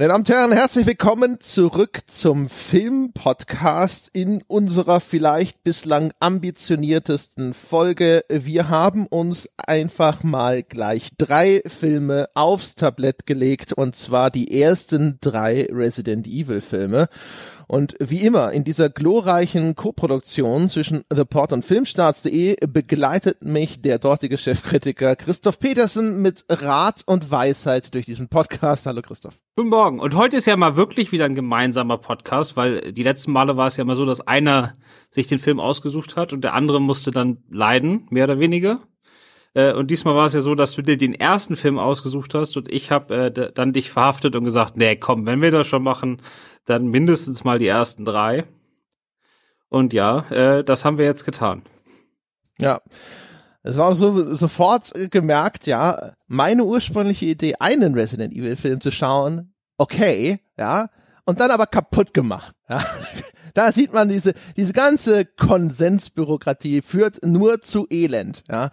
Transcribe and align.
Meine 0.00 0.12
Damen 0.12 0.22
und 0.22 0.30
Herren, 0.30 0.52
herzlich 0.52 0.86
willkommen 0.86 1.40
zurück 1.40 2.00
zum 2.06 2.48
Film-Podcast 2.48 4.08
in 4.14 4.42
unserer 4.46 4.98
vielleicht 4.98 5.62
bislang 5.62 6.14
ambitioniertesten 6.20 7.52
Folge. 7.52 8.24
Wir 8.30 8.70
haben 8.70 9.06
uns 9.06 9.50
einfach 9.58 10.24
mal 10.24 10.62
gleich 10.62 11.10
drei 11.18 11.60
Filme 11.66 12.30
aufs 12.32 12.76
Tablett 12.76 13.26
gelegt 13.26 13.74
und 13.74 13.94
zwar 13.94 14.30
die 14.30 14.58
ersten 14.62 15.18
drei 15.20 15.68
Resident 15.70 16.26
Evil 16.26 16.62
Filme. 16.62 17.06
Und 17.70 17.94
wie 18.00 18.26
immer 18.26 18.50
in 18.50 18.64
dieser 18.64 18.90
glorreichen 18.90 19.76
Koproduktion 19.76 20.68
zwischen 20.68 21.04
The 21.08 21.24
Port 21.24 21.52
und 21.52 21.64
Filmstarts.de 21.64 22.56
begleitet 22.66 23.44
mich 23.44 23.80
der 23.80 24.00
dortige 24.00 24.38
Chefkritiker 24.38 25.14
Christoph 25.14 25.60
Petersen 25.60 26.20
mit 26.20 26.44
Rat 26.50 27.04
und 27.06 27.30
Weisheit 27.30 27.94
durch 27.94 28.06
diesen 28.06 28.26
Podcast. 28.26 28.86
Hallo 28.86 29.02
Christoph. 29.02 29.36
Guten 29.54 29.68
Morgen. 29.68 30.00
Und 30.00 30.16
heute 30.16 30.38
ist 30.38 30.46
ja 30.46 30.56
mal 30.56 30.74
wirklich 30.74 31.12
wieder 31.12 31.26
ein 31.26 31.36
gemeinsamer 31.36 31.98
Podcast, 31.98 32.56
weil 32.56 32.92
die 32.92 33.04
letzten 33.04 33.30
Male 33.30 33.56
war 33.56 33.68
es 33.68 33.76
ja 33.76 33.82
immer 33.82 33.94
so, 33.94 34.04
dass 34.04 34.20
einer 34.20 34.74
sich 35.08 35.28
den 35.28 35.38
Film 35.38 35.60
ausgesucht 35.60 36.16
hat 36.16 36.32
und 36.32 36.42
der 36.42 36.54
andere 36.54 36.80
musste 36.80 37.12
dann 37.12 37.44
leiden, 37.48 38.08
mehr 38.10 38.24
oder 38.24 38.40
weniger. 38.40 38.80
Äh, 39.54 39.72
und 39.72 39.90
diesmal 39.90 40.14
war 40.14 40.26
es 40.26 40.32
ja 40.32 40.40
so, 40.40 40.54
dass 40.54 40.74
du 40.74 40.82
dir 40.82 40.96
den 40.96 41.14
ersten 41.14 41.56
Film 41.56 41.78
ausgesucht 41.78 42.34
hast 42.34 42.56
und 42.56 42.72
ich 42.72 42.90
habe 42.90 43.14
äh, 43.14 43.52
dann 43.52 43.72
dich 43.72 43.90
verhaftet 43.90 44.36
und 44.36 44.44
gesagt, 44.44 44.76
nee, 44.76 44.96
komm, 44.96 45.26
wenn 45.26 45.42
wir 45.42 45.50
das 45.50 45.66
schon 45.66 45.82
machen, 45.82 46.22
dann 46.66 46.88
mindestens 46.88 47.44
mal 47.44 47.58
die 47.58 47.66
ersten 47.66 48.04
drei. 48.04 48.44
Und 49.68 49.92
ja, 49.92 50.20
äh, 50.30 50.64
das 50.64 50.84
haben 50.84 50.98
wir 50.98 51.04
jetzt 51.04 51.24
getan. 51.24 51.62
Ja. 52.60 52.80
Es 53.62 53.76
war 53.76 53.94
so, 53.94 54.34
sofort 54.34 54.90
gemerkt, 55.10 55.66
ja, 55.66 56.14
meine 56.26 56.64
ursprüngliche 56.64 57.26
Idee, 57.26 57.56
einen 57.60 57.94
Resident 57.94 58.32
Evil 58.32 58.56
Film 58.56 58.80
zu 58.80 58.90
schauen, 58.90 59.52
okay, 59.76 60.40
ja, 60.58 60.88
und 61.26 61.40
dann 61.40 61.50
aber 61.50 61.66
kaputt 61.66 62.14
gemacht. 62.14 62.54
Ja. 62.68 62.84
Da 63.52 63.72
sieht 63.72 63.92
man 63.92 64.08
diese, 64.08 64.32
diese 64.56 64.72
ganze 64.72 65.24
Konsensbürokratie 65.24 66.82
führt 66.82 67.26
nur 67.26 67.60
zu 67.60 67.84
Elend, 67.90 68.44
ja. 68.48 68.70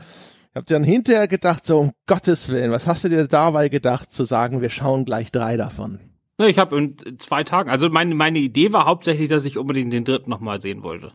Ich 0.58 0.60
habe 0.60 0.74
dann 0.74 0.84
hinterher 0.84 1.28
gedacht, 1.28 1.68
so 1.68 1.78
um 1.78 1.92
Gottes 2.08 2.50
Willen, 2.50 2.72
was 2.72 2.88
hast 2.88 3.04
du 3.04 3.10
dir 3.10 3.28
dabei 3.28 3.70
gedacht, 3.70 4.10
zu 4.10 4.26
sagen, 4.26 4.60
wir 4.60 4.72
schauen 4.72 5.06
gleich 5.06 5.32
drei 5.32 5.56
davon? 5.56 6.00
Ich 6.40 6.58
habe 6.58 6.76
in 6.76 7.20
zwei 7.20 7.44
Tagen, 7.44 7.70
also 7.70 7.90
meine, 7.90 8.16
meine 8.16 8.40
Idee 8.40 8.74
war 8.74 8.88
hauptsächlich, 8.88 9.30
dass 9.30 9.46
ich 9.46 9.60
unbedingt 9.60 9.94
den 9.94 10.04
dritten 10.04 10.32
nochmal 10.32 10.60
sehen 10.60 10.82
wollte. 10.82 11.10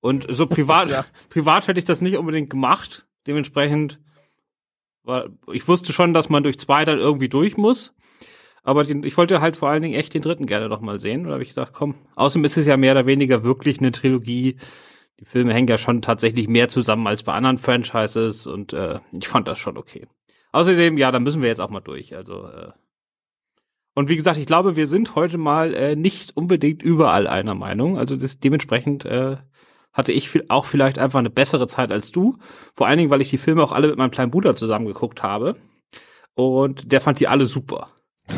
Und 0.00 0.26
so 0.28 0.48
privat, 0.48 0.88
ja. 0.90 1.04
privat 1.30 1.68
hätte 1.68 1.78
ich 1.78 1.84
das 1.84 2.00
nicht 2.00 2.16
unbedingt 2.16 2.50
gemacht. 2.50 3.06
Dementsprechend 3.28 4.00
war, 5.04 5.28
ich 5.52 5.68
wusste 5.68 5.92
schon, 5.92 6.12
dass 6.12 6.28
man 6.28 6.42
durch 6.42 6.58
zwei 6.58 6.84
dann 6.84 6.98
irgendwie 6.98 7.28
durch 7.28 7.56
muss. 7.56 7.94
Aber 8.64 8.82
den, 8.82 9.04
ich 9.04 9.16
wollte 9.16 9.40
halt 9.40 9.56
vor 9.56 9.68
allen 9.68 9.82
Dingen 9.82 9.94
echt 9.94 10.14
den 10.14 10.22
dritten 10.22 10.46
gerne 10.46 10.68
nochmal 10.68 10.98
sehen. 10.98 11.20
Und 11.20 11.26
da 11.28 11.34
habe 11.34 11.44
ich 11.44 11.50
gesagt, 11.50 11.74
komm, 11.74 11.94
außerdem 12.16 12.44
ist 12.44 12.56
es 12.56 12.66
ja 12.66 12.76
mehr 12.76 12.90
oder 12.90 13.06
weniger 13.06 13.44
wirklich 13.44 13.78
eine 13.78 13.92
Trilogie. 13.92 14.56
Die 15.20 15.24
Filme 15.24 15.54
hängen 15.54 15.68
ja 15.68 15.78
schon 15.78 16.02
tatsächlich 16.02 16.48
mehr 16.48 16.68
zusammen 16.68 17.06
als 17.06 17.22
bei 17.22 17.32
anderen 17.32 17.58
Franchises 17.58 18.46
und 18.46 18.72
äh, 18.72 18.98
ich 19.12 19.28
fand 19.28 19.48
das 19.48 19.58
schon 19.58 19.76
okay. 19.76 20.06
Außerdem, 20.52 20.98
ja, 20.98 21.12
da 21.12 21.20
müssen 21.20 21.42
wir 21.42 21.48
jetzt 21.48 21.60
auch 21.60 21.70
mal 21.70 21.80
durch. 21.80 22.16
Also 22.16 22.46
äh, 22.46 22.72
und 23.94 24.08
wie 24.08 24.16
gesagt, 24.16 24.38
ich 24.38 24.46
glaube, 24.46 24.76
wir 24.76 24.86
sind 24.86 25.14
heute 25.14 25.38
mal 25.38 25.72
äh, 25.74 25.96
nicht 25.96 26.36
unbedingt 26.36 26.82
überall 26.82 27.26
einer 27.28 27.54
Meinung. 27.54 27.96
Also 27.96 28.16
das, 28.16 28.40
dementsprechend 28.40 29.04
äh, 29.04 29.36
hatte 29.92 30.12
ich 30.12 30.50
auch 30.50 30.64
vielleicht 30.64 30.98
einfach 30.98 31.20
eine 31.20 31.30
bessere 31.30 31.68
Zeit 31.68 31.92
als 31.92 32.10
du. 32.10 32.36
Vor 32.74 32.88
allen 32.88 32.98
Dingen, 32.98 33.10
weil 33.10 33.20
ich 33.20 33.30
die 33.30 33.38
Filme 33.38 33.62
auch 33.62 33.72
alle 33.72 33.86
mit 33.86 33.96
meinem 33.96 34.10
kleinen 34.10 34.32
Bruder 34.32 34.56
zusammen 34.56 34.86
geguckt 34.86 35.22
habe. 35.22 35.56
Und 36.34 36.90
der 36.90 37.00
fand 37.00 37.20
die 37.20 37.28
alle 37.28 37.46
super. 37.46 37.90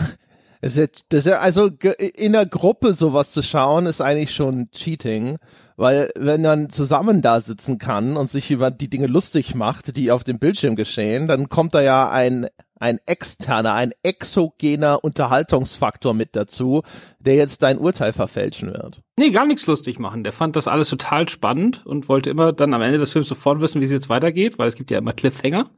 Das 0.62 0.78
ist, 0.78 1.12
ist 1.12 1.28
also 1.28 1.70
in 2.16 2.32
der 2.32 2.46
Gruppe 2.46 2.94
sowas 2.94 3.30
zu 3.30 3.42
schauen, 3.42 3.86
ist 3.86 4.00
eigentlich 4.00 4.34
schon 4.34 4.68
Cheating, 4.72 5.36
weil 5.76 6.10
wenn 6.18 6.42
man 6.42 6.70
zusammen 6.70 7.22
da 7.22 7.40
sitzen 7.40 7.78
kann 7.78 8.16
und 8.16 8.28
sich 8.28 8.50
über 8.50 8.70
die 8.70 8.88
Dinge 8.90 9.06
lustig 9.06 9.54
macht, 9.54 9.96
die 9.96 10.10
auf 10.10 10.24
dem 10.24 10.38
Bildschirm 10.38 10.76
geschehen, 10.76 11.28
dann 11.28 11.48
kommt 11.48 11.74
da 11.74 11.82
ja 11.82 12.10
ein 12.10 12.46
ein 12.78 12.98
externer, 13.06 13.74
ein 13.74 13.92
exogener 14.02 15.02
Unterhaltungsfaktor 15.02 16.14
mit 16.14 16.36
dazu, 16.36 16.82
der 17.18 17.34
jetzt 17.34 17.62
dein 17.62 17.78
Urteil 17.78 18.12
verfälschen 18.12 18.72
wird. 18.72 19.02
Nee, 19.18 19.30
gar 19.30 19.46
nichts 19.46 19.66
lustig 19.66 19.98
machen. 19.98 20.24
Der 20.24 20.32
fand 20.32 20.56
das 20.56 20.68
alles 20.68 20.90
total 20.90 21.28
spannend 21.28 21.84
und 21.86 22.08
wollte 22.08 22.30
immer 22.30 22.52
dann 22.52 22.74
am 22.74 22.82
Ende 22.82 22.98
des 22.98 23.12
Films 23.12 23.28
sofort 23.28 23.60
wissen, 23.60 23.80
wie 23.80 23.86
es 23.86 23.90
jetzt 23.90 24.08
weitergeht, 24.08 24.58
weil 24.58 24.68
es 24.68 24.74
gibt 24.74 24.90
ja 24.90 24.98
immer 24.98 25.12
Cliffhanger. 25.12 25.70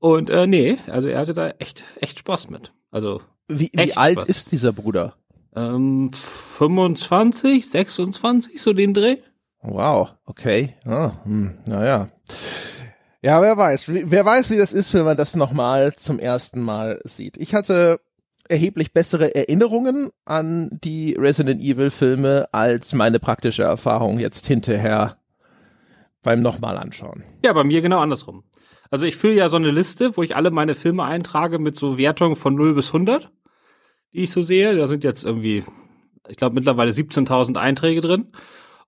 Und 0.00 0.28
äh, 0.28 0.46
nee, 0.46 0.78
also 0.88 1.08
er 1.08 1.20
hatte 1.20 1.34
da 1.34 1.50
echt, 1.50 1.84
echt 2.00 2.18
Spaß 2.18 2.50
mit. 2.50 2.72
Also 2.90 3.20
Wie, 3.48 3.70
wie 3.72 3.96
alt 3.96 4.22
Spaß. 4.22 4.28
ist 4.28 4.52
dieser 4.52 4.72
Bruder? 4.72 5.14
Ähm, 5.56 6.10
25, 6.12 7.68
26, 7.68 8.60
so 8.60 8.72
den 8.72 8.94
Dreh. 8.94 9.18
Wow, 9.62 10.14
okay. 10.26 10.74
Ah, 10.84 11.12
hm, 11.24 11.58
naja. 11.66 12.08
Ja, 13.22 13.40
wer 13.40 13.56
weiß. 13.56 13.90
Wer 14.10 14.24
weiß, 14.24 14.50
wie 14.50 14.58
das 14.58 14.74
ist, 14.74 14.92
wenn 14.92 15.04
man 15.04 15.16
das 15.16 15.36
nochmal 15.36 15.94
zum 15.94 16.18
ersten 16.18 16.60
Mal 16.60 17.00
sieht. 17.04 17.38
Ich 17.38 17.54
hatte 17.54 18.00
erheblich 18.48 18.92
bessere 18.92 19.34
Erinnerungen 19.34 20.10
an 20.26 20.68
die 20.84 21.16
Resident 21.18 21.62
Evil 21.62 21.90
Filme 21.90 22.46
als 22.52 22.92
meine 22.92 23.18
praktische 23.18 23.62
Erfahrung 23.62 24.18
jetzt 24.18 24.46
hinterher 24.46 25.16
beim 26.22 26.42
nochmal 26.42 26.76
anschauen. 26.76 27.22
Ja, 27.44 27.52
bei 27.52 27.64
mir 27.64 27.80
genau 27.80 28.00
andersrum. 28.00 28.44
Also 28.90 29.06
ich 29.06 29.16
fülle 29.16 29.36
ja 29.36 29.48
so 29.48 29.56
eine 29.56 29.70
Liste, 29.70 30.16
wo 30.16 30.22
ich 30.22 30.36
alle 30.36 30.50
meine 30.50 30.74
Filme 30.74 31.04
eintrage 31.04 31.58
mit 31.58 31.76
so 31.76 31.96
Wertungen 31.96 32.36
von 32.36 32.54
0 32.54 32.74
bis 32.74 32.88
100, 32.88 33.30
die 34.14 34.22
ich 34.22 34.30
so 34.30 34.42
sehe. 34.42 34.76
Da 34.76 34.86
sind 34.86 35.04
jetzt 35.04 35.24
irgendwie, 35.24 35.64
ich 36.28 36.36
glaube 36.36 36.54
mittlerweile 36.54 36.90
17.000 36.90 37.56
Einträge 37.56 38.00
drin. 38.00 38.32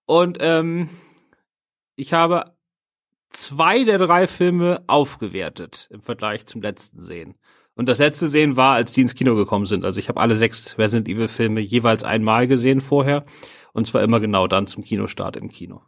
Und 0.06 0.38
ähm, 0.40 0.88
ich 1.96 2.12
habe 2.12 2.44
zwei 3.30 3.84
der 3.84 3.98
drei 3.98 4.26
Filme 4.26 4.82
aufgewertet 4.86 5.88
im 5.90 6.00
Vergleich 6.00 6.46
zum 6.46 6.62
letzten 6.62 7.00
Sehen. 7.00 7.34
Und 7.74 7.88
das 7.88 7.98
letzte 7.98 8.28
Sehen 8.28 8.56
war, 8.56 8.74
als 8.74 8.92
die 8.92 9.02
ins 9.02 9.14
Kino 9.14 9.34
gekommen 9.34 9.66
sind. 9.66 9.84
Also 9.84 9.98
ich 9.98 10.08
habe 10.08 10.20
alle 10.20 10.34
sechs 10.34 10.78
Resident 10.78 11.08
Evil 11.08 11.28
Filme 11.28 11.60
jeweils 11.60 12.04
einmal 12.04 12.46
gesehen 12.46 12.80
vorher. 12.80 13.26
Und 13.74 13.86
zwar 13.86 14.02
immer 14.02 14.20
genau 14.20 14.46
dann 14.46 14.66
zum 14.66 14.82
Kinostart 14.82 15.36
im 15.36 15.50
Kino. 15.50 15.82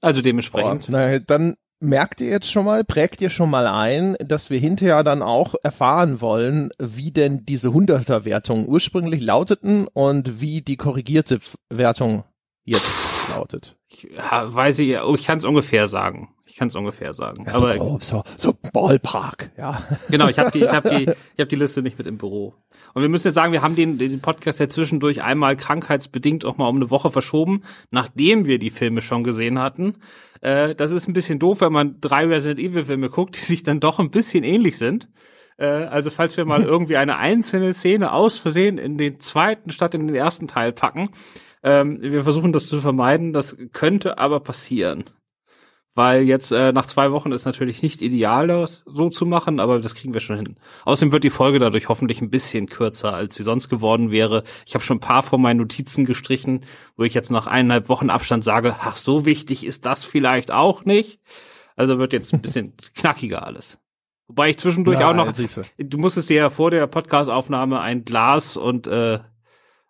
Also 0.00 0.22
dementsprechend. 0.22 0.84
Oh, 0.84 0.92
na, 0.92 1.18
dann 1.18 1.56
merkt 1.80 2.20
ihr 2.20 2.30
jetzt 2.30 2.50
schon 2.50 2.64
mal, 2.64 2.84
prägt 2.84 3.20
ihr 3.20 3.30
schon 3.30 3.50
mal 3.50 3.66
ein, 3.66 4.16
dass 4.18 4.50
wir 4.50 4.58
hinterher 4.58 5.04
dann 5.04 5.22
auch 5.22 5.54
erfahren 5.62 6.20
wollen, 6.20 6.70
wie 6.78 7.10
denn 7.10 7.44
diese 7.44 7.72
Hunderter-Wertungen 7.72 8.68
ursprünglich 8.68 9.22
lauteten 9.22 9.86
und 9.92 10.40
wie 10.40 10.62
die 10.62 10.76
korrigierte 10.76 11.38
Wertung 11.70 12.24
jetzt 12.64 13.30
lautet. 13.30 13.76
Ich, 13.88 14.08
weiß 14.08 14.78
ich, 14.80 14.90
ich 14.90 15.26
kann 15.26 15.38
es 15.38 15.44
ungefähr 15.44 15.86
sagen. 15.86 16.35
Ich 16.56 16.58
kann 16.58 16.68
es 16.68 16.74
ungefähr 16.74 17.12
sagen. 17.12 17.44
Ja, 17.44 17.52
so, 17.52 17.66
Aber 17.66 17.98
so, 18.00 18.22
so 18.38 18.54
Ballpark, 18.72 19.50
ja. 19.58 19.78
Genau, 20.08 20.26
ich 20.28 20.38
habe 20.38 20.50
die, 20.50 20.60
ich 20.60 20.72
habe 20.72 20.88
die, 20.88 21.02
ich 21.34 21.38
habe 21.38 21.48
die 21.48 21.54
Liste 21.54 21.82
nicht 21.82 21.98
mit 21.98 22.06
im 22.06 22.16
Büro. 22.16 22.54
Und 22.94 23.02
wir 23.02 23.10
müssen 23.10 23.26
jetzt 23.26 23.34
sagen, 23.34 23.52
wir 23.52 23.60
haben 23.60 23.76
den, 23.76 23.98
den 23.98 24.22
Podcast 24.22 24.58
ja 24.58 24.66
zwischendurch 24.66 25.22
einmal 25.22 25.56
krankheitsbedingt 25.56 26.46
auch 26.46 26.56
mal 26.56 26.66
um 26.66 26.76
eine 26.76 26.90
Woche 26.90 27.10
verschoben, 27.10 27.62
nachdem 27.90 28.46
wir 28.46 28.58
die 28.58 28.70
Filme 28.70 29.02
schon 29.02 29.22
gesehen 29.22 29.58
hatten. 29.58 29.98
Äh, 30.40 30.74
das 30.74 30.92
ist 30.92 31.08
ein 31.08 31.12
bisschen 31.12 31.38
doof, 31.38 31.60
wenn 31.60 31.74
man 31.74 32.00
drei 32.00 32.24
Resident 32.24 32.58
Evil 32.58 32.86
Filme 32.86 33.10
guckt, 33.10 33.36
die 33.36 33.44
sich 33.44 33.62
dann 33.62 33.78
doch 33.78 33.98
ein 33.98 34.10
bisschen 34.10 34.42
ähnlich 34.42 34.78
sind. 34.78 35.10
Äh, 35.58 35.66
also 35.66 36.08
falls 36.08 36.38
wir 36.38 36.46
mal 36.46 36.62
irgendwie 36.64 36.96
eine 36.96 37.18
einzelne 37.18 37.74
Szene 37.74 38.12
aus 38.12 38.38
Versehen 38.38 38.78
in 38.78 38.96
den 38.96 39.20
zweiten 39.20 39.68
statt 39.68 39.92
in 39.92 40.06
den 40.06 40.16
ersten 40.16 40.48
Teil 40.48 40.72
packen, 40.72 41.10
ähm, 41.62 41.98
wir 42.00 42.22
versuchen 42.22 42.54
das 42.54 42.66
zu 42.66 42.80
vermeiden. 42.80 43.34
Das 43.34 43.58
könnte 43.72 44.16
aber 44.16 44.40
passieren. 44.40 45.04
Weil 45.96 46.24
jetzt 46.24 46.52
äh, 46.52 46.72
nach 46.72 46.84
zwei 46.84 47.10
Wochen 47.10 47.32
ist 47.32 47.46
natürlich 47.46 47.82
nicht 47.82 48.02
ideal, 48.02 48.48
das 48.48 48.82
so 48.84 49.08
zu 49.08 49.24
machen, 49.24 49.60
aber 49.60 49.80
das 49.80 49.94
kriegen 49.94 50.12
wir 50.12 50.20
schon 50.20 50.36
hin. 50.36 50.56
Außerdem 50.84 51.10
wird 51.10 51.24
die 51.24 51.30
Folge 51.30 51.58
dadurch 51.58 51.88
hoffentlich 51.88 52.20
ein 52.20 52.28
bisschen 52.28 52.66
kürzer, 52.66 53.14
als 53.14 53.34
sie 53.34 53.42
sonst 53.42 53.70
geworden 53.70 54.10
wäre. 54.10 54.42
Ich 54.66 54.74
habe 54.74 54.84
schon 54.84 54.98
ein 54.98 55.00
paar 55.00 55.22
von 55.22 55.40
meinen 55.40 55.56
Notizen 55.56 56.04
gestrichen, 56.04 56.66
wo 56.98 57.04
ich 57.04 57.14
jetzt 57.14 57.30
nach 57.30 57.46
eineinhalb 57.46 57.88
Wochen 57.88 58.10
Abstand 58.10 58.44
sage, 58.44 58.76
ach, 58.78 58.98
so 58.98 59.24
wichtig 59.24 59.64
ist 59.64 59.86
das 59.86 60.04
vielleicht 60.04 60.52
auch 60.52 60.84
nicht. 60.84 61.18
Also 61.76 61.98
wird 61.98 62.12
jetzt 62.12 62.34
ein 62.34 62.42
bisschen 62.42 62.74
knackiger 62.94 63.46
alles. 63.46 63.78
Wobei 64.28 64.50
ich 64.50 64.58
zwischendurch 64.58 64.98
Na, 65.00 65.10
auch 65.10 65.14
noch, 65.14 65.32
du 65.32 65.98
musstest 65.98 66.28
dir 66.28 66.36
ja 66.36 66.50
vor 66.50 66.70
der 66.70 66.86
Podcastaufnahme 66.88 67.80
ein 67.80 68.04
Glas 68.04 68.58
und 68.58 68.86
äh, 68.86 69.20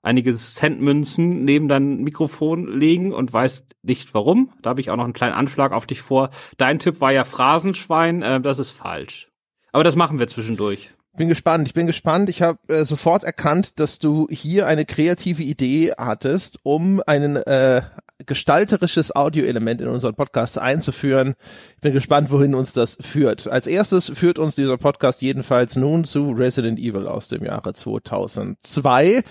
einige 0.06 0.32
Centmünzen 0.34 1.44
neben 1.44 1.68
dein 1.68 1.98
Mikrofon 2.02 2.78
legen 2.78 3.12
und 3.12 3.32
weißt 3.32 3.64
nicht 3.82 4.14
warum. 4.14 4.52
Da 4.62 4.70
habe 4.70 4.80
ich 4.80 4.90
auch 4.90 4.96
noch 4.96 5.04
einen 5.04 5.12
kleinen 5.12 5.34
Anschlag 5.34 5.72
auf 5.72 5.86
dich 5.86 6.00
vor. 6.00 6.30
Dein 6.56 6.78
Tipp 6.78 7.00
war 7.00 7.12
ja 7.12 7.24
Phrasenschwein, 7.24 8.22
äh, 8.22 8.40
das 8.40 8.58
ist 8.58 8.70
falsch. 8.70 9.28
Aber 9.72 9.84
das 9.84 9.96
machen 9.96 10.18
wir 10.18 10.28
zwischendurch. 10.28 10.90
Bin 11.16 11.28
gespannt, 11.28 11.66
ich 11.66 11.74
bin 11.74 11.86
gespannt. 11.86 12.30
Ich 12.30 12.42
habe 12.42 12.58
äh, 12.68 12.84
sofort 12.84 13.24
erkannt, 13.24 13.80
dass 13.80 13.98
du 13.98 14.28
hier 14.30 14.66
eine 14.66 14.84
kreative 14.84 15.42
Idee 15.42 15.92
hattest, 15.98 16.60
um 16.62 17.02
einen 17.06 17.36
äh, 17.36 17.82
gestalterisches 18.24 19.14
Audioelement 19.14 19.80
in 19.80 19.88
unseren 19.88 20.14
Podcast 20.14 20.58
einzuführen. 20.58 21.34
Ich 21.76 21.80
bin 21.80 21.94
gespannt, 21.94 22.30
wohin 22.30 22.54
uns 22.54 22.74
das 22.74 22.96
führt. 23.00 23.48
Als 23.48 23.66
erstes 23.66 24.10
führt 24.14 24.38
uns 24.38 24.54
dieser 24.54 24.78
Podcast 24.78 25.20
jedenfalls 25.20 25.76
nun 25.76 26.04
zu 26.04 26.30
Resident 26.30 26.78
Evil 26.78 27.06
aus 27.08 27.28
dem 27.28 27.44
Jahre 27.44 27.72
2002. 27.72 29.22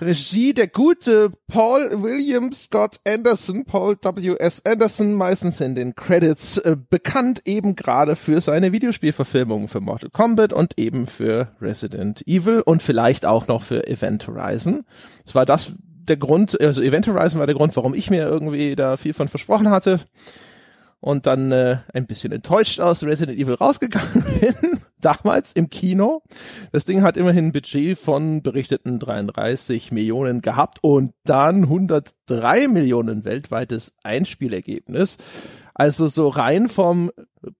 Regie 0.00 0.54
der 0.54 0.66
gute 0.66 1.30
Paul 1.46 2.02
William 2.02 2.52
Scott 2.52 2.98
Anderson, 3.06 3.64
Paul 3.64 3.96
W.S. 4.02 4.64
Anderson, 4.66 5.14
meistens 5.14 5.60
in 5.60 5.76
den 5.76 5.94
Credits 5.94 6.58
äh, 6.58 6.76
bekannt 6.90 7.42
eben 7.44 7.76
gerade 7.76 8.16
für 8.16 8.40
seine 8.40 8.72
Videospielverfilmungen 8.72 9.68
für 9.68 9.80
Mortal 9.80 10.10
Kombat 10.10 10.52
und 10.52 10.78
eben 10.78 11.06
für 11.06 11.48
Resident 11.60 12.26
Evil 12.26 12.62
und 12.66 12.82
vielleicht 12.82 13.24
auch 13.24 13.46
noch 13.46 13.62
für 13.62 13.86
Event 13.86 14.26
Horizon. 14.26 14.84
Es 15.24 15.36
war 15.36 15.46
das 15.46 15.74
der 16.08 16.16
Grund, 16.16 16.60
also 16.60 16.82
Event 16.82 17.06
Horizon 17.06 17.38
war 17.38 17.46
der 17.46 17.56
Grund, 17.56 17.76
warum 17.76 17.94
ich 17.94 18.10
mir 18.10 18.26
irgendwie 18.26 18.74
da 18.74 18.96
viel 18.96 19.14
von 19.14 19.28
versprochen 19.28 19.70
hatte 19.70 20.00
und 21.04 21.26
dann 21.26 21.52
äh, 21.52 21.80
ein 21.92 22.06
bisschen 22.06 22.32
enttäuscht 22.32 22.80
aus 22.80 23.04
Resident 23.04 23.38
Evil 23.38 23.56
rausgegangen 23.56 24.24
bin, 24.40 24.80
damals 25.02 25.52
im 25.52 25.68
Kino. 25.68 26.22
Das 26.72 26.86
Ding 26.86 27.02
hat 27.02 27.18
immerhin 27.18 27.48
ein 27.48 27.52
Budget 27.52 27.98
von 27.98 28.42
berichteten 28.42 28.98
33 28.98 29.92
Millionen 29.92 30.40
gehabt 30.40 30.78
und 30.80 31.12
dann 31.24 31.64
103 31.64 32.68
Millionen 32.68 33.26
weltweites 33.26 33.92
Einspielergebnis. 34.02 35.18
Also 35.74 36.08
so 36.08 36.28
rein 36.28 36.70
vom 36.70 37.10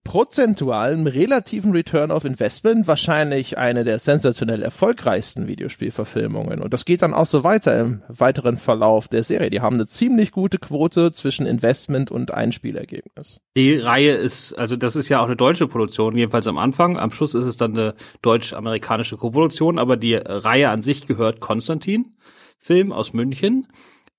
prozentualen 0.04 1.06
relativen 1.06 1.72
Return 1.72 2.10
of 2.10 2.24
Investment 2.24 2.86
wahrscheinlich 2.86 3.58
eine 3.58 3.84
der 3.84 3.98
sensationell 3.98 4.62
erfolgreichsten 4.62 5.46
Videospielverfilmungen. 5.46 6.60
Und 6.60 6.72
das 6.72 6.84
geht 6.84 7.02
dann 7.02 7.14
auch 7.14 7.26
so 7.26 7.44
weiter 7.44 7.78
im 7.78 8.02
weiteren 8.08 8.56
Verlauf 8.56 9.08
der 9.08 9.24
Serie. 9.24 9.50
Die 9.50 9.60
haben 9.60 9.74
eine 9.74 9.86
ziemlich 9.86 10.32
gute 10.32 10.58
Quote 10.58 11.12
zwischen 11.12 11.46
Investment 11.46 12.10
und 12.10 12.32
Einspielergebnis. 12.32 13.40
Die 13.56 13.76
Reihe 13.76 14.14
ist, 14.14 14.52
also 14.54 14.76
das 14.76 14.96
ist 14.96 15.08
ja 15.08 15.20
auch 15.20 15.26
eine 15.26 15.36
deutsche 15.36 15.66
Produktion, 15.66 16.16
jedenfalls 16.16 16.46
am 16.46 16.58
Anfang. 16.58 16.98
Am 16.98 17.10
Schluss 17.10 17.34
ist 17.34 17.44
es 17.44 17.56
dann 17.56 17.72
eine 17.72 17.94
deutsch-amerikanische 18.22 19.16
Koproduktion, 19.16 19.78
aber 19.78 19.96
die 19.96 20.14
Reihe 20.14 20.70
an 20.70 20.82
sich 20.82 21.06
gehört 21.06 21.40
Konstantin, 21.40 22.16
Film 22.58 22.92
aus 22.92 23.12
München. 23.12 23.68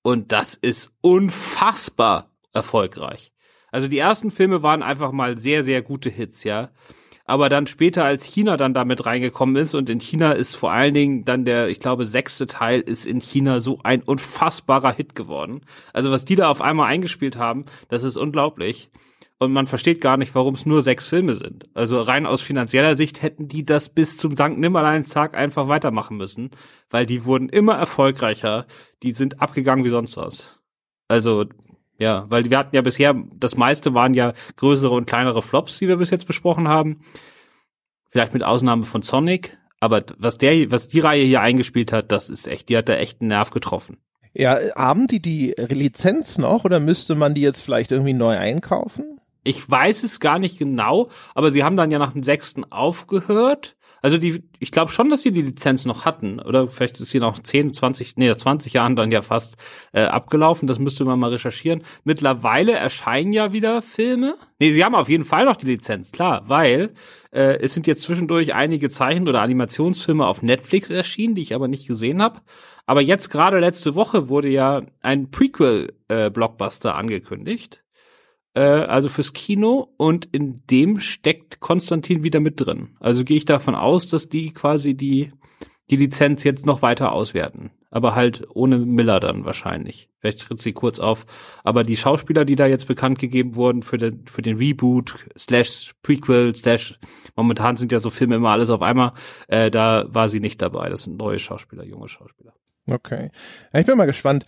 Und 0.01 0.31
das 0.31 0.55
ist 0.55 0.91
unfassbar 1.01 2.29
erfolgreich. 2.53 3.31
Also 3.75 3.89
die 3.89 3.97
ersten 3.97 4.31
Filme 4.31 4.63
waren 4.63 4.81
einfach 4.81 5.11
mal 5.11 5.37
sehr, 5.37 5.61
sehr 5.61 5.81
gute 5.81 6.09
Hits, 6.09 6.45
ja. 6.45 6.69
Aber 7.25 7.49
dann 7.49 7.67
später, 7.67 8.05
als 8.05 8.23
China 8.23 8.55
dann 8.55 8.73
damit 8.73 9.05
reingekommen 9.05 9.57
ist 9.57 9.75
und 9.75 9.89
in 9.89 9.99
China 9.99 10.31
ist 10.31 10.55
vor 10.55 10.71
allen 10.71 10.93
Dingen 10.93 11.25
dann 11.25 11.43
der, 11.43 11.67
ich 11.67 11.81
glaube, 11.81 12.05
sechste 12.05 12.47
Teil 12.47 12.79
ist 12.79 13.05
in 13.05 13.19
China 13.19 13.59
so 13.59 13.81
ein 13.83 14.01
unfassbarer 14.01 14.93
Hit 14.93 15.13
geworden. 15.13 15.59
Also 15.91 16.09
was 16.09 16.23
die 16.23 16.35
da 16.35 16.47
auf 16.47 16.61
einmal 16.61 16.87
eingespielt 16.87 17.35
haben, 17.35 17.65
das 17.89 18.03
ist 18.03 18.15
unglaublich. 18.15 18.91
Und 19.39 19.51
man 19.51 19.67
versteht 19.67 19.99
gar 19.99 20.15
nicht, 20.15 20.33
warum 20.35 20.53
es 20.53 20.65
nur 20.65 20.81
sechs 20.81 21.07
Filme 21.07 21.33
sind. 21.33 21.65
Also 21.73 21.99
rein 21.99 22.25
aus 22.25 22.39
finanzieller 22.39 22.95
Sicht 22.95 23.23
hätten 23.23 23.49
die 23.49 23.65
das 23.65 23.89
bis 23.89 24.15
zum 24.15 24.37
Sankt 24.37 24.57
Nimmerleins 24.57 25.09
Tag 25.09 25.35
einfach 25.35 25.67
weitermachen 25.67 26.15
müssen, 26.15 26.51
weil 26.89 27.05
die 27.05 27.25
wurden 27.25 27.49
immer 27.49 27.73
erfolgreicher. 27.73 28.67
Die 29.03 29.11
sind 29.11 29.41
abgegangen 29.41 29.83
wie 29.83 29.89
sonst 29.89 30.15
was. 30.15 30.61
Also 31.09 31.45
ja, 31.97 32.25
weil 32.29 32.49
wir 32.49 32.57
hatten 32.57 32.75
ja 32.75 32.81
bisher, 32.81 33.15
das 33.37 33.55
meiste 33.55 33.93
waren 33.93 34.13
ja 34.13 34.33
größere 34.57 34.93
und 34.93 35.07
kleinere 35.07 35.41
Flops, 35.41 35.79
die 35.79 35.87
wir 35.87 35.97
bis 35.97 36.09
jetzt 36.09 36.27
besprochen 36.27 36.67
haben. 36.67 37.01
Vielleicht 38.09 38.33
mit 38.33 38.43
Ausnahme 38.43 38.85
von 38.85 39.01
Sonic. 39.01 39.57
Aber 39.79 40.03
was 40.17 40.37
der, 40.37 40.71
was 40.71 40.87
die 40.87 40.99
Reihe 40.99 41.23
hier 41.23 41.41
eingespielt 41.41 41.91
hat, 41.91 42.11
das 42.11 42.29
ist 42.29 42.47
echt, 42.47 42.69
die 42.69 42.77
hat 42.77 42.89
da 42.89 42.95
echt 42.95 43.21
einen 43.21 43.29
Nerv 43.29 43.51
getroffen. 43.51 43.97
Ja, 44.33 44.57
haben 44.75 45.07
die 45.07 45.21
die 45.21 45.53
Lizenz 45.69 46.37
noch 46.37 46.65
oder 46.65 46.79
müsste 46.79 47.15
man 47.15 47.33
die 47.33 47.41
jetzt 47.41 47.61
vielleicht 47.61 47.91
irgendwie 47.91 48.13
neu 48.13 48.37
einkaufen? 48.37 49.19
Ich 49.43 49.69
weiß 49.69 50.03
es 50.03 50.19
gar 50.19 50.39
nicht 50.39 50.57
genau, 50.57 51.09
aber 51.35 51.51
sie 51.51 51.63
haben 51.63 51.75
dann 51.75 51.91
ja 51.91 51.99
nach 51.99 52.13
dem 52.13 52.23
sechsten 52.23 52.69
aufgehört 52.71 53.77
also 54.05 54.19
die, 54.19 54.43
ich 54.59 54.69
glaube 54.69 54.91
schon, 54.91 55.09
dass 55.09 55.23
sie 55.23 55.31
die 55.31 55.41
Lizenz 55.41 55.83
noch 55.85 56.05
hatten. 56.05 56.39
Oder 56.39 56.67
vielleicht 56.67 56.99
ist 56.99 57.09
sie 57.09 57.19
noch 57.19 57.39
10, 57.39 57.73
20, 57.73 58.17
nee, 58.17 58.31
20 58.31 58.71
Jahren 58.73 58.95
dann 58.95 59.09
ja 59.09 59.23
fast 59.23 59.57
äh, 59.93 60.03
abgelaufen. 60.03 60.67
Das 60.67 60.77
müsste 60.77 61.05
man 61.05 61.17
mal 61.17 61.31
recherchieren. 61.31 61.81
Mittlerweile 62.03 62.73
erscheinen 62.73 63.33
ja 63.33 63.51
wieder 63.51 63.81
Filme. 63.81 64.35
Nee, 64.59 64.69
sie 64.69 64.85
haben 64.85 64.93
auf 64.93 65.09
jeden 65.09 65.25
Fall 65.25 65.45
noch 65.45 65.55
die 65.55 65.65
Lizenz, 65.65 66.11
klar, 66.11 66.43
weil 66.45 66.93
äh, 67.31 67.57
es 67.61 67.73
sind 67.73 67.87
jetzt 67.87 68.03
zwischendurch 68.03 68.53
einige 68.53 68.91
Zeichen- 68.91 69.27
oder 69.27 69.41
Animationsfilme 69.41 70.27
auf 70.27 70.43
Netflix 70.43 70.91
erschienen, 70.91 71.33
die 71.33 71.41
ich 71.41 71.55
aber 71.55 71.67
nicht 71.67 71.87
gesehen 71.87 72.21
habe. 72.21 72.41
Aber 72.85 73.01
jetzt 73.01 73.29
gerade 73.29 73.57
letzte 73.57 73.95
Woche 73.95 74.29
wurde 74.29 74.49
ja 74.49 74.83
ein 75.01 75.31
Prequel-Blockbuster 75.31 76.89
äh, 76.89 76.93
angekündigt 76.93 77.84
äh, 78.55 78.61
also 78.61 79.09
fürs 79.09 79.33
Kino 79.33 79.93
und 79.97 80.25
in 80.31 80.61
dem 80.69 80.99
steckt 80.99 81.59
Konstantin 81.59 82.23
wieder 82.23 82.39
mit 82.39 82.59
drin. 82.59 82.95
Also 82.99 83.23
gehe 83.23 83.37
ich 83.37 83.45
davon 83.45 83.75
aus, 83.75 84.07
dass 84.07 84.29
die 84.29 84.53
quasi 84.53 84.95
die 84.95 85.31
die 85.89 85.95
Lizenz 85.97 86.43
jetzt 86.43 86.65
noch 86.65 86.81
weiter 86.81 87.11
auswerten. 87.11 87.71
Aber 87.91 88.15
halt 88.15 88.45
ohne 88.53 88.79
Miller 88.79 89.19
dann 89.19 89.45
wahrscheinlich. 89.45 90.09
Vielleicht 90.19 90.41
tritt 90.41 90.59
sie 90.59 90.73
kurz 90.73 90.99
auf. 90.99 91.25
Aber 91.63 91.83
die 91.83 91.95
Schauspieler, 91.95 92.43
die 92.43 92.55
da 92.55 92.65
jetzt 92.65 92.87
bekannt 92.87 93.19
gegeben 93.19 93.55
wurden 93.55 93.83
für 93.83 93.97
den, 93.97 94.25
für 94.25 94.41
den 94.41 94.57
Reboot, 94.57 95.27
slash 95.37 95.93
Prequel, 96.01 96.53
slash, 96.55 96.99
momentan 97.35 97.77
sind 97.77 97.91
ja 97.91 97.99
so 97.99 98.09
Filme 98.09 98.35
immer 98.35 98.49
alles 98.49 98.69
auf 98.69 98.81
einmal, 98.81 99.13
äh, 99.47 99.71
da 99.71 100.05
war 100.09 100.27
sie 100.27 100.39
nicht 100.39 100.61
dabei. 100.61 100.89
Das 100.89 101.03
sind 101.03 101.17
neue 101.17 101.39
Schauspieler, 101.39 101.83
junge 101.83 102.09
Schauspieler. 102.09 102.53
Okay. 102.87 103.31
Ich 103.73 103.85
bin 103.85 103.97
mal 103.97 104.05
gespannt. 104.05 104.45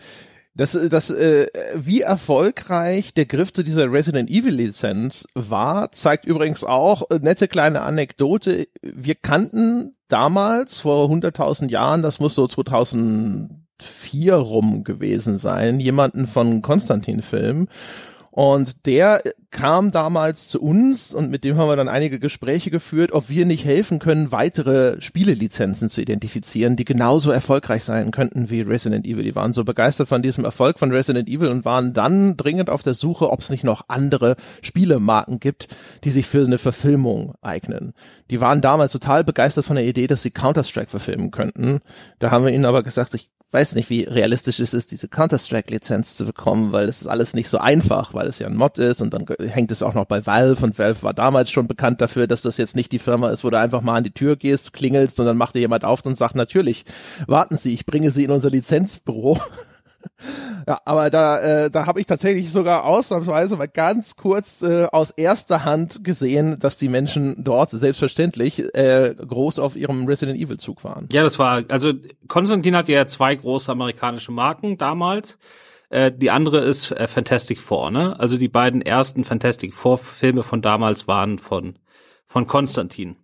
Das, 0.57 0.71
das, 0.89 1.12
äh, 1.12 1.45
wie 1.75 2.01
erfolgreich 2.01 3.13
der 3.13 3.27
Griff 3.27 3.54
zu 3.54 3.63
dieser 3.63 3.92
Resident 3.92 4.27
Evil 4.30 4.56
Lizenz 4.56 5.27
war, 5.36 5.92
zeigt 5.92 6.25
übrigens 6.25 6.63
auch 6.63 7.04
äh, 7.12 7.19
nette 7.21 7.48
kleine 7.48 7.81
Anekdote. 7.81 8.68
Wir 8.81 9.13
kannten 9.13 9.95
damals 10.07 10.80
vor 10.80 11.12
100.000 11.12 11.69
Jahren, 11.69 12.01
das 12.01 12.19
muss 12.19 12.33
so 12.33 12.48
2004 12.48 14.33
rum 14.33 14.83
gewesen 14.83 15.38
sein, 15.38 15.80
jemanden 15.80 16.25
von 16.25 16.63
Konstantin 16.63 17.21
Film 17.21 17.68
und 18.31 18.88
der 18.88 19.21
kam 19.57 19.89
damals 19.89 20.50
zu 20.50 20.62
uns 20.62 21.15
und 21.15 21.31
mit 21.31 21.44
dem 21.44 21.57
haben 21.57 21.68
wir 21.68 21.75
dann 21.75 21.89
einige 21.89 22.19
Gespräche 22.19 22.69
geführt, 22.69 23.12
ob 23.12 23.30
wir 23.30 23.44
nicht 23.44 23.65
helfen 23.65 23.98
können, 23.98 24.31
weitere 24.31 25.01
Spielelizenzen 25.01 25.89
zu 25.89 26.00
identifizieren, 26.00 26.75
die 26.75 26.86
genauso 26.86 27.31
erfolgreich 27.31 27.83
sein 27.83 28.12
könnten 28.12 28.51
wie 28.51 28.62
Resident 28.62 29.07
Evil. 29.07 29.24
Die 29.24 29.36
waren 29.36 29.54
so 29.54 29.63
begeistert 29.63 30.09
von 30.09 30.21
diesem 30.21 30.45
Erfolg 30.45 30.77
von 30.77 30.92
Resident 30.92 31.27
Evil 31.27 31.48
und 31.48 31.65
waren 31.65 31.94
dann 31.94 32.38
dringend 32.38 32.69
auf 32.69 32.83
der 32.83 32.94
Suche, 32.94 33.31
ob 33.31 33.39
es 33.39 33.50
nicht 33.50 33.63
noch 33.63 33.86
andere 33.88 34.36
Spielemarken 34.62 35.39
gibt, 35.39 35.69
die 36.03 36.12
sich 36.12 36.27
für 36.27 36.45
eine 36.45 36.60
Verfilmung 36.60 37.33
eignen. 37.42 37.94
Die 38.30 38.39
waren 38.39 38.62
damals 38.62 38.92
total 38.92 39.24
begeistert 39.24 39.65
von 39.65 39.75
der 39.75 39.86
Idee, 39.86 40.06
dass 40.06 40.21
sie 40.21 40.30
Counter-Strike 40.30 40.92
verfilmen 40.92 41.31
könnten. 41.31 41.80
Da 42.19 42.30
haben 42.30 42.45
wir 42.45 42.53
ihnen 42.53 42.65
aber 42.65 42.83
gesagt, 42.83 43.15
ich 43.15 43.31
weiß 43.51 43.75
nicht, 43.75 43.89
wie 43.89 44.03
realistisch 44.03 44.60
es 44.60 44.74
ist, 44.74 44.91
diese 44.91 45.08
Counter-Strike-Lizenz 45.08 46.15
zu 46.15 46.25
bekommen, 46.25 46.74
weil 46.74 46.88
das 46.88 47.01
ist 47.01 47.08
alles 47.08 47.34
nicht 47.34 47.50
so 47.50 47.58
einfach, 47.58 48.13
weil 48.13 48.27
es 48.27 48.39
ja 48.39 48.48
ein 48.48 48.58
Mod 48.58 48.77
ist 48.77 49.01
und 49.01 49.13
dann 49.13 49.25
hängt 49.48 49.72
es 49.72 49.84
auch 49.84 49.94
noch 49.94 50.06
bei 50.06 50.25
Valve 50.25 50.63
und 50.63 50.77
Valve 50.77 51.04
war 51.04 51.13
damals 51.13 51.51
schon 51.51 51.68
bekannt 51.68 52.01
dafür, 52.01 52.27
dass 52.27 52.42
das 52.42 52.58
jetzt 52.58 52.75
nicht 52.75 52.92
die 52.92 53.00
Firma 53.00 53.30
ist, 53.30 53.44
wo 53.44 53.50
du 53.50 53.60
einfach 53.60 53.82
mal 53.82 53.96
an 53.96 54.04
die 54.04 54.12
Tür 54.12 54.36
gehst, 54.36 54.74
klingelst 54.74 55.20
und 55.20 55.25
dann 55.25 55.38
macht 55.38 55.56
dir 55.56 55.60
jemand 55.60 55.86
auf 55.86 56.06
und 56.06 56.18
sagt, 56.18 56.36
natürlich, 56.36 56.86
warten 57.27 57.58
Sie, 57.58 57.74
ich 57.74 57.86
bringe 57.86 58.12
Sie 58.12 58.24
in 58.24 58.32
unser 58.32 58.50
Lizenzbüro 58.50 59.39
ja, 60.68 60.80
aber 60.86 61.10
da, 61.10 61.39
äh, 61.39 61.70
da 61.70 61.86
habe 61.86 62.00
ich 62.00 62.06
tatsächlich 62.06 62.51
sogar 62.51 62.86
ausnahmsweise 62.86 63.58
mal 63.58 63.68
ganz 63.68 64.16
kurz 64.16 64.62
äh, 64.62 64.86
aus 64.86 65.12
erster 65.12 65.66
Hand 65.66 66.04
gesehen, 66.04 66.60
dass 66.60 66.77
die 66.77 66.89
Menschen 66.89 67.44
dort 67.44 67.70
selbstverständlich 67.70 68.63
äh, 68.75 69.16
groß 69.16 69.60
auf 69.60 69.75
ihrem 69.75 70.06
Resident 70.06 70.39
Evil 70.39 70.58
Zug 70.58 70.84
waren. 70.84 71.08
Ja, 71.12 71.24
das 71.24 71.39
war, 71.39 71.63
also 71.70 71.94
Konstantin 72.27 72.75
hat 72.75 72.88
ja 72.88 73.08
zwei 73.08 73.36
große 73.36 73.72
amerikanische 73.72 74.32
Marken 74.32 74.77
damals. 74.77 75.38
Äh, 75.89 76.12
die 76.12 76.32
andere 76.32 76.60
ist 76.60 76.91
äh, 76.91 77.08
Fantastic 77.08 77.62
Four, 77.62 77.91
ne? 77.91 78.20
Also 78.20 78.38
die 78.38 78.50
beiden 78.50 78.82
ersten 78.82 79.24
Fantastic 79.24 79.74
Four 79.74 79.98
Filme 79.98 80.44
von 80.44 80.62
damals 80.62 81.08
waren 81.08 81.39
von 81.39 81.79
von 82.25 82.46
Konstantin. 82.46 83.15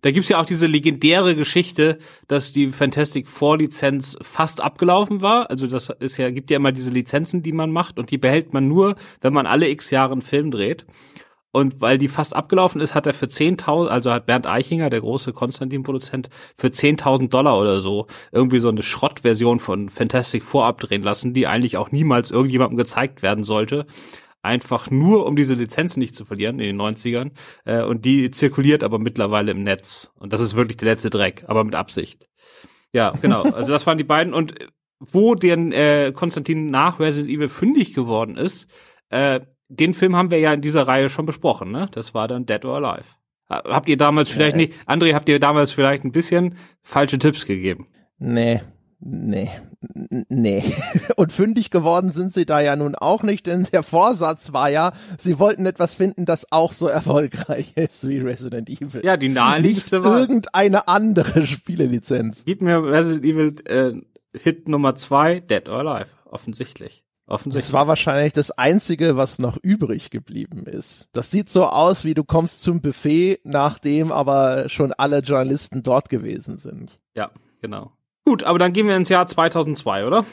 Da 0.00 0.10
gibt's 0.10 0.30
ja 0.30 0.40
auch 0.40 0.46
diese 0.46 0.66
legendäre 0.66 1.34
Geschichte, 1.34 1.98
dass 2.28 2.52
die 2.52 2.68
Fantastic 2.68 3.28
Four 3.28 3.58
Lizenz 3.58 4.16
fast 4.22 4.62
abgelaufen 4.62 5.20
war. 5.20 5.50
Also 5.50 5.66
das 5.66 5.90
ist 6.00 6.16
ja, 6.16 6.30
gibt 6.30 6.50
ja 6.50 6.56
immer 6.56 6.72
diese 6.72 6.90
Lizenzen, 6.90 7.42
die 7.42 7.52
man 7.52 7.70
macht 7.70 7.98
und 7.98 8.10
die 8.10 8.18
behält 8.18 8.54
man 8.54 8.68
nur, 8.68 8.96
wenn 9.20 9.34
man 9.34 9.46
alle 9.46 9.68
x 9.68 9.90
Jahre 9.90 10.12
einen 10.12 10.22
Film 10.22 10.50
dreht. 10.50 10.86
Und 11.56 11.80
weil 11.80 11.96
die 11.96 12.08
fast 12.08 12.36
abgelaufen 12.36 12.82
ist, 12.82 12.94
hat 12.94 13.06
er 13.06 13.14
für 13.14 13.24
10.000, 13.24 13.86
also 13.86 14.12
hat 14.12 14.26
Bernd 14.26 14.46
Eichinger, 14.46 14.90
der 14.90 15.00
große 15.00 15.32
Konstantin-Produzent, 15.32 16.28
für 16.54 16.66
10.000 16.66 17.30
Dollar 17.30 17.58
oder 17.58 17.80
so 17.80 18.08
irgendwie 18.30 18.58
so 18.58 18.68
eine 18.68 18.82
Schrottversion 18.82 19.58
von 19.58 19.88
Fantastic 19.88 20.42
Four 20.42 20.66
abdrehen 20.66 21.02
lassen, 21.02 21.32
die 21.32 21.46
eigentlich 21.46 21.78
auch 21.78 21.90
niemals 21.92 22.30
irgendjemandem 22.30 22.76
gezeigt 22.76 23.22
werden 23.22 23.42
sollte 23.42 23.86
einfach 24.42 24.90
nur, 24.90 25.24
um 25.26 25.34
diese 25.34 25.54
Lizenzen 25.54 25.98
nicht 25.98 26.14
zu 26.14 26.26
verlieren 26.26 26.60
in 26.60 26.66
den 26.66 26.80
90ern. 26.80 27.30
Äh, 27.64 27.84
und 27.84 28.04
die 28.04 28.30
zirkuliert 28.30 28.84
aber 28.84 28.98
mittlerweile 28.98 29.52
im 29.52 29.62
Netz. 29.62 30.12
Und 30.20 30.34
das 30.34 30.42
ist 30.42 30.56
wirklich 30.56 30.76
der 30.76 30.90
letzte 30.90 31.08
Dreck, 31.08 31.44
aber 31.48 31.64
mit 31.64 31.74
Absicht. 31.74 32.28
Ja, 32.92 33.14
genau. 33.22 33.42
Also 33.54 33.72
das 33.72 33.86
waren 33.86 33.96
die 33.96 34.04
beiden. 34.04 34.34
Und 34.34 34.54
wo 35.00 35.34
denn 35.34 35.72
äh, 35.72 36.12
Konstantin 36.14 36.70
nach 36.70 37.00
Resident 37.00 37.32
Evil 37.32 37.48
fündig 37.48 37.94
geworden 37.94 38.36
ist, 38.36 38.68
äh, 39.08 39.40
den 39.68 39.94
Film 39.94 40.16
haben 40.16 40.30
wir 40.30 40.38
ja 40.38 40.52
in 40.52 40.60
dieser 40.60 40.86
Reihe 40.86 41.08
schon 41.08 41.26
besprochen, 41.26 41.70
ne? 41.70 41.88
Das 41.92 42.14
war 42.14 42.28
dann 42.28 42.46
Dead 42.46 42.64
or 42.64 42.76
Alive. 42.76 43.06
Habt 43.48 43.88
ihr 43.88 43.96
damals 43.96 44.28
vielleicht 44.28 44.56
nicht, 44.56 44.72
André, 44.86 45.14
habt 45.14 45.28
ihr 45.28 45.38
damals 45.38 45.70
vielleicht 45.70 46.04
ein 46.04 46.10
bisschen 46.10 46.56
falsche 46.82 47.18
Tipps 47.18 47.46
gegeben? 47.46 47.86
Nee, 48.18 48.60
nee, 48.98 49.48
nee. 50.28 50.64
Und 51.16 51.32
fündig 51.32 51.70
geworden 51.70 52.10
sind 52.10 52.32
sie 52.32 52.44
da 52.44 52.60
ja 52.60 52.74
nun 52.74 52.96
auch 52.96 53.22
nicht, 53.22 53.46
denn 53.46 53.62
der 53.72 53.84
Vorsatz 53.84 54.52
war 54.52 54.68
ja, 54.68 54.92
sie 55.16 55.38
wollten 55.38 55.64
etwas 55.64 55.94
finden, 55.94 56.24
das 56.24 56.50
auch 56.50 56.72
so 56.72 56.88
erfolgreich 56.88 57.72
ist 57.76 58.08
wie 58.08 58.18
Resident 58.18 58.68
Evil. 58.68 59.04
Ja, 59.04 59.16
die 59.16 59.28
naheliegendste 59.28 59.98
nicht 59.98 60.08
war. 60.08 60.18
irgendeine 60.18 60.88
andere 60.88 61.46
Spielelizenz. 61.46 62.44
Gib 62.46 62.62
mir 62.62 62.82
Resident 62.82 63.24
Evil 63.24 63.54
äh, 63.66 63.92
Hit 64.36 64.68
Nummer 64.68 64.96
zwei, 64.96 65.38
Dead 65.38 65.68
or 65.68 65.86
Alive, 65.86 66.10
offensichtlich. 66.24 67.05
Offensichtlich. 67.28 67.66
Das 67.66 67.72
war 67.72 67.88
wahrscheinlich 67.88 68.32
das 68.32 68.52
einzige, 68.52 69.16
was 69.16 69.40
noch 69.40 69.56
übrig 69.60 70.10
geblieben 70.10 70.64
ist. 70.66 71.08
Das 71.12 71.30
sieht 71.30 71.50
so 71.50 71.64
aus, 71.64 72.04
wie 72.04 72.14
du 72.14 72.22
kommst 72.22 72.62
zum 72.62 72.80
Buffet, 72.80 73.40
nachdem 73.42 74.12
aber 74.12 74.68
schon 74.68 74.92
alle 74.92 75.18
Journalisten 75.18 75.82
dort 75.82 76.08
gewesen 76.08 76.56
sind. 76.56 77.00
Ja, 77.14 77.30
genau. 77.60 77.90
Gut, 78.24 78.44
aber 78.44 78.58
dann 78.58 78.72
gehen 78.72 78.86
wir 78.86 78.96
ins 78.96 79.08
Jahr 79.08 79.26
2002, 79.26 80.06
oder? 80.06 80.24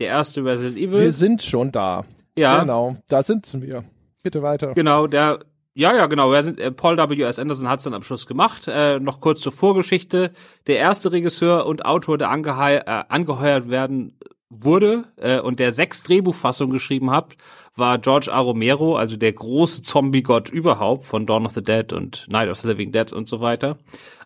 Der 0.00 0.08
erste 0.08 0.44
Resident 0.44 0.76
Evil. 0.76 1.00
Wir 1.00 1.12
sind 1.12 1.42
schon 1.42 1.70
da. 1.70 2.04
Ja. 2.36 2.60
Genau, 2.60 2.96
da 3.08 3.22
sitzen 3.22 3.62
wir. 3.62 3.84
Bitte 4.24 4.42
weiter. 4.42 4.74
Genau, 4.74 5.06
der 5.06 5.38
ja, 5.76 5.92
ja, 5.92 6.06
genau. 6.06 6.32
Äh, 6.32 6.70
Paul 6.70 6.96
W.S. 6.96 7.40
Anderson 7.40 7.68
hat 7.68 7.80
es 7.80 7.84
dann 7.84 7.94
am 7.94 8.04
Schluss 8.04 8.26
gemacht. 8.26 8.68
Äh, 8.68 9.00
noch 9.00 9.20
kurz 9.20 9.40
zur 9.40 9.50
Vorgeschichte. 9.50 10.30
Der 10.68 10.76
erste 10.76 11.10
Regisseur 11.10 11.66
und 11.66 11.84
Autor, 11.84 12.16
der 12.16 12.30
angeheu 12.30 12.76
äh, 12.76 13.04
angeheuert 13.08 13.68
werden 13.68 14.16
wurde 14.60 15.04
äh, 15.16 15.40
und 15.40 15.60
der 15.60 15.72
sechs 15.72 16.02
Drehbuchfassungen 16.02 16.72
geschrieben 16.72 17.10
hat, 17.10 17.36
war 17.76 17.98
George 17.98 18.32
A. 18.32 18.38
Romero, 18.38 18.96
also 18.96 19.16
der 19.16 19.32
große 19.32 19.82
Zombie-Gott 19.82 20.50
überhaupt 20.50 21.04
von 21.04 21.26
Dawn 21.26 21.46
of 21.46 21.52
the 21.52 21.62
Dead 21.62 21.92
und 21.92 22.26
Night 22.30 22.48
of 22.48 22.58
the 22.58 22.68
Living 22.68 22.92
Dead 22.92 23.12
und 23.12 23.28
so 23.28 23.40
weiter. 23.40 23.78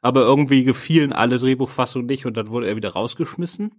Aber 0.02 0.22
irgendwie 0.22 0.64
gefielen 0.64 1.12
alle 1.12 1.38
Drehbuchfassungen 1.38 2.06
nicht 2.06 2.26
und 2.26 2.36
dann 2.36 2.48
wurde 2.50 2.68
er 2.68 2.76
wieder 2.76 2.90
rausgeschmissen. 2.90 3.72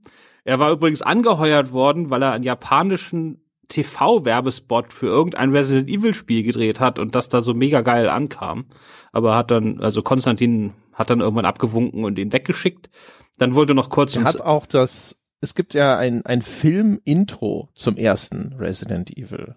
Er 0.44 0.60
war 0.60 0.72
übrigens 0.72 1.02
angeheuert 1.02 1.72
worden, 1.72 2.10
weil 2.10 2.24
er 2.24 2.32
einen 2.32 2.44
japanischen 2.44 3.42
TV-Werbespot 3.68 4.92
für 4.92 5.08
irgendein 5.08 5.52
Resident 5.52 5.90
Evil-Spiel 5.90 6.44
gedreht 6.44 6.80
hat 6.80 6.98
und 6.98 7.14
das 7.14 7.30
da 7.30 7.42
so 7.42 7.54
mega 7.54 7.82
geil 7.82 8.10
ankam. 8.10 8.66
Aber 9.12 9.36
hat 9.36 9.52
dann, 9.52 9.80
also 9.80 10.02
Konstantin 10.02 10.74
hat 10.94 11.10
dann 11.10 11.22
irgendwann 11.22 11.46
abgewunken 11.46 12.04
und 12.04 12.18
ihn 12.18 12.34
weggeschickt. 12.34 12.90
Dann 13.38 13.56
wurde 13.56 13.74
noch 13.74 13.90
kurz. 13.90 14.18
Er 14.18 14.24
hat 14.24 14.42
auch 14.42 14.66
das 14.66 15.19
es 15.42 15.56
gibt 15.56 15.74
ja 15.74 15.98
ein, 15.98 16.26
ein 16.26 16.42
Film-Intro 16.42 17.70
zum 17.74 17.98
ersten 17.98 18.54
Resident 18.60 19.16
Evil. 19.18 19.56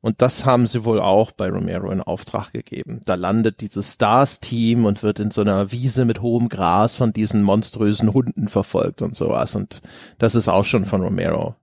Und 0.00 0.20
das 0.20 0.44
haben 0.44 0.66
sie 0.66 0.84
wohl 0.84 1.00
auch 1.00 1.32
bei 1.32 1.48
Romero 1.48 1.90
in 1.90 2.02
Auftrag 2.02 2.52
gegeben. 2.52 3.00
Da 3.06 3.14
landet 3.14 3.60
dieses 3.60 3.94
Stars-Team 3.94 4.84
und 4.84 5.02
wird 5.02 5.18
in 5.18 5.30
so 5.30 5.40
einer 5.40 5.72
Wiese 5.72 6.04
mit 6.04 6.20
hohem 6.20 6.48
Gras 6.48 6.94
von 6.94 7.12
diesen 7.12 7.42
monströsen 7.42 8.12
Hunden 8.12 8.48
verfolgt 8.48 9.02
und 9.02 9.16
sowas. 9.16 9.56
Und 9.56 9.80
das 10.18 10.34
ist 10.34 10.48
auch 10.48 10.66
schon 10.66 10.84
von 10.84 11.02
Romero. 11.02 11.56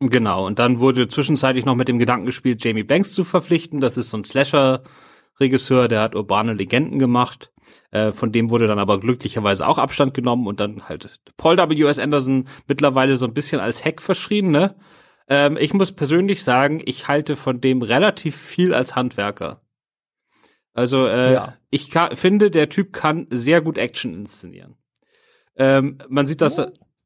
Genau. 0.00 0.46
Und 0.46 0.58
dann 0.58 0.80
wurde 0.80 1.08
zwischenzeitlich 1.08 1.64
noch 1.64 1.76
mit 1.76 1.88
dem 1.88 1.98
Gedanken 1.98 2.26
gespielt, 2.26 2.64
Jamie 2.64 2.82
Banks 2.82 3.12
zu 3.12 3.24
verpflichten. 3.24 3.80
Das 3.80 3.96
ist 3.96 4.10
so 4.10 4.18
ein 4.18 4.24
Slasher, 4.24 4.82
Regisseur, 5.40 5.88
der 5.88 6.00
hat 6.00 6.14
urbane 6.14 6.52
Legenden 6.52 6.98
gemacht. 6.98 7.52
Äh, 7.90 8.12
von 8.12 8.32
dem 8.32 8.50
wurde 8.50 8.66
dann 8.66 8.78
aber 8.78 9.00
glücklicherweise 9.00 9.66
auch 9.66 9.78
Abstand 9.78 10.14
genommen 10.14 10.46
und 10.46 10.60
dann 10.60 10.88
halt 10.88 11.20
Paul 11.36 11.56
W.S. 11.56 11.98
Anderson 11.98 12.46
mittlerweile 12.68 13.16
so 13.16 13.26
ein 13.26 13.34
bisschen 13.34 13.60
als 13.60 13.84
Hack 13.84 14.02
verschrien, 14.02 14.50
ne? 14.50 14.76
Ähm, 15.28 15.56
ich 15.58 15.72
muss 15.72 15.92
persönlich 15.92 16.44
sagen, 16.44 16.82
ich 16.84 17.08
halte 17.08 17.36
von 17.36 17.60
dem 17.60 17.82
relativ 17.82 18.36
viel 18.36 18.74
als 18.74 18.94
Handwerker. 18.94 19.62
Also 20.74 21.06
äh, 21.06 21.34
ja. 21.34 21.54
ich 21.70 21.92
finde, 22.14 22.50
der 22.50 22.68
Typ 22.68 22.92
kann 22.92 23.26
sehr 23.30 23.62
gut 23.62 23.78
Action 23.78 24.12
inszenieren. 24.12 24.76
Ähm, 25.56 25.98
man 26.08 26.26
sieht 26.26 26.40
das, 26.40 26.60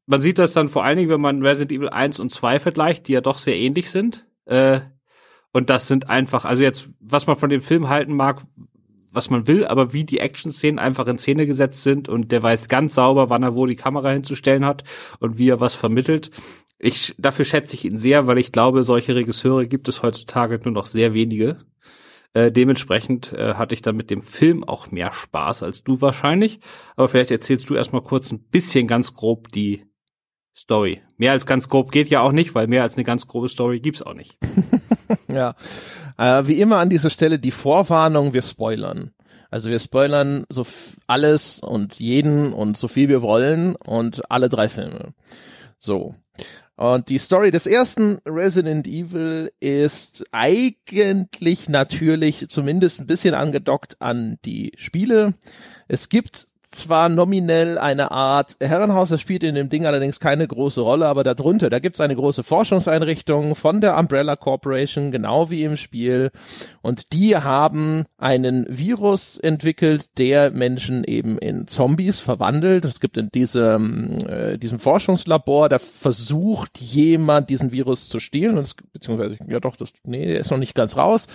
man 0.07 0.21
sieht 0.21 0.39
das 0.39 0.53
dann 0.53 0.69
vor 0.69 0.83
allen 0.83 0.97
Dingen, 0.97 1.09
wenn 1.09 1.21
man 1.21 1.43
Resident 1.43 1.71
Evil 1.71 1.89
1 1.89 2.19
und 2.19 2.29
2 2.29 2.59
vergleicht, 2.59 3.07
die 3.07 3.13
ja 3.13 3.21
doch 3.21 3.37
sehr 3.37 3.55
ähnlich 3.55 3.91
sind. 3.91 4.27
Äh, 4.45 4.81
und 5.51 5.69
das 5.69 5.87
sind 5.87 6.09
einfach, 6.09 6.45
also 6.45 6.63
jetzt, 6.63 6.89
was 6.99 7.27
man 7.27 7.35
von 7.35 7.49
dem 7.49 7.61
Film 7.61 7.89
halten 7.89 8.13
mag, 8.13 8.41
was 9.11 9.29
man 9.29 9.47
will, 9.47 9.65
aber 9.65 9.93
wie 9.93 10.03
die 10.03 10.19
Action-Szenen 10.19 10.79
einfach 10.79 11.07
in 11.07 11.17
Szene 11.17 11.47
gesetzt 11.47 11.83
sind 11.83 12.07
und 12.09 12.31
der 12.31 12.43
weiß 12.43 12.67
ganz 12.67 12.93
sauber, 12.95 13.29
wann 13.29 13.43
er 13.43 13.55
wo 13.55 13.65
die 13.65 13.75
Kamera 13.75 14.11
hinzustellen 14.11 14.65
hat 14.65 14.83
und 15.19 15.37
wie 15.37 15.49
er 15.49 15.59
was 15.59 15.73
vermittelt. 15.73 16.29
Ich, 16.77 17.15
dafür 17.17 17.45
schätze 17.45 17.75
ich 17.75 17.85
ihn 17.85 17.97
sehr, 17.97 18.27
weil 18.27 18.37
ich 18.37 18.51
glaube, 18.51 18.83
solche 18.83 19.15
Regisseure 19.15 19.67
gibt 19.67 19.89
es 19.89 20.03
heutzutage 20.03 20.59
nur 20.63 20.73
noch 20.73 20.85
sehr 20.85 21.13
wenige. 21.13 21.57
Äh, 22.33 22.51
dementsprechend 22.51 23.33
äh, 23.33 23.55
hatte 23.55 23.73
ich 23.73 23.81
dann 23.81 23.95
mit 23.95 24.11
dem 24.11 24.21
Film 24.21 24.63
auch 24.63 24.91
mehr 24.91 25.11
Spaß 25.11 25.63
als 25.63 25.83
du 25.83 25.99
wahrscheinlich. 25.99 26.59
Aber 26.95 27.07
vielleicht 27.07 27.31
erzählst 27.31 27.69
du 27.69 27.75
erstmal 27.75 28.03
kurz 28.03 28.31
ein 28.31 28.39
bisschen 28.39 28.87
ganz 28.87 29.13
grob 29.13 29.51
die 29.51 29.88
Story. 30.55 31.01
Mehr 31.17 31.31
als 31.31 31.45
ganz 31.45 31.69
grob 31.69 31.91
geht 31.91 32.09
ja 32.09 32.21
auch 32.21 32.31
nicht, 32.31 32.55
weil 32.55 32.67
mehr 32.67 32.83
als 32.83 32.97
eine 32.97 33.05
ganz 33.05 33.27
grobe 33.27 33.49
Story 33.49 33.79
gibt's 33.79 34.01
auch 34.01 34.13
nicht. 34.13 34.37
ja. 35.27 35.55
Äh, 36.17 36.47
wie 36.47 36.59
immer 36.59 36.77
an 36.77 36.89
dieser 36.89 37.09
Stelle 37.09 37.39
die 37.39 37.51
Vorwarnung, 37.51 38.33
wir 38.33 38.41
spoilern. 38.41 39.11
Also 39.51 39.69
wir 39.69 39.79
spoilern 39.79 40.45
so 40.49 40.65
alles 41.07 41.59
und 41.59 41.99
jeden 41.99 42.53
und 42.53 42.77
so 42.77 42.87
viel 42.87 43.09
wir 43.09 43.21
wollen 43.21 43.75
und 43.75 44.29
alle 44.29 44.49
drei 44.49 44.69
Filme. 44.69 45.13
So. 45.79 46.15
Und 46.75 47.09
die 47.09 47.17
Story 47.17 47.51
des 47.51 47.65
ersten 47.65 48.19
Resident 48.25 48.87
Evil 48.87 49.51
ist 49.59 50.23
eigentlich 50.31 51.67
natürlich 51.67 52.47
zumindest 52.47 53.01
ein 53.01 53.07
bisschen 53.07 53.33
angedockt 53.33 53.97
an 53.99 54.37
die 54.45 54.71
Spiele. 54.77 55.33
Es 55.89 56.07
gibt 56.07 56.45
zwar 56.71 57.09
nominell 57.09 57.77
eine 57.77 58.11
Art 58.11 58.57
Herrenhaus, 58.61 59.09
das 59.09 59.21
spielt 59.21 59.43
in 59.43 59.55
dem 59.55 59.69
Ding 59.69 59.85
allerdings 59.85 60.19
keine 60.19 60.47
große 60.47 60.81
Rolle, 60.81 61.07
aber 61.07 61.23
darunter, 61.23 61.69
da 61.69 61.79
gibt's 61.79 61.99
eine 61.99 62.15
große 62.15 62.43
Forschungseinrichtung 62.43 63.55
von 63.55 63.81
der 63.81 63.97
Umbrella 63.97 64.35
Corporation, 64.35 65.11
genau 65.11 65.49
wie 65.49 65.63
im 65.63 65.75
Spiel. 65.75 66.31
Und 66.81 67.13
die 67.13 67.35
haben 67.35 68.05
einen 68.17 68.65
Virus 68.69 69.37
entwickelt, 69.37 70.17
der 70.17 70.51
Menschen 70.51 71.03
eben 71.03 71.37
in 71.37 71.67
Zombies 71.67 72.19
verwandelt. 72.19 72.85
Es 72.85 72.99
gibt 72.99 73.17
in 73.17 73.29
diesem, 73.29 74.13
äh, 74.27 74.57
diesem 74.57 74.79
Forschungslabor, 74.79 75.69
da 75.69 75.79
versucht 75.79 76.79
jemand, 76.79 77.49
diesen 77.49 77.71
Virus 77.71 78.09
zu 78.09 78.19
stehlen, 78.19 78.57
und 78.57 78.63
es, 78.63 78.75
beziehungsweise, 78.93 79.37
ja 79.47 79.59
doch, 79.59 79.75
das, 79.75 79.93
nee, 80.05 80.25
der 80.25 80.39
ist 80.39 80.51
noch 80.51 80.57
nicht 80.57 80.75
ganz 80.75 80.97
raus, 80.97 81.27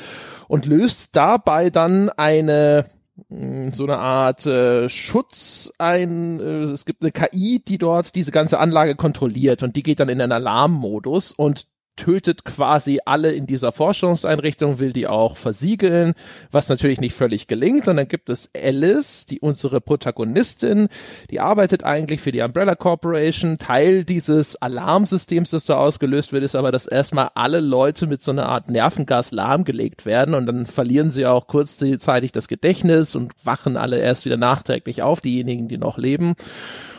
und 0.48 0.66
löst 0.66 1.16
dabei 1.16 1.70
dann 1.70 2.10
eine 2.10 2.86
so 3.28 3.84
eine 3.84 3.98
Art 3.98 4.44
äh, 4.46 4.88
Schutz 4.88 5.72
ein. 5.78 6.40
Äh, 6.40 6.62
es 6.62 6.84
gibt 6.84 7.02
eine 7.02 7.12
KI, 7.12 7.62
die 7.66 7.78
dort 7.78 8.14
diese 8.16 8.32
ganze 8.32 8.58
Anlage 8.58 8.96
kontrolliert 8.96 9.62
und 9.62 9.76
die 9.76 9.82
geht 9.82 10.00
dann 10.00 10.08
in 10.08 10.20
einen 10.20 10.32
Alarmmodus 10.32 11.32
und 11.32 11.66
tötet 11.96 12.44
quasi 12.44 13.00
alle 13.04 13.32
in 13.32 13.46
dieser 13.46 13.72
Forschungseinrichtung, 13.72 14.78
will 14.78 14.92
die 14.92 15.06
auch 15.06 15.36
versiegeln, 15.36 16.14
was 16.50 16.68
natürlich 16.68 17.00
nicht 17.00 17.14
völlig 17.14 17.46
gelingt. 17.46 17.88
Und 17.88 17.96
dann 17.96 18.08
gibt 18.08 18.30
es 18.30 18.50
Alice, 18.54 19.26
die 19.26 19.40
unsere 19.40 19.80
Protagonistin, 19.80 20.88
die 21.30 21.40
arbeitet 21.40 21.84
eigentlich 21.84 22.20
für 22.20 22.32
die 22.32 22.40
Umbrella 22.40 22.74
Corporation. 22.74 23.58
Teil 23.58 24.04
dieses 24.04 24.56
Alarmsystems, 24.56 25.50
das 25.50 25.66
da 25.66 25.76
ausgelöst 25.76 26.32
wird, 26.32 26.44
ist 26.44 26.54
aber, 26.54 26.72
dass 26.72 26.86
erstmal 26.86 27.30
alle 27.34 27.60
Leute 27.60 28.06
mit 28.06 28.22
so 28.22 28.32
einer 28.32 28.48
Art 28.48 28.68
Nervengas 28.70 29.32
lahmgelegt 29.32 30.06
werden 30.06 30.34
und 30.34 30.46
dann 30.46 30.66
verlieren 30.66 31.10
sie 31.10 31.26
auch 31.26 31.46
kurzzeitig 31.46 32.32
das 32.32 32.48
Gedächtnis 32.48 33.14
und 33.16 33.32
wachen 33.44 33.76
alle 33.76 33.98
erst 33.98 34.24
wieder 34.24 34.36
nachträglich 34.36 35.02
auf, 35.02 35.20
diejenigen, 35.20 35.68
die 35.68 35.78
noch 35.78 35.98
leben. 35.98 36.34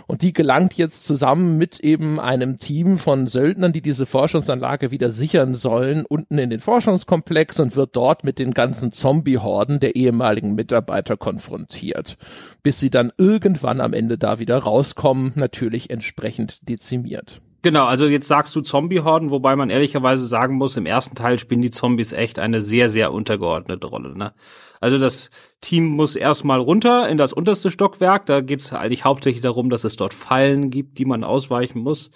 Und 0.07 0.21
die 0.21 0.33
gelangt 0.33 0.75
jetzt 0.75 1.05
zusammen 1.05 1.57
mit 1.57 1.79
eben 1.79 2.19
einem 2.19 2.57
Team 2.57 2.97
von 2.97 3.27
Söldnern, 3.27 3.73
die 3.73 3.81
diese 3.81 4.05
Forschungsanlage 4.05 4.91
wieder 4.91 5.11
sichern 5.11 5.53
sollen, 5.53 6.05
unten 6.05 6.37
in 6.37 6.49
den 6.49 6.59
Forschungskomplex 6.59 7.59
und 7.59 7.75
wird 7.75 7.95
dort 7.95 8.23
mit 8.23 8.39
den 8.39 8.53
ganzen 8.53 8.91
Zombie-Horden 8.91 9.79
der 9.79 9.95
ehemaligen 9.95 10.55
Mitarbeiter 10.55 11.17
konfrontiert, 11.17 12.17
bis 12.61 12.79
sie 12.79 12.89
dann 12.89 13.11
irgendwann 13.17 13.81
am 13.81 13.93
Ende 13.93 14.17
da 14.17 14.39
wieder 14.39 14.59
rauskommen, 14.59 15.33
natürlich 15.35 15.89
entsprechend 15.89 16.69
dezimiert. 16.69 17.41
Genau, 17.65 17.85
also 17.85 18.05
jetzt 18.05 18.27
sagst 18.27 18.55
du 18.55 18.61
Zombie-Horden, 18.61 19.31
wobei 19.31 19.55
man 19.55 19.71
ehrlicherweise 19.71 20.27
sagen 20.27 20.53
muss, 20.53 20.77
im 20.77 20.85
ersten 20.85 21.15
Teil 21.15 21.39
spielen 21.39 21.63
die 21.63 21.71
Zombies 21.71 22.13
echt 22.13 22.37
eine 22.37 22.61
sehr, 22.61 22.89
sehr 22.89 23.11
untergeordnete 23.11 23.87
Rolle. 23.87 24.15
Ne? 24.15 24.33
Also 24.85 24.99
das 24.99 25.31
Team 25.61 25.87
muss 25.87 26.15
erstmal 26.15 26.59
runter 26.59 27.09
in 27.09 27.17
das 27.17 27.33
unterste 27.33 27.71
Stockwerk. 27.71 28.27
Da 28.27 28.41
geht 28.41 28.59
es 28.59 28.71
eigentlich 28.71 29.03
hauptsächlich 29.03 29.41
darum, 29.41 29.71
dass 29.71 29.83
es 29.83 29.95
dort 29.95 30.13
Fallen 30.13 30.69
gibt, 30.69 30.99
die 30.99 31.05
man 31.05 31.23
ausweichen 31.23 31.79
muss. 31.79 32.11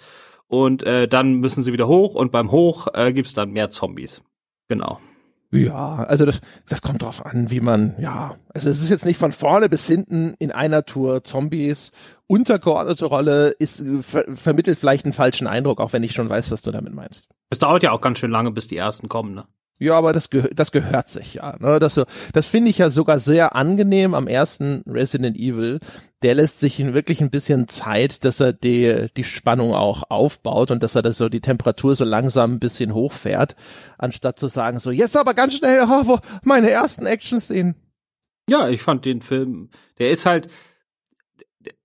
Und 0.46 0.84
äh, 0.84 1.08
dann 1.08 1.40
müssen 1.40 1.64
sie 1.64 1.72
wieder 1.72 1.88
hoch 1.88 2.14
und 2.14 2.30
beim 2.30 2.52
Hoch 2.52 2.86
äh, 2.94 3.12
gibt's 3.12 3.34
dann 3.34 3.50
mehr 3.50 3.70
Zombies. 3.70 4.22
Genau. 4.68 5.00
Ja, 5.50 6.04
also 6.04 6.24
das, 6.26 6.40
das 6.68 6.80
kommt 6.80 7.02
drauf 7.02 7.26
an, 7.26 7.50
wie 7.50 7.58
man, 7.58 7.96
ja, 7.98 8.36
also 8.54 8.68
es 8.68 8.80
ist 8.80 8.88
jetzt 8.88 9.04
nicht 9.04 9.18
von 9.18 9.32
vorne 9.32 9.68
bis 9.68 9.88
hinten 9.88 10.36
in 10.38 10.52
einer 10.52 10.84
Tour 10.84 11.24
Zombies. 11.24 11.90
Untergeordnete 12.28 13.06
Rolle 13.06 13.48
ist, 13.58 13.84
ver 14.02 14.26
vermittelt 14.32 14.78
vielleicht 14.78 15.06
einen 15.06 15.12
falschen 15.12 15.48
Eindruck, 15.48 15.80
auch 15.80 15.92
wenn 15.92 16.04
ich 16.04 16.12
schon 16.12 16.30
weiß, 16.30 16.52
was 16.52 16.62
du 16.62 16.70
damit 16.70 16.94
meinst. 16.94 17.30
Es 17.50 17.58
dauert 17.58 17.82
ja 17.82 17.90
auch 17.90 18.00
ganz 18.00 18.20
schön 18.20 18.30
lange, 18.30 18.52
bis 18.52 18.68
die 18.68 18.76
ersten 18.76 19.08
kommen, 19.08 19.34
ne? 19.34 19.46
Ja, 19.82 19.94
aber 19.94 20.12
das, 20.12 20.28
geh 20.28 20.42
das 20.54 20.72
gehört 20.72 21.08
sich 21.08 21.34
ja. 21.34 21.56
Ne? 21.58 21.78
Das, 21.78 21.94
so, 21.94 22.04
das 22.34 22.46
finde 22.46 22.68
ich 22.68 22.76
ja 22.76 22.90
sogar 22.90 23.18
sehr 23.18 23.56
angenehm 23.56 24.12
am 24.12 24.26
ersten 24.26 24.84
Resident 24.86 25.38
Evil. 25.38 25.80
Der 26.20 26.34
lässt 26.34 26.60
sich 26.60 26.78
wirklich 26.92 27.22
ein 27.22 27.30
bisschen 27.30 27.66
Zeit, 27.66 28.26
dass 28.26 28.40
er 28.40 28.52
die, 28.52 29.06
die 29.16 29.24
Spannung 29.24 29.72
auch 29.72 30.02
aufbaut 30.10 30.70
und 30.70 30.82
dass 30.82 30.96
er 30.96 31.02
das 31.02 31.16
so 31.16 31.30
die 31.30 31.40
Temperatur 31.40 31.96
so 31.96 32.04
langsam 32.04 32.52
ein 32.52 32.58
bisschen 32.60 32.92
hochfährt, 32.92 33.56
anstatt 33.96 34.38
zu 34.38 34.48
sagen 34.48 34.80
so, 34.80 34.90
jetzt 34.90 35.16
aber 35.16 35.32
ganz 35.32 35.54
schnell, 35.54 35.82
oh, 35.88 36.18
meine 36.42 36.70
ersten 36.70 37.06
Action-Szenen. 37.06 37.74
Ja, 38.50 38.68
ich 38.68 38.82
fand 38.82 39.06
den 39.06 39.22
Film, 39.22 39.70
der 39.98 40.10
ist 40.10 40.26
halt, 40.26 40.48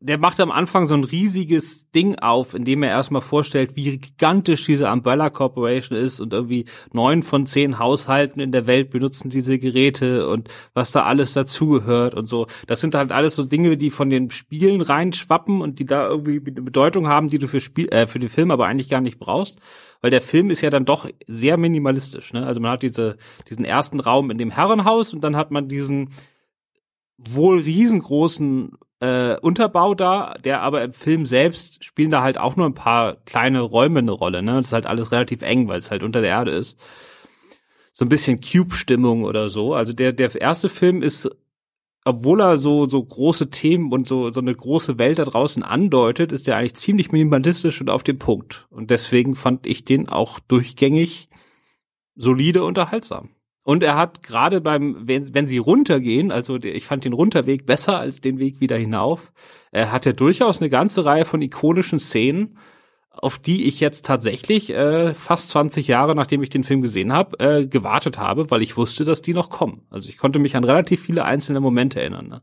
der 0.06 0.20
macht 0.20 0.40
am 0.40 0.52
Anfang 0.52 0.86
so 0.86 0.94
ein 0.94 1.04
riesiges 1.04 1.90
Ding 1.90 2.20
auf, 2.20 2.54
indem 2.54 2.84
er 2.84 2.90
erstmal 2.90 3.24
vorstellt, 3.24 3.76
wie 3.76 3.98
gigantisch 3.98 4.64
diese 4.64 4.88
Umbrella 4.92 5.32
Corporation 5.32 5.98
ist 5.98 6.20
und 6.20 6.32
irgendwie 6.32 6.66
neun 6.94 7.24
von 7.24 7.48
zehn 7.48 7.80
Haushalten 7.80 8.40
in 8.40 8.52
der 8.52 8.68
Welt 8.68 8.92
benutzen 8.92 9.32
diese 9.32 9.58
Geräte 9.58 10.30
und 10.30 10.50
was 10.76 10.92
da 10.92 11.06
alles 11.06 11.34
dazugehört 11.34 12.14
und 12.14 12.28
so. 12.28 12.46
Das 12.68 12.82
sind 12.82 12.94
halt 12.94 13.12
alles 13.12 13.36
so 13.36 13.44
Dinge, 13.44 13.78
die 13.78 13.90
von 13.90 14.12
den 14.12 14.30
Spielen 14.30 14.82
reinschwappen 14.82 15.60
und 15.60 15.80
die 15.80 15.86
da 15.86 16.08
irgendwie 16.08 16.40
eine 16.40 16.62
Bedeutung 16.62 17.08
haben, 17.08 17.30
die 17.30 17.40
du 17.40 17.48
für 17.48 17.60
Spiel, 17.60 17.90
äh, 17.90 18.06
für 18.06 18.20
den 18.20 18.30
Film 18.30 18.52
aber 18.52 18.68
eigentlich 18.68 18.90
gar 18.90 19.02
nicht 19.02 19.18
brauchst. 19.18 19.60
Weil 20.02 20.12
der 20.12 20.22
Film 20.22 20.52
ist 20.52 20.62
ja 20.62 20.70
dann 20.70 20.86
doch 20.86 21.10
sehr 21.26 21.58
minimalistisch, 21.58 22.32
ne? 22.32 22.46
Also 22.46 22.62
man 22.62 22.70
hat 22.70 22.84
diese, 22.84 23.18
diesen 23.50 23.66
ersten 23.66 24.00
Raum 24.00 24.30
in 24.30 24.38
dem 24.38 24.52
Herrenhaus 24.52 25.16
und 25.16 25.24
dann 25.24 25.36
hat 25.36 25.50
man 25.50 25.68
diesen 25.68 26.10
wohl 27.18 27.60
riesengroßen 27.60 28.78
äh, 29.00 29.38
Unterbau 29.40 29.94
da, 29.96 30.36
der 30.44 30.62
aber 30.62 30.84
im 30.84 30.92
Film 30.92 31.26
selbst 31.26 31.84
spielen 31.84 32.12
da 32.12 32.22
halt 32.22 32.38
auch 32.38 32.56
nur 32.56 32.66
ein 32.66 32.74
paar 32.74 33.16
kleine 33.26 33.62
Räume 33.62 34.00
eine 34.00 34.12
Rolle. 34.12 34.42
Ne? 34.42 34.54
Das 34.54 34.68
ist 34.68 34.74
halt 34.74 34.86
alles 34.86 35.12
relativ 35.12 35.42
eng, 35.42 35.68
weil 35.68 35.80
es 35.80 35.92
halt 35.92 36.04
unter 36.04 36.22
der 36.22 36.32
Erde 36.32 36.52
ist. 36.52 36.78
So 37.94 38.06
ein 38.06 38.10
bisschen 38.10 38.42
Cube-Stimmung 38.42 39.24
oder 39.24 39.50
so. 39.50 39.74
Also 39.74 39.94
der, 39.94 40.14
der 40.14 40.34
erste 40.40 40.70
Film 40.70 41.02
ist, 41.02 41.30
obwohl 42.04 42.42
er 42.42 42.58
so, 42.58 42.86
so 42.86 43.04
große 43.04 43.50
Themen 43.50 43.92
und 43.92 44.08
so, 44.08 44.32
so 44.32 44.40
eine 44.40 44.54
große 44.54 44.98
Welt 45.00 45.20
da 45.20 45.26
draußen 45.26 45.64
andeutet, 45.64 46.32
ist 46.32 46.48
der 46.48 46.58
eigentlich 46.58 46.76
ziemlich 46.76 47.12
minimalistisch 47.12 47.82
und 47.82 47.90
auf 47.90 48.04
dem 48.04 48.20
Punkt. 48.20 48.68
Und 48.70 48.92
deswegen 48.92 49.36
fand 49.36 49.66
ich 49.66 49.86
den 49.86 50.10
auch 50.10 50.40
durchgängig 50.40 51.30
solide 52.16 52.64
unterhaltsam. 52.64 53.35
Und 53.66 53.82
er 53.82 53.96
hat 53.96 54.22
gerade 54.22 54.62
beim, 54.62 54.96
wenn, 55.08 55.34
wenn 55.34 55.48
sie 55.48 55.58
runtergehen, 55.58 56.32
also 56.32 56.58
ich 56.58 56.86
fand 56.86 57.04
den 57.04 57.14
Runterweg 57.14 57.66
besser 57.66 58.00
als 58.00 58.22
den 58.22 58.38
Weg 58.38 58.62
wieder 58.62 58.78
hinauf, 58.78 59.34
äh, 59.72 59.88
hat 59.88 60.06
er 60.06 60.14
durchaus 60.14 60.62
eine 60.62 60.70
ganze 60.70 61.04
Reihe 61.04 61.26
von 61.26 61.42
ikonischen 61.42 61.98
Szenen, 61.98 62.60
auf 63.10 63.40
die 63.40 63.68
ich 63.68 63.80
jetzt 63.80 64.06
tatsächlich 64.06 64.70
äh, 64.70 65.16
fast 65.16 65.50
20 65.50 65.88
Jahre, 65.88 66.14
nachdem 66.14 66.44
ich 66.44 66.50
den 66.50 66.64
Film 66.64 66.84
gesehen 66.84 67.12
habe, 67.12 67.40
äh, 67.40 67.66
gewartet 67.66 68.20
habe, 68.20 68.52
weil 68.52 68.62
ich 68.62 68.78
wusste, 68.78 69.04
dass 69.04 69.24
die 69.24 69.34
noch 69.34 69.50
kommen. 69.50 69.88
Also 69.90 70.10
ich 70.10 70.20
konnte 70.20 70.38
mich 70.38 70.56
an 70.56 70.64
relativ 70.64 71.02
viele 71.02 71.26
einzelne 71.26 71.60
Momente 71.60 72.00
erinnern. 72.00 72.28
Ne? 72.28 72.42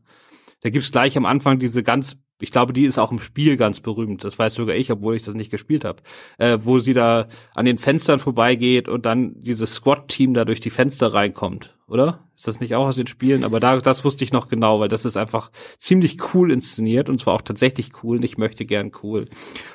Da 0.59 0.71
gibt's 0.71 0.91
gleich 0.91 1.15
am 1.15 1.25
Anfang 1.25 1.57
diese 1.57 1.83
ganz 1.83 2.17
ich 2.43 2.51
glaube, 2.51 2.73
die 2.73 2.83
ist 2.83 2.99
auch 2.99 3.13
im 3.13 3.19
Spiel 3.19 3.55
ganz 3.55 3.79
berühmt. 3.79 4.25
Das 4.25 4.37
weiß 4.37 4.55
sogar 4.55 4.75
ich, 4.75 4.91
obwohl 4.91 5.15
ich 5.15 5.23
das 5.23 5.33
nicht 5.33 5.49
gespielt 5.49 5.85
habe. 5.85 6.03
Äh, 6.37 6.57
wo 6.61 6.77
sie 6.77 6.93
da 6.93 7.27
an 7.55 7.63
den 7.63 7.77
Fenstern 7.77 8.19
vorbeigeht 8.19 8.89
und 8.89 9.05
dann 9.05 9.41
dieses 9.41 9.75
Squad-Team 9.75 10.33
da 10.33 10.43
durch 10.43 10.59
die 10.59 10.69
Fenster 10.69 11.13
reinkommt, 11.13 11.77
oder? 11.87 12.27
Ist 12.35 12.45
das 12.45 12.59
nicht 12.59 12.75
auch 12.75 12.87
aus 12.87 12.97
den 12.97 13.07
Spielen? 13.07 13.45
Aber 13.45 13.61
da, 13.61 13.79
das 13.79 14.03
wusste 14.03 14.25
ich 14.25 14.33
noch 14.33 14.49
genau, 14.49 14.81
weil 14.81 14.89
das 14.89 15.05
ist 15.05 15.15
einfach 15.15 15.51
ziemlich 15.77 16.17
cool 16.33 16.51
inszeniert 16.51 17.07
und 17.07 17.17
zwar 17.17 17.33
auch 17.33 17.41
tatsächlich 17.41 18.03
cool 18.03 18.17
und 18.17 18.25
ich 18.25 18.37
möchte 18.37 18.65
gern 18.65 18.91
cool. 19.01 19.29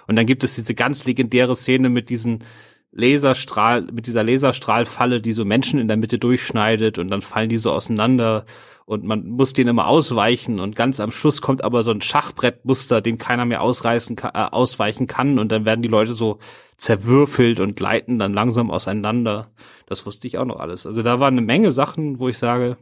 Und 0.07 0.17
dann 0.17 0.27
gibt 0.27 0.45
es 0.45 0.57
diese 0.57 0.75
ganz 0.75 1.07
legendäre 1.07 1.57
Szene 1.57 1.89
mit 1.89 2.11
diesen 2.11 2.45
Laserstrahl, 2.91 3.83
mit 3.93 4.07
dieser 4.07 4.25
Laserstrahlfalle, 4.25 5.21
die 5.21 5.33
so 5.33 5.45
Menschen 5.45 5.79
in 5.79 5.89
der 5.89 5.97
Mitte 5.97 6.19
durchschneidet 6.19 6.99
und 6.99 7.09
dann 7.11 7.21
fallen 7.21 7.49
die 7.49 7.59
so 7.59 7.71
auseinander 7.71 8.45
und 8.87 9.05
man 9.05 9.27
muss 9.29 9.53
den 9.53 9.69
immer 9.69 9.87
ausweichen 9.87 10.61
und 10.61 10.75
ganz 10.75 10.99
am 10.99 11.11
Schluss 11.11 11.43
kommt 11.43 11.63
aber 11.63 11.83
so 11.83 11.91
ein 11.91 12.01
Schachbrettmuster, 12.01 13.03
den 13.03 13.19
keiner 13.19 13.45
mehr 13.45 13.61
ausreißen 13.61 14.17
äh, 14.23 14.29
ausweichen 14.33 15.07
kann 15.07 15.39
und 15.39 15.53
dann 15.53 15.67
werden 15.67 15.83
die 15.83 15.89
Leute 15.89 16.15
so 16.15 16.39
zerwürfelt 16.79 17.61
und 17.61 17.77
gleiten 17.77 18.19
dann 18.19 18.33
langsam 18.33 18.71
auseinander. 18.71 19.51
Das 19.87 20.07
wusste 20.07 20.27
ich 20.27 20.39
auch 20.39 20.47
noch 20.47 20.59
alles. 20.59 20.87
Also 20.87 21.03
da 21.03 21.21
waren 21.21 21.35
eine 21.35 21.47
Menge 21.47 21.71
Sachen, 21.71 22.19
wo 22.19 22.29
ich 22.29 22.39
sage, 22.39 22.79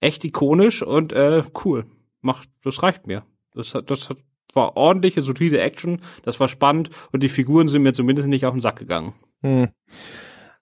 echt 0.00 0.24
ikonisch 0.24 0.82
und 0.82 1.12
äh, 1.12 1.42
cool. 1.64 1.84
Macht, 2.22 2.48
das 2.64 2.82
reicht 2.82 3.06
mir. 3.06 3.24
Das 3.52 3.74
hat, 3.74 3.90
das 3.90 4.08
hat, 4.08 4.16
war 4.54 4.78
ordentliche, 4.78 5.20
solide 5.20 5.60
Action, 5.60 6.00
das 6.22 6.40
war 6.40 6.48
spannend 6.48 6.88
und 7.12 7.22
die 7.22 7.28
Figuren 7.28 7.68
sind 7.68 7.82
mir 7.82 7.92
zumindest 7.92 8.28
nicht 8.28 8.46
auf 8.46 8.54
den 8.54 8.62
Sack 8.62 8.78
gegangen. 8.78 9.12
Hm. 9.44 9.68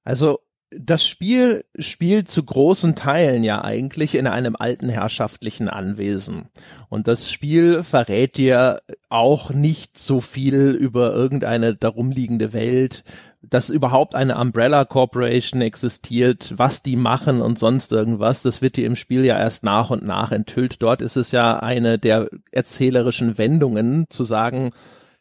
Also 0.05 0.39
das 0.79 1.07
Spiel 1.07 1.65
spielt 1.79 2.29
zu 2.29 2.43
großen 2.43 2.95
Teilen 2.95 3.45
ja 3.45 3.63
eigentlich 3.63 4.15
in 4.15 4.27
einem 4.27 4.57
alten 4.59 4.89
herrschaftlichen 4.89 5.69
Anwesen. 5.69 6.49
Und 6.89 7.09
das 7.09 7.31
Spiel 7.31 7.83
verrät 7.83 8.39
dir 8.39 8.81
auch 9.11 9.51
nicht 9.51 9.99
so 9.99 10.21
viel 10.21 10.71
über 10.71 11.13
irgendeine 11.13 11.77
darum 11.77 12.11
liegende 12.11 12.55
Welt, 12.55 13.05
dass 13.43 13.71
überhaupt 13.71 14.15
eine 14.15 14.39
Umbrella 14.39 14.85
Corporation 14.85 15.61
existiert, 15.61 16.55
was 16.57 16.83
die 16.83 16.97
machen 16.97 17.43
und 17.43 17.59
sonst 17.59 17.93
irgendwas. 17.93 18.43
Das 18.43 18.63
wird 18.63 18.77
dir 18.77 18.87
im 18.87 18.97
Spiel 18.97 19.25
ja 19.25 19.39
erst 19.39 19.65
nach 19.65 19.91
und 19.91 20.05
nach 20.05 20.33
enthüllt. 20.33 20.81
Dort 20.81 21.03
ist 21.03 21.17
es 21.17 21.33
ja 21.33 21.59
eine 21.59 21.99
der 21.99 22.29
erzählerischen 22.51 23.37
Wendungen 23.37 24.07
zu 24.09 24.25
sagen, 24.25 24.71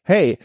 hey, 0.03 0.37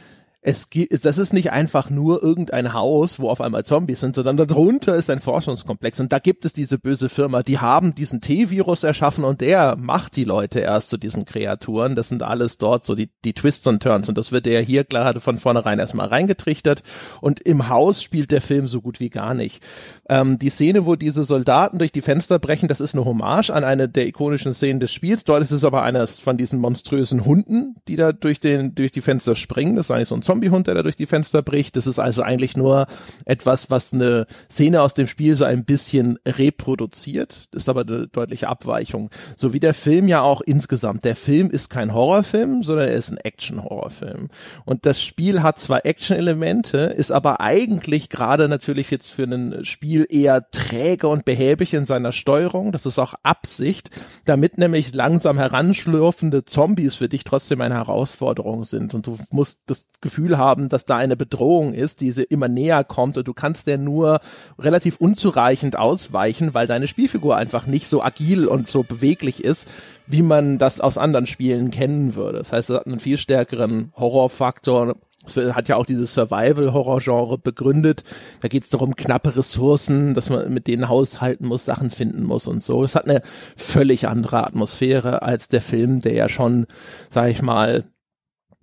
es 0.47 0.71
gibt, 0.71 1.05
das 1.05 1.19
ist 1.19 1.33
nicht 1.33 1.51
einfach 1.51 1.91
nur 1.91 2.23
irgendein 2.23 2.73
Haus, 2.73 3.19
wo 3.19 3.31
auf 3.31 3.41
einmal 3.41 3.65
Zombies 3.65 3.99
sind, 3.99 4.15
sondern 4.15 4.37
darunter 4.37 4.95
ist 4.95 5.11
ein 5.11 5.19
Forschungskomplex 5.19 5.99
und 5.99 6.13
da 6.13 6.21
gibt 6.21 6.45
es 6.45 6.53
diese 6.53 6.79
böse 6.79 7.09
Firma, 7.09 7.43
die 7.43 7.59
haben 7.59 7.97
diesen 7.97 8.21
T-Virus 8.21 8.85
erschaffen 8.85 9.25
und 9.25 9.41
der 9.41 9.75
macht 9.75 10.15
die 10.15 10.23
Leute 10.23 10.61
erst 10.61 10.91
zu 10.91 10.99
diesen 10.99 11.25
Kreaturen. 11.25 11.97
Das 11.97 12.11
sind 12.11 12.23
alles 12.23 12.59
dort 12.59 12.85
so 12.85 12.95
die, 12.95 13.11
die 13.25 13.33
Twists 13.33 13.67
und 13.67 13.83
Turns 13.83 14.09
und 14.09 14.17
das 14.17 14.31
wird 14.31 14.47
ja 14.47 14.61
hier 14.61 14.85
gerade 14.85 15.19
von 15.19 15.37
vornherein 15.37 15.81
erstmal 15.81 16.07
reingetrichtert 16.07 16.85
und 17.21 17.41
im 17.41 17.69
Haus 17.69 18.01
spielt 18.01 18.31
der 18.31 18.41
Film 18.41 18.69
so 18.69 18.81
gut 18.81 19.01
wie 19.01 19.11
gar 19.11 19.35
nicht. 19.35 19.65
Ähm, 20.09 20.39
die 20.39 20.51
Szene, 20.51 20.87
wo 20.87 20.95
diese 20.97 21.25
Soldaten 21.25 21.79
durch 21.79 21.93
die 21.93 22.03
Fenster 22.03 22.39
brechen, 22.39 22.69
das 22.69 22.81
ist 22.81 22.95
eine 22.95 23.05
Hommage 23.05 23.51
an 23.51 23.65
eine 23.65 23.89
der 23.89 24.07
ikonischen 24.07 24.53
Szenen 24.53 24.81
des 24.81 24.93
Spiels. 24.93 25.25
Dort 25.25 25.43
ist 25.43 25.51
es 25.51 25.65
aber 25.65 25.83
eines 25.83 26.19
von 26.19 26.37
diesen 26.37 26.61
monströsen 26.61 27.25
Hunden, 27.25 27.77
die 27.89 27.97
da 27.97 28.13
durch 28.13 28.39
den, 28.39 28.75
durch 28.75 28.93
die 28.93 29.01
Fenster 29.01 29.35
springen. 29.35 29.77
Das 29.77 29.87
ist 29.87 29.91
eigentlich 29.91 30.09
so 30.09 30.15
ein 30.15 30.23
Zombiehund, 30.23 30.67
der 30.67 30.75
da 30.75 30.83
durch 30.83 30.97
die 30.97 31.07
Fenster 31.07 31.43
bricht. 31.43 31.77
Das 31.77 31.87
ist 31.87 31.99
also 31.99 32.23
eigentlich 32.23 32.57
nur 32.57 32.87
etwas, 33.25 33.71
was 33.71 33.93
eine 33.93 34.27
Szene 34.51 34.83
aus 34.83 34.95
dem 34.95 35.07
Spiel 35.07 35.35
so 35.35 35.45
ein 35.45 35.65
bisschen 35.65 36.19
reproduziert. 36.27 37.49
Das 37.51 37.65
ist 37.65 37.69
aber 37.69 37.83
eine 37.83 38.07
deutliche 38.07 38.49
Abweichung. 38.49 39.11
So 39.37 39.53
wie 39.53 39.61
der 39.61 39.75
Film 39.75 40.09
ja 40.09 40.23
auch 40.23 40.41
insgesamt. 40.41 41.05
Der 41.05 41.17
Film 41.17 41.51
ist 41.51 41.69
kein 41.69 41.93
Horrorfilm, 41.93 42.63
sondern 42.63 42.89
er 42.89 42.95
ist 42.95 43.11
ein 43.11 43.19
Action-Horrorfilm. 43.19 44.29
Und 44.65 44.87
das 44.87 45.03
Spiel 45.03 45.43
hat 45.43 45.59
zwar 45.59 45.85
Action-Elemente, 45.85 46.79
ist 46.79 47.11
aber 47.11 47.41
eigentlich 47.41 48.09
gerade 48.09 48.49
natürlich 48.49 48.91
jetzt 48.91 49.09
für 49.09 49.25
ein 49.25 49.65
Spiel 49.65 49.96
eher 50.05 50.51
träge 50.51 51.09
und 51.09 51.25
behäbig 51.25 51.73
in 51.73 51.87
seiner 51.87 52.13
Steuerung. 52.13 52.73
Das 52.73 52.85
ist 52.85 52.99
auch 52.99 53.15
Absicht, 53.23 53.91
damit 54.27 54.59
nämlich 54.59 54.95
langsam 54.95 55.39
heranschlürfende 55.39 56.45
Zombies 56.45 56.95
für 56.97 57.09
dich 57.09 57.25
trotzdem 57.25 57.61
eine 57.63 57.77
Herausforderung 57.77 58.65
sind. 58.65 58.93
Und 58.93 59.07
du 59.07 59.17
musst 59.31 59.61
das 59.67 59.87
Gefühl 60.01 60.27
Gefühl 60.27 60.39
haben, 60.39 60.69
dass 60.69 60.87
da 60.87 60.97
eine 60.97 61.17
Bedrohung 61.17 61.73
ist, 61.73 62.01
die 62.01 62.11
sie 62.11 62.25
immer 62.25 62.49
näher 62.49 62.85
kommt 62.85 63.17
und 63.19 63.29
du 63.29 63.35
kannst 63.35 63.67
der 63.67 63.79
nur 63.79 64.21
relativ 64.59 64.97
unzureichend 64.97 65.77
ausweichen, 65.77 66.55
weil 66.55 66.67
deine 66.67 66.89
Spielfigur 66.89 67.37
einfach 67.37 67.67
nicht 67.67 67.87
so 67.87 68.03
agil 68.03 68.47
und 68.47 68.69
so 68.69 68.83
beweglich 68.83 69.45
ist, 69.45 69.69
wie 70.07 70.23
man 70.23 70.59
das 70.59 70.81
aus 70.81 70.99
anderen 70.99 71.27
Spielen 71.27 71.71
kennen 71.71 72.15
würde. 72.15 72.39
Das 72.39 72.53
heißt, 72.53 72.71
es 72.71 72.77
hat 72.77 72.87
einen 72.87 72.99
viel 72.99 73.19
stärkeren 73.19 73.93
Horrorfaktor, 73.97 74.97
es 75.27 75.37
hat 75.37 75.69
ja 75.69 75.77
auch 75.77 75.87
dieses 75.87 76.15
Survival-Horror-Genre 76.15 77.39
begründet. 77.39 78.05
Da 78.41 78.49
geht 78.49 78.63
es 78.63 78.71
darum, 78.71 78.97
knappe 78.97 79.37
Ressourcen, 79.37 80.15
dass 80.15 80.31
man 80.31 80.53
mit 80.53 80.67
denen 80.67 80.89
haushalten 80.89 81.47
muss, 81.47 81.65
Sachen 81.65 81.91
finden 81.91 82.25
muss 82.25 82.49
und 82.49 82.63
so. 82.63 82.83
Es 82.85 82.95
hat 82.95 83.09
eine 83.09 83.23
völlig 83.57 84.09
andere 84.09 84.47
Atmosphäre 84.47 85.23
als 85.23 85.49
der 85.49 85.61
Film, 85.61 86.01
der 86.01 86.15
ja 86.15 86.29
schon, 86.29 86.67
sag 87.09 87.31
ich 87.31 87.43
mal, 87.43 87.85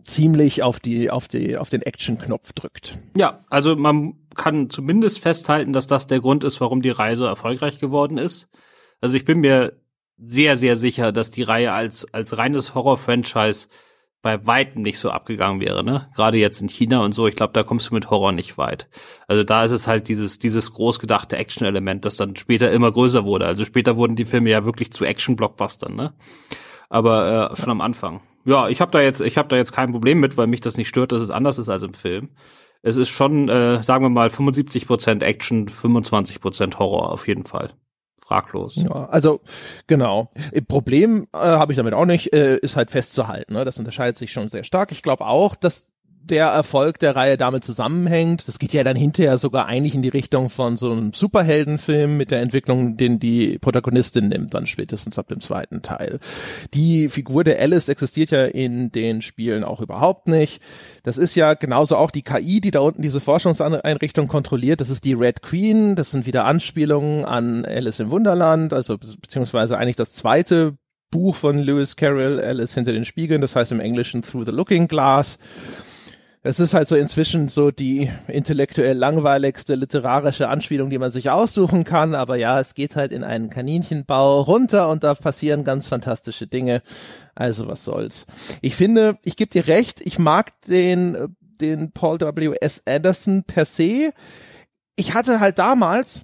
ziemlich 0.03 0.63
auf 0.63 0.79
die, 0.79 1.09
auf 1.09 1.27
die, 1.27 1.57
auf 1.57 1.69
den 1.69 1.81
Action-Knopf 1.81 2.53
drückt. 2.53 2.99
Ja, 3.15 3.39
also 3.49 3.75
man 3.75 4.15
kann 4.35 4.69
zumindest 4.69 5.19
festhalten, 5.19 5.73
dass 5.73 5.87
das 5.87 6.07
der 6.07 6.19
Grund 6.19 6.43
ist, 6.43 6.59
warum 6.61 6.81
die 6.81 6.89
Reise 6.89 7.25
erfolgreich 7.25 7.79
geworden 7.79 8.17
ist. 8.17 8.49
Also 9.01 9.15
ich 9.15 9.25
bin 9.25 9.39
mir 9.39 9.73
sehr, 10.17 10.55
sehr 10.55 10.75
sicher, 10.75 11.11
dass 11.11 11.31
die 11.31 11.43
Reihe 11.43 11.73
als, 11.73 12.11
als 12.13 12.37
reines 12.37 12.75
Horror-Franchise 12.75 13.67
bei 14.23 14.47
weitem 14.47 14.81
nicht 14.81 14.99
so 14.99 15.11
abgegangen 15.11 15.59
wäre, 15.59 15.83
ne? 15.83 16.07
Gerade 16.15 16.37
jetzt 16.37 16.61
in 16.61 16.69
China 16.69 17.03
und 17.03 17.13
so, 17.13 17.27
ich 17.27 17.35
glaube, 17.35 17.51
da 17.53 17.61
kommst 17.61 17.89
du 17.89 17.93
mit 17.93 18.09
Horror 18.09 18.31
nicht 18.31 18.57
weit. 18.57 18.87
Also 19.27 19.43
da 19.43 19.65
ist 19.65 19.71
es 19.71 19.85
halt 19.85 20.07
dieses, 20.07 20.39
dieses 20.39 20.73
großgedachte 20.73 21.35
Action-Element, 21.35 22.05
das 22.05 22.15
dann 22.15 22.37
später 22.37 22.71
immer 22.71 22.89
größer 22.89 23.25
wurde. 23.25 23.45
Also 23.45 23.65
später 23.65 23.97
wurden 23.97 24.15
die 24.15 24.23
Filme 24.23 24.49
ja 24.49 24.63
wirklich 24.63 24.93
zu 24.93 25.03
Action-Blockbustern, 25.03 25.93
ne? 25.93 26.13
Aber 26.89 27.51
äh, 27.51 27.55
schon 27.57 27.69
am 27.69 27.81
Anfang. 27.81 28.21
Ja, 28.45 28.69
ich 28.69 28.79
habe 28.79 28.91
da 28.91 29.01
jetzt, 29.01 29.19
ich 29.19 29.37
habe 29.37 29.49
da 29.49 29.57
jetzt 29.57 29.73
kein 29.73 29.91
Problem 29.91 30.21
mit, 30.21 30.37
weil 30.37 30.47
mich 30.47 30.61
das 30.61 30.77
nicht 30.77 30.87
stört, 30.87 31.11
dass 31.11 31.21
es 31.21 31.29
anders 31.29 31.57
ist 31.57 31.67
als 31.67 31.83
im 31.83 31.93
Film. 31.93 32.29
Es 32.81 32.95
ist 32.95 33.09
schon, 33.09 33.49
äh, 33.49 33.83
sagen 33.83 34.05
wir 34.05 34.09
mal, 34.09 34.29
75% 34.29 35.21
Action, 35.21 35.67
25% 35.67 36.79
Horror 36.79 37.11
auf 37.11 37.27
jeden 37.27 37.43
Fall 37.43 37.73
fraglos. 38.33 38.75
Ja, 38.75 39.07
also 39.09 39.41
genau. 39.87 40.29
Problem 40.67 41.27
äh, 41.33 41.37
habe 41.37 41.71
ich 41.71 41.77
damit 41.77 41.93
auch 41.93 42.05
nicht, 42.05 42.33
äh, 42.33 42.57
ist 42.57 42.75
halt 42.75 42.91
festzuhalten. 42.91 43.53
Ne? 43.53 43.65
Das 43.65 43.77
unterscheidet 43.79 44.17
sich 44.17 44.31
schon 44.31 44.49
sehr 44.49 44.63
stark. 44.63 44.91
Ich 44.91 45.03
glaube 45.03 45.25
auch, 45.25 45.55
dass 45.55 45.89
der 46.23 46.47
Erfolg 46.47 46.99
der 46.99 47.15
Reihe 47.15 47.37
damit 47.37 47.63
zusammenhängt. 47.63 48.47
Das 48.47 48.59
geht 48.59 48.73
ja 48.73 48.83
dann 48.83 48.95
hinterher 48.95 49.37
sogar 49.37 49.65
eigentlich 49.65 49.95
in 49.95 50.01
die 50.01 50.09
Richtung 50.09 50.49
von 50.49 50.77
so 50.77 50.91
einem 50.91 51.11
Superheldenfilm 51.13 52.15
mit 52.17 52.31
der 52.31 52.41
Entwicklung, 52.41 52.97
den 52.97 53.19
die 53.19 53.59
Protagonistin 53.59 54.29
nimmt, 54.29 54.53
dann 54.53 54.65
spätestens 54.65 55.19
ab 55.19 55.27
dem 55.27 55.41
zweiten 55.41 55.81
Teil. 55.81 56.19
Die 56.73 57.09
Figur 57.09 57.43
der 57.43 57.59
Alice 57.59 57.89
existiert 57.89 58.31
ja 58.31 58.45
in 58.45 58.91
den 58.91 59.21
Spielen 59.21 59.63
auch 59.63 59.81
überhaupt 59.81 60.27
nicht. 60.27 60.61
Das 61.03 61.17
ist 61.17 61.35
ja 61.35 61.53
genauso 61.55 61.97
auch 61.97 62.11
die 62.11 62.23
KI, 62.23 62.61
die 62.61 62.71
da 62.71 62.79
unten 62.79 63.01
diese 63.01 63.19
Forschungseinrichtung 63.19 64.27
kontrolliert. 64.27 64.81
Das 64.81 64.89
ist 64.89 65.03
die 65.05 65.13
Red 65.13 65.41
Queen. 65.41 65.95
Das 65.95 66.11
sind 66.11 66.25
wieder 66.25 66.45
Anspielungen 66.45 67.25
an 67.25 67.65
Alice 67.65 67.99
im 67.99 68.11
Wunderland, 68.11 68.73
also 68.73 68.97
beziehungsweise 68.97 69.77
eigentlich 69.77 69.97
das 69.97 70.13
zweite 70.13 70.77
Buch 71.11 71.35
von 71.35 71.59
Lewis 71.59 71.95
Carroll, 71.95 72.39
Alice 72.39 72.73
hinter 72.73 72.91
den 72.91 73.05
Spiegeln, 73.05 73.39
das 73.39 73.55
heißt 73.55 73.71
im 73.71 73.79
Englischen 73.79 74.23
Through 74.23 74.45
the 74.45 74.51
Looking 74.51 74.87
Glass 74.87 75.37
es 76.45 76.59
ist 76.59 76.73
halt 76.73 76.89
so 76.89 76.97
inzwischen 76.97 77.47
so 77.47 77.71
die 77.71 78.11
intellektuell 78.27 78.97
langweiligste 78.97 79.75
literarische 79.75 80.49
Anspielung, 80.49 80.89
die 80.89 80.97
man 80.97 81.09
sich 81.09 81.29
aussuchen 81.29 81.85
kann. 81.85 82.15
Aber 82.15 82.35
ja, 82.35 82.59
es 82.59 82.73
geht 82.73 82.97
halt 82.97 83.13
in 83.13 83.23
einen 83.23 83.49
Kaninchenbau 83.49 84.41
runter 84.41 84.89
und 84.89 85.05
da 85.05 85.15
passieren 85.15 85.63
ganz 85.63 85.87
fantastische 85.87 86.45
Dinge. 86.45 86.81
Also 87.33 87.67
was 87.67 87.85
soll's. 87.85 88.25
Ich 88.61 88.75
finde, 88.75 89.17
ich 89.23 89.37
gebe 89.37 89.51
dir 89.51 89.67
recht, 89.67 90.01
ich 90.03 90.19
mag 90.19 90.51
den, 90.67 91.35
den 91.61 91.91
Paul 91.93 92.19
W. 92.19 92.55
S. 92.59 92.83
Anderson 92.85 93.45
per 93.45 93.63
se. 93.63 94.11
Ich 94.97 95.13
hatte 95.13 95.39
halt 95.39 95.59
damals, 95.59 96.23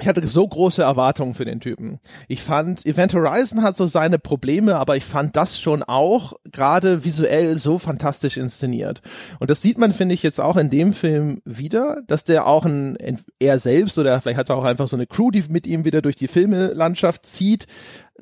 ich 0.00 0.08
hatte 0.08 0.26
so 0.26 0.46
große 0.46 0.82
Erwartungen 0.82 1.34
für 1.34 1.44
den 1.44 1.60
Typen. 1.60 2.00
Ich 2.26 2.42
fand, 2.42 2.84
Event 2.84 3.14
Horizon 3.14 3.62
hat 3.62 3.76
so 3.76 3.86
seine 3.86 4.18
Probleme, 4.18 4.74
aber 4.74 4.96
ich 4.96 5.04
fand 5.04 5.36
das 5.36 5.60
schon 5.60 5.84
auch 5.84 6.32
gerade 6.50 7.04
visuell 7.04 7.56
so 7.56 7.78
fantastisch 7.78 8.36
inszeniert. 8.36 9.02
Und 9.38 9.50
das 9.50 9.62
sieht 9.62 9.78
man, 9.78 9.92
finde 9.92 10.16
ich, 10.16 10.24
jetzt 10.24 10.40
auch 10.40 10.56
in 10.56 10.68
dem 10.68 10.92
Film 10.92 11.40
wieder, 11.44 12.02
dass 12.08 12.24
der 12.24 12.46
auch 12.46 12.64
ein, 12.64 12.98
er 13.38 13.60
selbst 13.60 13.96
oder 13.96 14.20
vielleicht 14.20 14.38
hat 14.38 14.50
er 14.50 14.56
auch 14.56 14.64
einfach 14.64 14.88
so 14.88 14.96
eine 14.96 15.06
Crew, 15.06 15.30
die 15.30 15.44
mit 15.48 15.68
ihm 15.68 15.84
wieder 15.84 16.02
durch 16.02 16.16
die 16.16 16.28
Filmelandschaft 16.28 17.24
zieht, 17.24 17.66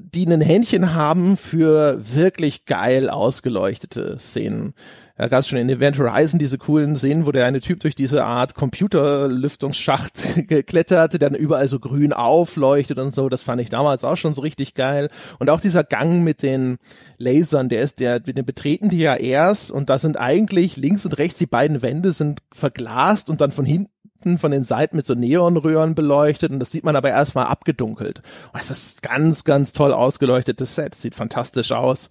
die 0.03 0.27
ein 0.27 0.41
Händchen 0.41 0.95
haben 0.95 1.37
für 1.37 1.99
wirklich 2.15 2.65
geil 2.65 3.09
ausgeleuchtete 3.09 4.19
Szenen. 4.19 4.75
Da 5.17 5.29
gab 5.29 5.41
es 5.41 5.49
schon 5.49 5.59
in 5.59 5.69
Event 5.69 5.99
Horizon 5.99 6.41
diese 6.41 6.59
coolen 6.59 6.97
Szenen, 6.97 7.27
wo 7.27 7.33
der 7.33 7.47
eine 7.47 7.61
Typ 7.61 7.81
durch 7.81 7.95
diese 7.95 8.25
Art 8.25 8.55
Computerlüftungsschacht 8.55 10.47
geklettert, 10.49 11.13
der 11.13 11.21
dann 11.21 11.35
überall 11.35 11.69
so 11.69 11.79
grün 11.79 12.13
aufleuchtet 12.13 12.99
und 12.99 13.15
so. 13.15 13.29
Das 13.29 13.43
fand 13.43 13.61
ich 13.61 13.69
damals 13.69 14.03
auch 14.03 14.17
schon 14.17 14.35
so 14.35 14.43
richtig 14.43 14.75
geil. 14.75 15.09
Und 15.39 15.49
auch 15.51 15.61
dieser 15.61 15.85
Gang 15.85 16.25
mit 16.25 16.43
den 16.43 16.79
Lasern, 17.19 17.69
der 17.69 17.83
ist, 17.83 18.01
der, 18.01 18.19
den 18.19 18.45
betreten 18.45 18.89
die 18.89 18.99
ja 18.99 19.15
erst 19.15 19.71
und 19.71 19.91
da 19.91 19.99
sind 19.99 20.17
eigentlich 20.17 20.77
links 20.77 21.05
und 21.05 21.19
rechts 21.19 21.39
die 21.39 21.47
beiden 21.47 21.83
Wände 21.83 22.11
sind 22.11 22.41
verglast 22.51 23.31
und 23.31 23.41
dann 23.41 23.53
von 23.53 23.65
hinten 23.65 23.92
von 24.39 24.53
den 24.53 24.65
Seiten 24.65 24.97
mit 24.97 25.07
so 25.07 25.15
Neonröhren 25.15 25.95
beleuchtet 25.95 26.53
und 26.53 26.61
das 26.61 26.71
sieht 26.71 26.85
man 26.85 26.97
aber 26.97 27.11
erstmal 27.11 27.47
abgedunkelt. 27.47 28.23
Und 28.53 28.61
es 28.61 28.71
ist 28.71 29.03
ganz, 29.03 29.45
ganz 29.45 29.73
toll 29.73 29.93
ausgeleuchtetes 29.93 30.75
Set. 30.75 30.95
Sieht 30.95 31.15
fantastisch 31.15 31.73
aus. 31.73 32.11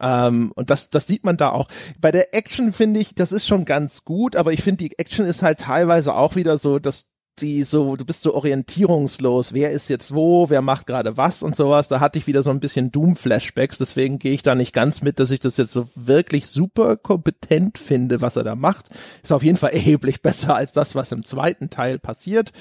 Ähm, 0.00 0.52
und 0.56 0.70
das, 0.70 0.90
das 0.90 1.06
sieht 1.06 1.24
man 1.24 1.36
da 1.36 1.50
auch. 1.50 1.68
Bei 2.00 2.10
der 2.10 2.34
Action 2.34 2.72
finde 2.72 3.00
ich, 3.00 3.14
das 3.14 3.32
ist 3.32 3.46
schon 3.46 3.64
ganz 3.64 4.04
gut, 4.04 4.36
aber 4.36 4.52
ich 4.52 4.62
finde, 4.62 4.78
die 4.78 4.98
Action 4.98 5.24
ist 5.24 5.42
halt 5.42 5.60
teilweise 5.60 6.14
auch 6.14 6.34
wieder 6.34 6.58
so, 6.58 6.78
dass 6.78 7.11
die 7.42 7.64
so, 7.64 7.96
du 7.96 8.04
bist 8.04 8.22
so 8.22 8.34
orientierungslos, 8.34 9.52
wer 9.52 9.70
ist 9.70 9.88
jetzt 9.88 10.14
wo, 10.14 10.48
wer 10.48 10.62
macht 10.62 10.86
gerade 10.86 11.16
was 11.16 11.42
und 11.42 11.56
sowas. 11.56 11.88
Da 11.88 12.00
hatte 12.00 12.18
ich 12.18 12.26
wieder 12.26 12.42
so 12.42 12.50
ein 12.50 12.60
bisschen 12.60 12.90
Doom-Flashbacks, 12.90 13.78
deswegen 13.78 14.18
gehe 14.18 14.32
ich 14.32 14.42
da 14.42 14.54
nicht 14.54 14.72
ganz 14.72 15.02
mit, 15.02 15.18
dass 15.18 15.30
ich 15.30 15.40
das 15.40 15.56
jetzt 15.56 15.72
so 15.72 15.88
wirklich 15.94 16.46
super 16.46 16.96
kompetent 16.96 17.78
finde, 17.78 18.20
was 18.20 18.36
er 18.36 18.44
da 18.44 18.54
macht. 18.54 18.90
Ist 19.22 19.32
auf 19.32 19.42
jeden 19.42 19.58
Fall 19.58 19.70
erheblich 19.70 20.22
besser 20.22 20.54
als 20.54 20.72
das, 20.72 20.94
was 20.94 21.12
im 21.12 21.24
zweiten 21.24 21.68
Teil 21.68 21.98
passiert. 21.98 22.52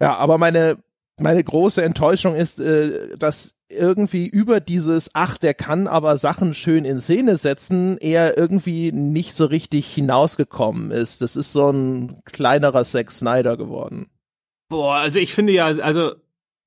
Ja, 0.00 0.16
aber 0.16 0.38
meine, 0.38 0.78
meine 1.20 1.42
große 1.42 1.82
Enttäuschung 1.82 2.34
ist, 2.34 2.60
äh, 2.60 3.16
dass 3.18 3.53
irgendwie 3.68 4.26
über 4.26 4.60
dieses, 4.60 5.10
ach, 5.14 5.38
der 5.38 5.54
kann 5.54 5.86
aber 5.86 6.16
Sachen 6.16 6.54
schön 6.54 6.84
in 6.84 7.00
Szene 7.00 7.36
setzen, 7.36 7.96
eher 7.98 8.36
irgendwie 8.36 8.92
nicht 8.92 9.34
so 9.34 9.46
richtig 9.46 9.86
hinausgekommen 9.86 10.90
ist. 10.90 11.22
Das 11.22 11.36
ist 11.36 11.52
so 11.52 11.70
ein 11.70 12.20
kleinerer 12.24 12.84
Zack 12.84 13.10
Snyder 13.10 13.56
geworden. 13.56 14.10
Boah, 14.68 14.96
also 14.96 15.18
ich 15.18 15.34
finde 15.34 15.52
ja, 15.52 15.66
also 15.66 16.12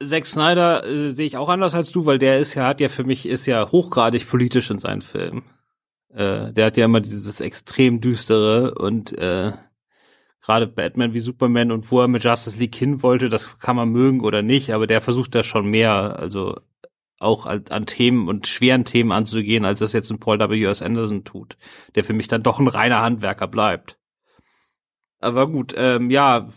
Zack 0.03 0.25
Snyder 0.25 0.85
äh, 0.85 1.09
sehe 1.09 1.25
ich 1.25 1.37
auch 1.37 1.49
anders 1.49 1.73
als 1.73 1.91
du, 1.91 2.05
weil 2.05 2.19
der 2.19 2.39
ist 2.39 2.53
ja, 2.55 2.67
hat 2.67 2.81
ja 2.81 2.89
für 2.89 3.03
mich, 3.03 3.25
ist 3.25 3.45
ja 3.45 3.71
hochgradig 3.71 4.27
politisch 4.27 4.69
in 4.69 4.77
seinen 4.77 5.01
Filmen. 5.01 5.43
Äh, 6.09 6.53
der 6.53 6.67
hat 6.67 6.77
ja 6.77 6.85
immer 6.85 7.01
dieses 7.01 7.41
extrem 7.41 8.01
düstere 8.01 8.75
und 8.75 9.17
äh, 9.17 9.53
gerade 10.43 10.67
Batman 10.67 11.13
wie 11.13 11.19
Superman 11.19 11.71
und 11.71 11.91
wo 11.91 12.01
er 12.01 12.07
mit 12.07 12.23
Justice 12.23 12.57
League 12.57 12.75
hin 12.75 13.03
wollte, 13.03 13.29
das 13.29 13.59
kann 13.59 13.75
man 13.75 13.89
mögen 13.89 14.21
oder 14.21 14.41
nicht, 14.41 14.73
aber 14.73 14.87
der 14.87 15.01
versucht 15.01 15.35
da 15.35 15.43
schon 15.43 15.65
mehr. 15.65 16.19
Also 16.19 16.55
auch 17.19 17.45
an 17.45 17.85
Themen 17.85 18.27
und 18.27 18.47
schweren 18.47 18.85
Themen 18.85 19.11
anzugehen, 19.11 19.65
als 19.65 19.79
das 19.79 19.93
jetzt 19.93 20.11
ein 20.11 20.19
Paul 20.19 20.39
W. 20.39 20.63
S. 20.65 20.81
Anderson 20.81 21.23
tut, 21.23 21.57
der 21.95 22.03
für 22.03 22.13
mich 22.13 22.27
dann 22.27 22.43
doch 22.43 22.59
ein 22.59 22.67
reiner 22.67 23.01
Handwerker 23.01 23.47
bleibt. 23.47 23.97
Aber 25.19 25.49
gut, 25.49 25.73
ähm, 25.75 26.11
ja, 26.11 26.47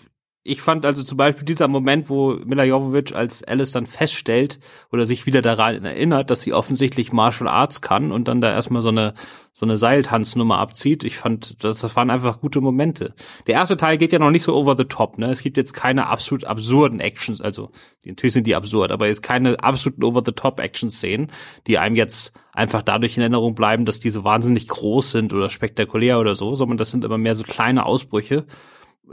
ich 0.42 0.62
fand 0.62 0.86
also 0.86 1.02
zum 1.02 1.18
Beispiel 1.18 1.44
dieser 1.44 1.68
Moment, 1.68 2.08
wo 2.08 2.32
Mila 2.32 2.64
Jovovich 2.64 3.14
als 3.14 3.44
Alice 3.44 3.72
dann 3.72 3.84
feststellt 3.84 4.58
oder 4.90 5.04
sich 5.04 5.26
wieder 5.26 5.42
daran 5.42 5.84
erinnert, 5.84 6.30
dass 6.30 6.40
sie 6.40 6.54
offensichtlich 6.54 7.12
Martial 7.12 7.46
Arts 7.46 7.82
kann 7.82 8.10
und 8.10 8.26
dann 8.26 8.40
da 8.40 8.50
erstmal 8.50 8.80
so 8.80 8.88
eine 8.88 9.12
so 9.52 9.66
eine 9.66 9.76
Seiltanznummer 9.76 10.58
abzieht. 10.58 11.04
Ich 11.04 11.18
fand, 11.18 11.62
das, 11.62 11.80
das 11.80 11.96
waren 11.96 12.08
einfach 12.08 12.40
gute 12.40 12.62
Momente. 12.62 13.14
Der 13.46 13.56
erste 13.56 13.76
Teil 13.76 13.98
geht 13.98 14.12
ja 14.12 14.18
noch 14.18 14.30
nicht 14.30 14.44
so 14.44 14.54
over 14.54 14.76
the 14.78 14.84
top, 14.84 15.18
ne? 15.18 15.30
Es 15.30 15.42
gibt 15.42 15.58
jetzt 15.58 15.74
keine 15.74 16.06
absolut 16.06 16.44
absurden 16.44 17.00
Actions, 17.00 17.42
also 17.42 17.70
natürlich 18.04 18.32
sind 18.32 18.46
die 18.46 18.54
absurd, 18.54 18.92
aber 18.92 19.08
es 19.08 19.20
keine 19.20 19.62
absoluten 19.62 20.04
over 20.04 20.22
the 20.24 20.32
top 20.32 20.60
Action 20.60 20.90
Szenen, 20.90 21.30
die 21.66 21.76
einem 21.76 21.96
jetzt 21.96 22.32
einfach 22.54 22.82
dadurch 22.82 23.16
in 23.16 23.22
Erinnerung 23.22 23.54
bleiben, 23.54 23.84
dass 23.84 24.00
diese 24.00 24.24
wahnsinnig 24.24 24.68
groß 24.68 25.10
sind 25.10 25.34
oder 25.34 25.50
spektakulär 25.50 26.18
oder 26.18 26.34
so, 26.34 26.54
sondern 26.54 26.78
das 26.78 26.90
sind 26.90 27.04
immer 27.04 27.18
mehr 27.18 27.34
so 27.34 27.44
kleine 27.44 27.84
Ausbrüche 27.84 28.46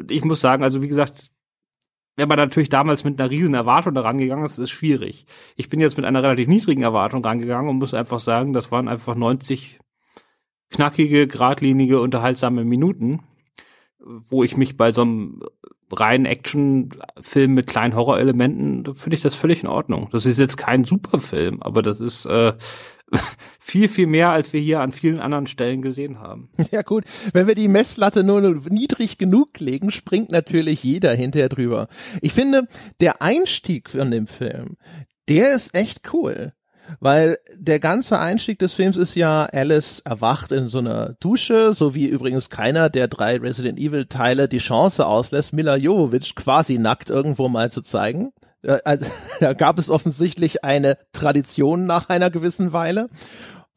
ich 0.09 0.23
muss 0.23 0.41
sagen, 0.41 0.63
also 0.63 0.81
wie 0.81 0.87
gesagt, 0.87 1.29
wenn 2.17 2.27
man 2.27 2.37
natürlich 2.37 2.69
damals 2.69 3.03
mit 3.03 3.21
einer 3.21 3.29
riesen 3.29 3.53
Erwartung 3.53 3.93
da 3.93 4.01
rangegangen 4.01 4.43
ist, 4.43 4.57
ist 4.57 4.71
schwierig. 4.71 5.25
Ich 5.55 5.69
bin 5.69 5.79
jetzt 5.79 5.97
mit 5.97 6.05
einer 6.05 6.23
relativ 6.23 6.47
niedrigen 6.47 6.81
Erwartung 6.81 7.23
rangegangen 7.23 7.69
und 7.69 7.77
muss 7.77 7.93
einfach 7.93 8.19
sagen, 8.19 8.53
das 8.53 8.71
waren 8.71 8.87
einfach 8.87 9.15
90 9.15 9.79
knackige, 10.71 11.27
geradlinige, 11.27 12.01
unterhaltsame 12.01 12.65
Minuten, 12.65 13.21
wo 13.99 14.43
ich 14.43 14.57
mich 14.57 14.77
bei 14.77 14.91
so 14.91 15.03
einem 15.03 15.41
reinen 15.91 16.25
Actionfilm 16.25 17.53
mit 17.53 17.67
kleinen 17.67 17.95
Horrorelementen, 17.95 18.93
finde 18.95 19.15
ich 19.15 19.21
das 19.21 19.35
völlig 19.35 19.63
in 19.63 19.69
Ordnung. 19.69 20.09
Das 20.11 20.25
ist 20.25 20.37
jetzt 20.37 20.57
kein 20.57 20.83
Superfilm, 20.83 21.61
aber 21.61 21.81
das 21.81 22.01
ist 22.01 22.25
äh, 22.25 22.53
viel, 23.59 23.87
viel 23.87 24.07
mehr, 24.07 24.29
als 24.29 24.53
wir 24.53 24.59
hier 24.59 24.79
an 24.81 24.91
vielen 24.91 25.19
anderen 25.19 25.47
Stellen 25.47 25.81
gesehen 25.81 26.19
haben. 26.19 26.49
Ja 26.71 26.81
gut, 26.81 27.05
wenn 27.33 27.47
wir 27.47 27.55
die 27.55 27.69
Messlatte 27.69 28.23
nur 28.23 28.41
niedrig 28.69 29.17
genug 29.17 29.59
legen, 29.59 29.89
springt 29.89 30.31
natürlich 30.31 30.83
jeder 30.83 31.13
hinterher 31.13 31.49
drüber. 31.49 31.87
Ich 32.21 32.33
finde, 32.33 32.67
der 32.99 33.21
Einstieg 33.21 33.89
von 33.89 34.11
dem 34.11 34.27
Film, 34.27 34.75
der 35.29 35.55
ist 35.55 35.75
echt 35.75 36.13
cool. 36.13 36.53
Weil 36.99 37.37
der 37.57 37.79
ganze 37.79 38.19
Einstieg 38.19 38.59
des 38.59 38.71
Films 38.71 38.95
ist 38.95 39.15
ja, 39.15 39.45
Alice 39.45 39.99
erwacht 39.99 40.51
in 40.53 40.67
so 40.67 40.79
einer 40.79 41.15
Dusche, 41.19 41.73
so 41.73 41.93
wie 41.93 42.05
übrigens 42.05 42.49
keiner 42.49 42.89
der 42.89 43.07
drei 43.07 43.37
Resident 43.37 43.77
Evil 43.77 44.05
Teile 44.05 44.47
die 44.47 44.59
Chance 44.59 45.05
auslässt, 45.05 45.53
Mila 45.53 45.75
Jovovich 45.75 46.35
quasi 46.35 46.77
nackt 46.77 47.09
irgendwo 47.09 47.49
mal 47.49 47.69
zu 47.71 47.81
zeigen. 47.81 48.31
Äh, 48.63 48.77
also, 48.83 49.05
da 49.39 49.53
gab 49.53 49.79
es 49.79 49.89
offensichtlich 49.89 50.63
eine 50.63 50.97
Tradition 51.13 51.85
nach 51.85 52.09
einer 52.09 52.29
gewissen 52.29 52.73
Weile. 52.73 53.09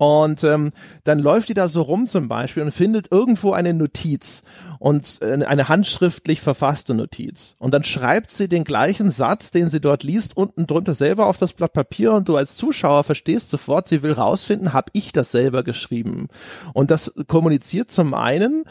Und 0.01 0.45
ähm, 0.45 0.71
dann 1.05 1.19
läuft 1.19 1.51
die 1.51 1.55
da 1.55 1.69
so 1.69 1.83
rum 1.83 2.07
zum 2.07 2.27
Beispiel 2.27 2.63
und 2.63 2.71
findet 2.71 3.13
irgendwo 3.13 3.53
eine 3.53 3.75
Notiz 3.75 4.45
und 4.79 5.19
äh, 5.21 5.45
eine 5.45 5.69
handschriftlich 5.69 6.41
verfasste 6.41 6.95
Notiz. 6.95 7.55
Und 7.59 7.75
dann 7.75 7.85
schreibt 7.85 8.31
sie 8.31 8.49
den 8.49 8.65
gleichen 8.65 9.11
Satz, 9.11 9.51
den 9.51 9.69
sie 9.69 9.79
dort 9.79 10.03
liest, 10.03 10.39
unten 10.39 10.67
drunter 10.67 10.95
selber 10.95 11.27
auf 11.27 11.37
das 11.37 11.53
Blatt 11.53 11.75
Papier 11.75 12.15
und 12.15 12.31
du 12.31 12.37
als 12.37 12.57
Zuschauer 12.57 13.05
verstehst 13.05 13.51
sofort, 13.51 13.89
sie 13.89 14.03
will 14.03 14.13
rausfinden, 14.13 14.73
habe 14.73 14.91
ich 14.95 15.13
das 15.13 15.33
selber 15.33 15.63
geschrieben. 15.63 16.29
Und 16.73 16.91
das 16.91 17.13
kommuniziert 17.27 17.91
zum 17.91 18.15
einen, 18.15 18.65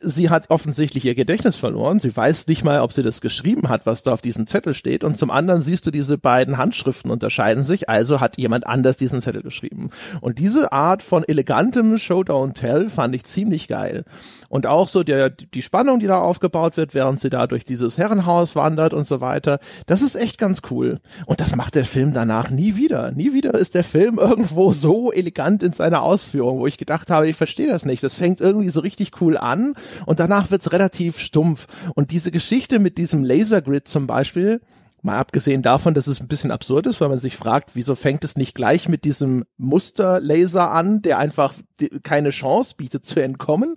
sie 0.00 0.30
hat 0.30 0.50
offensichtlich 0.50 1.04
ihr 1.04 1.14
Gedächtnis 1.14 1.56
verloren. 1.56 2.00
Sie 2.00 2.14
weiß 2.14 2.46
nicht 2.46 2.64
mal, 2.64 2.80
ob 2.80 2.92
sie 2.92 3.02
das 3.02 3.20
geschrieben 3.20 3.68
hat, 3.68 3.86
was 3.86 4.02
da 4.02 4.12
auf 4.12 4.22
diesem 4.22 4.46
Zettel 4.46 4.74
steht. 4.74 5.04
Und 5.04 5.16
zum 5.16 5.30
anderen 5.30 5.60
siehst 5.60 5.86
du, 5.86 5.90
diese 5.90 6.18
beiden 6.18 6.58
Handschriften 6.58 7.10
unterscheiden 7.10 7.62
sich. 7.62 7.88
Also 7.88 8.20
hat 8.20 8.38
jemand 8.38 8.66
anders 8.66 8.96
diesen 8.96 9.20
Zettel 9.20 9.42
geschrieben. 9.42 9.90
Und 10.20 10.38
diese 10.38 10.72
Art 10.72 11.02
von 11.02 11.22
elegantem 11.24 11.98
Showdown-Tell 11.98 12.88
fand 12.88 13.14
ich 13.14 13.24
ziemlich 13.24 13.68
geil. 13.68 14.04
Und 14.50 14.66
auch 14.66 14.88
so 14.88 15.04
der, 15.04 15.30
die 15.30 15.62
Spannung, 15.62 16.00
die 16.00 16.08
da 16.08 16.18
aufgebaut 16.18 16.76
wird, 16.76 16.92
während 16.92 17.20
sie 17.20 17.30
da 17.30 17.46
durch 17.46 17.64
dieses 17.64 17.98
Herrenhaus 17.98 18.56
wandert 18.56 18.92
und 18.92 19.06
so 19.06 19.20
weiter. 19.20 19.60
Das 19.86 20.02
ist 20.02 20.16
echt 20.16 20.38
ganz 20.38 20.60
cool. 20.72 20.98
Und 21.24 21.40
das 21.40 21.54
macht 21.54 21.76
der 21.76 21.84
Film 21.84 22.12
danach 22.12 22.50
nie 22.50 22.74
wieder. 22.74 23.12
Nie 23.12 23.32
wieder 23.32 23.54
ist 23.54 23.76
der 23.76 23.84
Film 23.84 24.18
irgendwo 24.18 24.72
so 24.72 25.12
elegant 25.12 25.62
in 25.62 25.72
seiner 25.72 26.02
Ausführung, 26.02 26.58
wo 26.58 26.66
ich 26.66 26.78
gedacht 26.78 27.10
habe, 27.10 27.28
ich 27.28 27.36
verstehe 27.36 27.68
das 27.68 27.86
nicht. 27.86 28.02
Das 28.02 28.16
fängt 28.16 28.40
irgendwie 28.40 28.70
so 28.70 28.80
richtig 28.80 29.12
cool 29.20 29.36
an 29.36 29.74
und 30.04 30.18
danach 30.18 30.50
wird's 30.50 30.72
relativ 30.72 31.20
stumpf. 31.20 31.68
Und 31.94 32.10
diese 32.10 32.32
Geschichte 32.32 32.80
mit 32.80 32.98
diesem 32.98 33.22
Lasergrid 33.22 33.86
zum 33.86 34.08
Beispiel, 34.08 34.60
Mal 35.02 35.18
abgesehen 35.18 35.62
davon, 35.62 35.94
dass 35.94 36.06
es 36.06 36.20
ein 36.20 36.28
bisschen 36.28 36.50
absurd 36.50 36.86
ist, 36.86 37.00
weil 37.00 37.08
man 37.08 37.20
sich 37.20 37.36
fragt, 37.36 37.70
wieso 37.74 37.94
fängt 37.94 38.24
es 38.24 38.36
nicht 38.36 38.54
gleich 38.54 38.88
mit 38.88 39.04
diesem 39.04 39.44
Musterlaser 39.56 40.70
an, 40.70 41.02
der 41.02 41.18
einfach 41.18 41.54
keine 42.02 42.30
Chance 42.30 42.74
bietet 42.76 43.04
zu 43.04 43.22
entkommen 43.22 43.76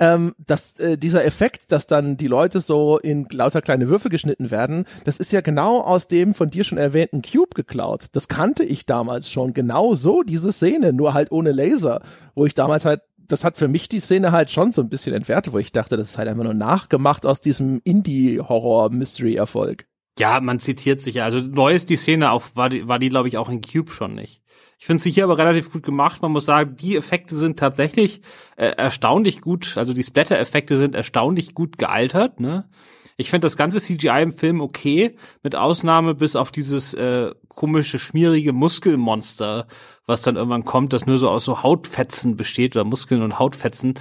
ähm, 0.00 0.34
dass 0.38 0.78
äh, 0.78 0.96
dieser 0.96 1.24
Effekt, 1.24 1.72
dass 1.72 1.86
dann 1.86 2.16
die 2.16 2.26
Leute 2.26 2.60
so 2.60 2.98
in 2.98 3.26
lauter 3.32 3.62
kleine 3.62 3.88
Würfel 3.88 4.10
geschnitten 4.10 4.50
werden, 4.50 4.84
das 5.04 5.18
ist 5.18 5.32
ja 5.32 5.40
genau 5.40 5.80
aus 5.80 6.08
dem 6.08 6.34
von 6.34 6.50
dir 6.50 6.64
schon 6.64 6.78
erwähnten 6.78 7.22
Cube 7.22 7.54
geklaut. 7.54 8.06
Das 8.12 8.28
kannte 8.28 8.64
ich 8.64 8.86
damals 8.86 9.30
schon, 9.30 9.54
genau 9.54 9.94
so 9.94 10.22
diese 10.22 10.52
Szene, 10.52 10.92
nur 10.92 11.14
halt 11.14 11.32
ohne 11.32 11.52
Laser, 11.52 12.00
wo 12.34 12.46
ich 12.46 12.54
damals 12.54 12.84
halt 12.84 13.02
das 13.30 13.44
hat 13.44 13.58
für 13.58 13.68
mich 13.68 13.90
die 13.90 14.00
Szene 14.00 14.32
halt 14.32 14.50
schon 14.50 14.72
so 14.72 14.80
ein 14.80 14.88
bisschen 14.88 15.14
entwertet, 15.14 15.52
wo 15.52 15.58
ich 15.58 15.70
dachte, 15.70 15.98
das 15.98 16.08
ist 16.08 16.16
halt 16.16 16.28
einfach 16.28 16.44
nur 16.44 16.54
nachgemacht 16.54 17.26
aus 17.26 17.42
diesem 17.42 17.78
Indie-Horror-Mystery-Erfolg. 17.84 19.84
Ja, 20.18 20.40
man 20.40 20.58
zitiert 20.58 21.00
sich 21.00 21.16
ja. 21.16 21.24
Also 21.24 21.38
neu 21.38 21.74
ist 21.74 21.90
die 21.90 21.96
Szene 21.96 22.30
auch, 22.32 22.44
war 22.54 22.68
die, 22.68 22.88
war 22.88 22.98
die 22.98 23.08
glaube 23.08 23.28
ich, 23.28 23.38
auch 23.38 23.48
in 23.48 23.60
Cube 23.62 23.90
schon 23.90 24.14
nicht. 24.14 24.42
Ich 24.78 24.86
finde 24.86 25.02
sie 25.02 25.10
hier 25.10 25.24
aber 25.24 25.38
relativ 25.38 25.72
gut 25.72 25.82
gemacht. 25.82 26.22
Man 26.22 26.32
muss 26.32 26.44
sagen, 26.44 26.76
die 26.76 26.96
Effekte 26.96 27.34
sind 27.34 27.58
tatsächlich 27.58 28.20
äh, 28.56 28.66
erstaunlich 28.76 29.40
gut, 29.40 29.76
also 29.76 29.92
die 29.92 30.04
Splatter-Effekte 30.04 30.76
sind 30.76 30.94
erstaunlich 30.94 31.54
gut 31.54 31.78
gealtert. 31.78 32.38
Ne? 32.38 32.68
Ich 33.16 33.30
finde 33.30 33.46
das 33.46 33.56
ganze 33.56 33.80
CGI 33.80 34.22
im 34.22 34.32
Film 34.32 34.60
okay, 34.60 35.16
mit 35.42 35.56
Ausnahme 35.56 36.14
bis 36.14 36.36
auf 36.36 36.52
dieses 36.52 36.94
äh, 36.94 37.32
komische, 37.48 37.98
schmierige 37.98 38.52
Muskelmonster, 38.52 39.66
was 40.06 40.22
dann 40.22 40.36
irgendwann 40.36 40.64
kommt, 40.64 40.92
das 40.92 41.06
nur 41.06 41.18
so 41.18 41.28
aus 41.28 41.44
so 41.44 41.64
Hautfetzen 41.64 42.36
besteht 42.36 42.76
oder 42.76 42.84
Muskeln 42.84 43.22
und 43.22 43.40
Hautfetzen 43.40 43.94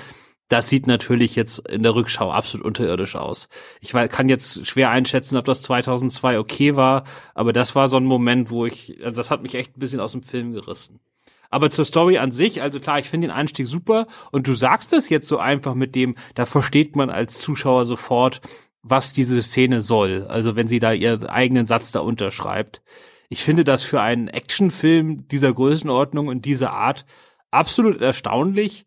das 0.47 0.69
sieht 0.69 0.87
natürlich 0.87 1.35
jetzt 1.35 1.67
in 1.67 1.83
der 1.83 1.95
Rückschau 1.95 2.31
absolut 2.31 2.65
unterirdisch 2.65 3.15
aus. 3.15 3.49
Ich 3.81 3.91
kann 3.91 4.29
jetzt 4.29 4.65
schwer 4.65 4.89
einschätzen, 4.89 5.37
ob 5.37 5.45
das 5.45 5.61
2002 5.63 6.39
okay 6.39 6.75
war, 6.75 7.03
aber 7.35 7.53
das 7.53 7.75
war 7.75 7.87
so 7.87 7.97
ein 7.97 8.05
Moment, 8.05 8.49
wo 8.49 8.65
ich, 8.65 8.97
also 9.03 9.17
das 9.17 9.31
hat 9.31 9.41
mich 9.41 9.55
echt 9.55 9.75
ein 9.75 9.79
bisschen 9.79 9.99
aus 9.99 10.13
dem 10.13 10.23
Film 10.23 10.51
gerissen. 10.51 10.99
Aber 11.49 11.69
zur 11.69 11.85
Story 11.85 12.17
an 12.17 12.31
sich, 12.31 12.61
also 12.61 12.79
klar, 12.79 12.99
ich 12.99 13.09
finde 13.09 13.27
den 13.27 13.35
Einstieg 13.35 13.67
super 13.67 14.07
und 14.31 14.47
du 14.47 14.53
sagst 14.53 14.93
es 14.93 15.09
jetzt 15.09 15.27
so 15.27 15.37
einfach 15.37 15.75
mit 15.75 15.95
dem, 15.95 16.15
da 16.35 16.45
versteht 16.45 16.95
man 16.95 17.09
als 17.09 17.39
Zuschauer 17.39 17.85
sofort, 17.85 18.41
was 18.81 19.13
diese 19.13 19.41
Szene 19.41 19.81
soll. 19.81 20.25
Also 20.27 20.55
wenn 20.55 20.67
sie 20.67 20.79
da 20.79 20.91
ihren 20.93 21.25
eigenen 21.25 21.65
Satz 21.65 21.91
da 21.91 21.99
unterschreibt. 21.99 22.81
Ich 23.29 23.43
finde 23.43 23.63
das 23.63 23.83
für 23.83 24.01
einen 24.01 24.29
Actionfilm 24.29 25.27
dieser 25.27 25.53
Größenordnung 25.53 26.27
und 26.27 26.45
dieser 26.45 26.73
Art 26.73 27.05
absolut 27.51 28.01
erstaunlich, 28.01 28.85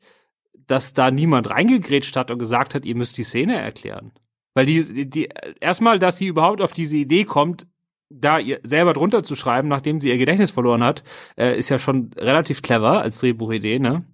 dass 0.70 0.94
da 0.94 1.10
niemand 1.10 1.50
reingegrätscht 1.50 2.16
hat 2.16 2.30
und 2.30 2.38
gesagt 2.38 2.74
hat, 2.74 2.84
ihr 2.84 2.96
müsst 2.96 3.18
die 3.18 3.24
Szene 3.24 3.60
erklären. 3.60 4.12
Weil 4.54 4.66
die, 4.66 4.82
die, 4.82 5.10
die 5.10 5.28
erstmal, 5.60 5.98
dass 5.98 6.18
sie 6.18 6.26
überhaupt 6.26 6.60
auf 6.60 6.72
diese 6.72 6.96
Idee 6.96 7.24
kommt, 7.24 7.66
da 8.08 8.38
ihr 8.38 8.60
selber 8.64 8.92
drunter 8.92 9.22
zu 9.22 9.36
schreiben, 9.36 9.68
nachdem 9.68 10.00
sie 10.00 10.08
ihr 10.08 10.18
Gedächtnis 10.18 10.50
verloren 10.50 10.82
hat, 10.82 11.04
äh, 11.36 11.56
ist 11.56 11.68
ja 11.68 11.78
schon 11.78 12.10
relativ 12.16 12.62
clever 12.62 13.00
als 13.00 13.20
Drehbuchidee, 13.20 13.78
ne? 13.78 14.04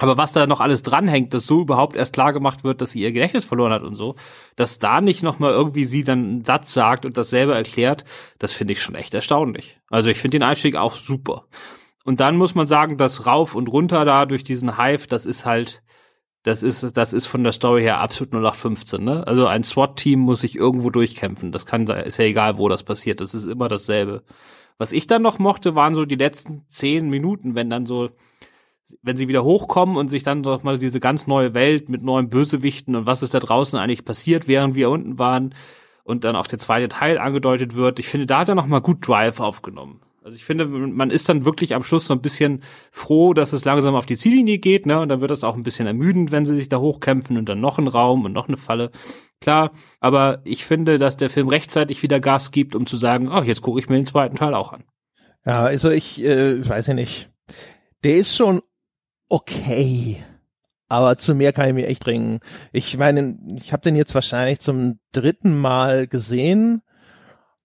Aber 0.00 0.16
was 0.16 0.32
da 0.32 0.46
noch 0.46 0.60
alles 0.60 0.84
dranhängt, 0.84 1.34
dass 1.34 1.46
so 1.46 1.62
überhaupt 1.62 1.96
erst 1.96 2.14
klar 2.14 2.32
gemacht 2.32 2.62
wird, 2.62 2.80
dass 2.80 2.92
sie 2.92 3.00
ihr 3.00 3.12
Gedächtnis 3.12 3.44
verloren 3.44 3.72
hat 3.72 3.82
und 3.82 3.96
so, 3.96 4.14
dass 4.54 4.78
da 4.78 5.00
nicht 5.00 5.24
nochmal 5.24 5.50
irgendwie 5.50 5.84
sie 5.84 6.04
dann 6.04 6.24
einen 6.24 6.44
Satz 6.44 6.72
sagt 6.72 7.04
und 7.04 7.18
das 7.18 7.30
selber 7.30 7.56
erklärt, 7.56 8.04
das 8.38 8.54
finde 8.54 8.72
ich 8.72 8.82
schon 8.82 8.94
echt 8.94 9.14
erstaunlich. 9.14 9.80
Also 9.90 10.10
ich 10.10 10.18
finde 10.18 10.38
den 10.38 10.44
Einstieg 10.44 10.76
auch 10.76 10.94
super. 10.94 11.46
Und 12.04 12.20
dann 12.20 12.36
muss 12.36 12.54
man 12.54 12.68
sagen, 12.68 12.96
das 12.96 13.26
rauf 13.26 13.56
und 13.56 13.66
runter 13.68 14.04
da 14.04 14.24
durch 14.24 14.44
diesen 14.44 14.78
Hive, 14.78 15.08
das 15.08 15.26
ist 15.26 15.44
halt, 15.44 15.82
das 16.44 16.62
ist, 16.62 16.96
das 16.96 17.12
ist 17.12 17.26
von 17.26 17.42
der 17.42 17.52
Story 17.52 17.82
her 17.82 17.98
absolut 17.98 18.32
0815, 18.32 19.02
ne? 19.02 19.26
Also 19.26 19.46
ein 19.46 19.64
SWAT-Team 19.64 20.20
muss 20.20 20.40
sich 20.42 20.56
irgendwo 20.56 20.90
durchkämpfen. 20.90 21.52
Das 21.52 21.66
kann, 21.66 21.86
ist 21.86 22.18
ja 22.18 22.24
egal, 22.24 22.58
wo 22.58 22.68
das 22.68 22.84
passiert. 22.84 23.20
Das 23.20 23.34
ist 23.34 23.44
immer 23.44 23.68
dasselbe. 23.68 24.22
Was 24.78 24.92
ich 24.92 25.08
dann 25.08 25.22
noch 25.22 25.40
mochte, 25.40 25.74
waren 25.74 25.94
so 25.94 26.04
die 26.04 26.14
letzten 26.14 26.64
zehn 26.68 27.10
Minuten, 27.10 27.56
wenn 27.56 27.68
dann 27.68 27.84
so, 27.84 28.10
wenn 29.02 29.16
sie 29.16 29.26
wieder 29.26 29.42
hochkommen 29.42 29.96
und 29.96 30.08
sich 30.08 30.22
dann 30.22 30.44
doch 30.44 30.62
mal 30.62 30.78
diese 30.78 31.00
ganz 31.00 31.26
neue 31.26 31.54
Welt 31.54 31.88
mit 31.88 32.02
neuen 32.02 32.28
Bösewichten 32.28 32.94
und 32.94 33.06
was 33.06 33.22
ist 33.22 33.34
da 33.34 33.40
draußen 33.40 33.78
eigentlich 33.78 34.04
passiert, 34.04 34.46
während 34.46 34.76
wir 34.76 34.90
unten 34.90 35.18
waren 35.18 35.54
und 36.04 36.24
dann 36.24 36.36
auch 36.36 36.46
der 36.46 36.60
zweite 36.60 36.88
Teil 36.88 37.18
angedeutet 37.18 37.74
wird. 37.74 37.98
Ich 37.98 38.08
finde, 38.08 38.26
da 38.26 38.38
hat 38.38 38.48
er 38.48 38.54
noch 38.54 38.66
mal 38.66 38.80
gut 38.80 39.06
Drive 39.06 39.40
aufgenommen. 39.40 40.00
Also 40.28 40.36
ich 40.36 40.44
finde, 40.44 40.66
man 40.66 41.10
ist 41.10 41.30
dann 41.30 41.46
wirklich 41.46 41.74
am 41.74 41.82
Schluss 41.82 42.06
so 42.06 42.12
ein 42.12 42.20
bisschen 42.20 42.62
froh, 42.90 43.32
dass 43.32 43.54
es 43.54 43.64
langsam 43.64 43.94
auf 43.94 44.04
die 44.04 44.18
Ziellinie 44.18 44.58
geht, 44.58 44.84
ne? 44.84 45.00
Und 45.00 45.08
dann 45.08 45.22
wird 45.22 45.30
es 45.30 45.42
auch 45.42 45.56
ein 45.56 45.62
bisschen 45.62 45.86
ermüdend, 45.86 46.32
wenn 46.32 46.44
sie 46.44 46.54
sich 46.54 46.68
da 46.68 46.80
hochkämpfen 46.80 47.38
und 47.38 47.48
dann 47.48 47.62
noch 47.62 47.78
ein 47.78 47.88
Raum 47.88 48.26
und 48.26 48.32
noch 48.32 48.46
eine 48.46 48.58
Falle. 48.58 48.90
Klar, 49.40 49.72
aber 50.00 50.42
ich 50.44 50.66
finde, 50.66 50.98
dass 50.98 51.16
der 51.16 51.30
Film 51.30 51.48
rechtzeitig 51.48 52.02
wieder 52.02 52.20
Gas 52.20 52.50
gibt, 52.50 52.74
um 52.74 52.84
zu 52.84 52.98
sagen, 52.98 53.30
ach, 53.30 53.44
jetzt 53.44 53.62
gucke 53.62 53.80
ich 53.80 53.88
mir 53.88 53.96
den 53.96 54.04
zweiten 54.04 54.36
Teil 54.36 54.52
auch 54.52 54.74
an. 54.74 54.84
Ja, 55.46 55.62
also 55.62 55.88
ich 55.88 56.22
äh, 56.22 56.68
weiß 56.68 56.88
ja 56.88 56.94
nicht. 56.94 57.30
Der 58.04 58.16
ist 58.16 58.36
schon 58.36 58.60
okay. 59.30 60.22
Aber 60.88 61.16
zu 61.16 61.34
mehr 61.34 61.54
kann 61.54 61.68
ich 61.68 61.74
mir 61.74 61.86
echt 61.86 62.06
ringen. 62.06 62.40
Ich 62.70 62.98
meine, 62.98 63.38
ich 63.56 63.72
habe 63.72 63.80
den 63.80 63.96
jetzt 63.96 64.14
wahrscheinlich 64.14 64.60
zum 64.60 64.98
dritten 65.12 65.56
Mal 65.56 66.06
gesehen 66.06 66.82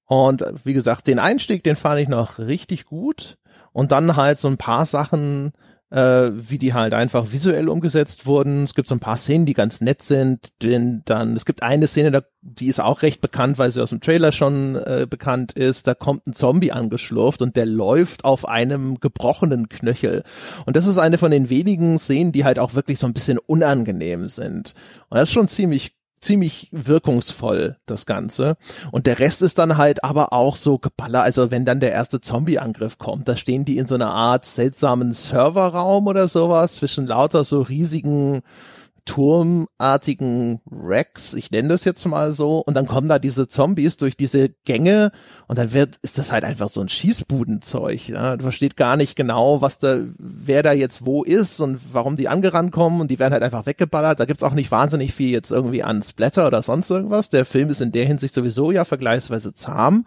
und 0.05 0.43
wie 0.63 0.73
gesagt, 0.73 1.07
den 1.07 1.19
Einstieg, 1.19 1.63
den 1.63 1.75
fand 1.75 2.01
ich 2.01 2.07
noch 2.07 2.39
richtig 2.39 2.85
gut. 2.85 3.37
Und 3.71 3.91
dann 3.91 4.15
halt 4.15 4.37
so 4.37 4.47
ein 4.47 4.57
paar 4.57 4.85
Sachen, 4.85 5.51
äh, 5.93 6.31
wie 6.33 6.57
die 6.57 6.73
halt 6.73 6.93
einfach 6.93 7.31
visuell 7.31 7.69
umgesetzt 7.69 8.25
wurden. 8.25 8.63
Es 8.63 8.73
gibt 8.73 8.87
so 8.87 8.95
ein 8.95 8.99
paar 8.99 9.17
Szenen, 9.17 9.45
die 9.45 9.53
ganz 9.53 9.79
nett 9.79 10.01
sind. 10.01 10.49
Denn 10.61 11.03
dann, 11.05 11.35
es 11.35 11.45
gibt 11.45 11.63
eine 11.63 11.87
Szene, 11.87 12.23
die 12.41 12.67
ist 12.67 12.79
auch 12.79 13.03
recht 13.03 13.21
bekannt, 13.21 13.57
weil 13.57 13.71
sie 13.71 13.81
aus 13.81 13.91
dem 13.91 14.01
Trailer 14.01 14.31
schon 14.31 14.75
äh, 14.75 15.07
bekannt 15.07 15.53
ist. 15.53 15.87
Da 15.87 15.93
kommt 15.93 16.27
ein 16.27 16.33
Zombie 16.33 16.71
angeschlurft 16.71 17.41
und 17.41 17.55
der 17.55 17.67
läuft 17.67 18.25
auf 18.25 18.47
einem 18.47 18.99
gebrochenen 18.99 19.69
Knöchel. 19.69 20.23
Und 20.65 20.75
das 20.75 20.87
ist 20.87 20.97
eine 20.97 21.17
von 21.17 21.31
den 21.31 21.49
wenigen 21.49 21.97
Szenen, 21.99 22.31
die 22.31 22.43
halt 22.43 22.59
auch 22.59 22.73
wirklich 22.73 22.99
so 22.99 23.07
ein 23.07 23.13
bisschen 23.13 23.37
unangenehm 23.37 24.27
sind. 24.29 24.73
Und 25.09 25.17
das 25.17 25.29
ist 25.29 25.33
schon 25.33 25.47
ziemlich 25.47 25.95
ziemlich 26.23 26.69
wirkungsvoll, 26.71 27.77
das 27.85 28.05
Ganze. 28.05 28.57
Und 28.91 29.05
der 29.05 29.19
Rest 29.19 29.41
ist 29.41 29.59
dann 29.59 29.77
halt 29.77 30.03
aber 30.03 30.33
auch 30.33 30.55
so 30.55 30.77
Geballer. 30.77 31.21
Also 31.21 31.51
wenn 31.51 31.65
dann 31.65 31.79
der 31.79 31.91
erste 31.91 32.21
Zombie-Angriff 32.21 32.97
kommt, 32.97 33.27
da 33.27 33.35
stehen 33.35 33.65
die 33.65 33.77
in 33.77 33.87
so 33.87 33.95
einer 33.95 34.11
Art 34.11 34.45
seltsamen 34.45 35.13
Serverraum 35.13 36.07
oder 36.07 36.27
sowas 36.27 36.75
zwischen 36.75 37.05
lauter 37.05 37.43
so 37.43 37.61
riesigen 37.61 38.41
turmartigen 39.05 40.61
Racks, 40.71 41.33
ich 41.33 41.51
nenne 41.51 41.69
das 41.69 41.83
jetzt 41.83 42.05
mal 42.05 42.31
so, 42.31 42.59
und 42.59 42.73
dann 42.73 42.85
kommen 42.85 43.07
da 43.07 43.19
diese 43.19 43.47
Zombies 43.47 43.97
durch 43.97 44.15
diese 44.15 44.49
Gänge 44.65 45.11
und 45.47 45.57
dann 45.57 45.73
wird, 45.73 45.97
ist 46.01 46.17
das 46.17 46.31
halt 46.31 46.45
einfach 46.45 46.69
so 46.69 46.79
ein 46.81 46.89
Schießbudenzeug. 46.89 48.07
Ja? 48.07 48.37
Du 48.37 48.43
versteht 48.43 48.77
gar 48.77 48.95
nicht 48.95 49.15
genau, 49.15 49.61
was 49.61 49.77
da, 49.77 49.99
wer 50.17 50.63
da 50.63 50.71
jetzt 50.71 51.05
wo 51.05 51.23
ist 51.23 51.59
und 51.59 51.79
warum 51.91 52.15
die 52.15 52.29
angerannt 52.29 52.71
kommen 52.71 53.01
und 53.01 53.11
die 53.11 53.19
werden 53.19 53.33
halt 53.33 53.43
einfach 53.43 53.65
weggeballert. 53.65 54.19
Da 54.19 54.25
gibt's 54.25 54.43
auch 54.43 54.53
nicht 54.53 54.71
wahnsinnig 54.71 55.13
viel 55.13 55.29
jetzt 55.29 55.51
irgendwie 55.51 55.83
an 55.83 56.01
Splatter 56.01 56.47
oder 56.47 56.61
sonst 56.61 56.89
irgendwas. 56.89 57.29
Der 57.29 57.45
Film 57.45 57.69
ist 57.69 57.81
in 57.81 57.91
der 57.91 58.05
Hinsicht 58.05 58.33
sowieso 58.33 58.71
ja 58.71 58.85
vergleichsweise 58.85 59.53
zahm. 59.53 60.05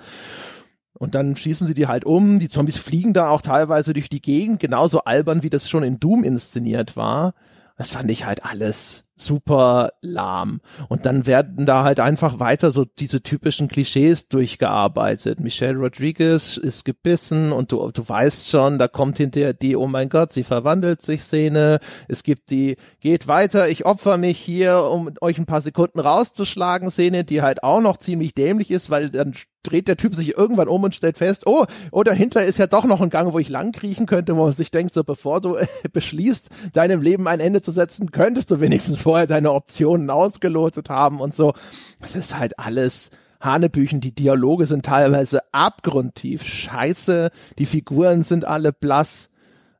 Und 0.98 1.14
dann 1.14 1.37
schießen 1.37 1.66
sie 1.66 1.74
die 1.74 1.88
halt 1.88 2.06
um. 2.06 2.38
Die 2.38 2.48
Zombies 2.48 2.78
fliegen 2.78 3.12
da 3.12 3.28
auch 3.28 3.42
teilweise 3.42 3.92
durch 3.92 4.09
die 4.09 4.22
Gegend, 4.22 4.61
genauso 4.61 5.04
albern, 5.04 5.42
wie 5.42 5.50
das 5.50 5.68
schon 5.68 5.82
in 5.82 6.00
Doom 6.00 6.24
inszeniert 6.24 6.96
war 6.96 7.35
das 7.77 7.91
fand 7.91 8.11
ich 8.11 8.27
halt 8.27 8.45
alles 8.45 9.06
super 9.16 9.90
lahm. 10.02 10.61
Und 10.88 11.07
dann 11.07 11.26
werden 11.26 11.66
da 11.66 11.85
halt 11.85 12.00
einfach 12.00 12.38
weiter 12.38 12.70
so 12.70 12.85
diese 12.85 13.22
typischen 13.22 13.68
Klischees 13.68 14.29
durchgearbeitet. 14.29 15.40
Michelle 15.40 15.79
Rodriguez 15.79 16.57
ist 16.59 16.85
gebissen 16.85 17.52
und 17.52 17.72
du, 17.72 17.90
du 17.90 18.09
weißt 18.09 18.48
schon, 18.48 18.79
da 18.79 18.88
kommt 18.88 19.16
hinterher 19.16 19.55
die, 19.55 19.76
oh 19.76 19.87
mein 19.87 20.09
Gott, 20.11 20.33
sie 20.33 20.44
verwandelt 20.44 21.00
sich 21.00 21.22
Szene. 21.22 21.81
Es 22.09 22.22
gibt 22.22 22.50
die, 22.50 22.76
geht 23.00 23.26
weiter, 23.26 23.68
ich 23.68 23.87
opfer 23.87 24.18
mich 24.18 24.38
hier, 24.38 24.85
um 24.85 25.11
euch 25.20 25.38
ein 25.38 25.46
paar 25.46 25.62
Sekunden 25.62 26.00
rauszuschlagen 26.00 26.90
Szene, 26.90 27.24
die 27.24 27.42
halt 27.42 27.62
auch 27.62 27.81
noch 27.81 27.96
ziemlich 27.96 28.35
dämlich 28.35 28.70
ist, 28.70 28.90
weil 28.90 29.11
dann 29.11 29.33
dreht 29.66 29.88
der 29.88 29.96
Typ 29.96 30.14
sich 30.14 30.37
irgendwann 30.37 30.68
um 30.68 30.83
und 30.85 30.94
stellt 30.94 31.18
fest, 31.18 31.44
oh, 31.46 31.66
oh, 31.90 32.02
dahinter 32.02 32.44
ist 32.44 32.59
ja 32.59 32.66
doch 32.66 32.85
noch 32.85 33.00
ein 33.00 33.11
Gang, 33.11 33.33
wo 33.33 33.38
ich 33.38 33.48
lang 33.48 33.72
kriechen 33.72 34.07
könnte, 34.07 34.37
wo 34.37 34.44
man 34.44 34.52
sich 34.52 34.70
denkt, 34.70 34.94
so 34.94 35.05
bevor 35.05 35.40
du 35.40 35.57
beschließt, 35.92 36.50
deinem 36.72 37.02
Leben 37.02 37.26
ein 37.26 37.40
Ende 37.40 37.61
zu 37.62 37.72
setzen, 37.72 38.11
könntest 38.11 38.50
du 38.50 38.61
wenigstens 38.61 39.06
vorher 39.07 39.29
deine 39.29 39.53
Optionen 39.53 40.11
ausgelotet 40.11 40.90
haben 40.90 41.21
und 41.21 41.33
so. 41.33 41.53
Es 42.01 42.16
ist 42.16 42.37
halt 42.37 42.59
alles 42.59 43.12
Hanebüchen, 43.40 44.01
die 44.01 44.12
Dialoge 44.12 44.66
sind 44.66 44.85
teilweise 44.85 45.42
abgrundtief 45.53 46.42
scheiße, 46.42 47.31
die 47.57 47.66
Figuren 47.66 48.25
sind 48.25 48.45
alle 48.45 48.73
blass. 48.73 49.31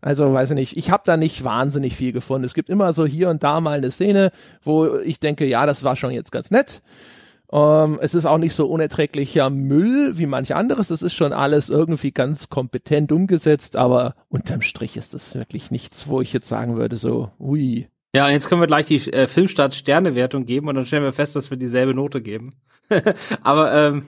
Also 0.01 0.33
weiß 0.33 0.51
ich 0.51 0.55
nicht, 0.55 0.77
ich 0.77 0.93
habe 0.93 1.03
da 1.05 1.17
nicht 1.17 1.43
wahnsinnig 1.43 1.97
viel 1.97 2.12
gefunden. 2.12 2.45
Es 2.45 2.55
gibt 2.55 2.71
immer 2.71 2.93
so 2.93 3.05
hier 3.05 3.29
und 3.29 3.43
da 3.43 3.61
mal 3.61 3.79
eine 3.79 3.91
Szene, 3.91 4.31
wo 4.62 4.97
ich 4.99 5.19
denke, 5.19 5.45
ja, 5.45 5.67
das 5.67 5.83
war 5.83 5.97
schon 5.97 6.12
jetzt 6.12 6.31
ganz 6.31 6.53
nett. 6.53 6.81
Ähm, 7.51 7.99
es 8.01 8.15
ist 8.15 8.27
auch 8.27 8.39
nicht 8.39 8.55
so 8.55 8.69
unerträglicher 8.69 9.51
Müll 9.51 10.19
wie 10.19 10.27
manch 10.27 10.55
anderes. 10.55 10.91
Es 10.91 11.03
ist 11.03 11.15
schon 11.15 11.33
alles 11.33 11.69
irgendwie 11.69 12.12
ganz 12.12 12.49
kompetent 12.49 13.11
umgesetzt, 13.11 13.75
aber 13.75 14.15
unterm 14.29 14.62
Strich 14.62 14.97
ist 14.97 15.15
das 15.15 15.35
wirklich 15.35 15.73
nichts, 15.73 16.07
wo 16.07 16.21
ich 16.21 16.33
jetzt 16.33 16.49
sagen 16.49 16.77
würde, 16.77 16.95
so, 16.95 17.33
ui. 17.41 17.89
Ja, 18.14 18.29
jetzt 18.29 18.49
können 18.49 18.61
wir 18.61 18.66
gleich 18.66 18.87
die 18.87 19.12
äh, 19.12 19.27
Filmstart 19.27 19.75
Sternewertung 19.75 20.47
geben 20.47 20.69
und 20.69 20.75
dann 20.75 20.87
stellen 20.87 21.03
wir 21.03 21.12
fest, 21.12 21.37
dass 21.37 21.51
wir 21.51 21.59
dieselbe 21.59 21.95
Note 21.95 22.23
geben. 22.23 22.55
aber 23.42 23.75
ähm, 23.75 24.07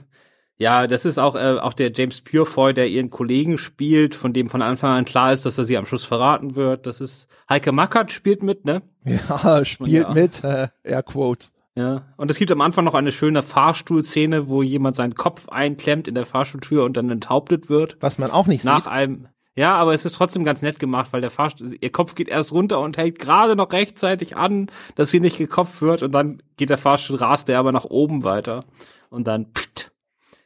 ja, 0.57 0.89
das 0.89 1.05
ist 1.05 1.19
auch 1.19 1.37
äh, 1.37 1.59
auch 1.59 1.73
der 1.73 1.93
James 1.93 2.21
Purefoy, 2.21 2.75
der 2.75 2.89
ihren 2.89 3.11
Kollegen 3.11 3.59
spielt, 3.59 4.17
von 4.17 4.33
dem 4.33 4.49
von 4.49 4.61
Anfang 4.61 4.91
an 4.91 5.05
klar 5.05 5.33
ist, 5.33 5.47
dass 5.47 5.57
er 5.57 5.65
sie 5.65 5.77
am 5.77 5.87
Schluss 5.87 6.05
verraten 6.05 6.57
wird. 6.57 6.87
Das 6.87 7.01
ist 7.01 7.29
Heike 7.49 7.71
Mackert 7.71 8.11
spielt 8.11 8.43
mit, 8.43 8.65
ne? 8.65 8.83
Ja, 9.05 9.65
spielt 9.65 9.91
ja. 9.91 10.13
mit, 10.13 10.43
äh, 10.43 10.69
Air 10.83 11.03
Quotes. 11.05 11.53
Ja, 11.77 12.03
und 12.17 12.29
es 12.29 12.39
gibt 12.39 12.51
am 12.51 12.61
Anfang 12.61 12.85
noch 12.85 12.95
eine 12.95 13.13
schöne 13.13 13.45
Fahrstuhlszene, 13.45 14.49
wo 14.49 14.65
jemand 14.65 14.97
seinen 14.97 15.15
Kopf 15.15 15.49
einklemmt 15.49 16.09
in 16.09 16.17
der 16.17 16.27
Fahrstuhltür 16.27 16.83
und 16.83 16.97
dann 16.97 17.09
enthauptet 17.09 17.69
wird. 17.69 17.97
Was 18.01 18.19
man 18.19 18.33
auch 18.33 18.49
nicht 18.49 18.65
nach 18.65 18.79
sieht. 18.79 18.87
Nach 18.87 18.93
einem, 18.93 19.29
ja, 19.59 19.75
aber 19.75 19.93
es 19.93 20.05
ist 20.05 20.15
trotzdem 20.15 20.45
ganz 20.45 20.63
nett 20.63 20.79
gemacht, 20.79 21.13
weil 21.13 21.21
der 21.21 21.33
Fahrstuhl, 21.33 21.75
ihr 21.81 21.91
Kopf 21.91 22.15
geht 22.15 22.29
erst 22.29 22.53
runter 22.53 22.79
und 22.79 22.97
hält 22.97 23.19
gerade 23.19 23.57
noch 23.57 23.73
rechtzeitig 23.73 24.37
an, 24.37 24.71
dass 24.95 25.11
sie 25.11 25.19
nicht 25.19 25.37
gekopft 25.37 25.83
wird 25.83 26.05
und 26.05 26.13
dann 26.13 26.41
geht 26.57 26.71
der 26.71 26.79
Fahrstuhl, 26.79 27.17
rast 27.17 27.49
der 27.49 27.59
aber 27.59 27.73
nach 27.73 27.85
oben 27.85 28.23
weiter 28.23 28.65
und 29.11 29.27
dann 29.27 29.47
pft, 29.47 29.91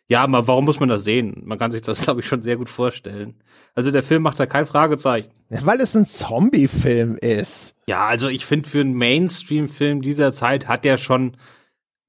ja, 0.09 0.23
aber 0.23 0.49
warum 0.49 0.65
muss 0.65 0.81
man 0.81 0.89
das 0.89 1.05
sehen? 1.05 1.43
Man 1.45 1.59
kann 1.59 1.73
sich 1.73 1.83
das, 1.83 2.01
glaube 2.05 2.21
ich, 2.21 2.27
schon 2.27 2.41
sehr 2.41 2.57
gut 2.57 2.71
vorstellen. 2.71 3.35
Also 3.75 3.91
der 3.91 4.03
Film 4.03 4.23
macht 4.23 4.41
da 4.41 4.47
kein 4.47 4.65
Fragezeichen. 4.65 5.31
Ja, 5.51 5.61
weil 5.67 5.79
es 5.81 5.95
ein 5.95 6.07
Zombie-Film 6.07 7.19
ist. 7.19 7.77
Ja, 7.87 8.07
also 8.07 8.29
ich 8.29 8.47
finde, 8.47 8.67
für 8.67 8.81
einen 8.81 8.95
Mainstream-Film 8.95 10.01
dieser 10.01 10.33
Zeit 10.33 10.69
hat 10.69 10.87
der 10.87 10.97
schon 10.97 11.37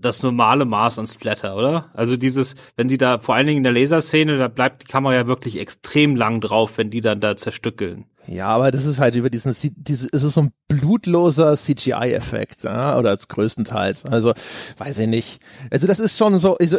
das 0.03 0.23
normale 0.23 0.65
Maß 0.65 0.99
an 0.99 1.07
Splatter, 1.07 1.55
oder? 1.55 1.89
Also 1.93 2.17
dieses, 2.17 2.55
wenn 2.75 2.87
die 2.87 2.97
da, 2.97 3.19
vor 3.19 3.35
allen 3.35 3.45
Dingen 3.45 3.57
in 3.57 3.63
der 3.63 3.73
Laserszene, 3.73 4.37
da 4.37 4.47
bleibt 4.47 4.83
die 4.83 4.87
Kamera 4.87 5.15
ja 5.15 5.27
wirklich 5.27 5.59
extrem 5.59 6.15
lang 6.15 6.41
drauf, 6.41 6.77
wenn 6.77 6.89
die 6.89 7.01
dann 7.01 7.19
da 7.19 7.35
zerstückeln. 7.35 8.05
Ja, 8.27 8.47
aber 8.47 8.71
das 8.71 8.85
ist 8.85 8.99
halt 8.99 9.15
über 9.15 9.29
diesen, 9.29 9.53
dieses, 9.75 10.09
es 10.11 10.23
ist 10.23 10.33
so 10.35 10.41
ein 10.41 10.51
blutloser 10.67 11.55
CGI-Effekt, 11.55 12.63
ja, 12.63 12.97
oder 12.97 13.09
als 13.09 13.27
größtenteils. 13.27 14.05
Also, 14.05 14.33
weiß 14.77 14.99
ich 14.99 15.07
nicht. 15.07 15.39
Also 15.69 15.87
das 15.87 15.99
ist 15.99 16.17
schon 16.17 16.37
so, 16.37 16.57
also, 16.57 16.77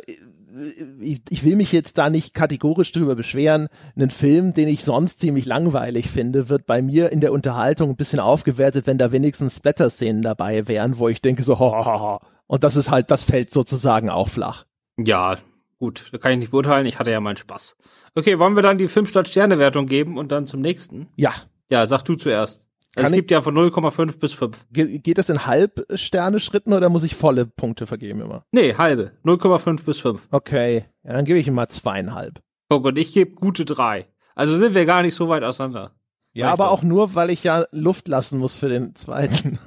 ich, 1.01 1.21
ich 1.29 1.45
will 1.45 1.57
mich 1.57 1.73
jetzt 1.73 1.99
da 1.99 2.11
nicht 2.11 2.33
kategorisch 2.35 2.93
drüber 2.93 3.17
beschweren. 3.17 3.69
Einen 3.97 4.11
Film, 4.11 4.55
den 4.55 4.69
ich 4.69 4.85
sonst 4.85 5.19
ziemlich 5.19 5.47
langweilig 5.47 6.09
finde, 6.09 6.49
wird 6.49 6.67
bei 6.67 6.81
mir 6.81 7.13
in 7.13 7.21
der 7.21 7.33
Unterhaltung 7.33 7.91
ein 7.91 7.97
bisschen 7.97 8.21
aufgewertet, 8.21 8.87
wenn 8.87 8.99
da 8.99 9.13
wenigstens 9.13 9.57
Splatter-Szenen 9.57 10.23
dabei 10.23 10.69
wären, 10.69 10.99
wo 10.99 11.09
ich 11.09 11.21
denke 11.21 11.43
so, 11.43 11.59
ho, 11.59 11.85
ho, 11.85 12.01
ho. 12.01 12.19
Und 12.47 12.65
das 12.65 12.77
ist 12.77 12.91
halt, 12.91 13.11
das 13.11 13.25
fällt 13.25 13.51
sozusagen 13.51 14.11
auch 14.11 14.29
flach. 14.29 14.65
Ja, 14.97 15.37
gut, 15.79 16.09
da 16.13 16.19
kann 16.19 16.33
ich 16.33 16.39
nicht 16.39 16.51
beurteilen, 16.51 16.87
ich 16.87 16.99
hatte 16.99 17.11
ja 17.11 17.21
meinen 17.21 17.37
Spaß. 17.37 17.77
Okay, 18.15 18.39
wollen 18.39 18.55
wir 18.55 18.63
dann 18.63 18.79
die 18.79 18.89
Filmstadt-Sterne-Wertung 18.89 19.87
geben 19.87 20.19
und 20.19 20.31
dann 20.31 20.47
zum 20.47 20.61
nächsten? 20.61 21.09
Ja. 21.17 21.33
Ja, 21.71 21.87
sag 21.87 22.03
du 22.05 22.15
zuerst. 22.15 22.65
Also 22.97 23.09
es 23.09 23.15
gibt 23.15 23.31
ja 23.31 23.43
von 23.43 23.57
0,5 23.57 24.19
bis 24.19 24.35
5. 24.35 24.67
Ge 24.71 24.99
geht 24.99 25.19
das 25.19 25.29
in 25.29 25.47
Halbsterne-Schritten 25.47 26.73
oder 26.73 26.89
muss 26.89 27.03
ich 27.03 27.17
volle 27.17 27.47
Punkte 27.47 27.87
vergeben 27.87 28.21
immer? 28.21 28.45
Nee, 28.53 28.75
halbe. 28.75 29.13
0,5 29.25 29.85
bis 29.85 29.99
5. 29.99 30.29
Okay. 30.31 30.85
Ja, 31.03 31.15
dann 31.15 31.25
gebe 31.25 31.39
ich 31.39 31.49
ihm 31.49 31.55
mal 31.55 31.69
zweieinhalb. 31.69 32.41
Oh 32.71 32.81
Gott, 32.81 32.97
ich 32.97 33.13
gebe 33.13 33.33
gute 33.33 33.65
drei. 33.65 34.07
Also 34.37 34.57
sind 34.57 34.75
wir 34.75 34.85
gar 34.85 35.03
nicht 35.03 35.15
so 35.15 35.29
weit 35.29 35.43
auseinander. 35.43 35.93
Ja, 36.33 36.53
aber 36.53 36.71
auch 36.71 36.83
nur, 36.83 37.15
weil 37.15 37.31
ich 37.31 37.45
ja 37.45 37.65
Luft 37.71 38.09
lassen 38.09 38.39
muss 38.39 38.57
für 38.57 38.69
den 38.69 38.95
zweiten. 38.95 39.59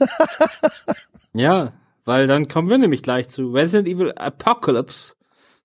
ja, 1.33 1.73
weil 2.07 2.27
dann 2.27 2.47
kommen 2.47 2.69
wir 2.69 2.77
nämlich 2.77 3.03
gleich 3.03 3.27
zu 3.29 3.51
Resident 3.51 3.87
Evil 3.87 4.13
Apocalypse 4.13 5.15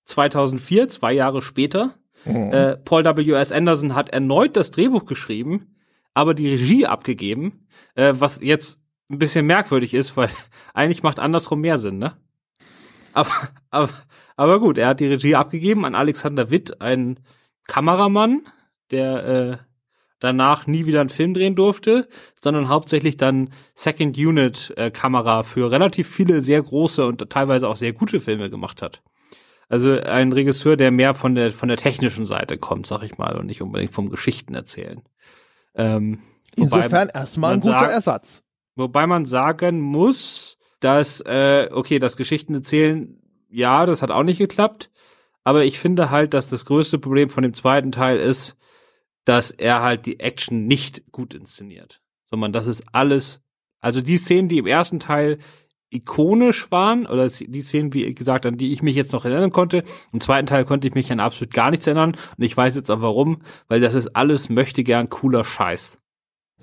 2004, 0.05 0.89
zwei 0.89 1.13
Jahre 1.13 1.41
später. 1.41 1.95
Mhm. 2.25 2.53
Äh, 2.53 2.77
Paul 2.77 3.03
W. 3.05 3.31
S. 3.31 3.51
Anderson 3.51 3.95
hat 3.95 4.09
erneut 4.09 4.55
das 4.55 4.71
Drehbuch 4.71 5.05
geschrieben 5.05 5.73
aber 6.13 6.33
die 6.33 6.49
Regie 6.49 6.85
abgegeben, 6.85 7.67
äh, 7.95 8.13
was 8.15 8.41
jetzt 8.41 8.79
ein 9.09 9.19
bisschen 9.19 9.45
merkwürdig 9.45 9.93
ist, 9.93 10.15
weil 10.17 10.29
eigentlich 10.73 11.03
macht 11.03 11.19
andersrum 11.19 11.61
mehr 11.61 11.77
Sinn, 11.77 11.97
ne? 11.97 12.13
Aber, 13.13 13.31
aber, 13.69 13.89
aber 14.35 14.59
gut, 14.59 14.77
er 14.77 14.87
hat 14.87 14.99
die 14.99 15.07
Regie 15.07 15.35
abgegeben 15.35 15.85
an 15.85 15.93
Alexander 15.93 16.49
Witt, 16.49 16.81
einen 16.81 17.19
Kameramann, 17.67 18.41
der 18.89 19.25
äh, 19.25 19.57
danach 20.23 20.67
nie 20.67 20.85
wieder 20.85 21.01
einen 21.01 21.09
Film 21.09 21.33
drehen 21.33 21.55
durfte, 21.55 22.07
sondern 22.41 22.69
hauptsächlich 22.69 23.17
dann 23.17 23.49
Second 23.75 24.17
Unit 24.17 24.73
äh, 24.77 24.89
Kamera 24.89 25.43
für 25.43 25.69
relativ 25.69 26.07
viele 26.09 26.41
sehr 26.41 26.61
große 26.61 27.05
und 27.05 27.29
teilweise 27.29 27.67
auch 27.67 27.75
sehr 27.75 27.91
gute 27.91 28.21
Filme 28.21 28.49
gemacht 28.49 28.81
hat. 28.81 29.01
Also 29.67 29.99
ein 29.99 30.31
Regisseur, 30.31 30.77
der 30.77 30.91
mehr 30.91 31.13
von 31.13 31.35
der 31.35 31.51
von 31.51 31.67
der 31.67 31.77
technischen 31.77 32.25
Seite 32.25 32.57
kommt, 32.57 32.87
sag 32.87 33.03
ich 33.03 33.17
mal, 33.17 33.35
und 33.35 33.47
nicht 33.47 33.61
unbedingt 33.61 33.91
vom 33.91 34.09
Geschichten 34.09 34.55
erzählen. 34.55 35.01
Ähm, 35.75 36.19
Insofern 36.55 37.09
erstmal 37.13 37.55
ein 37.55 37.59
guter 37.59 37.79
sagt, 37.79 37.91
Ersatz. 37.91 38.43
Wobei 38.75 39.07
man 39.07 39.25
sagen 39.25 39.81
muss, 39.81 40.57
dass, 40.79 41.21
äh, 41.21 41.69
okay, 41.71 41.99
das 41.99 42.15
Geschichten 42.15 42.53
erzählen, 42.53 43.19
ja, 43.49 43.85
das 43.85 44.01
hat 44.01 44.11
auch 44.11 44.23
nicht 44.23 44.37
geklappt. 44.37 44.89
Aber 45.43 45.65
ich 45.65 45.79
finde 45.79 46.11
halt, 46.11 46.33
dass 46.33 46.49
das 46.49 46.65
größte 46.65 46.97
Problem 46.99 47.29
von 47.29 47.43
dem 47.43 47.53
zweiten 47.53 47.91
Teil 47.91 48.17
ist, 48.17 48.55
dass 49.25 49.51
er 49.51 49.81
halt 49.81 50.05
die 50.05 50.19
Action 50.19 50.65
nicht 50.65 51.11
gut 51.11 51.33
inszeniert. 51.33 52.01
Sondern 52.29 52.53
das 52.53 52.67
ist 52.67 52.83
alles, 52.91 53.41
also 53.79 54.01
die 54.01 54.17
Szenen, 54.17 54.49
die 54.49 54.57
im 54.57 54.67
ersten 54.67 54.99
Teil 54.99 55.37
ikonisch 55.93 56.71
waren, 56.71 57.05
oder 57.05 57.27
die 57.27 57.61
Szenen, 57.61 57.93
wie 57.93 58.13
gesagt, 58.15 58.45
an 58.45 58.57
die 58.57 58.71
ich 58.71 58.81
mich 58.81 58.95
jetzt 58.95 59.13
noch 59.13 59.25
erinnern 59.25 59.51
konnte. 59.51 59.83
Im 60.11 60.21
zweiten 60.21 60.47
Teil 60.47 60.65
konnte 60.65 60.87
ich 60.87 60.95
mich 60.95 61.11
an 61.11 61.19
absolut 61.19 61.53
gar 61.53 61.69
nichts 61.69 61.85
erinnern. 61.85 62.17
Und 62.37 62.43
ich 62.43 62.57
weiß 62.57 62.75
jetzt 62.75 62.89
auch 62.89 63.01
warum, 63.01 63.43
weil 63.67 63.79
das 63.79 63.93
ist 63.93 64.15
alles 64.15 64.49
möchte 64.49 64.83
gern 64.83 65.09
cooler 65.09 65.43
Scheiß. 65.43 65.99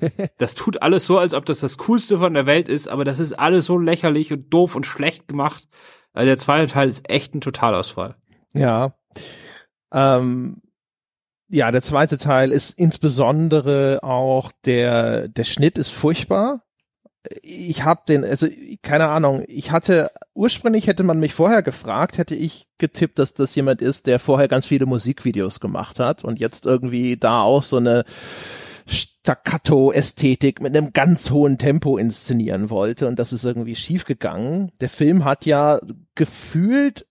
Das 0.38 0.54
tut 0.54 0.80
alles 0.80 1.06
so, 1.06 1.18
als 1.18 1.34
ob 1.34 1.44
das 1.44 1.60
das 1.60 1.76
Coolste 1.76 2.18
von 2.18 2.32
der 2.32 2.46
Welt 2.46 2.70
ist, 2.70 2.88
aber 2.88 3.04
das 3.04 3.18
ist 3.18 3.34
alles 3.34 3.66
so 3.66 3.76
lächerlich 3.76 4.32
und 4.32 4.52
doof 4.52 4.74
und 4.74 4.86
schlecht 4.86 5.28
gemacht. 5.28 5.68
Also 6.14 6.26
der 6.26 6.38
zweite 6.38 6.72
Teil 6.72 6.88
ist 6.88 7.08
echt 7.10 7.34
ein 7.34 7.42
Totalausfall. 7.42 8.16
Ja. 8.54 8.94
Ähm, 9.92 10.62
ja, 11.50 11.70
der 11.70 11.82
zweite 11.82 12.16
Teil 12.16 12.52
ist 12.52 12.78
insbesondere 12.78 14.00
auch 14.02 14.52
der, 14.64 15.28
der 15.28 15.44
Schnitt 15.44 15.78
ist 15.78 15.90
furchtbar 15.90 16.62
ich 17.42 17.84
habe 17.84 18.02
den, 18.08 18.24
also 18.24 18.46
keine 18.82 19.08
Ahnung, 19.08 19.44
ich 19.46 19.70
hatte, 19.72 20.10
ursprünglich 20.34 20.86
hätte 20.86 21.02
man 21.02 21.20
mich 21.20 21.34
vorher 21.34 21.62
gefragt, 21.62 22.18
hätte 22.18 22.34
ich 22.34 22.66
getippt, 22.78 23.18
dass 23.18 23.34
das 23.34 23.54
jemand 23.54 23.82
ist, 23.82 24.06
der 24.06 24.18
vorher 24.18 24.48
ganz 24.48 24.66
viele 24.66 24.86
Musikvideos 24.86 25.60
gemacht 25.60 26.00
hat 26.00 26.24
und 26.24 26.40
jetzt 26.40 26.64
irgendwie 26.64 27.18
da 27.18 27.42
auch 27.42 27.62
so 27.62 27.76
eine 27.76 28.04
Staccato-Ästhetik 28.86 30.62
mit 30.62 30.74
einem 30.74 30.92
ganz 30.92 31.30
hohen 31.30 31.58
Tempo 31.58 31.98
inszenieren 31.98 32.70
wollte 32.70 33.06
und 33.06 33.18
das 33.18 33.32
ist 33.32 33.44
irgendwie 33.44 33.76
schiefgegangen. 33.76 34.72
Der 34.80 34.88
Film 34.88 35.24
hat 35.24 35.44
ja 35.44 35.78
gefühlt 36.14 37.06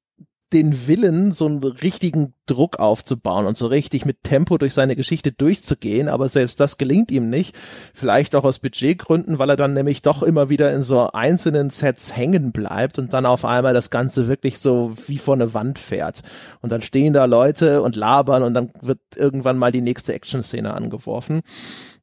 den 0.54 0.88
Willen, 0.88 1.32
so 1.32 1.46
einen 1.46 1.64
richtigen 1.64 2.34
Druck 2.46 2.80
aufzubauen 2.80 3.46
und 3.46 3.56
so 3.56 3.68
richtig 3.68 4.06
mit 4.06 4.24
Tempo 4.24 4.58
durch 4.58 4.74
seine 4.74 4.96
Geschichte 4.96 5.32
durchzugehen, 5.32 6.10
aber 6.10 6.30
selbst 6.30 6.60
das 6.60 6.78
gelingt 6.78 7.12
ihm 7.12 7.30
nicht. 7.30 7.56
Vielleicht 7.94 8.36
auch 8.36 8.44
aus 8.44 8.60
Budgetgründen, 8.60 9.38
weil 9.38 9.52
er 9.52 9.56
dann 9.56 9.74
nämlich 9.74 10.02
doch 10.02 10.24
immer 10.24 10.50
wieder 10.50 10.74
in 10.74 10.82
so 10.82 11.12
einzelnen 11.12 11.70
Sets 11.70 12.16
hängen 12.16 12.52
bleibt 12.52 12.98
und 12.98 13.14
dann 13.14 13.28
auf 13.28 13.46
einmal 13.46 13.74
das 13.74 13.92
Ganze 13.92 14.28
wirklich 14.28 14.60
so 14.60 14.94
wie 15.08 15.20
vor 15.20 15.36
eine 15.36 15.54
Wand 15.54 15.78
fährt. 15.78 16.24
Und 16.62 16.72
dann 16.72 16.82
stehen 16.82 17.14
da 17.14 17.26
Leute 17.26 17.84
und 17.84 17.96
labern 17.96 18.42
und 18.42 18.56
dann 18.56 18.72
wird 18.82 19.00
irgendwann 19.16 19.58
mal 19.58 19.72
die 19.72 19.82
nächste 19.82 20.14
Action-Szene 20.14 20.74
angeworfen. 20.74 21.42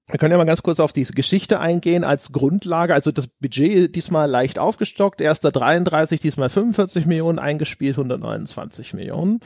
Wir 0.08 0.18
können 0.18 0.30
ja 0.30 0.38
mal 0.38 0.44
ganz 0.44 0.62
kurz 0.62 0.78
auf 0.78 0.92
diese 0.92 1.14
Geschichte 1.14 1.58
eingehen 1.58 2.04
als 2.04 2.30
Grundlage. 2.30 2.94
Also 2.94 3.10
das 3.10 3.26
Budget 3.26 3.96
diesmal 3.96 4.30
leicht 4.30 4.58
aufgestockt. 4.58 5.20
Erster 5.20 5.50
33, 5.50 6.20
diesmal 6.20 6.48
45 6.48 7.06
Millionen 7.06 7.40
eingespielt, 7.40 7.96
129 7.96 8.94
Millionen. 8.94 9.40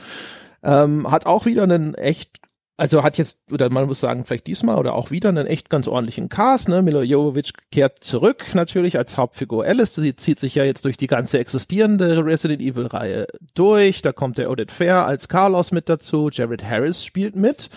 Ähm, 0.63 1.09
hat 1.09 1.25
auch 1.25 1.45
wieder 1.45 1.63
einen 1.63 1.95
echt 1.95 2.39
also 2.81 3.03
hat 3.03 3.19
jetzt, 3.19 3.41
oder 3.51 3.69
man 3.69 3.85
muss 3.85 3.99
sagen, 3.99 4.25
vielleicht 4.25 4.47
diesmal 4.47 4.79
oder 4.79 4.95
auch 4.95 5.11
wieder 5.11 5.29
einen 5.29 5.45
echt 5.45 5.69
ganz 5.69 5.87
ordentlichen 5.87 6.29
Cast, 6.29 6.67
ne? 6.67 6.81
Milo 6.81 7.03
Jovovich 7.03 7.53
kehrt 7.71 8.03
zurück 8.03 8.55
natürlich 8.55 8.97
als 8.97 9.17
Hauptfigur 9.17 9.65
Alice, 9.65 9.93
die 9.93 10.15
zieht 10.15 10.39
sich 10.39 10.55
ja 10.55 10.63
jetzt 10.63 10.83
durch 10.85 10.97
die 10.97 11.05
ganze 11.05 11.37
existierende 11.37 12.25
Resident 12.25 12.59
Evil 12.59 12.87
Reihe 12.87 13.27
durch, 13.53 14.01
da 14.01 14.11
kommt 14.13 14.39
der 14.39 14.49
Odette 14.49 14.73
Fair 14.73 15.05
als 15.05 15.27
Carlos 15.27 15.71
mit 15.71 15.89
dazu, 15.89 16.29
Jared 16.31 16.63
Harris 16.63 17.05
spielt 17.05 17.35
mit, 17.35 17.69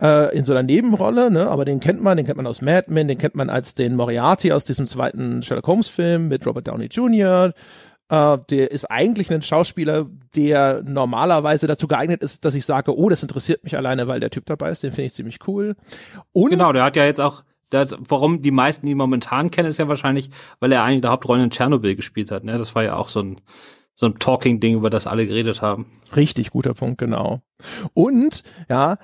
äh, 0.00 0.36
in 0.36 0.44
so 0.44 0.52
einer 0.52 0.62
Nebenrolle, 0.62 1.30
ne? 1.30 1.48
aber 1.48 1.64
den 1.64 1.80
kennt 1.80 2.02
man, 2.02 2.16
den 2.16 2.26
kennt 2.26 2.36
man 2.36 2.46
aus 2.46 2.62
Mad 2.62 2.84
Men, 2.88 3.08
den 3.08 3.18
kennt 3.18 3.34
man 3.34 3.50
als 3.50 3.74
den 3.74 3.96
Moriarty 3.96 4.52
aus 4.52 4.64
diesem 4.64 4.86
zweiten 4.86 5.42
Sherlock 5.42 5.66
Holmes 5.66 5.88
Film 5.88 6.28
mit 6.28 6.46
Robert 6.46 6.68
Downey 6.68 6.86
Jr., 6.86 7.52
Uh, 8.12 8.36
der 8.50 8.70
ist 8.70 8.84
eigentlich 8.90 9.32
ein 9.32 9.40
Schauspieler, 9.40 10.04
der 10.36 10.82
normalerweise 10.84 11.66
dazu 11.66 11.88
geeignet 11.88 12.22
ist, 12.22 12.44
dass 12.44 12.54
ich 12.54 12.66
sage, 12.66 12.94
oh, 12.94 13.08
das 13.08 13.22
interessiert 13.22 13.64
mich 13.64 13.74
alleine, 13.74 14.06
weil 14.06 14.20
der 14.20 14.28
Typ 14.28 14.44
dabei 14.44 14.68
ist, 14.68 14.82
den 14.82 14.90
finde 14.90 15.06
ich 15.06 15.14
ziemlich 15.14 15.38
cool. 15.48 15.76
Und 16.32 16.50
genau, 16.50 16.74
der 16.74 16.84
hat 16.84 16.96
ja 16.96 17.06
jetzt 17.06 17.22
auch, 17.22 17.42
der, 17.70 17.88
warum 18.00 18.42
die 18.42 18.50
meisten 18.50 18.86
ihn 18.86 18.98
momentan 18.98 19.50
kennen, 19.50 19.70
ist 19.70 19.78
ja 19.78 19.88
wahrscheinlich, 19.88 20.28
weil 20.60 20.72
er 20.72 20.82
eine 20.84 21.00
der 21.00 21.10
Hauptrollen 21.10 21.44
in 21.44 21.50
Tschernobyl 21.50 21.96
gespielt 21.96 22.30
hat. 22.30 22.44
Ne? 22.44 22.58
Das 22.58 22.74
war 22.74 22.82
ja 22.82 22.96
auch 22.96 23.08
so 23.08 23.20
ein 23.20 23.40
so 23.94 24.06
ein 24.06 24.18
Talking-Ding, 24.18 24.76
über 24.76 24.90
das 24.90 25.06
alle 25.06 25.26
geredet 25.26 25.62
haben. 25.62 25.86
Richtig 26.16 26.50
guter 26.50 26.74
Punkt, 26.74 26.98
genau. 26.98 27.40
Und, 27.94 28.42
ja, 28.68 28.96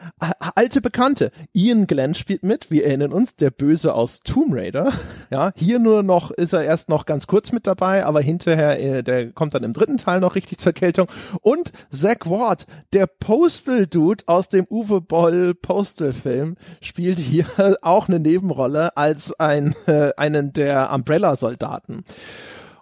alte 0.54 0.80
Bekannte. 0.80 1.30
Ian 1.52 1.86
Glenn 1.86 2.14
spielt 2.14 2.42
mit, 2.42 2.70
wir 2.70 2.84
erinnern 2.84 3.12
uns, 3.12 3.36
der 3.36 3.50
Böse 3.50 3.94
aus 3.94 4.20
Tomb 4.20 4.54
Raider. 4.54 4.92
Ja, 5.30 5.52
hier 5.56 5.78
nur 5.78 6.02
noch, 6.02 6.30
ist 6.30 6.54
er 6.54 6.64
erst 6.64 6.88
noch 6.88 7.04
ganz 7.04 7.26
kurz 7.26 7.52
mit 7.52 7.66
dabei, 7.66 8.06
aber 8.06 8.22
hinterher, 8.22 8.80
äh, 8.80 9.02
der 9.02 9.30
kommt 9.30 9.52
dann 9.52 9.62
im 9.62 9.74
dritten 9.74 9.98
Teil 9.98 10.20
noch 10.20 10.36
richtig 10.36 10.56
zur 10.58 10.72
Geltung. 10.72 11.06
Und 11.42 11.70
Zach 11.90 12.20
Ward, 12.24 12.66
der 12.94 13.06
Postal-Dude 13.06 14.24
aus 14.26 14.48
dem 14.48 14.66
Uwe 14.70 15.02
Boll 15.02 15.54
Postal-Film, 15.54 16.56
spielt 16.80 17.18
hier 17.18 17.44
auch 17.82 18.08
eine 18.08 18.20
Nebenrolle 18.20 18.96
als 18.96 19.38
ein, 19.38 19.74
äh, 19.86 20.12
einen 20.16 20.54
der 20.54 20.92
Umbrella-Soldaten. 20.94 22.04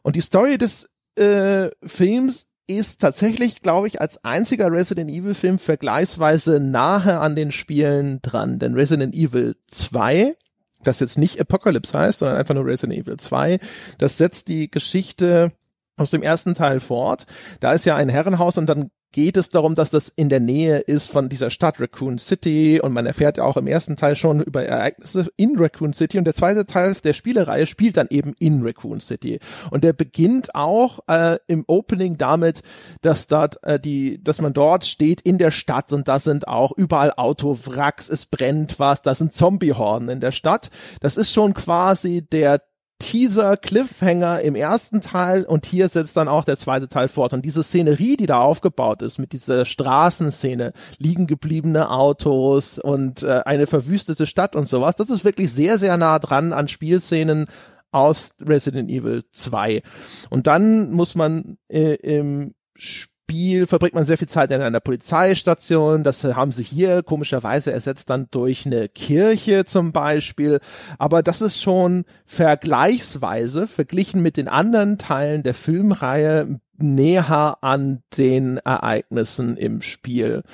Und 0.02 0.14
die 0.14 0.20
Story 0.20 0.56
des 0.56 0.88
äh, 1.18 1.70
Films 1.84 2.46
ist 2.66 3.00
tatsächlich, 3.00 3.60
glaube 3.60 3.86
ich, 3.86 4.00
als 4.00 4.24
einziger 4.24 4.70
Resident 4.72 5.10
Evil 5.10 5.34
Film 5.34 5.58
vergleichsweise 5.58 6.58
nahe 6.58 7.20
an 7.20 7.36
den 7.36 7.52
Spielen 7.52 8.20
dran. 8.22 8.58
Denn 8.58 8.74
Resident 8.74 9.14
Evil 9.14 9.56
2, 9.68 10.34
das 10.82 11.00
jetzt 11.00 11.18
nicht 11.18 11.40
Apocalypse 11.40 11.96
heißt, 11.96 12.20
sondern 12.20 12.38
einfach 12.38 12.54
nur 12.54 12.66
Resident 12.66 12.98
Evil 12.98 13.16
2, 13.16 13.58
das 13.98 14.18
setzt 14.18 14.48
die 14.48 14.70
Geschichte 14.70 15.52
aus 15.96 16.10
dem 16.10 16.22
ersten 16.22 16.54
Teil 16.54 16.80
fort. 16.80 17.26
Da 17.60 17.72
ist 17.72 17.84
ja 17.84 17.96
ein 17.96 18.08
Herrenhaus 18.08 18.58
und 18.58 18.66
dann 18.66 18.90
geht 19.12 19.36
es 19.36 19.48
darum, 19.48 19.74
dass 19.74 19.90
das 19.90 20.08
in 20.08 20.28
der 20.28 20.40
Nähe 20.40 20.78
ist 20.78 21.10
von 21.10 21.28
dieser 21.28 21.50
Stadt 21.50 21.80
Raccoon 21.80 22.18
City. 22.18 22.80
Und 22.82 22.92
man 22.92 23.06
erfährt 23.06 23.38
ja 23.38 23.44
auch 23.44 23.56
im 23.56 23.66
ersten 23.66 23.96
Teil 23.96 24.16
schon 24.16 24.42
über 24.42 24.64
Ereignisse 24.64 25.26
in 25.36 25.58
Raccoon 25.58 25.92
City. 25.92 26.18
Und 26.18 26.24
der 26.24 26.34
zweite 26.34 26.66
Teil 26.66 26.94
der 27.02 27.12
Spielereihe 27.12 27.66
spielt 27.66 27.96
dann 27.96 28.08
eben 28.10 28.34
in 28.38 28.62
Raccoon 28.62 29.00
City. 29.00 29.38
Und 29.70 29.84
der 29.84 29.92
beginnt 29.92 30.54
auch 30.54 31.00
äh, 31.08 31.38
im 31.46 31.64
Opening 31.66 32.18
damit, 32.18 32.62
dass 33.00 33.26
dort 33.26 33.62
äh, 33.64 33.80
die, 33.80 34.22
dass 34.22 34.40
man 34.40 34.52
dort 34.52 34.84
steht 34.84 35.20
in 35.22 35.38
der 35.38 35.50
Stadt. 35.50 35.92
Und 35.92 36.08
da 36.08 36.18
sind 36.18 36.46
auch 36.48 36.72
überall 36.76 37.12
Autowracks, 37.16 38.08
es 38.08 38.26
brennt 38.26 38.78
was, 38.78 39.02
da 39.02 39.14
sind 39.14 39.32
Zombiehorden 39.32 40.08
in 40.08 40.20
der 40.20 40.32
Stadt. 40.32 40.70
Das 41.00 41.16
ist 41.16 41.32
schon 41.32 41.54
quasi 41.54 42.22
der 42.22 42.62
Teaser, 42.98 43.56
Cliffhanger 43.56 44.40
im 44.40 44.54
ersten 44.54 45.00
Teil 45.00 45.44
und 45.44 45.66
hier 45.66 45.88
setzt 45.88 46.16
dann 46.16 46.28
auch 46.28 46.44
der 46.44 46.56
zweite 46.56 46.88
Teil 46.88 47.08
fort. 47.08 47.34
Und 47.34 47.44
diese 47.44 47.62
Szenerie, 47.62 48.16
die 48.16 48.26
da 48.26 48.40
aufgebaut 48.40 49.02
ist, 49.02 49.18
mit 49.18 49.32
dieser 49.32 49.64
Straßenszene, 49.64 50.72
liegen 50.98 51.26
gebliebene 51.26 51.90
Autos 51.90 52.78
und 52.78 53.22
äh, 53.22 53.42
eine 53.44 53.66
verwüstete 53.66 54.26
Stadt 54.26 54.56
und 54.56 54.68
sowas, 54.68 54.96
das 54.96 55.10
ist 55.10 55.24
wirklich 55.24 55.52
sehr, 55.52 55.78
sehr 55.78 55.96
nah 55.96 56.18
dran 56.18 56.52
an 56.52 56.68
Spielszenen 56.68 57.46
aus 57.92 58.34
Resident 58.44 58.90
Evil 58.90 59.22
2. 59.30 59.82
Und 60.30 60.46
dann 60.46 60.90
muss 60.90 61.14
man 61.14 61.58
äh, 61.68 61.94
im 61.94 62.52
Spiel 62.76 63.15
Spiel 63.28 63.66
verbringt 63.66 63.94
man 63.94 64.04
sehr 64.04 64.18
viel 64.18 64.28
Zeit 64.28 64.52
in 64.52 64.60
einer 64.60 64.78
Polizeistation. 64.78 66.04
Das 66.04 66.22
haben 66.22 66.52
sie 66.52 66.62
hier 66.62 67.02
komischerweise 67.02 67.72
ersetzt 67.72 68.08
dann 68.08 68.28
durch 68.30 68.66
eine 68.66 68.88
Kirche 68.88 69.64
zum 69.64 69.90
Beispiel. 69.90 70.60
Aber 71.00 71.24
das 71.24 71.40
ist 71.40 71.60
schon 71.60 72.04
vergleichsweise 72.24 73.66
verglichen 73.66 74.22
mit 74.22 74.36
den 74.36 74.46
anderen 74.46 74.96
Teilen 74.98 75.42
der 75.42 75.54
Filmreihe 75.54 76.60
näher 76.78 77.58
an 77.62 78.04
den 78.16 78.58
Ereignissen 78.58 79.56
im 79.56 79.82
Spiel. 79.82 80.44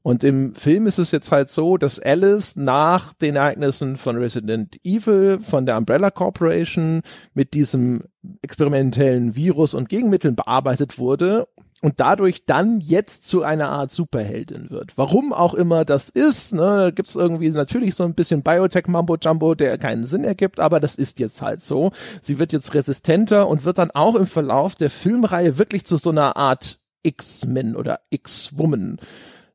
Und 0.00 0.24
im 0.24 0.54
Film 0.54 0.86
ist 0.86 0.98
es 0.98 1.10
jetzt 1.10 1.32
halt 1.32 1.50
so, 1.50 1.76
dass 1.76 2.00
Alice 2.00 2.56
nach 2.56 3.12
den 3.12 3.36
Ereignissen 3.36 3.96
von 3.96 4.16
Resident 4.16 4.78
Evil 4.84 5.38
von 5.40 5.66
der 5.66 5.76
Umbrella 5.76 6.10
Corporation 6.10 7.02
mit 7.34 7.52
diesem 7.52 8.04
experimentellen 8.40 9.36
Virus 9.36 9.74
und 9.74 9.90
Gegenmitteln 9.90 10.34
bearbeitet 10.34 10.98
wurde 10.98 11.46
und 11.82 12.00
dadurch 12.00 12.44
dann 12.46 12.80
jetzt 12.80 13.28
zu 13.28 13.42
einer 13.42 13.70
Art 13.70 13.90
Superheldin 13.90 14.70
wird. 14.70 14.96
Warum 14.96 15.32
auch 15.32 15.54
immer 15.54 15.84
das 15.84 16.08
ist, 16.08 16.54
ne, 16.54 16.92
gibt 16.94 17.08
es 17.08 17.16
irgendwie 17.16 17.50
natürlich 17.50 17.94
so 17.94 18.04
ein 18.04 18.14
bisschen 18.14 18.42
Biotech-Mambo-Jumbo, 18.42 19.54
der 19.54 19.78
keinen 19.78 20.04
Sinn 20.04 20.24
ergibt, 20.24 20.60
aber 20.60 20.80
das 20.80 20.94
ist 20.94 21.18
jetzt 21.18 21.42
halt 21.42 21.60
so. 21.60 21.92
Sie 22.22 22.38
wird 22.38 22.52
jetzt 22.52 22.74
resistenter 22.74 23.48
und 23.48 23.64
wird 23.64 23.78
dann 23.78 23.90
auch 23.90 24.14
im 24.14 24.26
Verlauf 24.26 24.74
der 24.74 24.90
Filmreihe 24.90 25.58
wirklich 25.58 25.84
zu 25.84 25.96
so 25.96 26.10
einer 26.10 26.36
Art 26.36 26.80
X-Men 27.02 27.76
oder 27.76 28.00
X-Woman, 28.10 28.98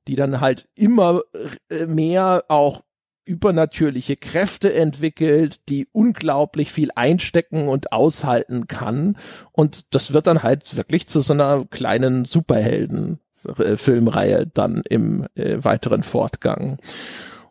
die 0.07 0.15
dann 0.15 0.39
halt 0.39 0.69
immer 0.75 1.21
äh, 1.69 1.85
mehr 1.85 2.45
auch 2.47 2.81
übernatürliche 3.25 4.15
Kräfte 4.15 4.73
entwickelt, 4.73 5.67
die 5.69 5.87
unglaublich 5.91 6.71
viel 6.71 6.89
einstecken 6.95 7.67
und 7.67 7.91
aushalten 7.91 8.67
kann. 8.67 9.17
Und 9.51 9.93
das 9.93 10.13
wird 10.13 10.27
dann 10.27 10.43
halt 10.43 10.77
wirklich 10.77 11.07
zu 11.07 11.19
so 11.19 11.33
einer 11.33 11.65
kleinen 11.69 12.25
Superhelden-Filmreihe 12.25 14.47
dann 14.47 14.83
im 14.89 15.27
äh, 15.35 15.63
weiteren 15.63 16.03
Fortgang. 16.03 16.77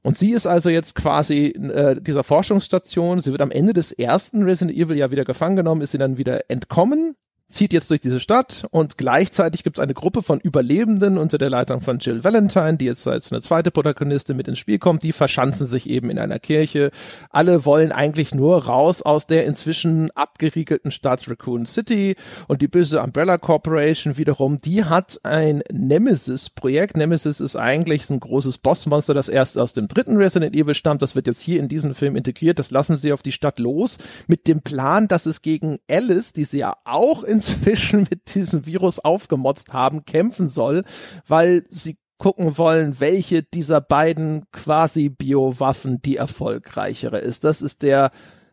Und 0.03 0.16
sie 0.16 0.31
ist 0.31 0.47
also 0.47 0.71
jetzt 0.71 0.95
quasi 0.95 1.49
äh, 1.49 2.01
dieser 2.01 2.25
Forschungsstation. 2.25 3.21
Sie 3.21 3.33
wird 3.33 3.43
am 3.43 3.51
Ende 3.51 3.73
des 3.73 3.93
ersten 3.93 4.43
Resident 4.43 4.77
Evil 4.77 4.97
ja 4.97 5.11
wieder 5.11 5.25
gefangen 5.25 5.57
genommen, 5.57 5.83
ist 5.83 5.91
sie 5.91 5.99
dann 5.99 6.16
wieder 6.16 6.51
entkommen 6.51 7.16
zieht 7.51 7.73
jetzt 7.73 7.91
durch 7.91 8.01
diese 8.01 8.21
Stadt 8.21 8.65
und 8.71 8.97
gleichzeitig 8.97 9.65
gibt 9.65 9.79
es 9.79 9.83
eine 9.83 9.93
Gruppe 9.93 10.23
von 10.23 10.41
Überlebenden 10.41 11.19
unter 11.19 11.37
der 11.37 11.51
Leitung 11.51 11.81
von 11.81 11.99
Jill 11.99 12.23
Valentine, 12.23 12.77
die 12.77 12.85
jetzt 12.85 13.07
als 13.07 13.33
eine 13.33 13.41
zweite 13.41 13.71
Protagonistin 13.71 14.37
mit 14.37 14.49
ins 14.49 14.59
Spiel 14.59 14.79
kommt. 14.79 15.03
Die 15.03 15.13
verschanzen 15.13 15.67
sich 15.67 15.91
eben 15.91 16.11
in 16.11 16.19
einer 16.19 16.39
Kirche. 16.39 16.91
Alle 17.31 17.65
wollen 17.65 17.93
eigentlich 17.93 18.35
nur 18.35 18.67
raus 18.67 19.03
aus 19.03 19.27
der 19.27 19.47
inzwischen 19.47 20.11
abgeriegelten 20.13 20.93
Stadt 20.93 21.29
Raccoon 21.29 21.67
City 21.67 22.15
und 22.47 22.63
die 22.63 22.69
böse 22.69 23.03
Umbrella 23.03 23.37
Corporation 23.37 24.17
wiederum, 24.17 24.59
die 24.59 24.85
hat 24.85 25.21
ein 25.25 25.63
Nemesis-Projekt. 25.73 26.97
Nemesis 26.97 27.41
ist 27.41 27.57
eigentlich 27.57 28.09
ein 28.11 28.21
großes 28.21 28.59
Bossmonster, 28.59 29.13
das 29.13 29.29
erst 29.29 29.59
aus 29.59 29.73
dem 29.73 29.89
dritten 29.89 30.17
Resident 30.17 30.55
Evil 30.55 30.75
stammt. 30.75 31.03
Das 31.03 31.17
wird 31.17 31.27
jetzt 31.27 31.41
hier 31.41 31.59
in 31.59 31.69
diesen 31.69 31.95
Film 31.95 32.15
integriert. 32.15 32.59
Das 32.59 32.71
lassen 32.71 32.97
sie 32.97 33.13
auf 33.13 33.23
die 33.23 33.33
Stadt 33.33 33.59
los 33.59 33.99
mit 34.29 34.47
dem 34.47 34.63
Plan, 34.63 35.09
dass 35.09 35.27
es 35.27 35.43
gegen 35.43 35.79
Alice, 35.91 36.33
die 36.33 36.45
sie 36.45 36.59
ja 36.59 36.75
auch 36.85 37.25
in 37.25 37.39
inzwischen 37.41 38.07
mit 38.11 38.34
diesem 38.34 38.66
Virus 38.66 38.99
aufgemotzt 38.99 39.72
haben, 39.72 40.05
kämpfen 40.05 40.49
soll, 40.49 40.84
weil 41.26 41.64
sie 41.70 41.99
gucken 42.18 42.59
wollen, 42.59 43.01
welche 43.01 43.43
dieser 43.43 43.80
beiden 43.80 44.45
quasi 44.53 45.09
Biowaffen 45.09 46.03
die 46.03 46.16
erfolgreichere 46.16 47.18
ist. 47.18 47.45
Das 47.45 47.62
ist 47.62 47.82
der 47.82 48.11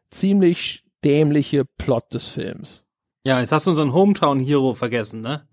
ziemlich 0.09 0.85
dämliche 1.03 1.65
Plot 1.77 2.13
des 2.13 2.29
Films. 2.29 2.85
Ja, 3.25 3.41
jetzt 3.41 3.51
hast 3.51 3.65
du 3.65 3.71
unseren 3.71 3.93
Hometown 3.93 4.39
Hero 4.39 4.73
vergessen, 4.73 5.19
ne? 5.19 5.46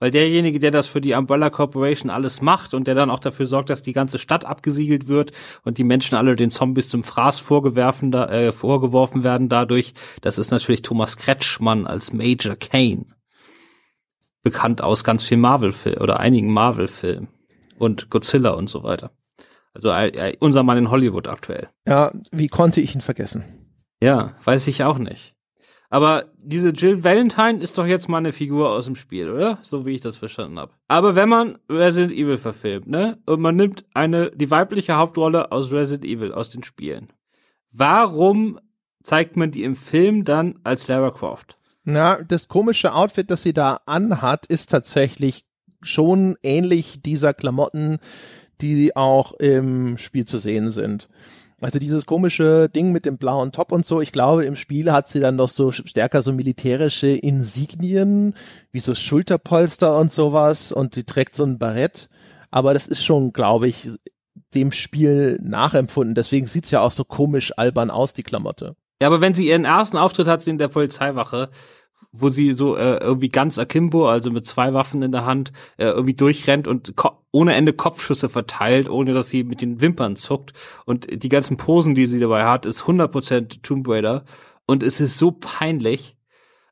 Weil 0.00 0.12
derjenige, 0.12 0.60
der 0.60 0.70
das 0.70 0.86
für 0.86 1.00
die 1.00 1.14
Umbrella 1.14 1.50
Corporation 1.50 2.10
alles 2.10 2.40
macht 2.40 2.72
und 2.72 2.86
der 2.86 2.94
dann 2.94 3.10
auch 3.10 3.18
dafür 3.18 3.46
sorgt, 3.46 3.68
dass 3.68 3.82
die 3.82 3.92
ganze 3.92 4.18
Stadt 4.18 4.44
abgesiegelt 4.44 5.08
wird 5.08 5.32
und 5.64 5.78
die 5.78 5.84
Menschen 5.84 6.16
alle 6.16 6.36
den 6.36 6.50
Zombies 6.50 6.88
zum 6.88 7.02
Fraß 7.02 7.40
vorgeworfen, 7.40 8.12
äh, 8.12 8.52
vorgeworfen 8.52 9.24
werden 9.24 9.48
dadurch, 9.48 9.94
das 10.20 10.38
ist 10.38 10.52
natürlich 10.52 10.82
Thomas 10.82 11.16
Kretschmann 11.16 11.86
als 11.86 12.12
Major 12.12 12.54
Kane. 12.54 13.06
Bekannt 14.44 14.82
aus 14.82 15.02
ganz 15.02 15.24
viel 15.24 15.36
Marvel-Film 15.36 16.00
oder 16.00 16.20
einigen 16.20 16.52
Marvel-Filmen 16.52 17.28
und 17.76 18.08
Godzilla 18.08 18.50
und 18.50 18.70
so 18.70 18.84
weiter. 18.84 19.10
Also 19.74 19.90
äh, 19.90 20.36
unser 20.38 20.62
Mann 20.62 20.78
in 20.78 20.90
Hollywood 20.90 21.28
aktuell. 21.28 21.68
Ja, 21.86 22.12
wie 22.30 22.48
konnte 22.48 22.80
ich 22.80 22.94
ihn 22.94 23.00
vergessen? 23.00 23.44
Ja, 24.00 24.34
weiß 24.44 24.68
ich 24.68 24.84
auch 24.84 24.98
nicht. 24.98 25.34
Aber 25.90 26.26
diese 26.36 26.70
Jill 26.70 27.02
Valentine 27.02 27.60
ist 27.60 27.78
doch 27.78 27.86
jetzt 27.86 28.08
mal 28.08 28.18
eine 28.18 28.32
Figur 28.32 28.70
aus 28.70 28.84
dem 28.84 28.96
Spiel, 28.96 29.30
oder? 29.30 29.58
So 29.62 29.86
wie 29.86 29.92
ich 29.92 30.02
das 30.02 30.18
verstanden 30.18 30.58
habe. 30.58 30.72
Aber 30.86 31.16
wenn 31.16 31.28
man 31.28 31.58
Resident 31.70 32.12
Evil 32.12 32.36
verfilmt, 32.36 32.88
ne? 32.88 33.18
Und 33.24 33.40
man 33.40 33.56
nimmt 33.56 33.86
eine, 33.94 34.30
die 34.30 34.50
weibliche 34.50 34.96
Hauptrolle 34.96 35.50
aus 35.50 35.72
Resident 35.72 36.04
Evil, 36.04 36.32
aus 36.32 36.50
den 36.50 36.62
Spielen. 36.62 37.12
warum 37.72 38.58
zeigt 39.02 39.36
man 39.36 39.50
die 39.50 39.62
im 39.62 39.76
Film 39.76 40.24
dann 40.24 40.58
als 40.64 40.88
Lara 40.88 41.10
Croft? 41.10 41.56
Na, 41.84 42.22
das 42.22 42.48
komische 42.48 42.92
Outfit, 42.92 43.30
das 43.30 43.42
sie 43.42 43.54
da 43.54 43.80
anhat, 43.86 44.44
ist 44.44 44.70
tatsächlich 44.70 45.46
schon 45.80 46.36
ähnlich 46.42 47.00
dieser 47.02 47.32
Klamotten, 47.32 47.98
die 48.60 48.94
auch 48.94 49.32
im 49.34 49.96
Spiel 49.96 50.26
zu 50.26 50.36
sehen 50.36 50.70
sind. 50.70 51.08
Also 51.60 51.80
dieses 51.80 52.06
komische 52.06 52.68
Ding 52.68 52.92
mit 52.92 53.04
dem 53.04 53.18
blauen 53.18 53.50
Top 53.50 53.72
und 53.72 53.84
so, 53.84 54.00
ich 54.00 54.12
glaube, 54.12 54.44
im 54.44 54.54
Spiel 54.54 54.92
hat 54.92 55.08
sie 55.08 55.18
dann 55.18 55.36
noch 55.36 55.48
so 55.48 55.72
stärker 55.72 56.22
so 56.22 56.32
militärische 56.32 57.08
Insignien, 57.08 58.34
wie 58.70 58.78
so 58.78 58.94
Schulterpolster 58.94 59.98
und 59.98 60.12
sowas 60.12 60.70
und 60.70 60.94
sie 60.94 61.04
trägt 61.04 61.34
so 61.34 61.44
ein 61.44 61.58
Barett. 61.58 62.08
Aber 62.52 62.74
das 62.74 62.86
ist 62.86 63.04
schon, 63.04 63.32
glaube 63.32 63.66
ich, 63.66 63.88
dem 64.54 64.70
Spiel 64.70 65.38
nachempfunden. 65.42 66.14
Deswegen 66.14 66.46
sieht's 66.46 66.70
ja 66.70 66.80
auch 66.80 66.92
so 66.92 67.04
komisch 67.04 67.52
albern 67.58 67.90
aus, 67.90 68.14
die 68.14 68.22
Klamotte. 68.22 68.76
Ja, 69.00 69.08
aber 69.08 69.20
wenn 69.20 69.34
sie 69.34 69.48
ihren 69.48 69.64
ersten 69.64 69.96
Auftritt 69.96 70.26
hat 70.26 70.42
sie 70.42 70.50
in 70.50 70.58
der 70.58 70.68
Polizeiwache, 70.68 71.50
wo 72.12 72.28
sie 72.28 72.52
so 72.52 72.76
äh, 72.76 72.98
irgendwie 72.98 73.28
ganz 73.28 73.58
akimbo, 73.58 74.08
also 74.08 74.30
mit 74.30 74.46
zwei 74.46 74.72
Waffen 74.72 75.02
in 75.02 75.12
der 75.12 75.26
Hand, 75.26 75.52
äh, 75.76 75.84
irgendwie 75.86 76.14
durchrennt 76.14 76.66
und 76.66 76.94
ohne 77.30 77.54
Ende 77.54 77.72
Kopfschüsse 77.72 78.28
verteilt, 78.28 78.88
ohne 78.88 79.12
dass 79.12 79.28
sie 79.28 79.44
mit 79.44 79.60
den 79.60 79.80
Wimpern 79.80 80.16
zuckt. 80.16 80.52
Und 80.86 81.22
die 81.22 81.28
ganzen 81.28 81.56
Posen, 81.56 81.94
die 81.94 82.06
sie 82.06 82.20
dabei 82.20 82.44
hat, 82.44 82.66
ist 82.66 82.82
100% 82.82 83.62
Tomb 83.62 83.86
Raider. 83.88 84.24
Und 84.66 84.82
es 84.82 85.00
ist 85.00 85.18
so 85.18 85.32
peinlich. 85.32 86.16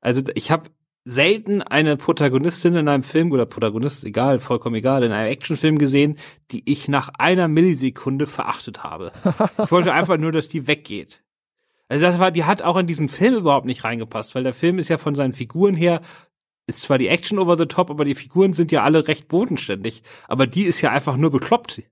Also 0.01 0.23
ich 0.35 0.51
habe 0.51 0.71
selten 1.05 1.63
eine 1.63 1.97
Protagonistin 1.97 2.75
in 2.75 2.89
einem 2.89 3.05
Film 3.05 3.31
oder 3.31 3.47
Protagonist, 3.47 4.05
egal, 4.05 4.41
vollkommen 4.41 4.75
egal, 4.75 5.05
in 5.05 5.13
einem 5.13 5.31
Actionfilm 5.31 5.79
gesehen, 5.79 6.17
die 6.51 6.69
ich 6.71 6.89
nach 6.89 7.11
einer 7.17 7.47
Millisekunde 7.47 8.27
verachtet 8.27 8.85
habe. 8.85 9.13
Ich 9.65 9.71
wollte 9.71 9.93
einfach 9.93 10.19
nur, 10.19 10.33
dass 10.33 10.49
die 10.49 10.67
weggeht. 10.67 11.23
Also 11.89 12.07
das 12.07 12.19
war, 12.19 12.31
die 12.31 12.45
hat 12.45 12.63
auch 12.63 12.77
in 12.77 12.87
diesen 12.87 13.09
Film 13.09 13.35
überhaupt 13.35 13.67
nicht 13.67 13.85
reingepasst, 13.85 14.35
weil 14.35 14.43
der 14.43 14.53
Film 14.53 14.79
ist 14.79 14.89
ja 14.89 14.99
von 14.99 15.15
seinen 15.15 15.35
Figuren 15.35 15.75
her 15.75 16.01
ist 16.67 16.83
zwar 16.83 16.99
die 16.99 17.09
Action 17.09 17.39
over 17.39 17.57
the 17.57 17.67
top, 17.67 17.91
aber 17.91 18.05
die 18.05 18.15
Figuren 18.15 18.53
sind 18.53 18.73
ja 18.73 18.83
alle 18.83 19.07
recht 19.07 19.29
bodenständig. 19.29 20.03
Aber 20.27 20.47
die 20.47 20.65
ist 20.65 20.81
ja 20.81 20.91
einfach 20.91 21.17
nur 21.17 21.31
bekloppt. 21.31 21.83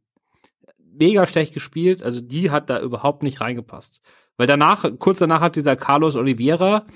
Mega 0.78 1.26
schlecht 1.26 1.54
gespielt, 1.54 2.02
also 2.02 2.20
die 2.20 2.50
hat 2.50 2.70
da 2.70 2.80
überhaupt 2.80 3.22
nicht 3.22 3.40
reingepasst. 3.40 4.00
Weil 4.36 4.46
danach, 4.46 4.84
kurz 4.98 5.18
danach 5.18 5.40
hat 5.40 5.56
dieser 5.56 5.76
Carlos 5.76 6.16
Oliveira, 6.16 6.86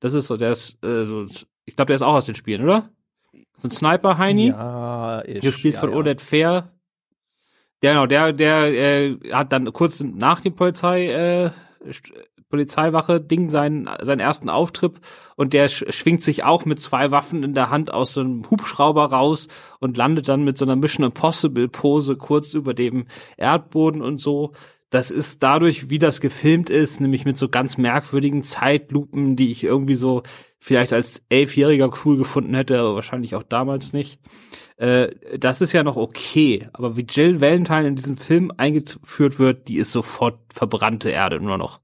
das 0.00 0.12
ist 0.14 0.26
so, 0.26 0.36
der 0.36 0.52
ist, 0.52 0.82
äh, 0.84 1.06
so, 1.06 1.26
ich 1.64 1.76
glaube, 1.76 1.86
der 1.88 1.96
ist 1.96 2.02
auch 2.02 2.14
aus 2.14 2.26
den 2.26 2.34
Spielen, 2.34 2.62
oder? 2.62 2.90
So 3.56 3.68
ein 3.68 3.70
Sniper, 3.70 4.18
Heini. 4.18 4.48
Ja, 4.48 5.20
ist, 5.20 5.42
Gespielt 5.42 5.74
ja, 5.74 5.80
von 5.80 5.90
ja. 5.90 5.96
Odette 5.96 6.24
Fair. 6.24 6.70
Der, 7.82 7.92
genau, 7.92 8.06
der, 8.06 8.32
der 8.32 8.72
äh, 8.72 9.18
hat 9.32 9.52
dann 9.52 9.72
kurz 9.72 10.00
nach 10.00 10.40
dem 10.40 10.54
Polizei, 10.54 11.06
äh, 11.06 11.50
Polizeiwache 12.52 13.18
Ding 13.18 13.48
seinen, 13.48 13.88
seinen 14.02 14.20
ersten 14.20 14.50
Auftritt 14.50 15.00
und 15.36 15.54
der 15.54 15.70
sch 15.70 15.84
schwingt 15.88 16.22
sich 16.22 16.44
auch 16.44 16.66
mit 16.66 16.80
zwei 16.80 17.10
Waffen 17.10 17.42
in 17.42 17.54
der 17.54 17.70
Hand 17.70 17.92
aus 17.92 18.12
so 18.12 18.20
einem 18.20 18.42
Hubschrauber 18.50 19.06
raus 19.06 19.48
und 19.80 19.96
landet 19.96 20.28
dann 20.28 20.44
mit 20.44 20.58
so 20.58 20.66
einer 20.66 20.76
Mission 20.76 21.06
Impossible 21.06 21.68
Pose 21.68 22.16
kurz 22.16 22.52
über 22.52 22.74
dem 22.74 23.06
Erdboden 23.38 24.02
und 24.02 24.18
so. 24.18 24.52
Das 24.90 25.10
ist 25.10 25.42
dadurch, 25.42 25.88
wie 25.88 25.98
das 25.98 26.20
gefilmt 26.20 26.68
ist, 26.68 27.00
nämlich 27.00 27.24
mit 27.24 27.38
so 27.38 27.48
ganz 27.48 27.78
merkwürdigen 27.78 28.42
Zeitlupen, 28.42 29.34
die 29.34 29.50
ich 29.50 29.64
irgendwie 29.64 29.94
so 29.94 30.22
vielleicht 30.58 30.92
als 30.92 31.22
Elfjähriger 31.30 31.90
cool 32.04 32.18
gefunden 32.18 32.54
hätte, 32.54 32.78
aber 32.78 32.96
wahrscheinlich 32.96 33.34
auch 33.34 33.42
damals 33.42 33.94
nicht. 33.94 34.20
Äh, 34.76 35.08
das 35.38 35.62
ist 35.62 35.72
ja 35.72 35.84
noch 35.84 35.96
okay, 35.96 36.68
aber 36.74 36.98
wie 36.98 37.06
Jill 37.08 37.40
Valentine 37.40 37.88
in 37.88 37.96
diesem 37.96 38.18
Film 38.18 38.52
eingeführt 38.58 39.38
wird, 39.38 39.68
die 39.68 39.78
ist 39.78 39.92
sofort 39.92 40.38
verbrannte 40.52 41.08
Erde 41.08 41.40
nur 41.40 41.56
noch. 41.56 41.80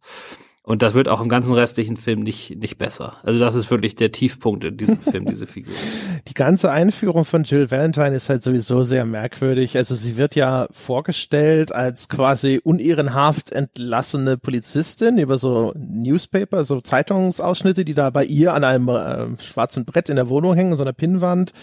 Und 0.69 0.83
das 0.83 0.93
wird 0.93 1.09
auch 1.09 1.23
im 1.23 1.31
ganzen 1.31 1.55
restlichen 1.55 1.97
Film 1.97 2.21
nicht, 2.21 2.57
nicht 2.57 2.77
besser. 2.77 3.15
Also 3.23 3.39
das 3.39 3.55
ist 3.55 3.71
wirklich 3.71 3.95
der 3.95 4.13
Tiefpunkt 4.13 4.65
in 4.65 4.77
diesem 4.77 4.99
Film, 4.99 5.25
diese 5.25 5.47
Figur. 5.47 5.75
Die 6.29 6.35
ganze 6.35 6.71
Einführung 6.71 7.25
von 7.25 7.45
Jill 7.45 7.71
Valentine 7.71 8.15
ist 8.15 8.29
halt 8.29 8.43
sowieso 8.43 8.83
sehr 8.83 9.07
merkwürdig. 9.07 9.79
Also 9.79 9.95
sie 9.95 10.19
wird 10.19 10.35
ja 10.35 10.67
vorgestellt 10.71 11.75
als 11.75 12.11
quasi 12.11 12.61
unehrenhaft 12.63 13.51
entlassene 13.51 14.37
Polizistin 14.37 15.17
über 15.17 15.39
so 15.39 15.73
Newspaper, 15.75 16.63
so 16.65 16.83
Zeitungsausschnitte, 16.83 17.87
die 17.87 17.95
da 17.95 18.11
bei 18.11 18.25
ihr 18.25 18.53
an 18.53 18.65
einem 18.65 18.89
äh, 18.91 19.43
schwarzen 19.43 19.87
Brett 19.87 20.11
in 20.11 20.17
der 20.17 20.29
Wohnung 20.29 20.55
hängen, 20.55 20.77
so 20.77 20.83
einer 20.83 20.93
Pinnwand. 20.93 21.55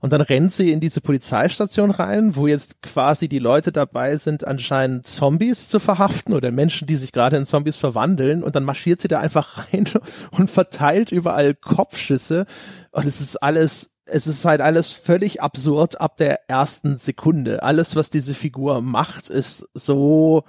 Und 0.00 0.12
dann 0.12 0.22
rennt 0.22 0.50
sie 0.50 0.72
in 0.72 0.80
diese 0.80 1.00
Polizeistation 1.00 1.90
rein, 1.90 2.34
wo 2.34 2.46
jetzt 2.46 2.82
quasi 2.82 3.28
die 3.28 3.38
Leute 3.38 3.70
dabei 3.70 4.16
sind, 4.16 4.46
anscheinend 4.46 5.06
Zombies 5.06 5.68
zu 5.68 5.78
verhaften 5.78 6.32
oder 6.32 6.50
Menschen, 6.50 6.86
die 6.86 6.96
sich 6.96 7.12
gerade 7.12 7.36
in 7.36 7.44
Zombies 7.44 7.76
verwandeln. 7.76 8.42
Und 8.42 8.56
dann 8.56 8.64
marschiert 8.64 9.00
sie 9.00 9.08
da 9.08 9.20
einfach 9.20 9.68
rein 9.72 9.84
und 10.30 10.50
verteilt 10.50 11.12
überall 11.12 11.54
Kopfschüsse. 11.54 12.46
Und 12.90 13.06
es 13.06 13.20
ist 13.20 13.36
alles 13.36 13.90
es 14.12 14.26
ist 14.26 14.44
halt 14.44 14.60
alles 14.60 14.90
völlig 14.90 15.40
absurd 15.40 16.00
ab 16.00 16.16
der 16.16 16.50
ersten 16.50 16.96
Sekunde. 16.96 17.62
Alles, 17.62 17.94
was 17.94 18.10
diese 18.10 18.34
Figur 18.34 18.80
macht, 18.80 19.28
ist 19.28 19.68
so 19.72 20.42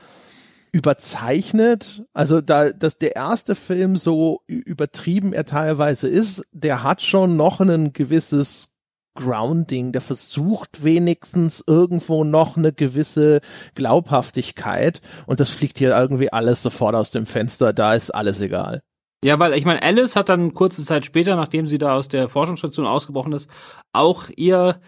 überzeichnet. 0.72 2.04
Also 2.14 2.42
da, 2.42 2.72
dass 2.72 2.98
der 2.98 3.16
erste 3.16 3.56
Film 3.56 3.98
so 3.98 4.42
übertrieben 4.48 5.34
er 5.34 5.46
teilweise 5.46 6.08
ist, 6.08 6.46
der 6.52 6.84
hat 6.84 7.02
schon 7.02 7.36
noch 7.36 7.60
ein 7.60 7.94
gewisses 7.94 8.71
Grounding, 9.16 9.92
der 9.92 10.02
versucht 10.02 10.84
wenigstens 10.84 11.64
irgendwo 11.68 12.24
noch 12.24 12.58
eine 12.58 12.74
gewisse 12.74 13.42
Glaubhaftigkeit 13.76 15.02
und 15.26 15.40
das 15.40 15.50
fliegt 15.50 15.78
hier 15.80 15.98
irgendwie 15.98 16.32
alles 16.32 16.64
sofort 16.64 16.96
aus 16.96 17.12
dem 17.12 17.26
Fenster, 17.26 17.74
da 17.74 17.94
ist 17.94 18.12
alles 18.12 18.42
egal. 18.42 18.82
Ja, 19.24 19.38
weil 19.38 19.54
ich 19.54 19.66
meine, 19.66 19.84
Alice 19.84 20.16
hat 20.16 20.30
dann 20.30 20.54
kurze 20.54 20.84
Zeit 20.84 21.06
später, 21.06 21.36
nachdem 21.36 21.68
sie 21.68 21.78
da 21.78 21.94
aus 21.94 22.08
der 22.08 22.28
Forschungsstation 22.28 22.88
ausgebrochen 22.88 23.34
ist, 23.34 23.50
auch 23.94 24.26
ihr 24.36 24.80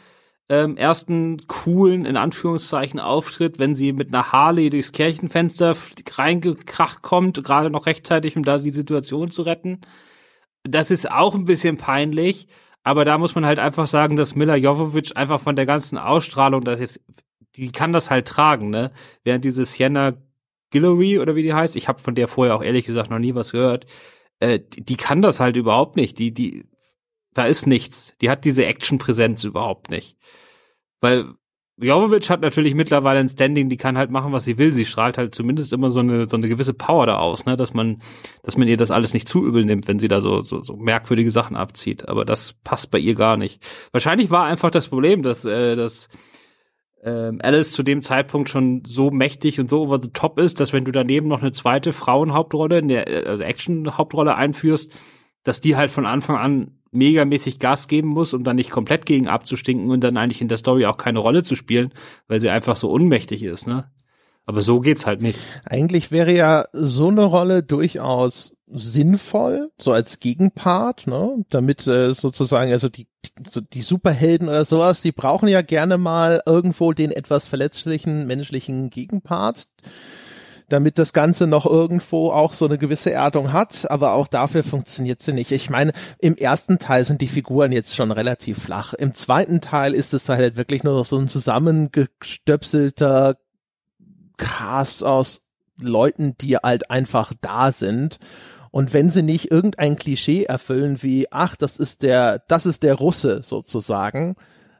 ähm, 0.49 0.75
ersten 0.75 1.45
coolen, 1.47 2.05
in 2.05 2.17
Anführungszeichen, 2.17 2.99
Auftritt, 2.99 3.59
wenn 3.59 3.75
sie 3.75 3.93
mit 3.93 4.09
einer 4.13 4.31
Harley 4.31 4.69
durchs 4.69 4.91
Kirchenfenster 4.91 5.75
reingekracht 6.15 7.01
kommt, 7.01 7.43
gerade 7.43 7.69
noch 7.69 7.85
rechtzeitig, 7.85 8.35
um 8.35 8.43
da 8.43 8.57
die 8.57 8.71
Situation 8.71 9.31
zu 9.31 9.43
retten. 9.43 9.81
Das 10.63 10.91
ist 10.91 11.09
auch 11.11 11.35
ein 11.35 11.45
bisschen 11.45 11.77
peinlich, 11.77 12.47
aber 12.83 13.05
da 13.05 13.17
muss 13.17 13.35
man 13.35 13.45
halt 13.45 13.59
einfach 13.59 13.87
sagen, 13.87 14.15
dass 14.15 14.35
Mila 14.35 14.55
Jovovich 14.55 15.15
einfach 15.15 15.39
von 15.39 15.55
der 15.55 15.65
ganzen 15.65 15.97
Ausstrahlung, 15.97 16.63
das 16.63 16.79
ist, 16.79 17.01
die 17.55 17.71
kann 17.71 17.93
das 17.93 18.11
halt 18.11 18.27
tragen, 18.27 18.69
ne? 18.69 18.91
Während 19.23 19.45
diese 19.45 19.65
Sienna 19.65 20.13
Guillory 20.71 21.19
oder 21.19 21.35
wie 21.35 21.43
die 21.43 21.53
heißt, 21.53 21.75
ich 21.75 21.87
habe 21.87 21.99
von 21.99 22.15
der 22.15 22.27
vorher 22.27 22.55
auch 22.55 22.63
ehrlich 22.63 22.85
gesagt 22.85 23.09
noch 23.09 23.19
nie 23.19 23.35
was 23.35 23.51
gehört, 23.51 23.85
äh, 24.39 24.59
die, 24.59 24.83
die 24.83 24.97
kann 24.97 25.21
das 25.21 25.39
halt 25.39 25.55
überhaupt 25.55 25.95
nicht. 25.95 26.19
Die, 26.19 26.33
die, 26.33 26.65
da 27.33 27.45
ist 27.45 27.67
nichts. 27.67 28.15
Die 28.21 28.29
hat 28.29 28.43
diese 28.45 28.65
Action-Präsenz 28.65 29.43
überhaupt 29.43 29.89
nicht. 29.89 30.17
Weil 30.99 31.35
Jovovic 31.77 32.29
hat 32.29 32.41
natürlich 32.41 32.75
mittlerweile 32.75 33.19
ein 33.19 33.27
Standing, 33.27 33.67
die 33.67 33.77
kann 33.77 33.97
halt 33.97 34.11
machen, 34.11 34.31
was 34.31 34.45
sie 34.45 34.59
will. 34.59 34.71
Sie 34.71 34.85
strahlt 34.85 35.17
halt 35.17 35.33
zumindest 35.33 35.73
immer 35.73 35.89
so 35.89 36.01
eine, 36.01 36.27
so 36.27 36.37
eine 36.37 36.47
gewisse 36.47 36.73
Power 36.73 37.07
da 37.07 37.17
aus, 37.17 37.45
ne, 37.45 37.55
dass 37.55 37.73
man, 37.73 37.99
dass 38.43 38.57
man 38.57 38.67
ihr 38.67 38.77
das 38.77 38.91
alles 38.91 39.13
nicht 39.13 39.27
zu 39.27 39.43
übel 39.43 39.65
nimmt, 39.65 39.87
wenn 39.87 39.97
sie 39.97 40.07
da 40.07 40.21
so, 40.21 40.39
so, 40.41 40.61
so 40.61 40.75
merkwürdige 40.75 41.31
Sachen 41.31 41.57
abzieht. 41.57 42.07
Aber 42.07 42.25
das 42.25 42.53
passt 42.63 42.91
bei 42.91 42.99
ihr 42.99 43.15
gar 43.15 43.37
nicht. 43.37 43.63
Wahrscheinlich 43.91 44.29
war 44.29 44.45
einfach 44.45 44.69
das 44.69 44.87
Problem, 44.87 45.23
dass, 45.23 45.45
äh, 45.45 45.75
dass 45.75 46.09
ähm, 47.03 47.39
Alice 47.41 47.71
zu 47.71 47.81
dem 47.81 48.03
Zeitpunkt 48.03 48.49
schon 48.49 48.83
so 48.85 49.09
mächtig 49.09 49.59
und 49.59 49.69
so 49.69 49.81
over 49.81 49.99
the 49.99 50.11
top 50.11 50.39
ist, 50.39 50.59
dass 50.59 50.73
wenn 50.73 50.85
du 50.85 50.91
daneben 50.91 51.27
noch 51.27 51.41
eine 51.41 51.51
zweite 51.51 51.91
Frauenhauptrolle, 51.91 52.77
eine 52.77 53.07
äh, 53.07 53.43
Action-Hauptrolle 53.43 54.35
einführst, 54.35 54.91
dass 55.43 55.59
die 55.59 55.75
halt 55.75 55.89
von 55.89 56.05
Anfang 56.05 56.37
an 56.37 56.82
megamäßig 56.93 57.59
Gas 57.59 57.87
geben 57.87 58.09
muss, 58.09 58.33
um 58.33 58.43
dann 58.43 58.55
nicht 58.55 58.71
komplett 58.71 59.05
gegen 59.05 59.27
abzustinken 59.27 59.89
und 59.91 60.03
dann 60.03 60.17
eigentlich 60.17 60.41
in 60.41 60.47
der 60.47 60.57
Story 60.57 60.85
auch 60.85 60.97
keine 60.97 61.19
Rolle 61.19 61.43
zu 61.43 61.55
spielen, 61.55 61.93
weil 62.27 62.39
sie 62.39 62.49
einfach 62.49 62.75
so 62.75 62.89
unmächtig 62.89 63.43
ist, 63.43 63.67
ne? 63.67 63.91
Aber 64.45 64.61
so 64.61 64.81
geht's 64.81 65.05
halt 65.05 65.21
nicht. 65.21 65.39
Eigentlich 65.65 66.11
wäre 66.11 66.33
ja 66.33 66.65
so 66.73 67.07
eine 67.07 67.23
Rolle 67.23 67.63
durchaus 67.63 68.53
sinnvoll, 68.67 69.69
so 69.77 69.91
als 69.91 70.19
Gegenpart, 70.19 71.07
ne? 71.07 71.45
Damit 71.49 71.87
äh, 71.87 72.13
sozusagen, 72.13 72.71
also 72.71 72.89
die, 72.89 73.07
die 73.73 73.81
Superhelden 73.81 74.49
oder 74.49 74.65
sowas, 74.65 75.01
die 75.01 75.11
brauchen 75.11 75.47
ja 75.47 75.61
gerne 75.61 75.97
mal 75.97 76.41
irgendwo 76.45 76.91
den 76.91 77.11
etwas 77.11 77.47
verletzlichen 77.47 78.27
menschlichen 78.27 78.89
Gegenpart 78.89 79.67
damit 80.69 80.97
das 80.97 81.13
Ganze 81.13 81.47
noch 81.47 81.65
irgendwo 81.65 82.31
auch 82.31 82.53
so 82.53 82.65
eine 82.65 82.77
gewisse 82.77 83.11
Erdung 83.11 83.53
hat, 83.53 83.89
aber 83.89 84.13
auch 84.13 84.27
dafür 84.27 84.63
funktioniert 84.63 85.21
sie 85.21 85.33
nicht. 85.33 85.51
Ich 85.51 85.69
meine, 85.69 85.91
im 86.19 86.35
ersten 86.35 86.79
Teil 86.79 87.05
sind 87.05 87.21
die 87.21 87.27
Figuren 87.27 87.71
jetzt 87.71 87.95
schon 87.95 88.11
relativ 88.11 88.63
flach. 88.63 88.93
Im 88.93 89.13
zweiten 89.13 89.61
Teil 89.61 89.93
ist 89.93 90.13
es 90.13 90.29
halt 90.29 90.57
wirklich 90.57 90.83
nur 90.83 90.93
noch 90.93 91.05
so 91.05 91.17
ein 91.17 91.29
zusammengestöpselter 91.29 93.37
Cast 94.37 95.03
aus 95.03 95.43
Leuten, 95.79 96.35
die 96.39 96.57
halt 96.57 96.89
einfach 96.89 97.33
da 97.41 97.71
sind. 97.71 98.17
Und 98.71 98.93
wenn 98.93 99.11
sie 99.11 99.21
nicht 99.21 99.51
irgendein 99.51 99.95
Klischee 99.95 100.45
erfüllen 100.45 101.03
wie, 101.03 101.27
ach, 101.31 101.55
das 101.55 101.77
ist 101.77 102.01
der, 102.01 102.39
das 102.47 102.65
ist 102.65 102.83
der 102.83 102.95
Russe 102.95 103.41
sozusagen, 103.43 104.35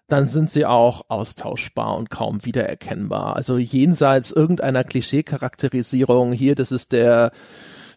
dann 0.07 0.25
sind 0.25 0.49
sie 0.49 0.65
auch 0.65 1.03
austauschbar 1.07 1.97
und 1.97 2.09
kaum 2.09 2.45
wiedererkennbar. 2.45 3.35
Also 3.35 3.57
jenseits 3.57 4.31
irgendeiner 4.31 4.83
Klischee-Charakterisierung, 4.83 6.33
hier, 6.33 6.55
das 6.55 6.71
ist 6.71 6.91
der 6.91 7.31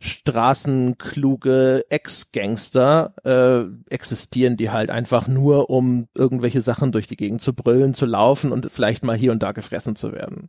straßenkluge 0.01 1.85
Ex-Gangster, 1.89 3.15
äh, 3.25 3.93
existieren 3.93 4.57
die 4.57 4.71
halt 4.71 4.91
einfach 4.91 5.27
nur, 5.27 5.71
um 5.71 6.07
irgendwelche 6.15 6.61
Sachen 6.61 6.93
durch 6.93 7.07
die 7.07 7.17
Gegend 7.17 7.41
zu 7.41 7.55
brüllen, 7.55 7.95
zu 7.95 8.07
laufen 8.07 8.53
und 8.53 8.71
vielleicht 8.71 9.05
mal 9.05 9.17
hier 9.17 9.33
und 9.33 9.43
da 9.43 9.53
gefressen 9.53 9.97
zu 9.97 10.13
werden. 10.13 10.49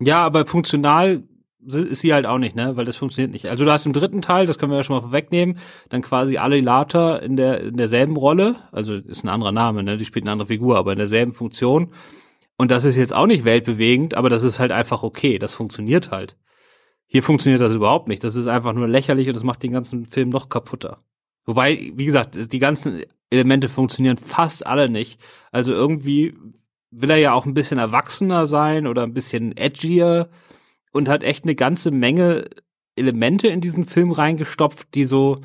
Ja, 0.00 0.22
aber 0.24 0.46
funktional 0.46 1.22
ist 1.66 2.00
sie 2.00 2.12
halt 2.12 2.26
auch 2.26 2.38
nicht, 2.38 2.56
ne? 2.56 2.76
Weil 2.76 2.84
das 2.84 2.96
funktioniert 2.96 3.32
nicht. 3.32 3.46
Also 3.46 3.64
du 3.64 3.70
hast 3.70 3.86
im 3.86 3.92
dritten 3.92 4.22
Teil, 4.22 4.46
das 4.46 4.58
können 4.58 4.72
wir 4.72 4.76
ja 4.76 4.84
schon 4.84 4.96
mal 4.96 5.02
vorwegnehmen, 5.02 5.58
dann 5.88 6.02
quasi 6.02 6.38
alle 6.38 6.60
Later 6.60 7.22
in 7.22 7.36
der 7.36 7.60
in 7.60 7.76
derselben 7.76 8.16
Rolle, 8.16 8.56
also 8.72 8.94
ist 8.94 9.24
ein 9.24 9.28
anderer 9.28 9.52
Name, 9.52 9.82
ne? 9.82 9.96
Die 9.96 10.04
spielt 10.04 10.24
eine 10.24 10.32
andere 10.32 10.48
Figur, 10.48 10.76
aber 10.76 10.92
in 10.92 10.98
derselben 10.98 11.32
Funktion. 11.32 11.92
Und 12.56 12.70
das 12.70 12.84
ist 12.84 12.96
jetzt 12.96 13.14
auch 13.14 13.26
nicht 13.26 13.44
weltbewegend, 13.44 14.14
aber 14.14 14.28
das 14.28 14.42
ist 14.42 14.60
halt 14.60 14.72
einfach 14.72 15.02
okay. 15.02 15.38
Das 15.38 15.54
funktioniert 15.54 16.10
halt. 16.10 16.36
Hier 17.06 17.22
funktioniert 17.22 17.62
das 17.62 17.72
überhaupt 17.72 18.06
nicht. 18.06 18.22
Das 18.22 18.36
ist 18.36 18.46
einfach 18.46 18.72
nur 18.72 18.86
lächerlich 18.86 19.28
und 19.28 19.34
das 19.34 19.44
macht 19.44 19.62
den 19.62 19.72
ganzen 19.72 20.06
Film 20.06 20.28
noch 20.28 20.48
kaputter. 20.48 21.02
Wobei, 21.44 21.90
wie 21.94 22.04
gesagt, 22.04 22.52
die 22.52 22.58
ganzen 22.58 23.02
Elemente 23.30 23.68
funktionieren 23.68 24.16
fast 24.16 24.66
alle 24.66 24.88
nicht. 24.88 25.20
Also 25.50 25.72
irgendwie 25.72 26.34
will 26.90 27.10
er 27.10 27.16
ja 27.16 27.32
auch 27.32 27.46
ein 27.46 27.54
bisschen 27.54 27.78
erwachsener 27.78 28.46
sein 28.46 28.86
oder 28.86 29.02
ein 29.04 29.14
bisschen 29.14 29.56
edgier 29.56 30.28
und 30.92 31.08
hat 31.08 31.22
echt 31.22 31.44
eine 31.44 31.54
ganze 31.54 31.90
Menge 31.90 32.48
Elemente 32.96 33.48
in 33.48 33.60
diesen 33.60 33.84
Film 33.84 34.12
reingestopft, 34.12 34.94
die 34.94 35.04
so 35.04 35.40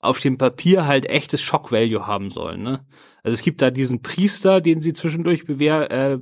auf 0.00 0.18
dem 0.20 0.38
Papier 0.38 0.86
halt 0.86 1.06
echtes 1.06 1.40
Shock-Value 1.42 2.06
haben 2.06 2.30
sollen. 2.30 2.62
Ne? 2.62 2.86
Also 3.22 3.34
es 3.34 3.42
gibt 3.42 3.62
da 3.62 3.70
diesen 3.70 4.02
Priester, 4.02 4.60
den 4.60 4.80
sie 4.80 4.92
zwischendurch 4.92 5.44
bewehr, 5.44 5.90
äh, 5.90 6.18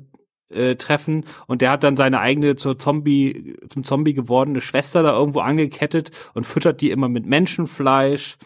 äh, 0.50 0.76
treffen 0.76 1.26
und 1.46 1.60
der 1.60 1.70
hat 1.70 1.84
dann 1.84 1.96
seine 1.96 2.20
eigene 2.20 2.56
zur 2.56 2.78
Zombie 2.78 3.54
zum 3.68 3.84
Zombie 3.84 4.14
gewordene 4.14 4.62
Schwester 4.62 5.02
da 5.02 5.12
irgendwo 5.16 5.40
angekettet 5.40 6.10
und 6.32 6.46
füttert 6.46 6.80
die 6.80 6.90
immer 6.90 7.10
mit 7.10 7.26
Menschenfleisch 7.26 8.38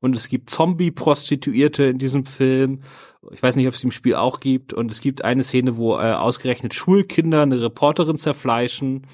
und 0.00 0.16
es 0.16 0.28
gibt 0.28 0.50
Zombie-Prostituierte 0.50 1.84
in 1.84 1.98
diesem 1.98 2.24
Film. 2.24 2.80
Ich 3.32 3.42
weiß 3.42 3.56
nicht, 3.56 3.68
ob 3.68 3.74
es 3.74 3.84
im 3.84 3.90
Spiel 3.90 4.14
auch 4.14 4.40
gibt. 4.40 4.72
Und 4.72 4.90
es 4.90 5.00
gibt 5.00 5.22
eine 5.24 5.42
Szene, 5.42 5.76
wo 5.76 5.94
äh, 5.96 6.12
ausgerechnet 6.12 6.74
Schulkinder 6.74 7.42
eine 7.42 7.60
Reporterin 7.60 8.16
zerfleischen. 8.16 9.06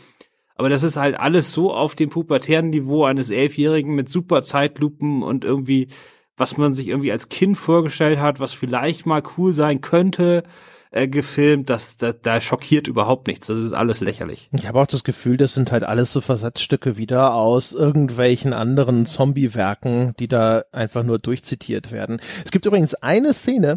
Aber 0.57 0.69
das 0.69 0.83
ist 0.83 0.97
halt 0.97 1.19
alles 1.19 1.53
so 1.53 1.73
auf 1.73 1.95
dem 1.95 2.11
pubertären 2.11 2.71
Niveau 2.71 3.05
eines 3.05 3.31
Elfjährigen 3.31 3.95
mit 3.95 4.09
super 4.09 4.43
Zeitlupen 4.43 5.23
und 5.23 5.45
irgendwie, 5.45 5.89
was 6.37 6.57
man 6.57 6.75
sich 6.75 6.89
irgendwie 6.89 7.13
als 7.13 7.29
Kind 7.29 7.57
vorgestellt 7.57 8.19
hat, 8.19 8.41
was 8.41 8.55
vielleicht 8.55 9.07
mal 9.07 9.23
cool 9.37 9.53
sein 9.53 9.83
könnte, 9.83 10.45
äh, 10.91 11.09
gefilmt. 11.09 11.69
Das, 11.69 11.99
da, 11.99 12.13
da 12.13 12.41
schockiert 12.41 12.89
überhaupt 12.89 13.27
nichts. 13.27 13.49
Das 13.49 13.59
ist 13.59 13.75
alles 13.75 14.01
lächerlich. 14.01 14.49
Ich 14.59 14.67
habe 14.67 14.81
auch 14.81 14.87
das 14.87 15.05
Gefühl, 15.05 15.37
das 15.37 15.53
sind 15.53 15.73
halt 15.73 15.85
alles 15.85 16.13
so 16.13 16.23
Versatzstücke 16.23 16.97
wieder 16.97 17.35
aus 17.35 17.73
irgendwelchen 17.73 18.55
anderen 18.55 19.05
Zombie-Werken, 19.05 20.15
die 20.19 20.29
da 20.29 20.63
einfach 20.73 21.03
nur 21.03 21.19
durchzitiert 21.19 21.93
werden. 21.93 22.19
Es 22.45 22.51
gibt 22.51 22.65
übrigens 22.65 22.95
eine 22.95 23.35
Szene, 23.35 23.77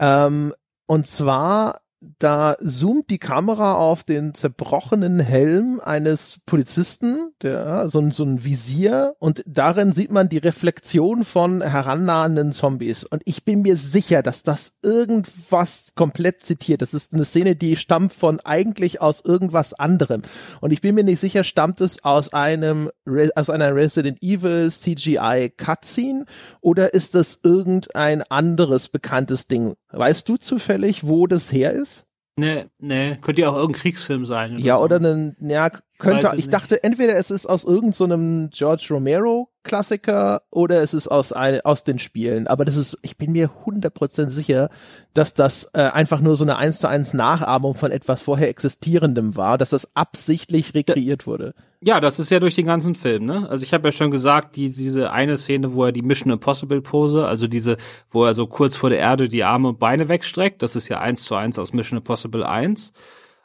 ähm, 0.00 0.54
und 0.86 1.06
zwar 1.06 1.78
da 2.18 2.56
zoomt 2.64 3.10
die 3.10 3.18
Kamera 3.18 3.74
auf 3.74 4.04
den 4.04 4.34
zerbrochenen 4.34 5.20
Helm 5.20 5.80
eines 5.82 6.40
Polizisten, 6.46 7.30
der 7.42 7.88
so 7.88 8.00
ein, 8.00 8.10
so 8.10 8.24
ein 8.24 8.44
Visier 8.44 9.14
und 9.18 9.42
darin 9.46 9.92
sieht 9.92 10.10
man 10.10 10.28
die 10.28 10.38
Reflexion 10.38 11.24
von 11.24 11.62
herannahenden 11.62 12.52
Zombies 12.52 13.04
und 13.04 13.22
ich 13.24 13.44
bin 13.44 13.62
mir 13.62 13.76
sicher, 13.76 14.22
dass 14.22 14.42
das 14.42 14.74
irgendwas 14.82 15.88
komplett 15.94 16.42
zitiert. 16.42 16.82
Das 16.82 16.94
ist 16.94 17.14
eine 17.14 17.24
Szene, 17.24 17.56
die 17.56 17.76
stammt 17.76 18.12
von 18.12 18.40
eigentlich 18.40 19.00
aus 19.00 19.22
irgendwas 19.24 19.74
anderem 19.74 20.22
und 20.60 20.72
ich 20.72 20.80
bin 20.80 20.94
mir 20.94 21.04
nicht 21.04 21.20
sicher, 21.20 21.44
stammt 21.44 21.80
es 21.80 22.04
aus 22.04 22.32
einem 22.32 22.90
aus 23.34 23.50
einer 23.50 23.74
Resident 23.74 24.22
Evil 24.22 24.70
CGI 24.70 25.52
Cutscene 25.56 26.24
oder 26.60 26.94
ist 26.94 27.14
das 27.14 27.40
irgendein 27.42 28.22
anderes 28.22 28.88
bekanntes 28.88 29.46
Ding? 29.46 29.74
Weißt 29.90 30.28
du 30.28 30.36
zufällig, 30.36 31.06
wo 31.06 31.26
das 31.26 31.52
her 31.52 31.72
ist? 31.72 32.06
Nee, 32.36 32.66
nee, 32.78 33.16
könnte 33.16 33.42
ja 33.42 33.50
auch 33.50 33.56
irgendein 33.56 33.80
Kriegsfilm 33.80 34.24
sein. 34.24 34.54
Oder 34.54 34.64
ja, 34.64 34.76
so. 34.76 34.82
oder 34.82 34.96
ein, 34.98 35.36
ja, 35.40 35.70
könnte, 35.98 36.30
ich, 36.34 36.40
ich 36.40 36.50
dachte, 36.50 36.82
entweder 36.82 37.16
es 37.16 37.30
ist 37.30 37.46
aus 37.46 37.64
irgendeinem 37.64 38.50
so 38.52 38.58
George 38.66 38.88
Romero 38.90 39.48
Klassiker 39.64 40.42
oder 40.50 40.82
es 40.82 40.92
ist 40.92 41.08
aus, 41.08 41.32
ein, 41.32 41.60
aus 41.62 41.84
den 41.84 41.98
Spielen. 41.98 42.46
Aber 42.46 42.64
das 42.64 42.76
ist, 42.76 42.98
ich 43.02 43.16
bin 43.16 43.32
mir 43.32 43.50
100% 43.64 44.28
sicher, 44.28 44.68
dass 45.14 45.34
das 45.34 45.70
äh, 45.72 45.80
einfach 45.80 46.20
nur 46.20 46.36
so 46.36 46.44
eine 46.44 46.56
1 46.56 46.80
zu 46.80 46.88
1 46.88 47.14
Nachahmung 47.14 47.74
von 47.74 47.90
etwas 47.90 48.20
vorher 48.20 48.48
existierendem 48.50 49.36
war, 49.36 49.56
dass 49.56 49.70
das 49.70 49.96
absichtlich 49.96 50.74
rekreiert 50.74 51.26
wurde. 51.26 51.54
Ja, 51.82 52.00
das 52.00 52.18
ist 52.18 52.30
ja 52.30 52.40
durch 52.40 52.54
den 52.54 52.66
ganzen 52.66 52.94
Film, 52.94 53.24
ne? 53.26 53.48
Also 53.48 53.64
ich 53.64 53.74
habe 53.74 53.88
ja 53.88 53.92
schon 53.92 54.10
gesagt, 54.10 54.56
die, 54.56 54.70
diese 54.70 55.10
eine 55.10 55.36
Szene, 55.36 55.74
wo 55.74 55.84
er 55.84 55.92
die 55.92 56.02
Mission 56.02 56.32
Impossible 56.32 56.80
Pose, 56.80 57.26
also 57.26 57.46
diese, 57.46 57.76
wo 58.08 58.24
er 58.24 58.34
so 58.34 58.46
kurz 58.46 58.76
vor 58.76 58.90
der 58.90 58.98
Erde 58.98 59.28
die 59.28 59.44
Arme 59.44 59.68
und 59.68 59.78
Beine 59.78 60.08
wegstreckt, 60.08 60.62
das 60.62 60.76
ist 60.76 60.88
ja 60.88 61.00
1 61.00 61.24
zu 61.24 61.34
1 61.34 61.58
aus 61.58 61.72
Mission 61.72 61.98
Impossible 61.98 62.44
1. 62.44 62.92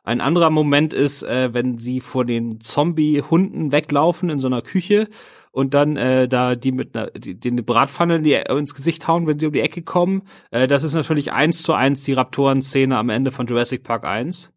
Ein 0.10 0.22
anderer 0.22 0.50
Moment 0.50 0.92
ist, 0.96 1.22
äh, 1.22 1.54
wenn 1.54 1.78
sie 1.78 2.00
vor 2.00 2.26
den 2.26 2.60
Zombie-Hunden 2.62 3.72
weglaufen 3.72 4.32
in 4.32 4.40
so 4.40 4.48
einer 4.48 4.64
Küche 4.64 5.08
und 5.52 5.76
dann 5.76 5.98
äh, 5.98 6.28
da 6.28 6.56
die 6.56 6.72
mit 6.72 6.98
einer, 6.98 7.12
die, 7.12 7.40
die 7.40 7.52
eine 7.52 7.62
Bratpfanne 7.62 8.20
die, 8.20 8.34
ins 8.34 8.74
Gesicht 8.74 9.08
hauen, 9.08 9.28
wenn 9.28 9.38
sie 9.38 9.46
um 9.46 9.54
die 9.54 9.62
Ecke 9.62 9.84
kommen. 9.84 10.24
Äh, 10.50 10.66
das 10.66 10.84
ist 10.84 10.96
natürlich 10.96 11.32
eins 11.32 11.62
zu 11.62 11.74
eins 11.74 12.02
die 12.02 12.14
Raptoren-Szene 12.14 12.98
am 12.98 13.10
Ende 13.10 13.30
von 13.30 13.46
Jurassic 13.46 13.84
Park 13.84 14.04
1. 14.04 14.52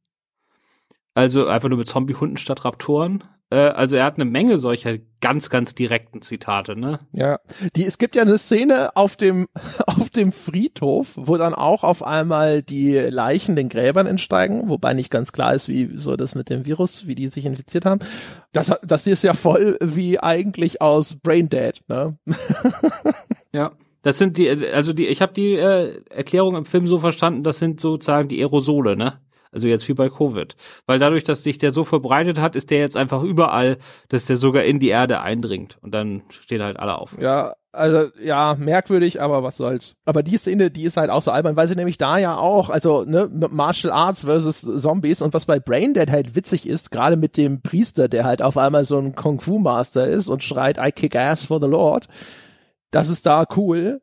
Also 1.12 1.46
einfach 1.46 1.68
nur 1.68 1.76
mit 1.76 1.86
Zombie-Hunden 1.86 2.38
statt 2.38 2.64
Raptoren. 2.64 3.22
Äh, 3.52 3.68
also 3.68 3.96
er 3.96 4.04
hat 4.04 4.16
eine 4.16 4.24
Menge 4.24 4.56
solcher 4.56 4.94
ganz, 5.20 5.50
ganz 5.50 5.74
direkten 5.74 6.22
Zitate, 6.22 6.78
ne? 6.78 7.00
Ja. 7.12 7.38
Die, 7.76 7.84
es 7.84 7.98
gibt 7.98 8.16
ja 8.16 8.22
eine 8.22 8.38
Szene 8.38 8.96
auf 8.96 9.16
dem, 9.16 9.46
auf 9.86 10.08
dem 10.08 10.32
Friedhof, 10.32 11.12
wo 11.16 11.36
dann 11.36 11.54
auch 11.54 11.84
auf 11.84 12.02
einmal 12.02 12.62
die 12.62 12.94
Leichen 12.94 13.54
den 13.54 13.68
Gräbern 13.68 14.06
entsteigen, 14.06 14.70
wobei 14.70 14.94
nicht 14.94 15.10
ganz 15.10 15.32
klar 15.32 15.54
ist, 15.54 15.68
wie 15.68 15.90
so 15.94 16.16
das 16.16 16.34
mit 16.34 16.48
dem 16.48 16.64
Virus, 16.64 17.06
wie 17.06 17.14
die 17.14 17.28
sich 17.28 17.44
infiziert 17.44 17.84
haben. 17.84 18.00
Das, 18.52 18.72
das 18.82 19.06
ist 19.06 19.22
ja 19.22 19.34
voll 19.34 19.76
wie 19.82 20.18
eigentlich 20.18 20.80
aus 20.80 21.16
Braindead, 21.16 21.82
ne? 21.88 22.16
ja. 23.54 23.72
Das 24.04 24.18
sind 24.18 24.36
die, 24.36 24.50
also 24.50 24.92
die, 24.92 25.06
ich 25.06 25.22
habe 25.22 25.32
die 25.32 25.54
äh, 25.54 26.02
Erklärung 26.10 26.56
im 26.56 26.64
Film 26.64 26.88
so 26.88 26.98
verstanden, 26.98 27.44
das 27.44 27.60
sind 27.60 27.78
sozusagen 27.78 28.26
die 28.26 28.40
Aerosole, 28.40 28.96
ne? 28.96 29.20
Also 29.52 29.68
jetzt 29.68 29.86
wie 29.86 29.94
bei 29.94 30.08
Covid. 30.08 30.56
Weil 30.86 30.98
dadurch, 30.98 31.24
dass 31.24 31.42
sich 31.42 31.58
der 31.58 31.72
so 31.72 31.84
verbreitet 31.84 32.40
hat, 32.40 32.56
ist 32.56 32.70
der 32.70 32.78
jetzt 32.78 32.96
einfach 32.96 33.22
überall, 33.22 33.76
dass 34.08 34.24
der 34.24 34.38
sogar 34.38 34.64
in 34.64 34.80
die 34.80 34.88
Erde 34.88 35.20
eindringt. 35.20 35.76
Und 35.82 35.92
dann 35.92 36.22
stehen 36.30 36.62
halt 36.62 36.78
alle 36.78 36.96
auf. 36.96 37.16
Ja, 37.20 37.52
also 37.70 38.08
ja, 38.22 38.56
merkwürdig, 38.58 39.20
aber 39.20 39.42
was 39.42 39.58
soll's. 39.58 39.96
Aber 40.06 40.22
die 40.22 40.38
Szene, 40.38 40.70
die 40.70 40.84
ist 40.84 40.96
halt 40.96 41.10
auch 41.10 41.22
so 41.22 41.30
albern, 41.30 41.56
weil 41.56 41.68
sie 41.68 41.76
nämlich 41.76 41.98
da 41.98 42.18
ja 42.18 42.36
auch, 42.36 42.70
also 42.70 43.04
ne, 43.04 43.30
Martial 43.30 43.92
Arts 43.92 44.24
versus 44.24 44.60
Zombies 44.60 45.22
und 45.22 45.34
was 45.34 45.46
bei 45.46 45.60
Braindead 45.60 46.10
halt 46.10 46.34
witzig 46.34 46.66
ist, 46.66 46.90
gerade 46.90 47.16
mit 47.16 47.36
dem 47.36 47.62
Priester, 47.62 48.08
der 48.08 48.24
halt 48.24 48.42
auf 48.42 48.56
einmal 48.56 48.84
so 48.84 48.98
ein 48.98 49.14
Kung 49.14 49.40
Fu 49.40 49.58
Master 49.58 50.06
ist 50.06 50.28
und 50.28 50.42
schreit 50.42 50.78
I 50.78 50.92
kick 50.92 51.14
ass 51.14 51.44
for 51.44 51.60
the 51.60 51.66
Lord. 51.66 52.08
Das 52.90 53.08
ist 53.08 53.26
da 53.26 53.44
cool. 53.56 54.00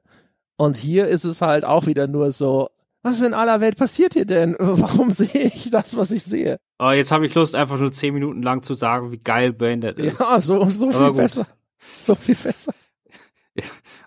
Und 0.57 0.75
hier 0.75 1.07
ist 1.07 1.23
es 1.23 1.41
halt 1.41 1.63
auch 1.63 1.85
wieder 1.85 2.07
nur 2.07 2.31
so, 2.31 2.69
was 3.01 3.21
in 3.21 3.33
aller 3.33 3.61
Welt 3.61 3.77
passiert 3.77 4.13
hier 4.13 4.25
denn? 4.25 4.55
Warum 4.59 5.11
sehe 5.11 5.51
ich 5.53 5.69
das, 5.71 5.95
was 5.95 6.11
ich 6.11 6.23
sehe? 6.23 6.57
Oh, 6.79 6.91
jetzt 6.91 7.11
habe 7.11 7.25
ich 7.25 7.33
Lust, 7.35 7.55
einfach 7.55 7.77
nur 7.77 7.91
zehn 7.91 8.13
Minuten 8.13 8.41
lang 8.41 8.63
zu 8.63 8.73
sagen, 8.73 9.11
wie 9.11 9.17
geil 9.17 9.53
Bandit 9.53 9.99
ist. 9.99 10.19
Ja, 10.19 10.41
so, 10.41 10.67
so 10.69 10.91
viel 10.91 11.13
besser. 11.13 11.47
So 11.95 12.15
viel 12.15 12.35
besser. 12.35 12.73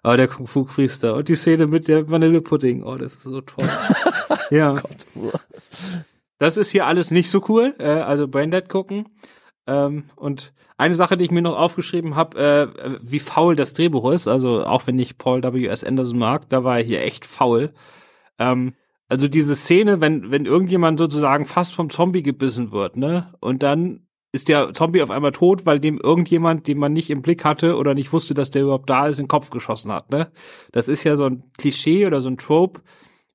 Aber 0.02 0.16
der 0.16 0.28
Kung 0.28 0.46
Fu 0.46 0.64
Priester 0.64 1.14
und 1.14 1.28
die 1.28 1.36
Szene 1.36 1.66
mit 1.66 1.88
der 1.88 2.10
Vanillepudding, 2.10 2.82
oh, 2.82 2.96
das 2.96 3.14
ist 3.14 3.22
so 3.22 3.40
toll. 3.40 3.68
ja. 4.50 4.74
Oh 5.14 5.30
das 6.38 6.56
ist 6.56 6.70
hier 6.70 6.86
alles 6.86 7.10
nicht 7.10 7.30
so 7.30 7.42
cool, 7.48 7.74
äh, 7.78 7.88
also 7.88 8.28
Braindead 8.28 8.68
gucken. 8.68 9.08
Ähm, 9.66 10.10
und 10.16 10.52
eine 10.76 10.94
Sache, 10.94 11.16
die 11.16 11.24
ich 11.24 11.30
mir 11.30 11.42
noch 11.42 11.56
aufgeschrieben 11.56 12.16
habe, 12.16 12.38
äh, 12.38 12.98
wie 13.00 13.20
faul 13.20 13.54
das 13.54 13.74
Drehbuch 13.74 14.10
ist, 14.10 14.26
also 14.26 14.64
auch 14.64 14.86
wenn 14.86 14.98
ich 14.98 15.18
Paul 15.18 15.42
W.S. 15.42 15.84
Anderson 15.84 16.18
mag, 16.18 16.48
da 16.48 16.64
war 16.64 16.78
er 16.78 16.84
hier 16.84 17.02
echt 17.02 17.24
faul. 17.24 17.72
Ähm, 18.38 18.74
also 19.08 19.28
diese 19.28 19.54
Szene, 19.54 20.00
wenn, 20.00 20.30
wenn 20.30 20.46
irgendjemand 20.46 20.98
sozusagen 20.98 21.44
fast 21.44 21.74
vom 21.74 21.90
Zombie 21.90 22.22
gebissen 22.22 22.72
wird, 22.72 22.96
ne? 22.96 23.34
Und 23.40 23.62
dann 23.62 24.06
ist 24.32 24.48
der 24.48 24.72
Zombie 24.72 25.02
auf 25.02 25.10
einmal 25.10 25.32
tot, 25.32 25.66
weil 25.66 25.78
dem 25.78 25.98
irgendjemand, 25.98 26.66
den 26.66 26.78
man 26.78 26.94
nicht 26.94 27.10
im 27.10 27.20
Blick 27.20 27.44
hatte 27.44 27.76
oder 27.76 27.92
nicht 27.92 28.12
wusste, 28.12 28.32
dass 28.32 28.50
der 28.50 28.62
überhaupt 28.62 28.88
da 28.88 29.06
ist, 29.06 29.18
in 29.18 29.24
den 29.24 29.28
Kopf 29.28 29.50
geschossen 29.50 29.92
hat, 29.92 30.10
ne? 30.10 30.32
Das 30.72 30.88
ist 30.88 31.04
ja 31.04 31.16
so 31.16 31.26
ein 31.26 31.44
Klischee 31.58 32.06
oder 32.06 32.20
so 32.20 32.30
ein 32.30 32.38
Trope. 32.38 32.80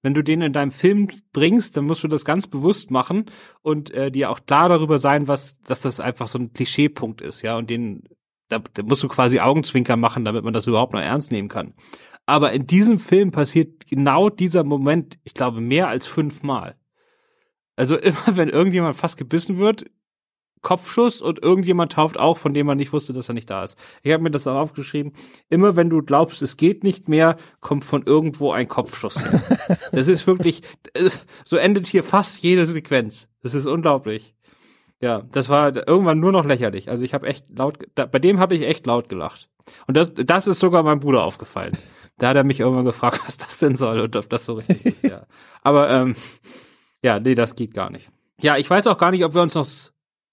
Wenn 0.02 0.14
du 0.14 0.24
den 0.24 0.42
in 0.42 0.54
deinem 0.54 0.72
Film 0.72 1.08
bringst, 1.34 1.76
dann 1.76 1.86
musst 1.86 2.04
du 2.04 2.08
das 2.08 2.24
ganz 2.24 2.48
bewusst 2.48 2.92
machen 2.92 3.26
und 3.62 3.92
äh, 3.92 4.12
dir 4.12 4.30
auch 4.30 4.46
klar 4.46 4.70
darüber 4.70 5.00
sein, 5.00 5.28
was, 5.28 5.60
dass 5.62 5.82
das 5.82 6.00
einfach 6.00 6.28
so 6.28 6.40
ein 6.40 6.54
Klischeepunkt 6.54 7.22
ist, 7.22 7.42
ja, 7.42 7.58
und 7.58 7.70
den, 7.70 8.04
da, 8.48 8.60
da 8.74 8.84
musst 8.84 9.04
du 9.04 9.08
quasi 9.08 9.40
Augenzwinker 9.40 9.98
machen, 9.98 10.24
damit 10.26 10.44
man 10.44 10.54
das 10.54 10.68
überhaupt 10.68 10.94
noch 10.94 11.02
ernst 11.02 11.32
nehmen 11.32 11.50
kann. 11.50 11.74
Aber 12.28 12.52
in 12.52 12.68
diesem 12.68 13.00
Film 13.00 13.32
passiert 13.32 13.88
genau 13.88 14.30
dieser 14.30 14.64
Moment, 14.64 15.18
ich 15.24 15.34
glaube, 15.34 15.62
mehr 15.62 15.88
als 15.88 16.06
fünfmal. 16.06 16.76
Also 17.76 17.96
immer, 17.98 18.36
wenn 18.38 18.50
irgendjemand 18.50 18.96
fast 18.96 19.18
gebissen 19.18 19.58
wird, 19.58 19.86
Kopfschuss 20.62 21.22
und 21.22 21.42
irgendjemand 21.42 21.94
tauft 21.94 22.20
auf, 22.20 22.40
von 22.40 22.54
dem 22.54 22.66
man 22.66 22.78
nicht 22.78 22.92
wusste, 22.92 23.14
dass 23.14 23.30
er 23.30 23.36
nicht 23.36 23.50
da 23.50 23.64
ist. 23.64 23.78
Ich 24.04 24.12
habe 24.12 24.24
mir 24.24 24.32
das 24.32 24.48
auch 24.48 24.60
aufgeschrieben. 24.60 25.14
Immer 25.50 25.76
wenn 25.78 25.90
du 25.90 26.02
glaubst, 26.02 26.42
es 26.42 26.58
geht 26.58 26.84
nicht 26.84 27.08
mehr, 27.08 27.38
kommt 27.62 27.86
von 27.86 28.04
irgendwo 28.06 28.52
ein 28.52 28.68
Kopfschuss. 28.68 29.16
das 29.92 30.08
ist 30.08 30.28
wirklich, 30.28 30.64
so 31.46 31.56
endet 31.56 31.88
hier 31.88 32.04
fast 32.04 32.42
jede 32.44 32.66
Sequenz. 32.66 33.30
Das 33.42 33.54
ist 33.54 33.68
unglaublich. 33.68 34.36
Ja, 35.00 35.22
das 35.32 35.48
war 35.48 35.88
irgendwann 35.88 36.20
nur 36.20 36.32
noch 36.32 36.44
lächerlich. 36.44 36.90
Also 36.90 37.06
ich 37.06 37.14
habe 37.14 37.28
echt 37.28 37.46
laut, 37.58 37.78
bei 37.94 38.20
dem 38.20 38.40
habe 38.40 38.56
ich 38.56 38.64
echt 38.64 38.86
laut 38.88 39.08
gelacht. 39.08 39.48
Und 39.86 39.96
das, 39.96 40.12
das 40.14 40.48
ist 40.48 40.60
sogar 40.60 40.84
meinem 40.84 41.00
Bruder 41.00 41.24
aufgefallen. 41.24 41.78
Da 42.18 42.30
hat 42.30 42.36
er 42.36 42.44
mich 42.44 42.60
irgendwann 42.60 42.86
gefragt, 42.86 43.22
was 43.26 43.38
das 43.38 43.60
denn 43.60 43.76
soll 43.76 44.00
und 44.00 44.16
ob 44.16 44.30
das 44.30 44.46
so 44.46 44.54
richtig 44.54 44.86
ist. 44.86 45.04
Ja. 45.04 45.26
Aber 45.64 45.90
ähm, 45.90 46.16
ja, 47.04 47.20
nee, 47.20 47.36
das 47.36 47.56
geht 47.56 47.74
gar 47.74 47.90
nicht. 47.90 48.10
Ja, 48.42 48.58
ich 48.58 48.70
weiß 48.70 48.88
auch 48.88 48.98
gar 48.98 49.12
nicht, 49.12 49.24
ob 49.24 49.34
wir 49.34 49.42
uns 49.42 49.56
noch 49.56 49.68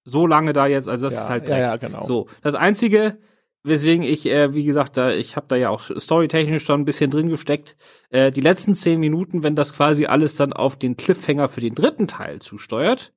so 0.04 0.26
lange 0.26 0.52
da 0.52 0.66
jetzt, 0.66 0.88
also 0.88 1.06
das 1.06 1.14
ja, 1.14 1.22
ist 1.22 1.30
halt 1.30 1.48
ja, 1.48 1.58
ja, 1.58 1.76
genau. 1.76 2.02
so. 2.02 2.26
Das 2.42 2.54
einzige, 2.54 3.18
weswegen 3.62 4.04
ich, 4.04 4.26
äh, 4.26 4.54
wie 4.54 4.64
gesagt, 4.64 4.96
da 4.96 5.10
ich 5.10 5.36
habe 5.36 5.46
da 5.48 5.56
ja 5.56 5.70
auch 5.70 5.82
storytechnisch 5.82 6.64
schon 6.64 6.82
ein 6.82 6.84
bisschen 6.84 7.10
drin 7.10 7.30
gesteckt. 7.30 7.76
Äh, 8.10 8.30
die 8.30 8.42
letzten 8.42 8.74
zehn 8.74 9.00
Minuten, 9.00 9.42
wenn 9.42 9.56
das 9.56 9.72
quasi 9.72 10.06
alles 10.06 10.36
dann 10.36 10.52
auf 10.52 10.76
den 10.76 10.96
Cliffhanger 10.96 11.48
für 11.48 11.62
den 11.62 11.74
dritten 11.74 12.06
Teil 12.06 12.40
zusteuert. 12.40 13.12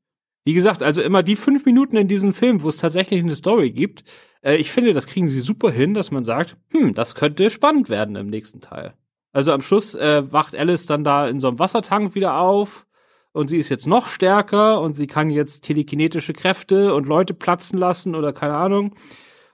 Wie 0.47 0.53
gesagt, 0.53 0.81
also 0.81 1.01
immer 1.01 1.23
die 1.23 1.35
fünf 1.35 1.65
Minuten 1.65 1.97
in 1.97 2.07
diesem 2.07 2.33
Film, 2.33 2.63
wo 2.63 2.69
es 2.69 2.77
tatsächlich 2.77 3.21
eine 3.21 3.35
Story 3.35 3.69
gibt. 3.69 4.05
Äh, 4.41 4.55
ich 4.55 4.71
finde, 4.71 4.93
das 4.93 5.05
kriegen 5.05 5.27
sie 5.27 5.41
super 5.41 5.69
hin, 5.69 5.93
dass 5.93 6.09
man 6.09 6.23
sagt, 6.23 6.55
hm, 6.69 6.93
das 6.93 7.15
könnte 7.15 7.49
spannend 7.49 7.89
werden 7.89 8.15
im 8.15 8.27
nächsten 8.27 8.61
Teil. 8.61 8.93
Also 9.33 9.51
am 9.51 9.61
Schluss 9.61 9.93
äh, 9.93 10.31
wacht 10.31 10.55
Alice 10.55 10.85
dann 10.85 11.03
da 11.03 11.27
in 11.27 11.41
so 11.41 11.49
einem 11.49 11.59
Wassertank 11.59 12.15
wieder 12.15 12.39
auf 12.39 12.87
und 13.33 13.49
sie 13.49 13.57
ist 13.57 13.67
jetzt 13.67 13.87
noch 13.87 14.07
stärker 14.07 14.79
und 14.79 14.93
sie 14.93 15.05
kann 15.05 15.31
jetzt 15.31 15.65
telekinetische 15.65 16.31
Kräfte 16.31 16.93
und 16.93 17.07
Leute 17.07 17.33
platzen 17.33 17.77
lassen 17.77 18.15
oder 18.15 18.31
keine 18.31 18.55
Ahnung. 18.55 18.95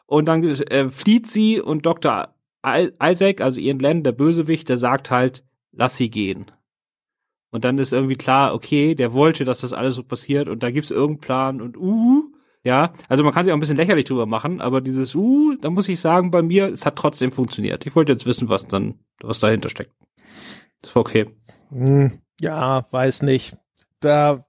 Und 0.06 0.28
dann 0.28 0.44
äh, 0.44 0.92
flieht 0.92 1.26
sie 1.26 1.60
und 1.60 1.88
Dr. 1.88 2.36
Isaac, 2.64 3.42
also 3.42 3.60
Ian 3.60 3.80
Len, 3.80 4.04
der 4.04 4.12
Bösewicht, 4.12 4.70
der 4.70 4.78
sagt 4.78 5.10
halt, 5.10 5.44
lass 5.72 5.98
sie 5.98 6.12
gehen. 6.12 6.52
Und 7.54 7.64
dann 7.66 7.78
ist 7.78 7.94
irgendwie 7.94 8.16
klar, 8.16 8.54
okay, 8.54 8.96
der 8.96 9.14
wollte, 9.14 9.46
dass 9.46 9.62
das 9.62 9.74
alles 9.74 9.96
so 9.96 10.04
passiert 10.04 10.50
und 10.50 10.64
da 10.64 10.72
gibt's 10.72 10.90
irgendeinen 10.90 11.20
Plan 11.20 11.62
und 11.62 11.78
uh, 11.78 12.24
ja, 12.64 12.94
also 13.10 13.24
man 13.24 13.32
kann 13.32 13.44
sich 13.44 13.52
auch 13.54 13.58
ein 13.58 13.60
bisschen 13.60 13.78
lächerlich 13.78 14.06
drüber 14.06 14.26
machen, 14.26 14.60
aber 14.60 14.82
dieses 14.82 15.14
uh, 15.14 15.56
da 15.62 15.70
muss 15.70 15.88
ich 15.88 16.00
sagen, 16.00 16.32
bei 16.32 16.42
mir, 16.42 16.70
es 16.70 16.86
hat 16.86 16.96
trotzdem 16.96 17.32
funktioniert. 17.32 17.86
Ich 17.86 17.96
wollte 17.96 18.12
jetzt 18.12 18.26
wissen, 18.26 18.50
was 18.50 18.68
dann, 18.68 18.96
was 19.22 19.40
dahinter 19.40 19.70
steckt. 19.70 19.92
Das 20.82 20.96
war 20.96 21.02
okay. 21.02 21.28
Hm, 21.70 22.12
ja, 22.42 22.86
weiß 22.92 23.22
nicht 23.22 23.56
da 24.00 24.44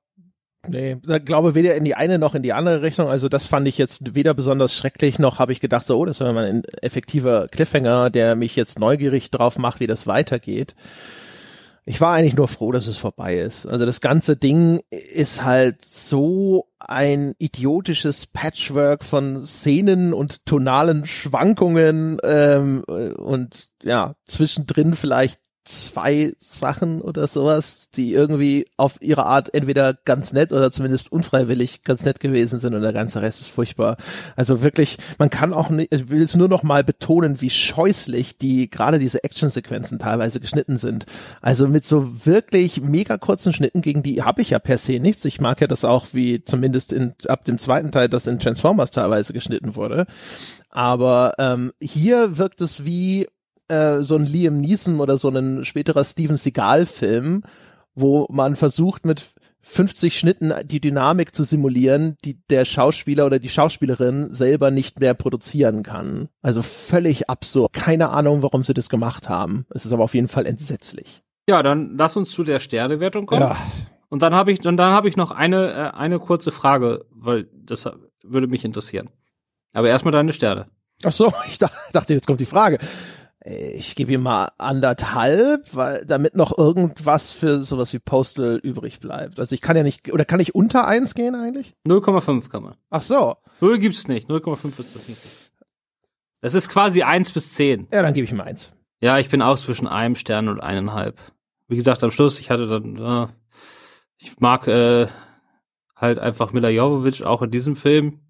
Nee, 0.66 0.96
da 1.04 1.18
glaube 1.18 1.54
weder 1.54 1.74
in 1.74 1.84
die 1.84 1.94
eine 1.94 2.18
noch 2.18 2.34
in 2.34 2.42
die 2.42 2.54
andere 2.54 2.80
Richtung. 2.80 3.08
Also 3.08 3.28
das 3.28 3.46
fand 3.46 3.68
ich 3.68 3.76
jetzt 3.76 4.14
weder 4.14 4.32
besonders 4.32 4.74
schrecklich, 4.74 5.18
noch 5.18 5.38
habe 5.38 5.52
ich 5.52 5.60
gedacht, 5.60 5.84
so, 5.84 5.98
oh, 5.98 6.06
das 6.06 6.20
wäre 6.20 6.32
mal 6.32 6.46
ein 6.46 6.62
effektiver 6.80 7.48
Cliffhanger, 7.48 8.08
der 8.08 8.34
mich 8.34 8.56
jetzt 8.56 8.78
neugierig 8.78 9.30
drauf 9.30 9.58
macht, 9.58 9.80
wie 9.80 9.86
das 9.86 10.06
weitergeht. 10.06 10.74
Ich 11.86 12.00
war 12.00 12.14
eigentlich 12.14 12.34
nur 12.34 12.48
froh, 12.48 12.72
dass 12.72 12.86
es 12.86 12.96
vorbei 12.96 13.38
ist. 13.38 13.66
Also 13.66 13.84
das 13.84 14.00
ganze 14.00 14.36
Ding 14.36 14.80
ist 14.90 15.44
halt 15.44 15.82
so 15.82 16.70
ein 16.78 17.34
idiotisches 17.38 18.26
Patchwork 18.26 19.04
von 19.04 19.38
Szenen 19.38 20.14
und 20.14 20.46
tonalen 20.46 21.04
Schwankungen 21.04 22.18
ähm, 22.24 22.82
und 22.84 23.68
ja, 23.82 24.14
zwischendrin 24.26 24.94
vielleicht 24.94 25.40
zwei 25.64 26.32
Sachen 26.38 27.00
oder 27.00 27.26
sowas, 27.26 27.88
die 27.94 28.12
irgendwie 28.12 28.66
auf 28.76 28.98
ihre 29.00 29.26
Art 29.26 29.54
entweder 29.54 29.94
ganz 29.94 30.32
nett 30.32 30.52
oder 30.52 30.70
zumindest 30.70 31.10
unfreiwillig 31.10 31.82
ganz 31.82 32.04
nett 32.04 32.20
gewesen 32.20 32.58
sind 32.58 32.74
und 32.74 32.82
der 32.82 32.92
ganze 32.92 33.22
Rest 33.22 33.40
ist 33.40 33.50
furchtbar. 33.50 33.96
Also 34.36 34.62
wirklich, 34.62 34.98
man 35.18 35.30
kann 35.30 35.54
auch 35.54 35.70
nicht, 35.70 35.92
ich 35.92 36.10
will 36.10 36.22
es 36.22 36.36
nur 36.36 36.48
noch 36.48 36.62
mal 36.62 36.84
betonen, 36.84 37.40
wie 37.40 37.50
scheußlich 37.50 38.38
die, 38.38 38.68
gerade 38.68 38.98
diese 38.98 39.24
Actionsequenzen 39.24 39.98
teilweise 39.98 40.38
geschnitten 40.38 40.76
sind. 40.76 41.06
Also 41.40 41.66
mit 41.66 41.84
so 41.84 42.26
wirklich 42.26 42.82
mega 42.82 43.16
kurzen 43.16 43.52
Schnitten, 43.52 43.80
gegen 43.80 44.02
die 44.02 44.22
habe 44.22 44.42
ich 44.42 44.50
ja 44.50 44.58
per 44.58 44.78
se 44.78 45.00
nichts. 45.00 45.24
Ich 45.24 45.40
mag 45.40 45.60
ja 45.60 45.66
das 45.66 45.84
auch, 45.84 46.08
wie 46.12 46.44
zumindest 46.44 46.92
in, 46.92 47.14
ab 47.28 47.44
dem 47.44 47.58
zweiten 47.58 47.90
Teil, 47.90 48.08
das 48.08 48.26
in 48.26 48.38
Transformers 48.38 48.90
teilweise 48.90 49.32
geschnitten 49.32 49.76
wurde. 49.76 50.06
Aber 50.74 51.34
ähm, 51.38 51.72
hier 51.80 52.36
wirkt 52.36 52.60
es 52.60 52.84
wie 52.84 53.28
äh, 53.68 54.02
so 54.02 54.16
ein 54.16 54.26
Liam 54.26 54.60
Neeson 54.60 55.00
oder 55.00 55.18
so 55.18 55.28
ein 55.28 55.64
späterer 55.64 56.04
Steven 56.04 56.36
Seagal-Film, 56.36 57.42
wo 57.94 58.26
man 58.30 58.56
versucht 58.56 59.06
mit 59.06 59.34
50 59.62 60.18
Schnitten 60.18 60.52
die 60.64 60.80
Dynamik 60.80 61.34
zu 61.34 61.42
simulieren, 61.42 62.16
die 62.24 62.38
der 62.50 62.66
Schauspieler 62.66 63.24
oder 63.24 63.38
die 63.38 63.48
Schauspielerin 63.48 64.30
selber 64.30 64.70
nicht 64.70 65.00
mehr 65.00 65.14
produzieren 65.14 65.82
kann. 65.82 66.28
Also 66.42 66.60
völlig 66.60 67.30
absurd. 67.30 67.72
Keine 67.72 68.10
Ahnung, 68.10 68.42
warum 68.42 68.62
sie 68.62 68.74
das 68.74 68.90
gemacht 68.90 69.30
haben. 69.30 69.64
Es 69.70 69.86
ist 69.86 69.92
aber 69.92 70.04
auf 70.04 70.14
jeden 70.14 70.28
Fall 70.28 70.44
entsetzlich. 70.44 71.22
Ja, 71.48 71.62
dann 71.62 71.96
lass 71.96 72.16
uns 72.16 72.30
zu 72.30 72.44
der 72.44 72.60
Sternewertung 72.60 73.24
kommen. 73.24 73.40
Ja. 73.40 73.56
Und 74.10 74.20
dann 74.20 74.34
habe 74.34 74.52
ich, 74.52 74.64
und 74.66 74.76
dann 74.76 74.92
habe 74.92 75.08
ich 75.08 75.16
noch 75.16 75.30
eine, 75.30 75.72
äh, 75.72 75.96
eine 75.96 76.18
kurze 76.18 76.52
Frage, 76.52 77.06
weil 77.10 77.48
das 77.52 77.88
würde 78.22 78.46
mich 78.46 78.64
interessieren. 78.64 79.08
Aber 79.72 79.88
erstmal 79.88 80.12
deine 80.12 80.34
Sterne. 80.34 80.66
Ach 81.02 81.12
so, 81.12 81.32
ich 81.48 81.58
dachte, 81.58 82.12
jetzt 82.12 82.26
kommt 82.26 82.40
die 82.40 82.44
Frage 82.44 82.78
ich 83.44 83.94
gebe 83.94 84.12
ihm 84.12 84.22
mal 84.22 84.48
anderthalb, 84.56 85.74
weil 85.74 86.04
damit 86.06 86.34
noch 86.34 86.56
irgendwas 86.56 87.30
für 87.30 87.58
sowas 87.58 87.92
wie 87.92 87.98
Postal 87.98 88.58
übrig 88.62 89.00
bleibt. 89.00 89.38
Also 89.38 89.54
ich 89.54 89.60
kann 89.60 89.76
ja 89.76 89.82
nicht, 89.82 90.10
oder 90.12 90.24
kann 90.24 90.40
ich 90.40 90.54
unter 90.54 90.86
eins 90.86 91.14
gehen 91.14 91.34
eigentlich? 91.34 91.74
0,5 91.86 92.48
kann 92.48 92.62
man. 92.62 92.74
Ach 92.88 93.02
so. 93.02 93.36
0 93.60 93.78
gibt's 93.78 94.08
nicht, 94.08 94.30
0,5 94.30 94.80
ist 94.80 94.96
das 94.96 95.08
nicht. 95.08 95.52
Das 96.40 96.54
ist 96.54 96.68
quasi 96.70 97.02
eins 97.02 97.32
bis 97.32 97.54
zehn. 97.54 97.86
Ja, 97.92 98.02
dann 98.02 98.14
gebe 98.14 98.24
ich 98.24 98.32
ihm 98.32 98.40
eins. 98.40 98.72
Ja, 99.00 99.18
ich 99.18 99.28
bin 99.28 99.42
auch 99.42 99.58
zwischen 99.58 99.86
einem 99.86 100.16
Stern 100.16 100.48
und 100.48 100.60
eineinhalb. 100.60 101.18
Wie 101.68 101.76
gesagt, 101.76 102.02
am 102.02 102.10
Schluss, 102.10 102.40
ich 102.40 102.50
hatte 102.50 102.66
dann, 102.66 102.96
äh, 102.96 103.28
ich 104.16 104.38
mag 104.40 104.66
äh, 104.66 105.06
halt 105.96 106.18
einfach 106.18 106.52
Mila 106.52 106.70
Jovovich 106.70 107.24
auch 107.24 107.42
in 107.42 107.50
diesem 107.50 107.76
Film. 107.76 108.20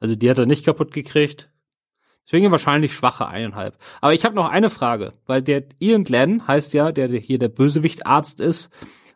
Also 0.00 0.14
die 0.14 0.28
hat 0.28 0.38
er 0.38 0.46
nicht 0.46 0.64
kaputt 0.64 0.92
gekriegt. 0.92 1.50
Deswegen 2.28 2.50
wahrscheinlich 2.50 2.94
schwache 2.94 3.26
eineinhalb. 3.26 3.78
Aber 4.02 4.12
ich 4.12 4.26
habe 4.26 4.34
noch 4.34 4.50
eine 4.50 4.68
Frage, 4.68 5.14
weil 5.24 5.40
der 5.40 5.64
Ian 5.78 6.04
Glenn 6.04 6.46
heißt 6.46 6.74
ja, 6.74 6.92
der 6.92 7.08
hier 7.08 7.38
der 7.38 7.48
Bösewichtarzt 7.48 8.42
ist 8.42 8.70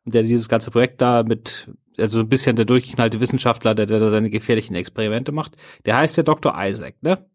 und 0.07 0.15
der 0.15 0.23
dieses 0.23 0.49
ganze 0.49 0.71
Projekt 0.71 1.03
da 1.03 1.23
mit, 1.23 1.71
also 1.99 2.21
ein 2.21 2.29
bisschen 2.31 2.57
der 2.57 2.65
durchgeknallte 2.65 3.21
Wissenschaftler, 3.21 3.75
der, 3.75 3.85
der 3.85 4.01
da 4.01 4.11
seine 4.11 4.31
gefährlichen 4.31 4.75
Experimente 4.75 5.31
macht, 5.31 5.59
der 5.85 5.99
heißt 5.99 6.17
ja 6.17 6.23
Dr. 6.23 6.55
Isaac, 6.57 7.03
ne? 7.03 7.29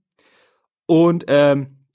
Und 0.88 1.25
ähm, 1.28 1.86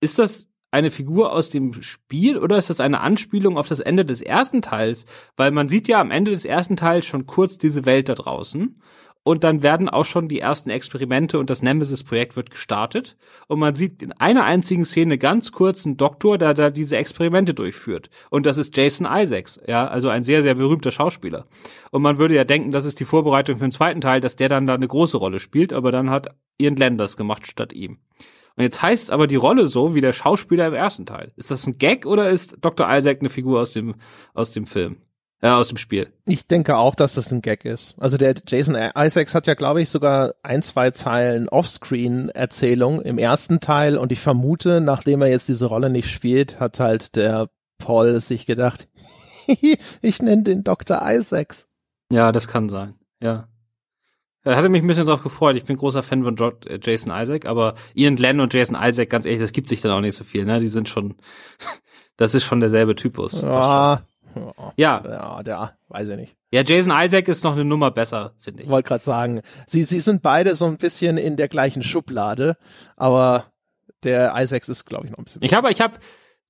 ist 0.00 0.18
das 0.18 0.48
eine 0.70 0.90
Figur 0.90 1.32
aus 1.32 1.50
dem 1.50 1.82
Spiel 1.82 2.38
oder 2.38 2.56
ist 2.56 2.70
das 2.70 2.80
eine 2.80 3.00
Anspielung 3.00 3.58
auf 3.58 3.68
das 3.68 3.80
Ende 3.80 4.04
des 4.06 4.22
ersten 4.22 4.62
Teils? 4.62 5.04
Weil 5.36 5.50
man 5.50 5.68
sieht 5.68 5.88
ja 5.88 6.00
am 6.00 6.10
Ende 6.10 6.30
des 6.30 6.44
ersten 6.44 6.76
Teils 6.76 7.04
schon 7.06 7.26
kurz 7.26 7.58
diese 7.58 7.84
Welt 7.84 8.08
da 8.08 8.14
draußen 8.14 8.80
und 9.26 9.42
dann 9.42 9.64
werden 9.64 9.88
auch 9.88 10.04
schon 10.04 10.28
die 10.28 10.38
ersten 10.38 10.70
Experimente 10.70 11.40
und 11.40 11.50
das 11.50 11.60
Nemesis-Projekt 11.60 12.36
wird 12.36 12.52
gestartet. 12.52 13.16
Und 13.48 13.58
man 13.58 13.74
sieht 13.74 14.00
in 14.00 14.12
einer 14.12 14.44
einzigen 14.44 14.84
Szene 14.84 15.18
ganz 15.18 15.50
kurz 15.50 15.84
einen 15.84 15.96
Doktor, 15.96 16.38
der 16.38 16.54
da 16.54 16.70
diese 16.70 16.96
Experimente 16.96 17.52
durchführt. 17.52 18.08
Und 18.30 18.46
das 18.46 18.56
ist 18.56 18.76
Jason 18.76 19.04
Isaacs, 19.10 19.60
ja, 19.66 19.88
also 19.88 20.10
ein 20.10 20.22
sehr, 20.22 20.44
sehr 20.44 20.54
berühmter 20.54 20.92
Schauspieler. 20.92 21.48
Und 21.90 22.02
man 22.02 22.18
würde 22.18 22.36
ja 22.36 22.44
denken, 22.44 22.70
das 22.70 22.84
ist 22.84 23.00
die 23.00 23.04
Vorbereitung 23.04 23.56
für 23.56 23.64
den 23.64 23.72
zweiten 23.72 24.00
Teil, 24.00 24.20
dass 24.20 24.36
der 24.36 24.48
dann 24.48 24.68
da 24.68 24.74
eine 24.74 24.86
große 24.86 25.16
Rolle 25.16 25.40
spielt, 25.40 25.72
aber 25.72 25.90
dann 25.90 26.08
hat 26.08 26.28
Ian 26.56 26.76
Landers 26.76 27.16
gemacht 27.16 27.48
statt 27.48 27.72
ihm. 27.72 27.98
Und 28.54 28.62
jetzt 28.62 28.80
heißt 28.80 29.10
aber 29.10 29.26
die 29.26 29.34
Rolle 29.34 29.66
so 29.66 29.96
wie 29.96 30.00
der 30.00 30.12
Schauspieler 30.12 30.68
im 30.68 30.74
ersten 30.74 31.04
Teil. 31.04 31.32
Ist 31.34 31.50
das 31.50 31.66
ein 31.66 31.78
Gag 31.78 32.06
oder 32.06 32.30
ist 32.30 32.58
Dr. 32.60 32.86
Isaac 32.88 33.18
eine 33.18 33.28
Figur 33.28 33.60
aus 33.60 33.72
dem, 33.72 33.96
aus 34.34 34.52
dem 34.52 34.66
Film? 34.66 34.98
Äh, 35.40 35.48
aus 35.48 35.68
dem 35.68 35.76
Spiel. 35.76 36.12
Ich 36.26 36.46
denke 36.46 36.76
auch, 36.76 36.94
dass 36.94 37.14
das 37.14 37.32
ein 37.32 37.42
Gag 37.42 37.64
ist. 37.64 37.94
Also 37.98 38.16
der 38.16 38.34
Jason 38.46 38.76
Isaacs 38.96 39.34
hat 39.34 39.46
ja, 39.46 39.54
glaube 39.54 39.82
ich, 39.82 39.90
sogar 39.90 40.34
ein, 40.42 40.62
zwei 40.62 40.90
Zeilen 40.90 41.48
Offscreen-Erzählung 41.48 43.00
im 43.02 43.18
ersten 43.18 43.60
Teil 43.60 43.98
und 43.98 44.12
ich 44.12 44.20
vermute, 44.20 44.80
nachdem 44.80 45.22
er 45.22 45.28
jetzt 45.28 45.48
diese 45.48 45.66
Rolle 45.66 45.90
nicht 45.90 46.10
spielt, 46.10 46.60
hat 46.60 46.80
halt 46.80 47.16
der 47.16 47.50
Paul 47.78 48.20
sich 48.20 48.46
gedacht, 48.46 48.88
ich 50.02 50.22
nenne 50.22 50.42
den 50.42 50.64
Dr. 50.64 51.00
Isaacs. 51.02 51.68
Ja, 52.10 52.32
das 52.32 52.48
kann 52.48 52.68
sein. 52.68 52.94
Ja. 53.22 53.48
Er 54.42 54.54
hatte 54.54 54.68
mich 54.68 54.80
ein 54.80 54.86
bisschen 54.86 55.06
drauf 55.06 55.24
gefreut. 55.24 55.56
Ich 55.56 55.64
bin 55.64 55.76
großer 55.76 56.04
Fan 56.04 56.22
von 56.22 56.36
äh, 56.66 56.78
Jason 56.80 57.12
Isaac, 57.12 57.46
aber 57.46 57.74
Ian 57.94 58.14
Glenn 58.14 58.38
und 58.38 58.54
Jason 58.54 58.78
Isaac, 58.80 59.10
ganz 59.10 59.26
ehrlich, 59.26 59.40
das 59.40 59.50
gibt 59.50 59.68
sich 59.68 59.80
dann 59.80 59.90
auch 59.90 60.00
nicht 60.00 60.14
so 60.14 60.22
viel, 60.22 60.44
ne? 60.44 60.60
Die 60.60 60.68
sind 60.68 60.88
schon, 60.88 61.16
das 62.16 62.34
ist 62.34 62.44
schon 62.44 62.60
derselbe 62.60 62.94
Typus. 62.94 63.42
Ja, 63.42 64.06
ja. 64.76 65.02
Ja, 65.04 65.42
der, 65.42 65.76
weiß 65.88 66.08
ich 66.08 66.16
nicht. 66.16 66.36
Ja, 66.52 66.62
Jason 66.62 66.92
Isaac 66.96 67.28
ist 67.28 67.44
noch 67.44 67.52
eine 67.54 67.64
Nummer 67.64 67.90
besser, 67.90 68.32
finde 68.38 68.62
ich. 68.62 68.68
Wollte 68.68 68.88
gerade 68.88 69.04
sagen, 69.04 69.40
sie, 69.66 69.84
sie 69.84 70.00
sind 70.00 70.22
beide 70.22 70.54
so 70.54 70.66
ein 70.66 70.76
bisschen 70.76 71.16
in 71.18 71.36
der 71.36 71.48
gleichen 71.48 71.82
Schublade, 71.82 72.56
aber 72.96 73.46
der 74.04 74.32
Isaacs 74.36 74.68
ist, 74.68 74.84
glaube 74.84 75.06
ich, 75.06 75.10
noch 75.10 75.18
ein 75.18 75.24
bisschen. 75.24 75.42
Ich 75.42 75.54
habe, 75.54 75.70
ich 75.70 75.80
habe 75.80 75.98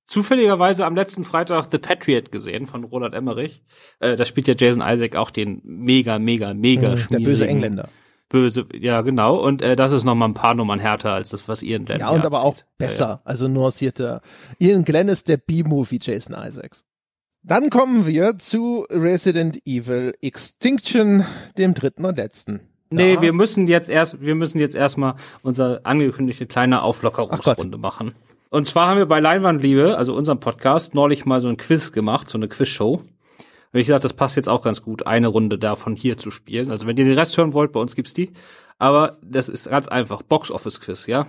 zufälligerweise 0.05 0.85
am 0.85 0.95
letzten 0.95 1.23
Freitag 1.23 1.67
The 1.71 1.77
Patriot 1.79 2.31
gesehen 2.31 2.65
von 2.67 2.83
Roland 2.83 3.13
Emmerich. 3.15 3.63
Äh, 3.99 4.15
da 4.15 4.25
spielt 4.25 4.47
ja 4.47 4.55
Jason 4.57 4.81
Isaac 4.85 5.15
auch 5.15 5.31
den 5.31 5.61
mega, 5.63 6.19
mega, 6.19 6.53
mega 6.53 6.91
Mhm, 6.95 7.07
Der 7.11 7.19
böse 7.19 7.47
Engländer. 7.47 7.89
Böse, 8.29 8.65
ja 8.73 9.01
genau. 9.01 9.37
Und 9.37 9.61
äh, 9.61 9.75
das 9.77 9.91
ist 9.93 10.03
noch 10.03 10.15
mal 10.15 10.25
ein 10.27 10.33
paar 10.33 10.53
Nummern 10.53 10.79
härter 10.79 11.13
als 11.13 11.29
das, 11.29 11.47
was 11.47 11.63
Ian 11.63 11.85
Glenn 11.85 11.99
Ja, 11.99 12.09
und 12.09 12.25
aber 12.25 12.41
auch 12.43 12.51
abzieht. 12.51 12.65
besser, 12.77 13.21
also 13.23 13.47
nuancierter. 13.47 14.21
Ian 14.59 14.83
Glenn 14.83 15.07
ist 15.07 15.27
der 15.29 15.37
B-Movie 15.37 15.99
Jason 16.01 16.35
Isaacs. 16.37 16.85
Dann 17.47 17.69
kommen 17.69 18.05
wir 18.05 18.37
zu 18.39 18.85
Resident 18.91 19.65
Evil 19.65 20.13
Extinction, 20.21 21.23
dem 21.57 21.73
dritten 21.73 22.03
und 22.03 22.17
letzten. 22.17 22.59
Nee, 22.89 23.13
Ja. 23.13 23.21
wir 23.21 23.31
müssen 23.31 23.67
jetzt 23.67 23.89
erst, 23.89 24.19
wir 24.21 24.35
müssen 24.35 24.59
jetzt 24.59 24.75
erstmal 24.75 25.15
unsere 25.43 25.85
angekündigte 25.85 26.45
kleine 26.45 26.81
Auflockerungsrunde 26.81 27.77
machen. 27.77 28.15
Und 28.49 28.67
zwar 28.67 28.89
haben 28.89 28.97
wir 28.97 29.05
bei 29.05 29.21
Leinwandliebe, 29.21 29.97
also 29.97 30.13
unserem 30.13 30.41
Podcast, 30.41 30.93
neulich 30.93 31.25
mal 31.25 31.39
so 31.39 31.47
ein 31.47 31.55
Quiz 31.55 31.93
gemacht, 31.93 32.27
so 32.27 32.37
eine 32.37 32.49
Quizshow. 32.49 33.01
Und 33.73 33.79
ich 33.79 33.87
dachte, 33.87 34.03
das 34.03 34.13
passt 34.13 34.35
jetzt 34.35 34.49
auch 34.49 34.61
ganz 34.61 34.81
gut, 34.81 35.07
eine 35.07 35.27
Runde 35.27 35.57
davon 35.57 35.95
hier 35.95 36.17
zu 36.17 36.31
spielen. 36.31 36.69
Also 36.69 36.85
wenn 36.85 36.97
ihr 36.97 37.05
den 37.05 37.17
Rest 37.17 37.37
hören 37.37 37.53
wollt, 37.53 37.71
bei 37.71 37.79
uns 37.79 37.95
gibt's 37.95 38.13
die. 38.13 38.31
Aber 38.77 39.19
das 39.21 39.47
ist 39.47 39.69
ganz 39.69 39.87
einfach. 39.87 40.21
Box-Office-Quiz, 40.21 41.07
ja. 41.07 41.27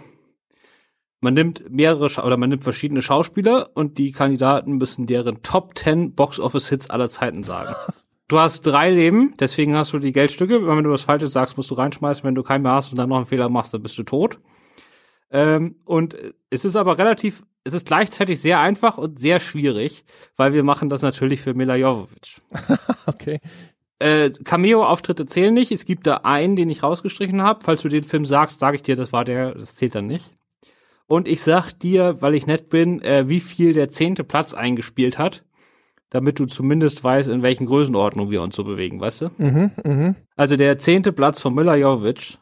Man 1.20 1.34
nimmt 1.34 1.68
mehrere 1.70 2.08
Scha 2.08 2.24
oder 2.24 2.36
man 2.36 2.48
nimmt 2.48 2.62
verschiedene 2.62 3.02
Schauspieler 3.02 3.70
und 3.74 3.98
die 3.98 4.12
Kandidaten 4.12 4.76
müssen 4.76 5.06
deren 5.06 5.42
Top 5.42 5.76
10 5.76 6.14
Box-Office-Hits 6.14 6.90
aller 6.90 7.08
Zeiten 7.08 7.42
sagen. 7.42 7.74
Du 8.30 8.38
hast 8.38 8.60
drei 8.66 8.90
Leben, 8.90 9.32
deswegen 9.40 9.74
hast 9.74 9.94
du 9.94 9.98
die 9.98 10.12
Geldstücke. 10.12 10.66
Wenn 10.66 10.84
du 10.84 10.90
was 10.90 11.00
Falsches 11.00 11.32
sagst, 11.32 11.56
musst 11.56 11.70
du 11.70 11.74
reinschmeißen. 11.74 12.24
Wenn 12.24 12.34
du 12.34 12.42
keinen 12.42 12.60
mehr 12.60 12.72
hast 12.72 12.90
und 12.90 12.98
dann 12.98 13.08
noch 13.08 13.16
einen 13.16 13.24
Fehler 13.24 13.48
machst, 13.48 13.72
dann 13.72 13.82
bist 13.82 13.96
du 13.96 14.02
tot. 14.02 14.38
Ähm, 15.30 15.76
und 15.86 16.14
es 16.50 16.66
ist 16.66 16.76
aber 16.76 16.98
relativ, 16.98 17.44
es 17.64 17.72
ist 17.72 17.86
gleichzeitig 17.86 18.38
sehr 18.38 18.60
einfach 18.60 18.98
und 18.98 19.18
sehr 19.18 19.40
schwierig, 19.40 20.04
weil 20.36 20.52
wir 20.52 20.62
machen 20.62 20.90
das 20.90 21.00
natürlich 21.00 21.40
für 21.40 21.54
Mila 21.54 21.74
Jovovich. 21.76 22.40
Okay. 23.06 23.40
Äh, 24.00 24.30
Cameo-Auftritte 24.44 25.24
zählen 25.24 25.54
nicht. 25.54 25.72
Es 25.72 25.86
gibt 25.86 26.06
da 26.06 26.18
einen, 26.18 26.56
den 26.56 26.68
ich 26.68 26.82
rausgestrichen 26.82 27.42
habe. 27.42 27.60
Falls 27.64 27.80
du 27.80 27.88
den 27.88 28.04
Film 28.04 28.26
sagst, 28.26 28.60
sage 28.60 28.76
ich 28.76 28.82
dir, 28.82 28.96
das 28.96 29.14
war 29.14 29.24
der, 29.24 29.54
das 29.54 29.76
zählt 29.76 29.94
dann 29.94 30.06
nicht. 30.06 30.37
Und 31.08 31.26
ich 31.26 31.40
sag 31.40 31.72
dir, 31.72 32.20
weil 32.20 32.34
ich 32.34 32.46
nett 32.46 32.68
bin, 32.68 33.02
äh, 33.02 33.28
wie 33.28 33.40
viel 33.40 33.72
der 33.72 33.88
zehnte 33.88 34.24
Platz 34.24 34.52
eingespielt 34.54 35.18
hat, 35.18 35.42
damit 36.10 36.38
du 36.38 36.44
zumindest 36.44 37.02
weißt, 37.02 37.30
in 37.30 37.42
welchen 37.42 37.66
Größenordnungen 37.66 38.30
wir 38.30 38.42
uns 38.42 38.54
so 38.54 38.62
bewegen, 38.62 39.00
weißt 39.00 39.22
du? 39.22 39.30
Mhm, 39.38 39.70
mhm. 39.84 40.14
Also 40.36 40.56
der 40.56 40.78
zehnte 40.78 41.12
Platz 41.12 41.40
von 41.40 41.54
Mila 41.54 41.76
Jovic 41.76 42.38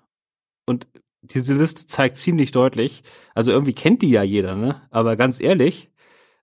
und 0.66 0.88
diese 1.22 1.54
Liste 1.54 1.86
zeigt 1.86 2.18
ziemlich 2.18 2.50
deutlich, 2.50 3.02
also 3.34 3.52
irgendwie 3.52 3.72
kennt 3.72 4.02
die 4.02 4.10
ja 4.10 4.22
jeder, 4.22 4.56
ne? 4.56 4.82
Aber 4.90 5.16
ganz 5.16 5.40
ehrlich, 5.40 5.90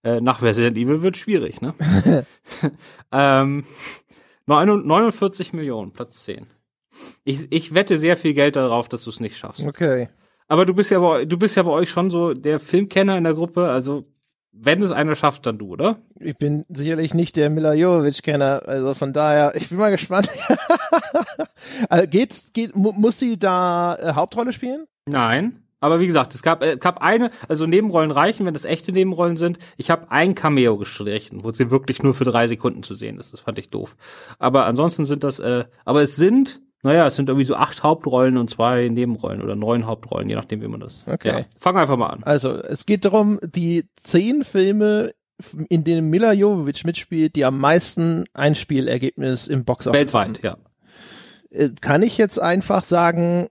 äh, 0.03 0.19
nach 0.19 0.41
Resident 0.41 0.78
Evil 0.78 1.01
wird 1.01 1.17
schwierig, 1.17 1.61
ne? 1.61 1.74
ähm, 3.11 3.65
49 4.45 5.53
Millionen, 5.53 5.91
Platz 5.91 6.24
10. 6.24 6.45
Ich, 7.24 7.51
ich 7.51 7.74
wette 7.74 7.97
sehr 7.97 8.17
viel 8.17 8.34
Geld 8.34 8.55
darauf, 8.55 8.88
dass 8.88 9.03
du 9.03 9.09
es 9.09 9.19
nicht 9.19 9.38
schaffst. 9.38 9.65
Okay. 9.65 10.07
Aber 10.48 10.66
du 10.66 10.74
bist 10.74 10.91
ja 10.91 11.00
bei, 11.00 11.26
du 11.26 11.38
bist 11.38 11.56
ja 11.56 11.64
bei 11.64 11.72
euch 11.72 11.89
schon 11.89 12.10
so 12.10 12.34
der 12.34 12.60
Filmkenner 12.60 13.18
in 13.18 13.24
der 13.24 13.34
Gruppe, 13.34 13.70
also 13.70 14.06
wenn 14.54 14.82
es 14.84 14.91
einer 14.91 15.16
schafft, 15.16 15.46
dann 15.46 15.58
du, 15.58 15.70
oder? 15.70 15.98
Ich 16.20 16.38
bin 16.38 16.64
sicherlich 16.70 17.14
nicht 17.14 17.36
der 17.36 17.50
Mila 17.50 17.74
Jovovich-Kenner, 17.74 18.62
also 18.68 18.94
von 18.94 19.12
daher, 19.12 19.54
ich 19.56 19.70
bin 19.70 19.80
mal 19.80 19.91
gespannt. 19.91 20.30
also 21.89 22.08
geht's, 22.08 22.54
geht, 22.54 22.76
mu 22.76 22.91
muss 22.91 23.18
sie 23.18 23.39
da 23.39 23.96
äh, 23.96 24.14
Hauptrolle 24.14 24.54
spielen? 24.54 24.86
Nein. 25.08 25.64
Aber 25.84 26.00
wie 26.00 26.06
gesagt, 26.06 26.34
es 26.34 26.44
gab, 26.44 26.64
äh, 26.64 26.72
es 26.72 26.80
gab 26.80 27.02
eine, 27.02 27.30
also 27.50 27.66
Nebenrollen 27.66 28.12
reichen, 28.12 28.46
wenn 28.46 28.54
das 28.54 28.64
echte 28.64 28.94
Nebenrollen 28.94 29.36
sind. 29.36 29.58
Ich 29.76 29.89
habe 29.89 30.12
ein 30.12 30.36
Cameo 30.36 30.78
gestrichen, 30.78 31.44
wo 31.44 31.52
sie 31.52 31.72
wirklich 31.72 32.04
nur 32.04 32.14
für 32.14 32.24
drei 32.24 32.48
Sekunden 32.48 32.84
zu 32.84 32.96
sehen 32.96 33.20
ist. 33.20 33.34
Das 33.34 33.41
fand 33.41 33.60
ich 33.60 33.70
doof. 33.70 33.98
Aber 34.39 34.66
ansonsten 34.66 35.04
sind 35.04 35.26
das, 35.26 35.39
äh, 35.39 35.66
aber 35.84 36.04
es 36.04 36.16
sind, 36.16 36.62
naja, 36.84 37.08
es 37.08 37.16
sind 37.16 37.30
irgendwie 37.30 37.46
so 37.46 37.56
acht 37.56 37.82
Hauptrollen 37.82 38.38
und 38.38 38.50
zwei 38.50 38.90
Nebenrollen 38.90 39.42
oder 39.42 39.56
neun 39.56 39.86
Hauptrollen, 39.88 40.30
je 40.30 40.36
nachdem, 40.36 40.62
wie 40.62 40.68
man 40.68 40.82
das. 40.82 41.06
Okay. 41.08 41.30
Ja, 41.30 41.46
fangen 41.60 41.78
wir 41.78 41.82
einfach 41.82 41.98
mal 41.98 42.08
an. 42.08 42.24
Also, 42.24 42.54
es 42.62 42.86
geht 42.86 43.06
darum, 43.06 43.40
die 43.42 43.86
zehn 43.96 44.44
Filme, 44.44 45.12
in 45.70 45.84
denen 45.84 46.10
Mila 46.10 46.34
Jovovich 46.34 46.84
mitspielt, 46.84 47.36
die 47.36 47.46
am 47.46 47.58
meisten 47.60 48.26
Einspielergebnis 48.34 49.48
im 49.48 49.64
Boxoffice 49.64 50.14
haben. 50.14 50.36
Weltweit, 50.36 50.44
ja. 50.44 50.58
Äh, 51.52 51.70
Kann 51.80 52.04
ich 52.04 52.18
jetzt 52.18 52.42
einfach 52.42 52.84
sagen, 52.84 53.48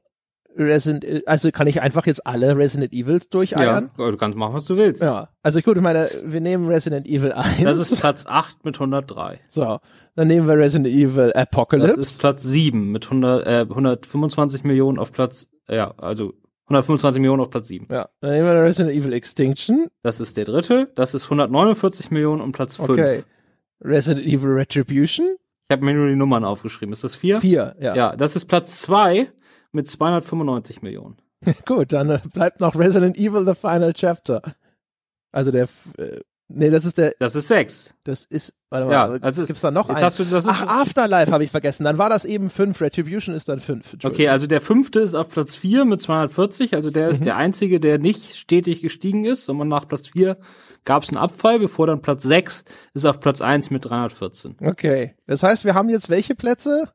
Resident, 0.56 1.26
also 1.26 1.50
kann 1.50 1.66
ich 1.66 1.80
einfach 1.80 2.06
jetzt 2.06 2.26
alle 2.26 2.56
Resident 2.56 2.92
Evils 2.92 3.24
Ja, 3.24 3.30
durcheiern? 3.30 3.90
du 3.96 4.16
kannst 4.16 4.36
machen, 4.36 4.54
was 4.54 4.66
du 4.66 4.76
willst. 4.76 5.00
Ja. 5.02 5.28
Also 5.42 5.60
gut, 5.60 5.76
ich 5.76 5.82
meine, 5.82 6.06
wir 6.24 6.40
nehmen 6.40 6.68
Resident 6.68 7.06
Evil 7.08 7.32
1. 7.32 7.62
Das 7.64 7.78
ist 7.78 8.00
Platz 8.00 8.26
8 8.26 8.64
mit 8.64 8.76
103. 8.76 9.40
so. 9.48 9.78
Dann 10.14 10.28
nehmen 10.28 10.46
wir 10.46 10.56
Resident 10.58 10.88
Evil 10.88 11.32
Apocalypse. 11.34 11.96
Das 11.96 12.10
ist 12.12 12.20
Platz 12.20 12.42
7 12.44 12.92
mit 12.92 13.04
100, 13.06 13.46
äh, 13.46 13.66
125 13.68 14.64
Millionen 14.64 14.98
auf 14.98 15.12
Platz, 15.12 15.48
äh, 15.68 15.76
ja, 15.76 15.94
also 15.96 16.34
125 16.66 17.20
Millionen 17.20 17.40
auf 17.42 17.50
Platz 17.50 17.68
7. 17.68 17.86
ja. 17.90 18.08
Dann 18.20 18.32
nehmen 18.32 18.46
wir 18.46 18.62
Resident 18.62 18.94
Evil 18.94 19.12
Extinction. 19.12 19.86
Das 20.02 20.20
ist 20.20 20.36
der 20.36 20.44
dritte. 20.44 20.90
Das 20.94 21.14
ist 21.14 21.24
149 21.24 22.10
Millionen 22.10 22.40
und 22.42 22.52
Platz 22.52 22.76
5. 22.76 22.90
Okay. 22.90 23.22
Resident 23.82 24.24
Evil 24.26 24.50
Retribution. 24.50 25.26
Ich 25.68 25.72
habe 25.74 25.84
mir 25.84 25.94
nur 25.94 26.08
die 26.08 26.16
Nummern 26.16 26.44
aufgeschrieben. 26.44 26.92
Ist 26.92 27.04
das 27.04 27.16
vier? 27.16 27.40
Vier, 27.40 27.74
ja. 27.80 27.94
Ja, 27.94 28.16
das 28.16 28.36
ist 28.36 28.44
Platz 28.44 28.80
zwei 28.80 29.32
mit 29.72 29.88
295 29.88 30.82
Millionen. 30.82 31.16
Gut, 31.66 31.92
dann 31.92 32.10
äh, 32.10 32.18
bleibt 32.32 32.60
noch 32.60 32.76
Resident 32.76 33.16
Evil 33.18 33.44
The 33.46 33.54
Final 33.54 33.92
Chapter. 33.92 34.42
Also 35.32 35.50
der, 35.50 35.64
äh, 35.98 36.20
nee, 36.48 36.70
das 36.70 36.84
ist 36.84 36.98
der, 36.98 37.14
Das 37.18 37.34
ist 37.34 37.48
sechs. 37.48 37.94
das 38.04 38.24
ist, 38.24 38.54
warte 38.70 38.86
mal, 38.86 38.92
Ja, 38.92 39.04
also 39.22 39.44
gibt's 39.44 39.62
da 39.62 39.70
noch 39.70 39.88
einen? 39.88 40.00
hast 40.00 40.18
du, 40.18 40.24
das 40.24 40.44
ist, 40.44 40.50
Ach, 40.50 40.66
Afterlife 40.82 41.32
habe 41.32 41.42
ich 41.42 41.50
vergessen. 41.50 41.84
Dann 41.84 41.98
war 41.98 42.10
das 42.10 42.24
eben 42.26 42.50
fünf. 42.50 42.80
Retribution 42.80 43.34
ist 43.34 43.48
dann 43.48 43.58
fünf. 43.60 43.96
okay, 44.04 44.28
also 44.28 44.46
der 44.46 44.60
fünfte 44.60 45.00
ist 45.00 45.14
auf 45.14 45.30
Platz 45.30 45.56
vier 45.56 45.84
mit 45.84 46.00
240. 46.02 46.74
Also 46.76 46.90
der 46.90 47.08
ist 47.08 47.20
Mhm. 47.20 47.24
der 47.24 47.36
einzige, 47.38 47.80
der 47.80 47.98
nicht 47.98 48.36
stetig 48.36 48.82
gestiegen 48.82 49.24
ist, 49.24 49.46
sondern 49.46 49.68
nach 49.68 49.88
Platz 49.88 50.08
vier 50.08 50.36
gab 50.84 51.02
es 51.02 51.08
einen 51.08 51.18
Abfall, 51.18 51.58
bevor 51.58 51.86
dann 51.86 52.02
Platz 52.02 52.22
sechs 52.24 52.64
ist 52.92 53.06
auf 53.06 53.18
Platz 53.20 53.40
eins 53.40 53.70
mit 53.70 53.84
314. 53.86 54.56
Okay. 54.60 55.16
Das 55.26 55.42
heißt, 55.42 55.64
wir 55.64 55.74
haben 55.74 55.88
jetzt 55.88 56.08
welche 56.10 56.34
Plätze? 56.34 56.92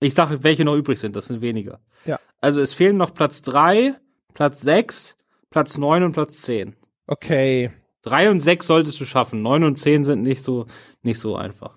Ich 0.00 0.14
sage, 0.14 0.42
welche 0.42 0.64
noch 0.64 0.74
übrig 0.74 0.98
sind, 0.98 1.14
das 1.14 1.26
sind 1.26 1.42
weniger. 1.42 1.80
Ja. 2.06 2.18
Also 2.40 2.60
es 2.60 2.72
fehlen 2.72 2.96
noch 2.96 3.12
Platz 3.12 3.42
drei, 3.42 3.94
Platz 4.34 4.62
sechs, 4.62 5.16
Platz 5.50 5.76
neun 5.76 6.02
und 6.02 6.12
Platz 6.12 6.40
zehn. 6.40 6.74
Okay. 7.06 7.70
Drei 8.02 8.30
und 8.30 8.40
sechs 8.40 8.66
solltest 8.66 8.98
du 8.98 9.04
schaffen. 9.04 9.42
Neun 9.42 9.62
und 9.62 9.76
zehn 9.76 10.04
sind 10.04 10.22
nicht 10.22 10.42
so, 10.42 10.64
nicht 11.02 11.20
so 11.20 11.36
einfach. 11.36 11.74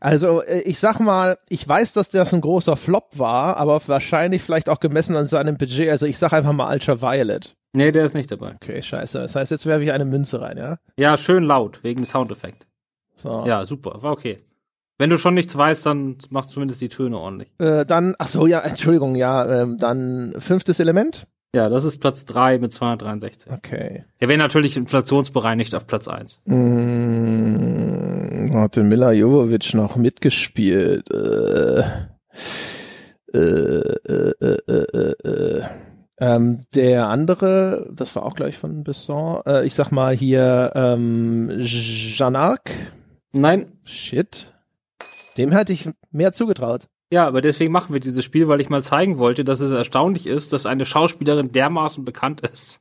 Also, 0.00 0.42
äh, 0.42 0.62
ich 0.62 0.80
sag 0.80 0.98
mal, 0.98 1.38
ich 1.48 1.68
weiß, 1.68 1.92
dass 1.92 2.10
das 2.10 2.34
ein 2.34 2.40
großer 2.40 2.76
Flop 2.76 3.10
war, 3.18 3.56
aber 3.58 3.80
wahrscheinlich 3.86 4.42
vielleicht 4.42 4.68
auch 4.68 4.80
gemessen 4.80 5.14
an 5.14 5.26
seinem 5.26 5.58
Budget. 5.58 5.90
Also, 5.90 6.06
ich 6.06 6.18
sag 6.18 6.32
einfach 6.32 6.52
mal 6.52 6.72
Ultraviolet. 6.72 7.54
Nee, 7.72 7.92
der 7.92 8.04
ist 8.04 8.14
nicht 8.14 8.32
dabei. 8.32 8.56
Okay, 8.56 8.82
scheiße. 8.82 9.20
Das 9.20 9.36
heißt, 9.36 9.52
jetzt 9.52 9.66
werfe 9.66 9.84
ich 9.84 9.92
eine 9.92 10.06
Münze 10.06 10.40
rein, 10.40 10.56
ja? 10.56 10.78
Ja, 10.96 11.16
schön 11.16 11.44
laut, 11.44 11.84
wegen 11.84 12.04
Soundeffekt. 12.04 12.66
So. 13.14 13.44
Ja, 13.46 13.64
super, 13.64 14.02
war 14.02 14.10
okay. 14.10 14.38
Wenn 14.98 15.10
du 15.10 15.16
schon 15.16 15.34
nichts 15.34 15.56
weißt, 15.56 15.86
dann 15.86 16.16
machst 16.30 16.50
du 16.50 16.54
zumindest 16.54 16.80
die 16.80 16.88
Töne 16.88 17.16
ordentlich. 17.18 17.52
Äh, 17.60 17.86
dann, 17.86 18.16
ach 18.18 18.26
so, 18.26 18.48
ja, 18.48 18.58
Entschuldigung, 18.60 19.14
ja, 19.14 19.62
ähm, 19.62 19.76
dann 19.78 20.34
fünftes 20.38 20.80
Element. 20.80 21.28
Ja, 21.54 21.68
das 21.68 21.84
ist 21.84 22.00
Platz 22.00 22.24
drei 22.24 22.58
mit 22.58 22.72
263. 22.72 23.52
Okay. 23.52 24.04
Er 24.18 24.28
wäre 24.28 24.38
natürlich 24.38 24.76
inflationsbereinigt 24.76 25.76
auf 25.76 25.86
Platz 25.86 26.08
eins. 26.08 26.40
Mm, 26.46 28.50
hat 28.54 28.74
den 28.76 28.88
Mila 28.88 29.12
Jovovich 29.12 29.72
noch 29.72 29.94
mitgespielt? 29.96 31.08
Äh, 31.10 31.84
äh, 33.32 33.38
äh, 33.38 34.32
äh, 34.40 34.56
äh, 34.66 35.14
äh. 35.24 35.62
Ähm, 36.20 36.58
der 36.74 37.06
andere, 37.06 37.88
das 37.94 38.16
war 38.16 38.24
auch 38.24 38.34
gleich 38.34 38.58
von 38.58 38.82
Besson, 38.82 39.40
ich 39.64 39.74
sag 39.74 39.92
mal 39.92 40.16
hier, 40.16 40.72
ähm, 40.74 41.48
Jeanne 41.60 42.36
d'Arc. 42.36 42.70
Nein, 43.32 43.78
Shit. 43.84 44.52
Dem 45.38 45.52
hätte 45.52 45.72
ich 45.72 45.88
mehr 46.10 46.32
zugetraut. 46.32 46.88
ja, 47.10 47.26
aber 47.26 47.40
deswegen 47.40 47.72
machen 47.72 47.92
wir 47.92 48.00
dieses 48.00 48.24
Spiel, 48.24 48.48
weil 48.48 48.60
ich 48.60 48.68
mal 48.68 48.82
zeigen 48.82 49.18
wollte, 49.18 49.44
dass 49.44 49.60
es 49.60 49.70
erstaunlich 49.70 50.26
ist, 50.26 50.52
dass 50.52 50.66
eine 50.66 50.84
Schauspielerin 50.84 51.52
dermaßen 51.52 52.04
bekannt 52.04 52.40
ist. 52.40 52.80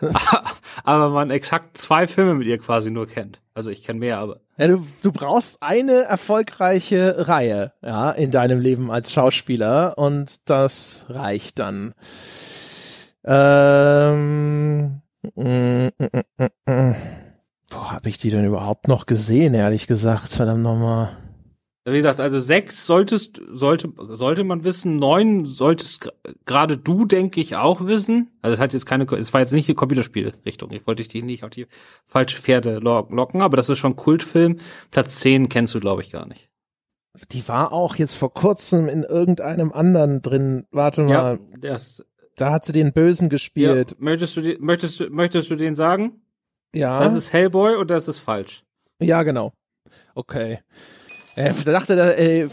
aber 0.84 1.10
man 1.10 1.30
exakt 1.30 1.76
zwei 1.78 2.06
Filme 2.06 2.34
mit 2.34 2.46
ihr 2.46 2.58
quasi 2.58 2.90
nur 2.90 3.06
kennt. 3.06 3.40
Also 3.54 3.70
ich 3.70 3.82
kenne 3.82 3.98
mehr, 3.98 4.18
aber. 4.18 4.40
Ja, 4.58 4.68
du, 4.68 4.86
du 5.02 5.12
brauchst 5.12 5.62
eine 5.62 6.02
erfolgreiche 6.02 7.28
Reihe, 7.28 7.72
ja, 7.82 8.10
in 8.10 8.30
deinem 8.30 8.60
Leben 8.60 8.90
als 8.90 9.12
Schauspieler 9.12 9.94
und 9.96 10.48
das 10.50 11.06
reicht 11.08 11.58
dann. 11.58 11.94
Ähm, 13.24 15.00
mm, 15.34 15.88
mm, 15.98 16.70
mm. 16.70 16.96
Wo 17.70 17.90
habe 17.90 18.08
ich 18.08 18.18
die 18.18 18.30
denn 18.30 18.44
überhaupt 18.44 18.88
noch 18.88 19.06
gesehen, 19.06 19.54
ehrlich 19.54 19.86
gesagt? 19.86 20.28
Verdammt 20.28 20.62
nochmal. 20.62 21.16
Wie 21.88 21.96
gesagt, 21.96 22.18
also 22.18 22.40
sechs 22.40 22.84
solltest, 22.84 23.40
sollte, 23.48 23.92
sollte 23.96 24.42
man 24.42 24.64
wissen, 24.64 24.96
neun 24.96 25.44
solltest 25.44 26.12
gerade 26.44 26.76
du, 26.76 27.04
denke 27.04 27.40
ich, 27.40 27.54
auch 27.54 27.86
wissen. 27.86 28.32
Also 28.42 28.54
es 28.54 28.60
hat 28.60 28.72
jetzt 28.72 28.86
keine, 28.86 29.04
es 29.04 29.32
war 29.32 29.40
jetzt 29.40 29.52
nicht 29.52 29.68
die 29.68 29.74
Computerspielrichtung. 29.74 30.72
Ich 30.72 30.84
wollte 30.88 31.04
dich 31.04 31.22
nicht 31.22 31.44
auf 31.44 31.50
die 31.50 31.68
falsche 32.04 32.38
Pferde 32.38 32.80
locken, 32.80 33.40
aber 33.40 33.56
das 33.56 33.68
ist 33.68 33.78
schon 33.78 33.94
Kultfilm. 33.94 34.56
Platz 34.90 35.20
zehn 35.20 35.48
kennst 35.48 35.76
du, 35.76 35.80
glaube 35.80 36.02
ich, 36.02 36.10
gar 36.10 36.26
nicht. 36.26 36.50
Die 37.30 37.46
war 37.46 37.72
auch 37.72 37.94
jetzt 37.94 38.16
vor 38.16 38.34
kurzem 38.34 38.88
in 38.88 39.04
irgendeinem 39.04 39.70
anderen 39.70 40.22
drin. 40.22 40.66
Warte 40.72 41.02
mal. 41.02 41.10
Ja, 41.10 41.38
das, 41.60 42.04
da 42.34 42.50
hat 42.50 42.64
sie 42.64 42.72
den 42.72 42.92
Bösen 42.92 43.28
gespielt. 43.28 43.92
Ja, 43.92 43.96
möchtest 44.00 44.36
du, 44.36 44.56
möchtest 44.58 44.98
du, 44.98 45.10
möchtest 45.10 45.50
du 45.50 45.54
den 45.54 45.76
sagen? 45.76 46.20
Ja. 46.74 46.98
Das 46.98 47.14
ist 47.14 47.32
Hellboy 47.32 47.76
und 47.76 47.92
das 47.92 48.08
ist 48.08 48.18
falsch. 48.18 48.64
Ja, 49.00 49.22
genau. 49.22 49.52
Okay. 50.16 50.58
Er 51.36 51.52
dachte, 51.52 51.96
der, 51.96 52.18
äh, 52.18 52.48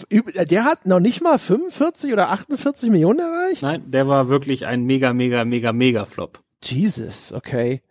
der 0.46 0.66
hat 0.66 0.86
noch 0.86 1.00
nicht 1.00 1.24
mal 1.24 1.40
45 1.40 2.12
oder 2.12 2.30
48 2.32 2.92
Millionen 2.92 3.20
erreicht? 3.20 3.62
Nein, 3.62 3.90
der 3.90 4.10
war 4.10 4.28
wirklich 4.28 4.66
ein 4.66 4.84
mega, 4.84 5.14
mega, 5.14 5.46
mega, 5.46 5.72
mega 5.72 6.04
Flop. 6.04 6.44
Jesus, 6.62 7.32
okay. 7.32 7.82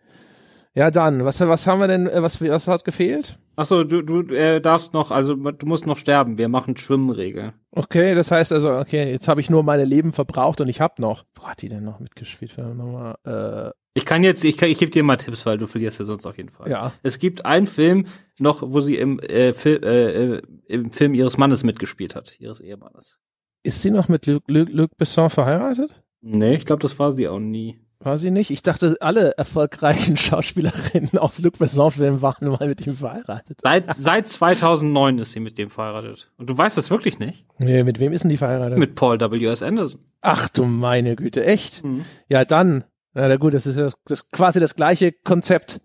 Ja, 0.75 0.91
dann, 0.91 1.25
was, 1.25 1.39
was 1.39 1.67
haben 1.67 1.79
wir 1.79 1.87
denn, 1.87 2.07
äh, 2.07 2.21
was, 2.21 2.41
was 2.41 2.67
hat 2.67 2.85
gefehlt? 2.85 3.39
Achso, 3.55 3.83
du, 3.83 4.01
du 4.01 4.21
äh, 4.33 4.61
darfst 4.61 4.93
noch, 4.93 5.11
also 5.11 5.35
du 5.35 5.65
musst 5.65 5.85
noch 5.85 5.97
sterben. 5.97 6.37
Wir 6.39 6.47
machen 6.47 6.77
Schwimmregeln. 6.77 7.53
Okay, 7.71 8.15
das 8.15 8.31
heißt 8.31 8.51
also, 8.51 8.77
okay, 8.77 9.11
jetzt 9.11 9.27
habe 9.27 9.41
ich 9.41 9.49
nur 9.49 9.63
meine 9.63 9.85
Leben 9.85 10.11
verbraucht 10.11 10.61
und 10.61 10.69
ich 10.69 10.81
hab 10.81 10.97
noch. 10.97 11.25
Wo 11.33 11.43
hat 11.43 11.61
die 11.61 11.69
denn 11.69 11.83
noch 11.83 11.99
mitgespielt? 11.99 12.57
Nochmal, 12.57 13.15
äh, 13.25 13.71
ich 13.93 14.05
kann 14.05 14.23
jetzt, 14.23 14.43
ich, 14.43 14.57
kann, 14.57 14.69
ich 14.69 14.79
gebe 14.79 14.91
dir 14.91 15.03
mal 15.03 15.17
Tipps, 15.17 15.45
weil 15.45 15.57
du 15.57 15.67
verlierst 15.67 15.99
ja 15.99 16.05
sonst 16.05 16.25
auf 16.25 16.37
jeden 16.37 16.49
Fall. 16.49 16.69
Ja. 16.69 16.93
Es 17.03 17.19
gibt 17.19 17.45
einen 17.45 17.67
Film 17.67 18.05
noch, 18.39 18.63
wo 18.65 18.79
sie 18.79 18.95
im, 18.95 19.19
äh, 19.19 19.53
Fil 19.53 19.83
äh, 19.83 20.41
im 20.67 20.91
Film 20.91 21.13
ihres 21.13 21.37
Mannes 21.37 21.63
mitgespielt 21.63 22.15
hat, 22.15 22.39
ihres 22.39 22.59
Ehemannes. 22.59 23.19
Ist 23.61 23.81
sie 23.81 23.91
noch 23.91 24.09
mit 24.09 24.25
Luc, 24.25 24.43
Luc, 24.47 24.69
Luc 24.69 24.97
Besson 24.97 25.29
verheiratet? 25.29 26.03
Nee, 26.21 26.55
ich 26.55 26.65
glaube, 26.65 26.81
das 26.81 26.97
war 26.97 27.11
sie 27.11 27.27
auch 27.27 27.39
nie. 27.39 27.79
War 27.99 28.17
sie 28.17 28.31
nicht? 28.31 28.49
Ich 28.49 28.63
dachte, 28.63 28.97
alle 28.99 29.37
erfolgreichen 29.37 30.17
Schauspielerinnen 30.17 31.17
aus 31.17 31.41
Luc 31.41 31.57
Besson-Filmen 31.57 32.21
waren 32.21 32.49
mal 32.49 32.67
mit 32.67 32.85
ihm 32.85 32.95
verheiratet. 32.95 33.59
Seit, 33.61 33.93
seit 33.95 34.27
2009 34.27 35.19
ist 35.19 35.31
sie 35.31 35.39
mit 35.39 35.57
dem 35.57 35.69
verheiratet. 35.69 36.31
Und 36.37 36.49
du 36.49 36.57
weißt 36.57 36.77
das 36.77 36.89
wirklich 36.89 37.19
nicht? 37.19 37.45
Nee, 37.59 37.83
mit 37.83 37.99
wem 37.99 38.11
ist 38.11 38.23
denn 38.23 38.29
die 38.29 38.37
verheiratet? 38.37 38.77
Mit 38.77 38.95
Paul 38.95 39.19
W.S. 39.19 39.63
Anderson. 39.63 40.01
Ach 40.21 40.49
du 40.49 40.65
meine 40.65 41.15
Güte, 41.15 41.45
echt? 41.45 41.83
Mhm. 41.83 42.03
Ja, 42.27 42.43
dann 42.43 42.83
na 43.13 43.35
gut, 43.37 43.53
das 43.53 43.67
ist 43.67 43.77
das, 43.77 43.93
das 44.05 44.29
quasi 44.31 44.59
das 44.59 44.75
gleiche 44.75 45.11
Konzept. 45.11 45.81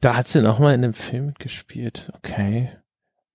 Da 0.00 0.16
hat 0.16 0.26
sie 0.26 0.42
noch 0.42 0.58
mal 0.58 0.74
in 0.74 0.82
dem 0.82 0.94
Film 0.94 1.34
gespielt. 1.38 2.10
Okay. 2.16 2.70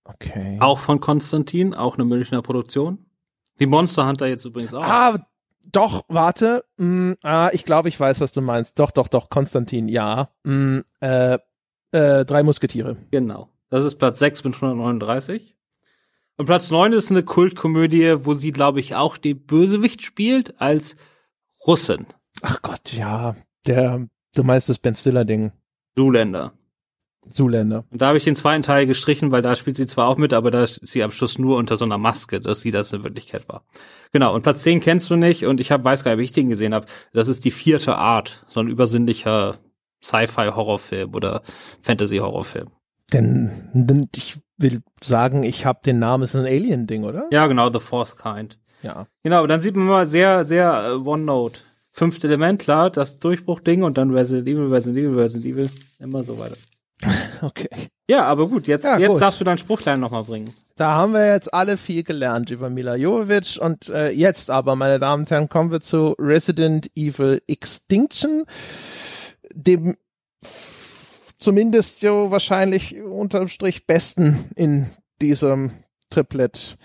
Okay. 0.04 0.58
Auch 0.60 0.80
von 0.80 1.00
Konstantin, 1.00 1.74
auch 1.74 1.96
eine 1.96 2.06
Münchner 2.06 2.42
Produktion. 2.42 3.06
Die 3.60 3.68
Monster 3.68 4.08
Hunter 4.08 4.28
jetzt 4.28 4.46
übrigens 4.46 4.74
auch. 4.74 4.84
Ah, 4.84 5.18
doch, 5.72 6.04
warte. 6.08 6.66
Mm, 6.78 7.14
ah, 7.22 7.50
ich 7.54 7.66
glaube, 7.66 7.90
ich 7.90 8.00
weiß, 8.00 8.22
was 8.22 8.32
du 8.32 8.42
meinst. 8.42 8.80
Doch, 8.80 8.92
doch, 8.92 9.08
doch, 9.08 9.30
Konstantin, 9.30 9.88
ja. 9.88 10.30
Mm, 10.44 10.80
äh, 11.02 11.38
äh, 11.92 12.26
drei 12.26 12.44
Musketiere. 12.44 12.98
Genau. 13.12 13.50
Das 13.70 13.84
ist 13.84 13.96
Platz 13.96 14.20
6 14.20 14.44
mit 14.46 14.56
139. 14.56 15.56
Und 16.38 16.46
Platz 16.46 16.72
9 16.72 16.94
ist 16.94 17.12
eine 17.12 17.24
Kultkomödie, 17.24 18.26
wo 18.26 18.34
sie, 18.34 18.52
glaube 18.52 18.80
ich, 18.80 18.96
auch 18.96 19.18
die 19.18 19.34
Bösewicht 19.34 20.02
spielt 20.02 20.60
als 20.62 20.96
Russin. 21.68 22.08
Ach 22.42 22.62
Gott, 22.62 22.94
ja. 22.94 23.36
Der, 23.68 24.08
du 24.36 24.44
meinst 24.44 24.70
das 24.70 24.80
Ben 24.80 24.96
Stiller-Ding. 24.96 25.52
Zuländer. 25.96 26.54
Zuländer. 27.30 27.86
Und 27.92 28.02
da 28.02 28.08
habe 28.08 28.18
ich 28.18 28.24
den 28.24 28.36
zweiten 28.36 28.64
Teil 28.64 28.86
gestrichen, 28.88 29.32
weil 29.32 29.42
da 29.42 29.56
spielt 29.56 29.76
sie 29.76 29.88
zwar 29.88 30.08
auch 30.08 30.18
mit, 30.18 30.34
aber 30.34 30.52
da 30.52 30.64
ist 30.64 30.86
sie 30.86 31.04
am 31.04 31.12
Schluss 31.12 31.38
nur 31.38 31.58
unter 31.58 31.76
so 31.76 31.86
einer 31.86 31.98
Maske, 31.98 32.40
dass 32.40 32.62
sie 32.62 32.72
das 32.72 32.94
in 32.94 33.04
Wirklichkeit 33.04 33.48
war. 33.50 33.64
Genau, 34.12 34.34
und 34.34 34.42
Platz 34.42 34.64
10 34.64 34.80
kennst 34.80 35.10
du 35.10 35.16
nicht 35.16 35.46
und 35.46 35.60
ich 35.60 35.72
hab, 35.72 35.84
weiß 35.84 36.04
gar 36.04 36.12
nicht, 36.12 36.20
wie 36.20 36.24
ich 36.24 36.32
den 36.32 36.50
gesehen 36.50 36.74
habe. 36.74 36.88
Das 37.14 37.28
ist 37.28 37.46
die 37.46 37.52
vierte 37.52 37.96
Art, 37.96 38.46
so 38.48 38.62
ein 38.62 38.68
übersinnlicher 38.68 39.58
Sci-Fi-Horrorfilm 40.02 41.14
oder 41.14 41.42
Fantasy-Horrorfilm. 41.82 42.70
Denn 43.12 43.52
ich 44.16 44.38
will 44.58 44.82
sagen, 45.02 45.44
ich 45.44 45.66
habe 45.66 45.80
den 45.86 46.00
Namen, 46.00 46.24
ist 46.24 46.36
ein 46.36 46.46
Alien-Ding, 46.46 47.04
oder? 47.04 47.28
Ja, 47.32 47.48
genau, 47.48 47.72
The 47.72 47.80
Fourth 47.80 48.18
Kind. 48.18 48.60
Ja. 48.82 49.08
Genau, 49.24 49.46
dann 49.46 49.60
sieht 49.60 49.76
man 49.76 49.88
mal 49.88 50.06
sehr, 50.06 50.46
sehr 50.46 50.96
uh, 50.96 51.06
One-Note 51.06 51.60
fünfte 52.00 52.28
Element, 52.28 52.60
klar, 52.62 52.90
das 52.90 53.20
Durchbruchding 53.20 53.84
und 53.84 53.98
dann 53.98 54.12
Resident 54.12 54.48
Evil, 54.48 54.74
Resident 54.74 55.06
Evil, 55.06 55.20
Resident 55.20 55.46
Evil, 55.46 55.70
immer 56.00 56.24
so 56.24 56.40
weiter. 56.40 56.58
Okay. 57.42 57.70
Ja, 58.10 58.26
aber 58.26 58.50
gut, 58.50 58.68
jetzt, 58.68 58.84
ja, 58.84 58.98
jetzt 58.98 59.12
gut. 59.12 59.22
darfst 59.22 59.40
du 59.40 59.46
dein 59.46 59.58
Spruchlein 59.58 59.98
nochmal 60.02 60.26
bringen. 60.26 60.54
Da 60.76 60.92
haben 60.92 61.14
wir 61.14 61.32
jetzt 61.32 61.54
alle 61.54 61.78
viel 61.78 62.04
gelernt 62.04 62.52
über 62.52 62.70
Mila 62.70 62.96
Jovovich 62.96 63.62
und 63.62 63.88
äh, 63.88 64.10
jetzt 64.10 64.52
aber, 64.52 64.76
meine 64.76 65.00
Damen 65.00 65.24
und 65.24 65.32
Herren, 65.32 65.48
kommen 65.48 65.72
wir 65.72 65.80
zu 65.80 66.16
Resident 66.20 66.92
Evil 66.98 67.42
Extinction, 67.48 68.44
dem 69.54 69.96
zumindest 70.42 72.02
jo 72.02 72.30
wahrscheinlich 72.30 73.02
unterm 73.02 73.48
Strich 73.48 73.88
besten 73.88 74.50
in 74.58 74.88
diesem 75.22 75.72
Triplet 76.10 76.78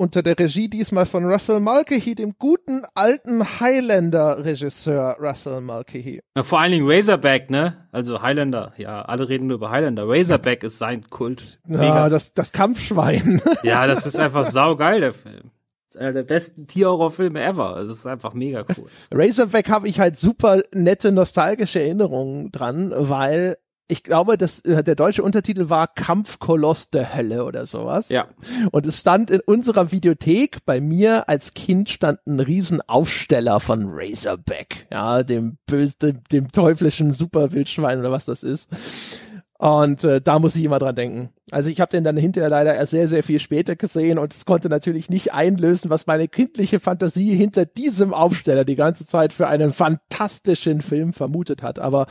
unter 0.00 0.22
der 0.22 0.38
Regie 0.38 0.68
diesmal 0.68 1.04
von 1.04 1.26
Russell 1.26 1.60
Mulcahy, 1.60 2.14
dem 2.14 2.32
guten 2.38 2.80
alten 2.94 3.44
Highlander-Regisseur 3.60 5.18
Russell 5.20 5.60
Mulcahy. 5.60 6.20
Ja, 6.34 6.42
vor 6.42 6.58
allen 6.58 6.72
Dingen 6.72 6.90
Razorback, 6.90 7.50
ne? 7.50 7.86
Also 7.92 8.22
Highlander, 8.22 8.72
ja, 8.78 9.02
alle 9.02 9.28
reden 9.28 9.48
nur 9.48 9.56
über 9.56 9.70
Highlander. 9.70 10.08
Razorback 10.08 10.62
ist 10.62 10.78
sein 10.78 11.10
Kult. 11.10 11.60
Ja, 11.68 12.08
das, 12.08 12.32
das 12.32 12.50
Kampfschwein. 12.52 13.42
Ja, 13.62 13.86
das 13.86 14.06
ist 14.06 14.18
einfach 14.18 14.44
saugeil, 14.44 15.00
der 15.00 15.12
Film. 15.12 15.50
Das 15.84 15.96
ist 15.96 16.00
einer 16.00 16.12
der 16.14 16.22
besten 16.22 16.66
Tierhorrorfilme 16.66 17.42
ever. 17.42 17.76
Es 17.76 17.90
ist 17.90 18.06
einfach 18.06 18.32
mega 18.32 18.64
cool. 18.78 18.86
Razorback 19.10 19.68
habe 19.68 19.86
ich 19.86 20.00
halt 20.00 20.16
super 20.16 20.62
nette 20.72 21.12
nostalgische 21.12 21.80
Erinnerungen 21.80 22.50
dran, 22.52 22.94
weil 22.96 23.58
ich 23.90 24.02
glaube, 24.02 24.38
dass 24.38 24.60
äh, 24.60 24.82
der 24.84 24.94
deutsche 24.94 25.22
Untertitel 25.22 25.68
war 25.68 25.88
Kampfkoloss 25.88 26.90
der 26.90 27.14
Hölle 27.14 27.44
oder 27.44 27.66
sowas. 27.66 28.08
Ja. 28.10 28.28
Und 28.70 28.86
es 28.86 29.00
stand 29.00 29.30
in 29.30 29.40
unserer 29.40 29.90
Videothek, 29.90 30.58
bei 30.64 30.80
mir 30.80 31.28
als 31.28 31.54
Kind 31.54 31.88
stand 31.88 32.18
ein 32.26 32.40
Riesenaufsteller 32.40 33.60
von 33.60 33.86
Razorback, 33.88 34.86
ja, 34.92 35.22
dem 35.22 35.58
böse, 35.66 35.96
dem, 35.98 36.22
dem 36.30 36.52
teuflischen 36.52 37.12
Superwildschwein 37.12 37.98
oder 37.98 38.12
was 38.12 38.26
das 38.26 38.42
ist. 38.42 38.70
Und 39.60 40.04
äh, 40.04 40.22
da 40.22 40.38
muss 40.38 40.56
ich 40.56 40.64
immer 40.64 40.78
dran 40.78 40.94
denken. 40.94 41.28
Also 41.50 41.68
ich 41.68 41.82
habe 41.82 41.90
den 41.90 42.02
dann 42.02 42.16
hinterher 42.16 42.48
leider 42.48 42.74
erst 42.74 42.92
sehr, 42.92 43.08
sehr 43.08 43.22
viel 43.22 43.40
später 43.40 43.76
gesehen 43.76 44.18
und 44.18 44.32
es 44.32 44.46
konnte 44.46 44.70
natürlich 44.70 45.10
nicht 45.10 45.34
einlösen, 45.34 45.90
was 45.90 46.06
meine 46.06 46.28
kindliche 46.28 46.80
Fantasie 46.80 47.34
hinter 47.34 47.66
diesem 47.66 48.14
Aufsteller 48.14 48.64
die 48.64 48.76
ganze 48.76 49.04
Zeit 49.04 49.34
für 49.34 49.48
einen 49.48 49.70
fantastischen 49.70 50.80
Film 50.80 51.12
vermutet 51.12 51.62
hat. 51.62 51.78
Aber 51.78 52.06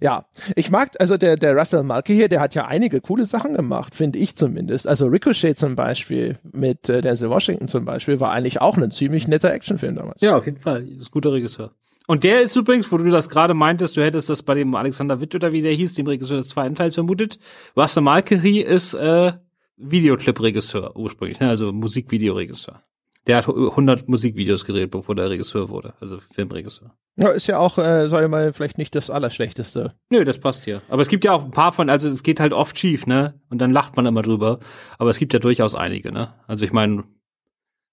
ja, 0.00 0.26
ich 0.54 0.70
mag, 0.70 0.90
also 1.00 1.16
der, 1.16 1.36
der 1.36 1.56
Russell 1.56 1.82
Mulcahy 1.82 2.14
hier, 2.14 2.28
der 2.28 2.38
hat 2.38 2.54
ja 2.54 2.66
einige 2.66 3.00
coole 3.00 3.26
Sachen 3.26 3.54
gemacht, 3.54 3.96
finde 3.96 4.20
ich 4.20 4.36
zumindest. 4.36 4.86
Also 4.86 5.06
Ricochet 5.06 5.58
zum 5.58 5.74
Beispiel 5.74 6.38
mit 6.52 6.88
äh, 6.88 7.00
Denzel 7.00 7.30
Washington 7.30 7.66
zum 7.66 7.84
Beispiel 7.84 8.20
war 8.20 8.30
eigentlich 8.30 8.60
auch 8.60 8.76
ein 8.76 8.92
ziemlich 8.92 9.26
netter 9.26 9.52
Actionfilm 9.52 9.96
damals. 9.96 10.20
Ja, 10.20 10.36
auf 10.36 10.46
jeden 10.46 10.60
Fall. 10.60 10.84
Das 10.84 11.02
ist 11.02 11.08
ein 11.08 11.10
guter 11.10 11.32
Regisseur. 11.32 11.72
Und 12.12 12.24
der 12.24 12.42
ist 12.42 12.54
übrigens, 12.56 12.92
wo 12.92 12.98
du 12.98 13.10
das 13.10 13.30
gerade 13.30 13.54
meintest, 13.54 13.96
du 13.96 14.04
hättest 14.04 14.28
das 14.28 14.42
bei 14.42 14.52
dem 14.52 14.74
Alexander 14.74 15.22
Witt 15.22 15.34
oder 15.34 15.52
wie 15.52 15.62
der 15.62 15.72
hieß, 15.72 15.94
dem 15.94 16.06
Regisseur 16.06 16.36
des 16.36 16.48
zweiten 16.48 16.74
Teils 16.74 16.94
vermutet. 16.94 17.38
Russell 17.74 18.02
Mulcahy 18.02 18.60
ist 18.60 18.92
äh, 18.92 19.32
Videoclip-Regisseur 19.78 20.94
ursprünglich, 20.94 21.40
ne? 21.40 21.48
also 21.48 21.72
Musikvideoregisseur. 21.72 22.82
Der 23.26 23.38
hat 23.38 23.48
100 23.48 24.10
Musikvideos 24.10 24.66
gedreht, 24.66 24.90
bevor 24.90 25.14
der 25.14 25.30
Regisseur 25.30 25.70
wurde, 25.70 25.94
also 26.00 26.18
Filmregisseur. 26.34 26.90
Ja, 27.16 27.28
ist 27.28 27.46
ja 27.46 27.58
auch, 27.58 27.78
äh, 27.78 28.06
sag 28.08 28.24
ich 28.24 28.28
mal, 28.28 28.52
vielleicht 28.52 28.76
nicht 28.76 28.94
das 28.94 29.08
Allerschlechteste. 29.08 29.94
Nö, 30.10 30.24
das 30.24 30.38
passt 30.38 30.66
hier. 30.66 30.82
Aber 30.90 31.00
es 31.00 31.08
gibt 31.08 31.24
ja 31.24 31.32
auch 31.32 31.46
ein 31.46 31.50
paar 31.50 31.72
von, 31.72 31.88
also 31.88 32.10
es 32.10 32.22
geht 32.22 32.40
halt 32.40 32.52
oft 32.52 32.78
schief, 32.78 33.06
ne? 33.06 33.40
Und 33.48 33.56
dann 33.62 33.70
lacht 33.70 33.96
man 33.96 34.04
immer 34.04 34.20
drüber. 34.20 34.60
Aber 34.98 35.08
es 35.08 35.18
gibt 35.18 35.32
ja 35.32 35.38
durchaus 35.38 35.74
einige, 35.74 36.12
ne? 36.12 36.34
Also 36.46 36.66
ich 36.66 36.74
meine, 36.74 37.04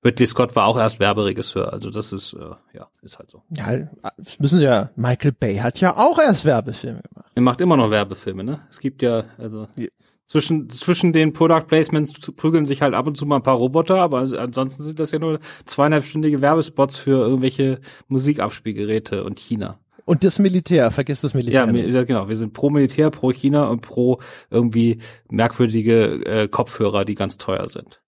Ridley 0.03 0.27
Scott 0.27 0.55
war 0.55 0.65
auch 0.65 0.77
erst 0.77 0.99
Werberegisseur, 0.99 1.73
also 1.73 1.89
das 1.89 2.13
ist, 2.13 2.33
äh, 2.33 2.77
ja, 2.77 2.87
ist 3.01 3.19
halt 3.19 3.29
so. 3.29 3.43
Ja, 3.55 3.89
das 4.17 4.39
müssen 4.39 4.59
Sie 4.59 4.65
ja, 4.65 4.91
Michael 4.95 5.33
Bay 5.33 5.57
hat 5.57 5.81
ja 5.81 5.97
auch 5.97 6.19
erst 6.19 6.45
Werbefilme 6.45 7.01
gemacht. 7.01 7.31
Er 7.35 7.41
macht 7.41 7.59
immer 7.59 7.75
noch 7.75 7.91
Werbefilme, 7.91 8.43
ne? 8.43 8.61
Es 8.69 8.79
gibt 8.79 9.01
ja, 9.01 9.25
also 9.37 9.67
ja. 9.77 9.87
zwischen, 10.27 10.69
zwischen 10.69 11.11
den 11.11 11.33
Product 11.33 11.65
Placements 11.67 12.13
prügeln 12.13 12.65
sich 12.65 12.81
halt 12.81 12.93
ab 12.93 13.07
und 13.07 13.17
zu 13.17 13.25
mal 13.25 13.37
ein 13.37 13.43
paar 13.43 13.57
Roboter, 13.57 13.97
aber 13.97 14.19
ansonsten 14.19 14.83
sind 14.83 14.99
das 15.01 15.11
ja 15.11 15.19
nur 15.19 15.39
zweieinhalbstündige 15.65 16.39
Werbespots 16.39 16.97
für 16.97 17.19
irgendwelche 17.19 17.79
Musikabspielgeräte 18.07 19.25
und 19.25 19.37
China. 19.37 19.79
Und 20.05 20.23
das 20.23 20.39
Militär, 20.39 20.89
vergiss 20.91 21.21
das 21.21 21.35
Militär. 21.35 21.69
Ja, 21.71 22.03
genau. 22.03 22.29
Wir 22.29 22.35
sind 22.35 22.53
pro 22.53 22.71
Militär, 22.71 23.11
pro 23.11 23.31
China 23.31 23.67
und 23.67 23.81
pro 23.81 24.19
irgendwie 24.49 25.01
merkwürdige 25.29 26.25
äh, 26.25 26.47
Kopfhörer, 26.47 27.05
die 27.05 27.13
ganz 27.13 27.37
teuer 27.37 27.67
sind. 27.69 28.01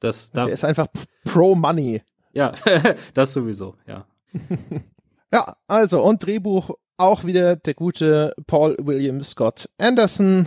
Das, 0.00 0.30
der 0.32 0.48
ist 0.48 0.64
einfach 0.64 0.86
pro 1.24 1.54
Money. 1.54 2.02
Ja, 2.32 2.52
das 3.14 3.32
sowieso, 3.32 3.76
ja. 3.86 4.06
ja, 5.32 5.54
also 5.66 6.02
und 6.02 6.24
Drehbuch 6.24 6.70
auch 6.96 7.24
wieder 7.24 7.56
der 7.56 7.74
gute 7.74 8.34
Paul 8.46 8.76
William 8.80 9.22
Scott 9.22 9.68
Anderson. 9.78 10.46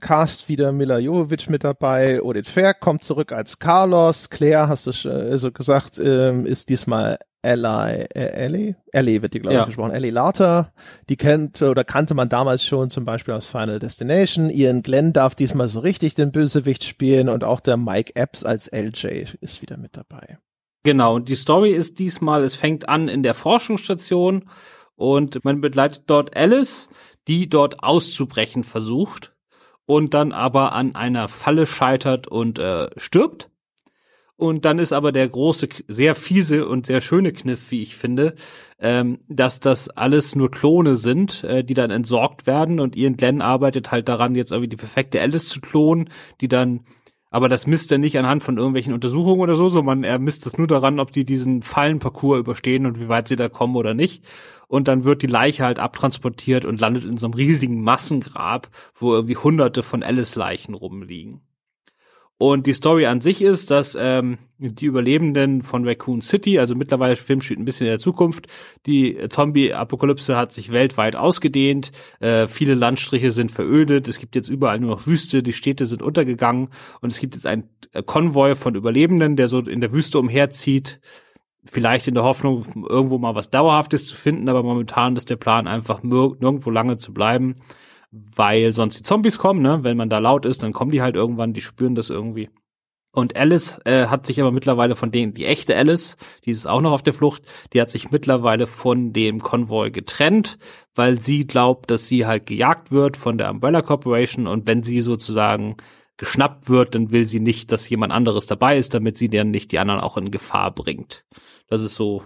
Cast 0.00 0.48
wieder 0.48 0.72
Mila 0.72 0.98
Jovovich 0.98 1.48
mit 1.48 1.64
dabei, 1.64 2.22
Odin 2.22 2.44
Ferg 2.44 2.80
kommt 2.80 3.04
zurück 3.04 3.32
als 3.32 3.58
Carlos, 3.58 4.30
Claire, 4.30 4.68
hast 4.68 4.86
du 4.86 4.92
schon 4.92 5.12
also 5.12 5.52
gesagt, 5.52 5.98
ähm, 5.98 6.46
ist 6.46 6.68
diesmal 6.68 7.18
Ellie, 7.44 8.08
äh, 8.14 8.26
Ellie? 8.32 8.76
Ellie 8.90 9.20
wird 9.20 9.34
die, 9.34 9.40
glaube 9.40 9.54
ich, 9.54 9.58
ja. 9.58 9.64
gesprochen. 9.66 9.90
Ellie 9.90 10.10
Lauter, 10.10 10.72
die 11.08 11.16
kennt 11.16 11.60
oder 11.60 11.84
kannte 11.84 12.14
man 12.14 12.28
damals 12.28 12.64
schon 12.64 12.88
zum 12.88 13.04
Beispiel 13.04 13.34
aus 13.34 13.46
Final 13.46 13.78
Destination. 13.78 14.48
Ian 14.48 14.82
Glenn 14.82 15.12
darf 15.12 15.34
diesmal 15.34 15.68
so 15.68 15.80
richtig 15.80 16.14
den 16.14 16.32
Bösewicht 16.32 16.84
spielen 16.84 17.28
und 17.28 17.44
auch 17.44 17.60
der 17.60 17.76
Mike 17.76 18.16
Epps 18.16 18.44
als 18.44 18.72
LJ 18.72 19.34
ist 19.40 19.60
wieder 19.60 19.76
mit 19.76 19.96
dabei. 19.96 20.38
Genau, 20.84 21.16
und 21.16 21.28
die 21.28 21.34
Story 21.34 21.72
ist 21.72 21.98
diesmal, 21.98 22.42
es 22.42 22.56
fängt 22.56 22.88
an 22.88 23.08
in 23.08 23.22
der 23.22 23.34
Forschungsstation 23.34 24.48
und 24.96 25.44
man 25.44 25.60
begleitet 25.60 26.04
dort 26.06 26.34
Alice, 26.36 26.88
die 27.28 27.48
dort 27.48 27.82
auszubrechen 27.82 28.64
versucht 28.64 29.33
und 29.86 30.14
dann 30.14 30.32
aber 30.32 30.72
an 30.72 30.94
einer 30.94 31.28
Falle 31.28 31.66
scheitert 31.66 32.26
und 32.26 32.58
äh, 32.58 32.88
stirbt. 32.96 33.50
Und 34.36 34.64
dann 34.64 34.80
ist 34.80 34.92
aber 34.92 35.12
der 35.12 35.28
große, 35.28 35.68
sehr 35.86 36.16
fiese 36.16 36.66
und 36.66 36.86
sehr 36.86 37.00
schöne 37.00 37.32
Kniff, 37.32 37.70
wie 37.70 37.82
ich 37.82 37.96
finde, 37.96 38.34
ähm, 38.80 39.20
dass 39.28 39.60
das 39.60 39.88
alles 39.88 40.34
nur 40.34 40.50
Klone 40.50 40.96
sind, 40.96 41.44
äh, 41.44 41.62
die 41.62 41.74
dann 41.74 41.92
entsorgt 41.92 42.46
werden. 42.46 42.80
Und 42.80 42.96
Ian 42.96 43.16
Glenn 43.16 43.40
arbeitet 43.40 43.92
halt 43.92 44.08
daran, 44.08 44.34
jetzt 44.34 44.50
irgendwie 44.50 44.70
die 44.70 44.76
perfekte 44.76 45.20
Alice 45.20 45.48
zu 45.48 45.60
klonen, 45.60 46.10
die 46.40 46.48
dann 46.48 46.80
aber 47.34 47.48
das 47.48 47.66
misst 47.66 47.90
er 47.90 47.98
nicht 47.98 48.16
anhand 48.16 48.44
von 48.44 48.58
irgendwelchen 48.58 48.92
Untersuchungen 48.92 49.40
oder 49.40 49.56
so, 49.56 49.66
sondern 49.66 50.04
er 50.04 50.20
misst 50.20 50.46
es 50.46 50.56
nur 50.56 50.68
daran, 50.68 51.00
ob 51.00 51.10
die 51.10 51.24
diesen 51.24 51.62
Fallenparcours 51.62 52.38
überstehen 52.38 52.86
und 52.86 53.00
wie 53.00 53.08
weit 53.08 53.26
sie 53.26 53.34
da 53.34 53.48
kommen 53.48 53.74
oder 53.74 53.92
nicht. 53.92 54.24
Und 54.68 54.86
dann 54.86 55.02
wird 55.02 55.22
die 55.22 55.26
Leiche 55.26 55.64
halt 55.64 55.80
abtransportiert 55.80 56.64
und 56.64 56.80
landet 56.80 57.02
in 57.02 57.18
so 57.18 57.26
einem 57.26 57.34
riesigen 57.34 57.82
Massengrab, 57.82 58.68
wo 58.94 59.14
irgendwie 59.14 59.36
hunderte 59.36 59.82
von 59.82 60.04
Alice-Leichen 60.04 60.74
rumliegen. 60.74 61.40
Und 62.36 62.66
die 62.66 62.72
Story 62.72 63.06
an 63.06 63.20
sich 63.20 63.42
ist, 63.42 63.70
dass 63.70 63.96
ähm, 63.98 64.38
die 64.58 64.86
Überlebenden 64.86 65.62
von 65.62 65.86
Raccoon 65.86 66.20
City, 66.20 66.58
also 66.58 66.74
mittlerweile 66.74 67.14
Film 67.14 67.40
spielt 67.40 67.60
ein 67.60 67.64
bisschen 67.64 67.86
in 67.86 67.92
der 67.92 68.00
Zukunft, 68.00 68.48
die 68.86 69.16
Zombie-Apokalypse 69.28 70.36
hat 70.36 70.52
sich 70.52 70.72
weltweit 70.72 71.14
ausgedehnt, 71.14 71.92
äh, 72.18 72.48
viele 72.48 72.74
Landstriche 72.74 73.30
sind 73.30 73.52
verödet, 73.52 74.08
es 74.08 74.18
gibt 74.18 74.34
jetzt 74.34 74.48
überall 74.48 74.80
nur 74.80 74.90
noch 74.90 75.06
Wüste, 75.06 75.44
die 75.44 75.52
Städte 75.52 75.86
sind 75.86 76.02
untergegangen 76.02 76.70
und 77.00 77.12
es 77.12 77.20
gibt 77.20 77.36
jetzt 77.36 77.46
ein 77.46 77.68
äh, 77.92 78.02
Konvoi 78.02 78.56
von 78.56 78.74
Überlebenden, 78.74 79.36
der 79.36 79.46
so 79.46 79.60
in 79.60 79.80
der 79.80 79.92
Wüste 79.92 80.18
umherzieht, 80.18 81.00
vielleicht 81.64 82.08
in 82.08 82.14
der 82.14 82.24
Hoffnung, 82.24 82.84
irgendwo 82.88 83.18
mal 83.18 83.36
was 83.36 83.50
Dauerhaftes 83.50 84.08
zu 84.08 84.16
finden, 84.16 84.48
aber 84.48 84.64
momentan 84.64 85.14
ist 85.14 85.30
der 85.30 85.36
Plan 85.36 85.68
einfach 85.68 86.02
nirgendwo 86.02 86.70
lange 86.70 86.96
zu 86.96 87.14
bleiben 87.14 87.54
weil 88.14 88.72
sonst 88.72 88.98
die 88.98 89.02
Zombies 89.02 89.38
kommen, 89.38 89.62
ne? 89.62 89.80
Wenn 89.82 89.96
man 89.96 90.08
da 90.08 90.18
laut 90.18 90.46
ist, 90.46 90.62
dann 90.62 90.72
kommen 90.72 90.90
die 90.90 91.02
halt 91.02 91.16
irgendwann, 91.16 91.52
die 91.52 91.60
spüren 91.60 91.94
das 91.94 92.10
irgendwie. 92.10 92.48
Und 93.10 93.36
Alice 93.36 93.80
äh, 93.84 94.06
hat 94.06 94.26
sich 94.26 94.40
aber 94.40 94.50
mittlerweile 94.50 94.96
von 94.96 95.12
denen, 95.12 95.34
die 95.34 95.46
echte 95.46 95.76
Alice, 95.76 96.16
die 96.44 96.50
ist 96.50 96.66
auch 96.66 96.80
noch 96.80 96.90
auf 96.90 97.02
der 97.02 97.14
Flucht, 97.14 97.42
die 97.72 97.80
hat 97.80 97.90
sich 97.90 98.10
mittlerweile 98.10 98.66
von 98.66 99.12
dem 99.12 99.40
Konvoi 99.40 99.90
getrennt, 99.90 100.58
weil 100.96 101.20
sie 101.20 101.46
glaubt, 101.46 101.92
dass 101.92 102.08
sie 102.08 102.26
halt 102.26 102.46
gejagt 102.46 102.90
wird 102.90 103.16
von 103.16 103.38
der 103.38 103.50
Umbrella 103.50 103.82
Corporation 103.82 104.48
und 104.48 104.66
wenn 104.66 104.82
sie 104.82 105.00
sozusagen 105.00 105.76
geschnappt 106.16 106.68
wird, 106.68 106.96
dann 106.96 107.12
will 107.12 107.24
sie 107.24 107.40
nicht, 107.40 107.70
dass 107.70 107.88
jemand 107.88 108.12
anderes 108.12 108.46
dabei 108.46 108.76
ist, 108.76 108.94
damit 108.94 109.16
sie 109.16 109.28
dann 109.28 109.50
nicht 109.50 109.70
die 109.70 109.78
anderen 109.78 110.00
auch 110.00 110.16
in 110.16 110.32
Gefahr 110.32 110.72
bringt. 110.72 111.24
Das 111.68 111.82
ist 111.82 111.94
so. 111.94 112.24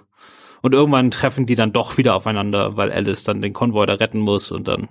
Und 0.63 0.73
irgendwann 0.73 1.11
treffen 1.11 1.45
die 1.45 1.55
dann 1.55 1.73
doch 1.73 1.99
wieder 1.99 2.15
aufeinander, 2.15 2.77
weil 2.77 2.93
Alice 2.93 3.25
dann 3.25 3.43
den 3.43 3.53
Konvoi 3.53 3.85
da 3.85 3.95
retten 3.95 4.21
muss 4.21 4.51
und 4.53 4.69
dann 4.69 4.89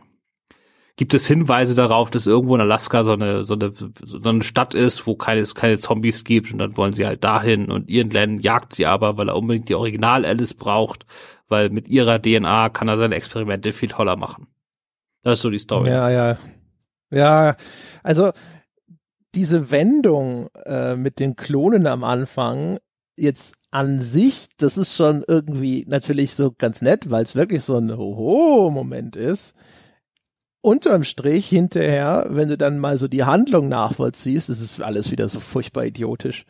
gibt 0.98 1.14
es 1.14 1.28
Hinweise 1.28 1.76
darauf, 1.76 2.10
dass 2.10 2.26
irgendwo 2.26 2.56
in 2.56 2.62
Alaska 2.62 3.04
so 3.04 3.12
eine, 3.12 3.46
so 3.46 3.54
eine, 3.54 3.72
so 3.72 4.30
eine 4.30 4.42
Stadt 4.42 4.74
ist, 4.74 5.06
wo 5.06 5.16
keine, 5.16 5.44
keine 5.44 5.78
Zombies 5.78 6.24
gibt 6.24 6.52
und 6.52 6.58
dann 6.58 6.76
wollen 6.76 6.92
sie 6.92 7.06
halt 7.06 7.24
dahin 7.24 7.72
und 7.72 7.88
ihren 7.88 8.10
Glenn 8.10 8.40
jagt 8.40 8.74
sie 8.74 8.88
aber, 8.88 9.16
weil 9.16 9.30
er 9.30 9.36
unbedingt 9.36 9.70
die 9.70 9.76
Original 9.76 10.26
Alice 10.26 10.56
braucht, 10.56 11.06
weil 11.48 11.70
mit 11.70 11.88
ihrer 11.88 12.20
DNA 12.20 12.70
kann 12.70 12.88
er 12.88 12.98
seine 12.98 13.16
Experimente 13.16 13.74
viel 13.74 13.90
toller 13.90 14.16
machen. 14.16 14.48
Das 15.22 15.38
ist 15.38 15.44
so 15.44 15.52
die 15.52 15.60
Story. 15.60 15.90
Ja, 15.90 16.10
ja. 16.10 16.38
Ja, 17.10 17.56
also 18.04 18.32
diese 19.36 19.70
Wendung 19.72 20.50
äh, 20.66 20.96
mit 20.96 21.20
den 21.20 21.36
Klonen 21.36 21.86
am 21.86 22.04
Anfang 22.04 22.80
jetzt 23.16 23.56
an 23.70 24.02
sich, 24.02 24.50
das 24.58 24.78
ist 24.78 24.96
schon 24.96 25.24
irgendwie 25.28 25.86
natürlich 25.88 26.34
so 26.34 26.52
ganz 26.58 26.82
nett, 26.82 27.12
weil 27.12 27.24
es 27.24 27.36
wirklich 27.36 27.64
so 27.64 27.78
ein 27.78 27.96
Hoho-Moment 27.96 29.16
ist 29.16 29.56
unterm 30.68 31.06
Strich 31.06 31.48
hinterher, 31.48 32.28
wenn 32.30 32.50
du 32.50 32.58
dann 32.58 32.78
mal 32.78 32.98
so 32.98 33.08
die 33.08 33.24
Handlung 33.24 33.70
nachvollziehst, 33.70 34.50
ist 34.50 34.60
es 34.60 34.82
alles 34.82 35.12
wieder 35.12 35.30
so 35.30 35.40
furchtbar 35.40 35.86
idiotisch. 35.86 36.46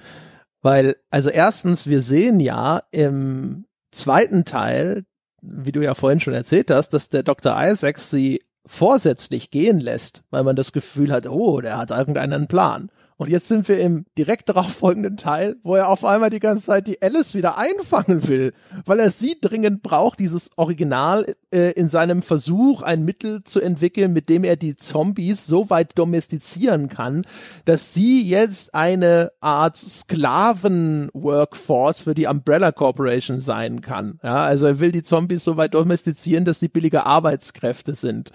Weil, 0.64 0.96
also 1.12 1.30
erstens, 1.30 1.86
wir 1.86 2.02
sehen 2.02 2.40
ja 2.40 2.82
im 2.90 3.66
zweiten 3.92 4.44
Teil, 4.44 5.06
wie 5.42 5.72
du 5.72 5.84
ja 5.84 5.94
vorhin 5.94 6.20
schon 6.20 6.34
erzählt 6.34 6.72
hast, 6.72 6.90
dass 6.90 7.10
der 7.10 7.22
Dr. 7.22 7.56
Isaacs 7.58 8.10
sie 8.10 8.42
vorsätzlich 8.66 9.52
gehen 9.52 9.80
lässt, 9.80 10.24
weil 10.32 10.44
man 10.44 10.56
das 10.56 10.72
Gefühl 10.72 11.12
hat, 11.12 11.28
oh, 11.28 11.62
der 11.62 11.78
hat 11.78 11.92
irgendeinen 11.92 12.48
Plan. 12.48 12.90
Und 13.18 13.30
jetzt 13.30 13.48
sind 13.48 13.68
wir 13.68 13.80
im 13.80 14.06
direkt 14.16 14.48
darauf 14.48 14.72
folgenden 14.72 15.18
Teil, 15.18 15.56
wo 15.64 15.76
er 15.76 15.90
auf 15.90 16.06
einmal 16.06 16.30
die 16.30 16.40
ganze 16.40 16.66
Zeit 16.66 16.86
die 16.86 17.02
Alice 17.02 17.34
wieder 17.34 17.58
einfangen 17.58 18.28
will, 18.28 18.54
weil 18.86 19.00
er 19.00 19.10
sie 19.10 19.38
dringend 19.42 19.82
braucht, 19.82 20.20
dieses 20.20 20.52
Original 20.56 21.26
äh, 21.52 21.72
in 21.72 21.88
seinem 21.88 22.22
Versuch, 22.22 22.84
ein 22.84 23.06
Mittel 23.06 23.44
zu 23.44 23.60
entwickeln, 23.60 24.14
mit 24.14 24.30
dem 24.30 24.44
er 24.44 24.56
die 24.56 24.76
Zombies 24.76 25.48
so 25.48 25.72
weit 25.72 25.98
domestizieren 25.98 26.90
kann, 26.90 27.26
dass 27.66 27.96
sie 27.96 28.22
jetzt 28.22 28.76
eine 28.76 29.32
Art 29.42 29.78
Sklaven-Workforce 29.78 32.02
für 32.02 32.14
die 32.14 32.28
Umbrella 32.28 32.72
Corporation 32.72 33.40
sein 33.40 33.82
kann. 33.82 34.20
Ja, 34.22 34.46
also 34.46 34.68
er 34.68 34.80
will 34.80 34.92
die 34.92 35.02
Zombies 35.02 35.44
so 35.44 35.58
weit 35.58 35.74
domestizieren, 35.74 36.46
dass 36.46 36.60
sie 36.60 36.68
billige 36.68 37.08
Arbeitskräfte 37.08 37.96
sind. 37.96 38.32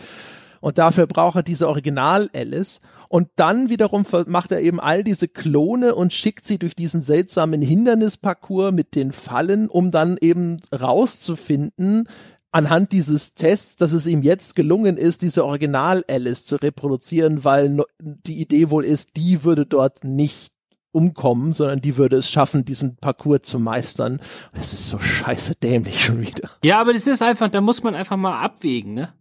Und 0.62 0.78
dafür 0.78 1.08
braucht 1.08 1.36
er 1.36 1.42
diese 1.42 1.68
Original-Alice. 1.68 2.80
Und 3.12 3.28
dann 3.36 3.68
wiederum 3.68 4.06
macht 4.24 4.52
er 4.52 4.62
eben 4.62 4.80
all 4.80 5.04
diese 5.04 5.28
Klone 5.28 5.94
und 5.94 6.14
schickt 6.14 6.46
sie 6.46 6.58
durch 6.58 6.74
diesen 6.74 7.02
seltsamen 7.02 7.60
Hindernisparcours 7.60 8.72
mit 8.72 8.94
den 8.94 9.12
Fallen, 9.12 9.68
um 9.68 9.90
dann 9.90 10.16
eben 10.18 10.62
rauszufinden, 10.72 12.08
anhand 12.52 12.92
dieses 12.92 13.34
Tests, 13.34 13.76
dass 13.76 13.92
es 13.92 14.06
ihm 14.06 14.22
jetzt 14.22 14.56
gelungen 14.56 14.96
ist, 14.96 15.20
diese 15.20 15.44
Original-Alice 15.44 16.46
zu 16.46 16.56
reproduzieren, 16.56 17.44
weil 17.44 17.84
die 18.00 18.40
Idee 18.40 18.70
wohl 18.70 18.86
ist, 18.86 19.18
die 19.18 19.44
würde 19.44 19.66
dort 19.66 20.04
nicht 20.04 20.50
umkommen, 20.90 21.52
sondern 21.52 21.82
die 21.82 21.98
würde 21.98 22.16
es 22.16 22.30
schaffen, 22.30 22.64
diesen 22.64 22.96
Parcours 22.96 23.42
zu 23.42 23.58
meistern. 23.58 24.20
Das 24.54 24.72
ist 24.72 24.88
so 24.88 24.98
scheiße 24.98 25.56
dämlich 25.56 26.02
schon 26.02 26.22
wieder. 26.22 26.48
Ja, 26.64 26.80
aber 26.80 26.94
das 26.94 27.06
ist 27.06 27.20
einfach, 27.20 27.50
da 27.50 27.60
muss 27.60 27.82
man 27.82 27.94
einfach 27.94 28.16
mal 28.16 28.40
abwägen, 28.40 28.94
ne? 28.94 29.12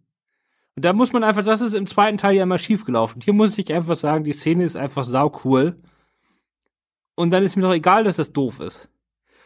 Da 0.81 0.93
muss 0.93 1.13
man 1.13 1.23
einfach, 1.23 1.43
das 1.43 1.61
ist 1.61 1.75
im 1.75 1.85
zweiten 1.85 2.17
Teil 2.17 2.35
ja 2.35 2.43
immer 2.43 2.57
schief 2.57 2.85
gelaufen. 2.85 3.21
Hier 3.23 3.33
muss 3.33 3.57
ich 3.57 3.73
einfach 3.73 3.95
sagen, 3.95 4.23
die 4.23 4.33
Szene 4.33 4.63
ist 4.63 4.75
einfach 4.75 5.03
sau 5.03 5.31
cool. 5.45 5.77
Und 7.15 7.31
dann 7.31 7.43
ist 7.43 7.55
mir 7.55 7.61
doch 7.61 7.73
egal, 7.73 8.03
dass 8.03 8.15
das 8.15 8.33
doof 8.33 8.59
ist. 8.59 8.89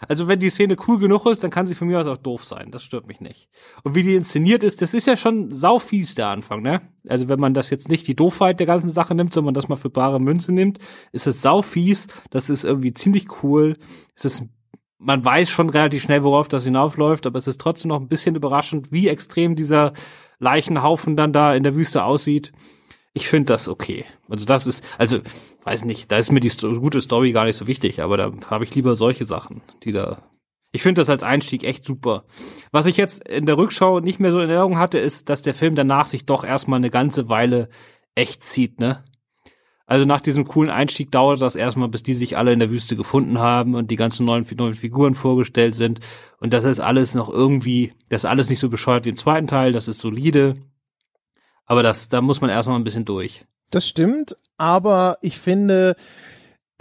Also 0.07 0.27
wenn 0.27 0.39
die 0.39 0.49
Szene 0.49 0.75
cool 0.87 0.99
genug 0.99 1.25
ist, 1.25 1.43
dann 1.43 1.51
kann 1.51 1.65
sie 1.65 1.75
von 1.75 1.87
mir 1.87 1.99
aus 1.99 2.07
auch 2.07 2.17
doof 2.17 2.45
sein. 2.45 2.71
Das 2.71 2.83
stört 2.83 3.07
mich 3.07 3.21
nicht. 3.21 3.49
Und 3.83 3.95
wie 3.95 4.03
die 4.03 4.15
inszeniert 4.15 4.63
ist, 4.63 4.81
das 4.81 4.93
ist 4.93 5.07
ja 5.07 5.17
schon 5.17 5.51
sau 5.51 5.79
fies 5.79 6.15
der 6.15 6.27
Anfang, 6.27 6.61
ne? 6.61 6.81
Also 7.07 7.27
wenn 7.27 7.39
man 7.39 7.53
das 7.53 7.69
jetzt 7.69 7.89
nicht 7.89 8.07
die 8.07 8.15
Doofheit 8.15 8.59
der 8.59 8.67
ganzen 8.67 8.89
Sache 8.89 9.15
nimmt, 9.15 9.33
sondern 9.33 9.53
das 9.53 9.67
mal 9.67 9.77
für 9.77 9.89
bare 9.89 10.19
Münze 10.19 10.53
nimmt, 10.53 10.79
ist 11.11 11.27
es 11.27 11.41
sau 11.41 11.61
fies. 11.61 12.07
Das 12.29 12.49
ist 12.49 12.65
irgendwie 12.65 12.93
ziemlich 12.93 13.43
cool. 13.43 13.77
Es 14.15 14.25
ist 14.25 14.43
man 14.97 15.23
weiß 15.23 15.49
schon 15.49 15.69
relativ 15.69 16.03
schnell, 16.03 16.23
worauf 16.23 16.47
das 16.47 16.63
hinaufläuft, 16.63 17.25
aber 17.25 17.37
es 17.37 17.47
ist 17.47 17.59
trotzdem 17.59 17.89
noch 17.89 17.99
ein 17.99 18.07
bisschen 18.07 18.35
überraschend, 18.35 18.91
wie 18.91 19.07
extrem 19.07 19.55
dieser 19.55 19.93
Leichenhaufen 20.39 21.15
dann 21.15 21.33
da 21.33 21.53
in 21.53 21.63
der 21.63 21.75
Wüste 21.75 22.03
aussieht. 22.03 22.51
Ich 23.13 23.29
finde 23.29 23.53
das 23.53 23.69
okay. 23.69 24.05
Also 24.29 24.45
das 24.45 24.67
ist, 24.67 24.83
also 24.97 25.19
weiß 25.63 25.85
nicht, 25.85 26.11
da 26.11 26.17
ist 26.17 26.31
mir 26.31 26.41
die 26.41 26.49
sto 26.49 26.73
gute 26.73 27.01
Story 27.01 27.31
gar 27.31 27.45
nicht 27.45 27.55
so 27.55 27.67
wichtig, 27.67 28.01
aber 28.01 28.17
da 28.17 28.31
habe 28.49 28.63
ich 28.63 28.75
lieber 28.75 28.95
solche 28.95 29.25
Sachen, 29.25 29.61
die 29.83 29.91
da. 29.91 30.29
Ich 30.71 30.81
finde 30.81 30.99
das 30.99 31.09
als 31.09 31.23
Einstieg 31.23 31.63
echt 31.63 31.85
super. 31.85 32.25
Was 32.71 32.85
ich 32.85 32.97
jetzt 32.97 33.25
in 33.25 33.45
der 33.45 33.57
Rückschau 33.57 34.01
nicht 34.01 34.19
mehr 34.19 34.31
so 34.31 34.41
in 34.41 34.49
Erinnerung 34.49 34.77
hatte, 34.77 34.99
ist, 34.99 35.29
dass 35.29 35.41
der 35.41 35.53
Film 35.53 35.75
danach 35.75 36.07
sich 36.07 36.25
doch 36.25 36.43
erstmal 36.43 36.77
eine 36.77 36.89
ganze 36.89 37.29
Weile 37.29 37.69
echt 38.15 38.43
zieht, 38.43 38.79
ne? 38.81 39.03
Also 39.87 40.05
nach 40.05 40.21
diesem 40.21 40.45
coolen 40.45 40.71
Einstieg 40.71 41.11
dauert 41.11 41.41
das 41.41 41.55
erstmal, 41.55 41.89
bis 41.89 42.01
die 42.01 42.15
sich 42.15 42.37
alle 42.37 42.51
in 42.51 42.59
der 42.59 42.71
Wüste 42.71 42.95
gefunden 42.95 43.39
haben 43.39 43.75
und 43.75 43.91
die 43.91 43.95
ganzen 43.95 44.25
neuen, 44.25 44.45
neuen 44.57 44.73
Figuren 44.73 45.13
vorgestellt 45.13 45.75
sind. 45.75 45.99
Und 46.39 46.53
das 46.53 46.63
ist 46.63 46.79
alles 46.79 47.13
noch 47.13 47.29
irgendwie, 47.29 47.93
das 48.09 48.23
ist 48.23 48.29
alles 48.29 48.49
nicht 48.49 48.59
so 48.59 48.69
bescheuert 48.69 49.05
wie 49.05 49.09
im 49.09 49.17
zweiten 49.17 49.47
Teil, 49.47 49.71
das 49.71 49.87
ist 49.87 49.99
solide. 49.99 50.55
Aber 51.65 51.83
das, 51.83 52.09
da 52.09 52.21
muss 52.21 52.41
man 52.41 52.49
erstmal 52.49 52.77
ein 52.77 52.83
bisschen 52.83 53.05
durch. 53.05 53.45
Das 53.69 53.87
stimmt, 53.87 54.35
aber 54.57 55.17
ich 55.21 55.37
finde, 55.37 55.95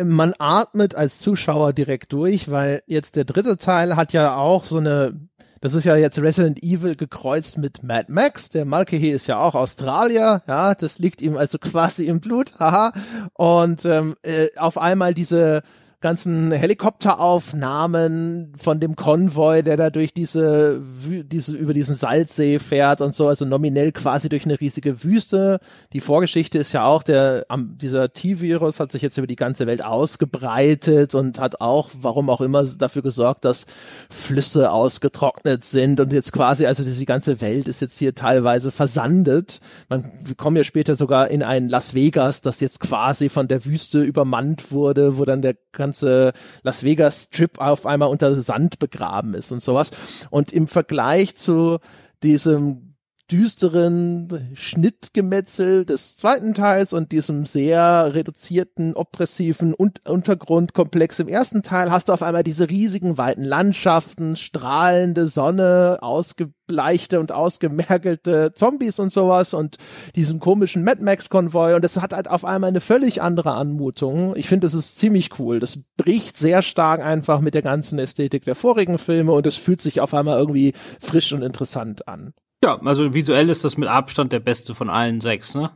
man 0.02 0.34
atmet 0.38 0.94
als 0.94 1.18
Zuschauer 1.18 1.72
direkt 1.72 2.12
durch, 2.12 2.50
weil 2.50 2.82
jetzt 2.86 3.16
der 3.16 3.24
dritte 3.24 3.58
Teil 3.58 3.96
hat 3.96 4.12
ja 4.12 4.36
auch 4.36 4.64
so 4.64 4.78
eine 4.78 5.28
Das 5.64 5.72
ist 5.72 5.84
ja 5.84 5.96
jetzt 5.96 6.18
Resident 6.18 6.62
Evil 6.62 6.94
gekreuzt 6.94 7.56
mit 7.56 7.82
Mad 7.82 8.12
Max. 8.12 8.50
Der 8.50 8.66
Mulcahy 8.66 9.08
ist 9.08 9.28
ja 9.28 9.38
auch 9.38 9.54
Australier, 9.54 10.42
ja, 10.46 10.74
das 10.74 10.98
liegt 10.98 11.22
ihm 11.22 11.38
also 11.38 11.56
quasi 11.58 12.04
im 12.04 12.20
Blut, 12.20 12.52
haha. 12.60 12.92
Und 13.32 13.86
ähm, 13.86 14.14
äh, 14.20 14.48
auf 14.58 14.76
einmal 14.76 15.14
diese 15.14 15.62
ganzen 16.04 16.52
Helikopteraufnahmen 16.52 18.52
von 18.58 18.78
dem 18.78 18.94
Konvoi, 18.94 19.62
der 19.62 19.78
da 19.78 19.88
durch 19.88 20.12
diese, 20.12 20.82
diese, 21.08 21.56
über 21.56 21.72
diesen 21.72 21.94
Salzsee 21.94 22.58
fährt 22.58 23.00
und 23.00 23.14
so, 23.14 23.26
also 23.26 23.46
nominell 23.46 23.90
quasi 23.90 24.28
durch 24.28 24.44
eine 24.44 24.60
riesige 24.60 25.02
Wüste. 25.02 25.60
Die 25.94 26.00
Vorgeschichte 26.00 26.58
ist 26.58 26.72
ja 26.72 26.84
auch, 26.84 27.04
der, 27.04 27.46
dieser 27.80 28.12
T-Virus 28.12 28.80
hat 28.80 28.90
sich 28.90 29.00
jetzt 29.00 29.16
über 29.16 29.26
die 29.26 29.34
ganze 29.34 29.66
Welt 29.66 29.82
ausgebreitet 29.82 31.14
und 31.14 31.40
hat 31.40 31.62
auch, 31.62 31.88
warum 31.94 32.28
auch 32.28 32.42
immer, 32.42 32.64
dafür 32.64 33.00
gesorgt, 33.00 33.46
dass 33.46 33.64
Flüsse 34.10 34.72
ausgetrocknet 34.72 35.64
sind 35.64 36.00
und 36.00 36.12
jetzt 36.12 36.34
quasi, 36.34 36.66
also 36.66 36.84
die 36.84 37.06
ganze 37.06 37.40
Welt 37.40 37.66
ist 37.66 37.80
jetzt 37.80 37.98
hier 37.98 38.14
teilweise 38.14 38.72
versandet. 38.72 39.60
Man, 39.88 40.12
wir 40.22 40.34
kommen 40.34 40.58
ja 40.58 40.64
später 40.64 40.96
sogar 40.96 41.30
in 41.30 41.42
ein 41.42 41.70
Las 41.70 41.94
Vegas, 41.94 42.42
das 42.42 42.60
jetzt 42.60 42.80
quasi 42.80 43.30
von 43.30 43.48
der 43.48 43.64
Wüste 43.64 44.02
übermannt 44.02 44.70
wurde, 44.70 45.16
wo 45.16 45.24
dann 45.24 45.40
der 45.40 45.54
ganze 45.72 45.93
ganze 45.94 46.32
Las 46.62 46.82
Vegas 46.82 47.24
Strip 47.24 47.60
auf 47.60 47.86
einmal 47.86 48.08
unter 48.08 48.34
Sand 48.34 48.78
begraben 48.78 49.34
ist 49.34 49.52
und 49.52 49.60
sowas. 49.60 49.90
Und 50.30 50.52
im 50.52 50.66
Vergleich 50.66 51.36
zu 51.36 51.78
diesem 52.22 52.93
düsteren 53.30 54.52
Schnittgemetzel 54.54 55.86
des 55.86 56.16
zweiten 56.16 56.52
Teils 56.52 56.92
und 56.92 57.10
diesem 57.10 57.46
sehr 57.46 58.14
reduzierten, 58.14 58.94
oppressiven 58.94 59.72
und 59.72 60.06
Untergrundkomplex 60.06 61.20
im 61.20 61.28
ersten 61.28 61.62
Teil 61.62 61.90
hast 61.90 62.08
du 62.08 62.12
auf 62.12 62.22
einmal 62.22 62.42
diese 62.42 62.68
riesigen 62.68 63.16
weiten 63.16 63.42
Landschaften, 63.42 64.36
strahlende 64.36 65.26
Sonne, 65.26 65.98
ausgebleichte 66.02 67.18
und 67.18 67.32
ausgemergelte 67.32 68.52
Zombies 68.54 68.98
und 68.98 69.10
sowas 69.10 69.54
und 69.54 69.78
diesen 70.16 70.38
komischen 70.38 70.84
Mad 70.84 71.02
Max 71.02 71.30
Konvoi 71.30 71.74
und 71.74 71.82
das 71.82 72.02
hat 72.02 72.12
halt 72.12 72.28
auf 72.28 72.44
einmal 72.44 72.68
eine 72.68 72.82
völlig 72.82 73.22
andere 73.22 73.52
Anmutung. 73.52 74.36
Ich 74.36 74.48
finde, 74.48 74.66
das 74.66 74.74
ist 74.74 74.98
ziemlich 74.98 75.38
cool. 75.38 75.60
Das 75.60 75.78
bricht 75.96 76.36
sehr 76.36 76.60
stark 76.60 77.00
einfach 77.00 77.40
mit 77.40 77.54
der 77.54 77.62
ganzen 77.62 77.98
Ästhetik 77.98 78.44
der 78.44 78.54
vorigen 78.54 78.98
Filme 78.98 79.32
und 79.32 79.46
es 79.46 79.56
fühlt 79.56 79.80
sich 79.80 80.02
auf 80.02 80.12
einmal 80.12 80.38
irgendwie 80.38 80.74
frisch 81.00 81.32
und 81.32 81.42
interessant 81.42 82.06
an. 82.06 82.34
Ja, 82.64 82.80
also 82.82 83.12
visuell 83.12 83.50
ist 83.50 83.62
das 83.62 83.76
mit 83.76 83.90
Abstand 83.90 84.32
der 84.32 84.40
beste 84.40 84.74
von 84.74 84.88
allen 84.88 85.20
sechs, 85.20 85.54
ne? 85.54 85.72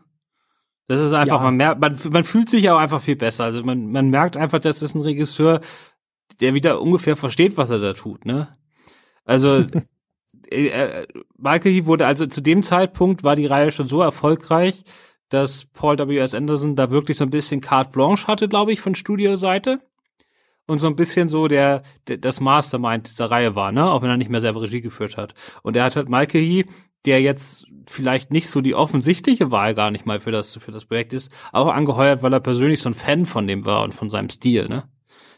Das 0.86 1.02
ist 1.02 1.12
einfach, 1.12 1.36
ja. 1.36 1.44
man 1.44 1.56
merkt, 1.56 1.80
man, 1.82 1.98
man 2.10 2.24
fühlt 2.24 2.48
sich 2.48 2.70
auch 2.70 2.78
einfach 2.78 3.02
viel 3.02 3.16
besser. 3.16 3.44
Also 3.44 3.62
man, 3.62 3.92
man 3.92 4.08
merkt 4.08 4.38
einfach, 4.38 4.58
das 4.58 4.80
ist 4.80 4.94
ein 4.94 5.02
Regisseur, 5.02 5.60
der 6.40 6.54
wieder 6.54 6.80
ungefähr 6.80 7.14
versteht, 7.14 7.58
was 7.58 7.68
er 7.68 7.78
da 7.78 7.92
tut, 7.92 8.24
ne? 8.24 8.56
Also, 9.26 9.66
äh, 10.50 10.68
äh, 10.68 11.06
Michael 11.36 11.84
wurde 11.84 12.06
also 12.06 12.24
zu 12.24 12.40
dem 12.40 12.62
Zeitpunkt 12.62 13.22
war 13.22 13.36
die 13.36 13.44
Reihe 13.44 13.70
schon 13.70 13.86
so 13.86 14.00
erfolgreich, 14.00 14.82
dass 15.28 15.66
Paul 15.66 15.98
W.S. 15.98 16.34
Anderson 16.34 16.74
da 16.74 16.90
wirklich 16.90 17.18
so 17.18 17.24
ein 17.24 17.30
bisschen 17.30 17.60
carte 17.60 17.90
blanche 17.90 18.28
hatte, 18.28 18.48
glaube 18.48 18.72
ich, 18.72 18.80
von 18.80 18.94
Studioseite 18.94 19.82
und 20.68 20.78
so 20.78 20.86
ein 20.86 20.96
bisschen 20.96 21.28
so 21.28 21.48
der, 21.48 21.82
der 22.06 22.18
das 22.18 22.40
Mastermind 22.40 23.08
dieser 23.08 23.30
Reihe 23.30 23.54
war, 23.54 23.72
ne? 23.72 23.90
Auch 23.90 24.02
wenn 24.02 24.10
er 24.10 24.16
nicht 24.18 24.30
mehr 24.30 24.40
selber 24.40 24.62
Regie 24.62 24.82
geführt 24.82 25.16
hat. 25.16 25.34
Und 25.62 25.76
er 25.76 25.84
hat 25.84 25.96
halt 25.96 26.08
Hee, 26.32 26.66
der 27.06 27.22
jetzt 27.22 27.66
vielleicht 27.86 28.30
nicht 28.30 28.50
so 28.50 28.60
die 28.60 28.74
offensichtliche 28.74 29.50
Wahl 29.50 29.74
gar 29.74 29.90
nicht 29.90 30.04
mal 30.04 30.20
für 30.20 30.30
das 30.30 30.56
für 30.56 30.70
das 30.70 30.84
Projekt 30.84 31.14
ist, 31.14 31.32
auch 31.52 31.68
angeheuert, 31.68 32.22
weil 32.22 32.34
er 32.34 32.40
persönlich 32.40 32.80
so 32.80 32.90
ein 32.90 32.94
Fan 32.94 33.24
von 33.24 33.46
dem 33.46 33.64
war 33.64 33.82
und 33.82 33.94
von 33.94 34.10
seinem 34.10 34.28
Stil, 34.28 34.66
ne? 34.68 34.84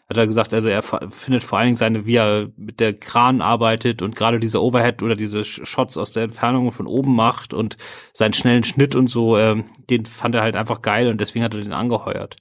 Hat 0.09 0.17
er 0.17 0.27
gesagt, 0.27 0.53
also 0.53 0.67
er 0.67 0.83
findet 0.83 1.45
vor 1.45 1.61
allen 1.61 1.69
Dingen 1.69 1.77
seine, 1.77 2.05
wie 2.05 2.17
er 2.17 2.49
mit 2.57 2.81
der 2.81 2.95
Kran 2.95 3.41
arbeitet 3.41 4.03
und 4.03 4.17
gerade 4.17 4.41
diese 4.41 4.61
Overhead 4.61 5.05
oder 5.05 5.15
diese 5.15 5.45
Shots 5.45 5.97
aus 5.97 6.11
der 6.11 6.25
Entfernung 6.25 6.73
von 6.73 6.89
oben 6.89 7.15
macht 7.15 7.55
und 7.55 7.77
seinen 8.13 8.33
schnellen 8.33 8.65
Schnitt 8.65 8.97
und 8.97 9.07
so, 9.07 9.37
äh, 9.37 9.63
den 9.89 10.07
fand 10.07 10.35
er 10.35 10.43
halt 10.43 10.57
einfach 10.57 10.83
geil 10.83 11.07
und 11.07 11.21
deswegen 11.21 11.45
hat 11.45 11.55
er 11.55 11.61
den 11.61 11.73
angeheuert. 11.73 12.35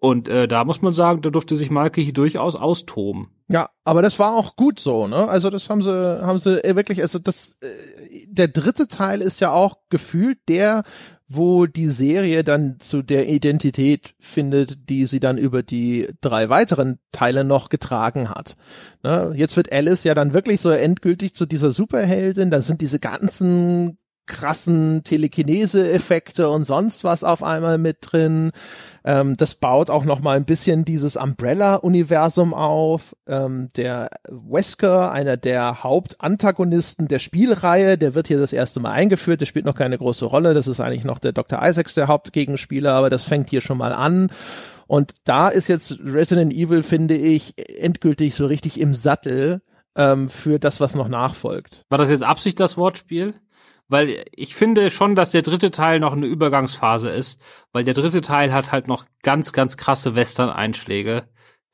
Und 0.00 0.28
äh, 0.28 0.48
da 0.48 0.64
muss 0.64 0.80
man 0.80 0.94
sagen, 0.94 1.20
da 1.20 1.28
durfte 1.28 1.56
sich 1.56 1.70
Malke 1.70 2.00
hier 2.00 2.14
durchaus 2.14 2.56
austoben. 2.56 3.28
Ja, 3.48 3.68
aber 3.84 4.00
das 4.00 4.18
war 4.18 4.34
auch 4.34 4.56
gut 4.56 4.80
so, 4.80 5.06
ne? 5.06 5.28
Also 5.28 5.50
das 5.50 5.68
haben 5.68 5.82
sie, 5.82 5.90
haben 5.90 6.38
sie 6.38 6.64
äh, 6.64 6.74
wirklich, 6.74 7.02
also 7.02 7.18
das, 7.18 7.58
äh, 7.60 7.66
der 8.28 8.48
dritte 8.48 8.88
Teil 8.88 9.20
ist 9.20 9.40
ja 9.40 9.52
auch 9.52 9.76
gefühlt 9.90 10.38
der, 10.48 10.84
wo 11.32 11.66
die 11.66 11.88
Serie 11.88 12.44
dann 12.44 12.80
zu 12.80 13.02
der 13.02 13.28
Identität 13.28 14.14
findet, 14.18 14.88
die 14.88 15.04
sie 15.04 15.20
dann 15.20 15.36
über 15.36 15.62
die 15.62 16.08
drei 16.20 16.48
weiteren 16.48 16.98
Teile 17.12 17.44
noch 17.44 17.68
getragen 17.68 18.30
hat. 18.30 18.56
Ne? 19.04 19.32
Jetzt 19.36 19.56
wird 19.56 19.72
Alice 19.72 20.02
ja 20.02 20.14
dann 20.14 20.32
wirklich 20.32 20.60
so 20.60 20.70
endgültig 20.70 21.34
zu 21.34 21.44
dieser 21.44 21.70
Superheldin, 21.70 22.50
dann 22.50 22.62
sind 22.62 22.80
diese 22.80 22.98
ganzen 22.98 23.99
krassen 24.30 25.02
Telekinese-Effekte 25.02 26.48
und 26.48 26.62
sonst 26.64 27.02
was 27.02 27.24
auf 27.24 27.42
einmal 27.42 27.78
mit 27.78 27.98
drin. 28.00 28.52
Ähm, 29.04 29.36
das 29.36 29.56
baut 29.56 29.90
auch 29.90 30.04
noch 30.04 30.20
mal 30.20 30.36
ein 30.36 30.44
bisschen 30.44 30.84
dieses 30.84 31.16
Umbrella-Universum 31.16 32.54
auf. 32.54 33.16
Ähm, 33.26 33.68
der 33.76 34.08
Wesker, 34.28 35.10
einer 35.10 35.36
der 35.36 35.82
Hauptantagonisten 35.82 37.08
der 37.08 37.18
Spielreihe, 37.18 37.98
der 37.98 38.14
wird 38.14 38.28
hier 38.28 38.38
das 38.38 38.52
erste 38.52 38.78
Mal 38.78 38.92
eingeführt. 38.92 39.40
Der 39.40 39.46
spielt 39.46 39.64
noch 39.64 39.74
keine 39.74 39.98
große 39.98 40.24
Rolle. 40.24 40.54
Das 40.54 40.68
ist 40.68 40.80
eigentlich 40.80 41.04
noch 41.04 41.18
der 41.18 41.32
Dr. 41.32 41.58
Isaacs, 41.60 41.94
der 41.94 42.06
Hauptgegenspieler, 42.06 42.92
aber 42.92 43.10
das 43.10 43.24
fängt 43.24 43.50
hier 43.50 43.60
schon 43.60 43.78
mal 43.78 43.92
an. 43.92 44.30
Und 44.86 45.14
da 45.24 45.48
ist 45.48 45.66
jetzt 45.66 45.98
Resident 46.04 46.52
Evil, 46.52 46.84
finde 46.84 47.16
ich, 47.16 47.54
endgültig 47.80 48.36
so 48.36 48.46
richtig 48.46 48.78
im 48.78 48.94
Sattel 48.94 49.60
ähm, 49.96 50.28
für 50.28 50.60
das, 50.60 50.80
was 50.80 50.94
noch 50.94 51.08
nachfolgt. 51.08 51.84
War 51.88 51.98
das 51.98 52.10
jetzt 52.10 52.22
Absicht, 52.22 52.60
das 52.60 52.76
Wortspiel? 52.76 53.34
Weil 53.90 54.24
ich 54.34 54.54
finde 54.54 54.90
schon, 54.90 55.16
dass 55.16 55.32
der 55.32 55.42
dritte 55.42 55.70
Teil 55.70 56.00
noch 56.00 56.12
eine 56.12 56.26
Übergangsphase 56.26 57.10
ist, 57.10 57.40
weil 57.72 57.84
der 57.84 57.94
dritte 57.94 58.20
Teil 58.20 58.52
hat 58.52 58.72
halt 58.72 58.88
noch 58.88 59.04
ganz, 59.22 59.52
ganz 59.52 59.76
krasse 59.76 60.14
Western-Einschläge. 60.14 61.24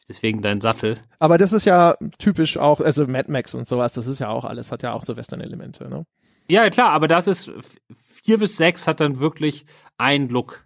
Deswegen 0.09 0.41
dein 0.41 0.61
Sattel. 0.61 0.99
Aber 1.19 1.37
das 1.37 1.53
ist 1.53 1.65
ja 1.65 1.97
typisch 2.19 2.59
auch, 2.59 2.81
also 2.81 3.07
Mad 3.07 3.31
Max 3.31 3.55
und 3.55 3.67
sowas, 3.67 3.95
das 3.95 4.07
ist 4.07 4.21
ja 4.21 4.29
auch 4.29 4.45
alles, 4.45 4.71
hat 4.73 4.83
ja 4.83 4.93
auch 4.93 5.03
so 5.03 5.17
Western-Elemente, 5.17 5.89
ne? 5.89 6.05
Ja, 6.49 6.71
klar, 6.71 6.91
aber 6.91 7.09
das 7.09 7.27
ist, 7.27 7.51
vier 8.23 8.39
bis 8.39 8.57
sechs 8.57 8.87
hat 8.87 9.01
dann 9.01 9.19
wirklich 9.19 9.67
ein 9.99 10.29
Look. 10.29 10.66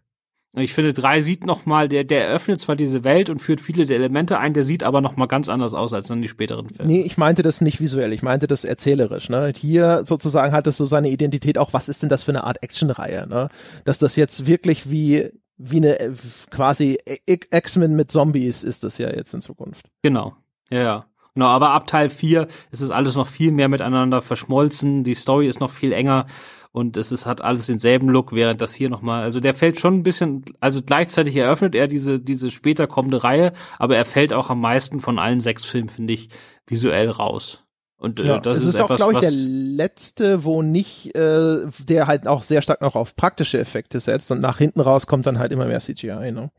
Ich 0.57 0.73
finde, 0.73 0.93
drei 0.93 1.21
sieht 1.21 1.47
noch 1.47 1.65
mal, 1.65 1.89
der, 1.89 2.03
der 2.03 2.27
eröffnet 2.27 2.61
zwar 2.61 2.75
diese 2.75 3.05
Welt 3.05 3.31
und 3.31 3.39
führt 3.39 3.61
viele 3.61 3.87
der 3.87 3.97
Elemente 3.97 4.39
ein, 4.39 4.53
der 4.53 4.65
sieht 4.65 4.83
aber 4.83 5.01
noch 5.01 5.17
mal 5.17 5.27
ganz 5.27 5.49
anders 5.49 5.75
aus 5.75 5.93
als 5.93 6.09
dann 6.09 6.23
die 6.23 6.29
späteren 6.29 6.69
Filme. 6.69 6.91
Nee, 6.91 7.03
ich 7.03 7.17
meinte 7.17 7.43
das 7.43 7.61
nicht 7.61 7.81
visuell, 7.81 8.13
ich 8.13 8.23
meinte 8.23 8.49
das 8.49 8.65
erzählerisch. 8.65 9.29
Ne? 9.29 9.53
Hier 9.57 10.03
sozusagen 10.05 10.53
hat 10.53 10.67
es 10.67 10.77
so 10.77 10.87
seine 10.87 11.09
Identität 11.09 11.57
auch, 11.57 11.73
was 11.73 11.89
ist 11.89 12.03
denn 12.03 12.09
das 12.09 12.25
für 12.25 12.33
eine 12.33 12.43
Art 12.43 12.65
Actionreihe? 12.65 13.29
Ne? 13.29 13.49
Dass 13.85 14.01
das 14.01 14.17
jetzt 14.17 14.47
wirklich 14.47 14.91
wie 14.91 15.31
wie 15.63 15.77
eine 15.77 16.15
quasi 16.51 16.97
X-Men 17.27 17.95
mit 17.95 18.11
Zombies 18.11 18.65
ist 18.65 18.83
das 18.83 18.97
ja 18.97 19.11
jetzt 19.11 19.35
in 19.35 19.43
Zukunft. 19.43 19.91
Genau, 20.03 20.35
ja, 20.71 20.83
ja. 20.83 21.07
Genau, 21.35 21.47
aber 21.47 21.71
ab 21.71 21.87
Teil 21.87 22.11
4 22.11 22.49
ist 22.71 22.81
es 22.81 22.91
alles 22.91 23.15
noch 23.15 23.27
viel 23.27 23.53
mehr 23.53 23.69
miteinander 23.69 24.21
verschmolzen, 24.21 25.05
die 25.05 25.15
Story 25.15 25.47
ist 25.47 25.61
noch 25.61 25.71
viel 25.71 25.93
enger 25.93 26.27
und 26.73 26.97
es 26.97 27.11
ist, 27.11 27.27
hat 27.27 27.43
alles 27.43 27.67
denselben 27.67 28.09
Look, 28.09 28.33
während 28.33 28.61
das 28.61 28.75
hier 28.75 28.89
nochmal, 28.89 29.23
also 29.23 29.41
der 29.41 29.55
fällt 29.55 29.81
schon 29.81 29.99
ein 29.99 30.03
bisschen, 30.03 30.45
also 30.61 30.81
gleichzeitig 30.83 31.35
eröffnet 31.37 31.75
er 31.75 31.89
diese, 31.89 32.21
diese 32.21 32.51
später 32.51 32.87
kommende 32.87 33.25
Reihe, 33.25 33.53
aber 33.79 33.97
er 33.97 34.05
fällt 34.05 34.33
auch 34.33 34.51
am 34.51 34.61
meisten 34.61 35.01
von 35.01 35.19
allen 35.19 35.41
sechs 35.41 35.65
Filmen, 35.65 35.89
finde 35.89 36.13
ich, 36.13 36.29
visuell 36.67 37.11
raus. 37.11 37.65
Und 37.97 38.21
äh, 38.21 38.25
ja, 38.25 38.41
das 38.41 38.59
es 38.59 38.65
ist, 38.65 38.75
ist 38.77 38.81
auch, 38.81 38.97
glaube 38.97 39.13
ich, 39.13 39.19
der 39.19 39.33
letzte, 39.33 40.45
wo 40.45 40.63
nicht, 40.63 41.15
äh, 41.17 41.67
der 41.87 42.07
halt 42.07 42.27
auch 42.27 42.43
sehr 42.43 42.63
stark 42.63 42.81
noch 42.81 42.95
auf 42.95 43.17
praktische 43.17 43.59
Effekte 43.59 44.01
setzt 44.01 44.31
und 44.31 44.41
nach 44.41 44.59
hinten 44.59 44.81
raus 44.81 45.07
kommt 45.07 45.27
dann 45.27 45.39
halt 45.39 45.53
immer 45.53 45.67
mehr 45.67 45.81
CGI, 45.81 46.33
ne? 46.33 46.51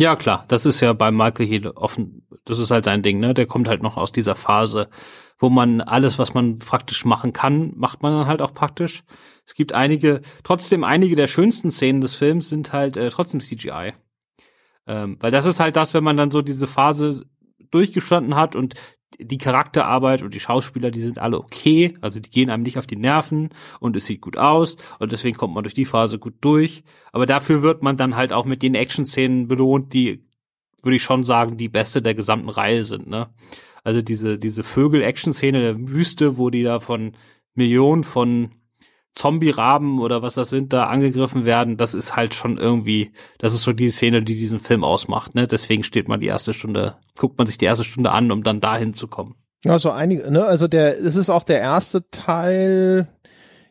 Ja, 0.00 0.16
klar, 0.16 0.46
das 0.48 0.64
ist 0.64 0.80
ja 0.80 0.94
bei 0.94 1.10
Michael 1.10 1.66
offen, 1.66 2.26
das 2.46 2.58
ist 2.58 2.70
halt 2.70 2.86
sein 2.86 3.02
Ding, 3.02 3.20
ne? 3.20 3.34
Der 3.34 3.44
kommt 3.44 3.68
halt 3.68 3.82
noch 3.82 3.98
aus 3.98 4.12
dieser 4.12 4.34
Phase, 4.34 4.88
wo 5.38 5.50
man 5.50 5.82
alles, 5.82 6.18
was 6.18 6.32
man 6.32 6.58
praktisch 6.58 7.04
machen 7.04 7.34
kann, 7.34 7.74
macht 7.76 8.02
man 8.02 8.14
dann 8.14 8.26
halt 8.26 8.40
auch 8.40 8.54
praktisch. 8.54 9.04
Es 9.44 9.52
gibt 9.54 9.74
einige, 9.74 10.22
trotzdem 10.42 10.84
einige 10.84 11.16
der 11.16 11.26
schönsten 11.26 11.70
Szenen 11.70 12.00
des 12.00 12.14
Films 12.14 12.48
sind 12.48 12.72
halt 12.72 12.96
äh, 12.96 13.10
trotzdem 13.10 13.40
CGI. 13.40 13.92
Ähm, 14.86 15.18
weil 15.20 15.30
das 15.30 15.44
ist 15.44 15.60
halt 15.60 15.76
das, 15.76 15.92
wenn 15.92 16.02
man 16.02 16.16
dann 16.16 16.30
so 16.30 16.40
diese 16.40 16.66
Phase 16.66 17.26
durchgestanden 17.70 18.36
hat 18.36 18.56
und 18.56 18.76
die 19.22 19.38
Charakterarbeit 19.38 20.22
und 20.22 20.34
die 20.34 20.40
Schauspieler, 20.40 20.90
die 20.90 21.00
sind 21.00 21.18
alle 21.18 21.38
okay, 21.38 21.94
also 22.00 22.20
die 22.20 22.30
gehen 22.30 22.50
einem 22.50 22.62
nicht 22.62 22.78
auf 22.78 22.86
die 22.86 22.96
Nerven 22.96 23.50
und 23.80 23.96
es 23.96 24.06
sieht 24.06 24.20
gut 24.20 24.36
aus 24.36 24.76
und 24.98 25.12
deswegen 25.12 25.36
kommt 25.36 25.54
man 25.54 25.62
durch 25.62 25.74
die 25.74 25.84
Phase 25.84 26.18
gut 26.18 26.34
durch. 26.40 26.82
Aber 27.12 27.26
dafür 27.26 27.62
wird 27.62 27.82
man 27.82 27.96
dann 27.96 28.16
halt 28.16 28.32
auch 28.32 28.44
mit 28.44 28.62
den 28.62 28.74
Action-Szenen 28.74 29.48
belohnt, 29.48 29.92
die, 29.94 30.24
würde 30.82 30.96
ich 30.96 31.02
schon 31.02 31.24
sagen, 31.24 31.56
die 31.56 31.68
beste 31.68 32.02
der 32.02 32.14
gesamten 32.14 32.48
Reihe 32.48 32.84
sind, 32.84 33.08
ne? 33.08 33.28
Also 33.82 34.02
diese, 34.02 34.38
diese 34.38 34.62
Vögel-Action-Szene 34.62 35.60
der 35.60 35.88
Wüste, 35.88 36.36
wo 36.36 36.50
die 36.50 36.62
da 36.62 36.80
von 36.80 37.12
Millionen 37.54 38.04
von 38.04 38.50
Zombie-Raben 39.14 40.00
oder 40.00 40.22
was 40.22 40.34
das 40.34 40.50
sind, 40.50 40.72
da 40.72 40.84
angegriffen 40.84 41.44
werden, 41.44 41.76
das 41.76 41.94
ist 41.94 42.16
halt 42.16 42.34
schon 42.34 42.58
irgendwie, 42.58 43.12
das 43.38 43.54
ist 43.54 43.62
so 43.62 43.72
die 43.72 43.88
Szene, 43.88 44.22
die 44.22 44.36
diesen 44.36 44.60
Film 44.60 44.84
ausmacht, 44.84 45.34
ne? 45.34 45.46
Deswegen 45.46 45.82
steht 45.84 46.08
man 46.08 46.20
die 46.20 46.26
erste 46.26 46.52
Stunde, 46.52 46.96
guckt 47.18 47.36
man 47.36 47.46
sich 47.46 47.58
die 47.58 47.64
erste 47.64 47.84
Stunde 47.84 48.12
an, 48.12 48.30
um 48.30 48.42
dann 48.42 48.60
dahin 48.60 48.94
zu 48.94 49.08
kommen. 49.08 49.34
Ja, 49.64 49.78
so 49.78 49.90
einige, 49.90 50.30
ne? 50.30 50.44
Also 50.44 50.68
der, 50.68 50.98
es 50.98 51.16
ist 51.16 51.28
auch 51.30 51.44
der 51.44 51.60
erste 51.60 52.08
Teil. 52.10 53.08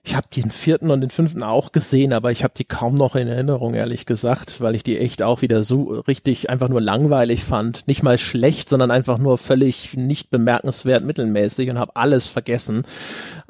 Ich 0.04 0.16
habe 0.16 0.28
den 0.34 0.50
vierten 0.50 0.92
und 0.92 1.02
den 1.02 1.10
fünften 1.10 1.44
auch 1.44 1.72
gesehen, 1.72 2.14
aber 2.14 2.32
ich 2.32 2.44
habe 2.44 2.54
die 2.56 2.64
kaum 2.64 2.96
noch 2.96 3.16
in 3.16 3.28
Erinnerung, 3.28 3.74
ehrlich 3.74 4.06
gesagt, 4.06 4.62
weil 4.62 4.76
ich 4.76 4.84
die 4.84 4.98
echt 4.98 5.22
auch 5.22 5.42
wieder 5.42 5.64
so 5.64 6.00
richtig 6.08 6.50
einfach 6.50 6.70
nur 6.70 6.80
langweilig 6.80 7.44
fand. 7.44 7.88
Nicht 7.88 8.02
mal 8.02 8.18
schlecht, 8.18 8.70
sondern 8.70 8.92
einfach 8.92 9.18
nur 9.18 9.38
völlig 9.38 9.98
nicht 9.98 10.30
bemerkenswert 10.30 11.04
mittelmäßig 11.04 11.70
und 11.70 11.80
habe 11.80 11.96
alles 11.98 12.28
vergessen. 12.28 12.86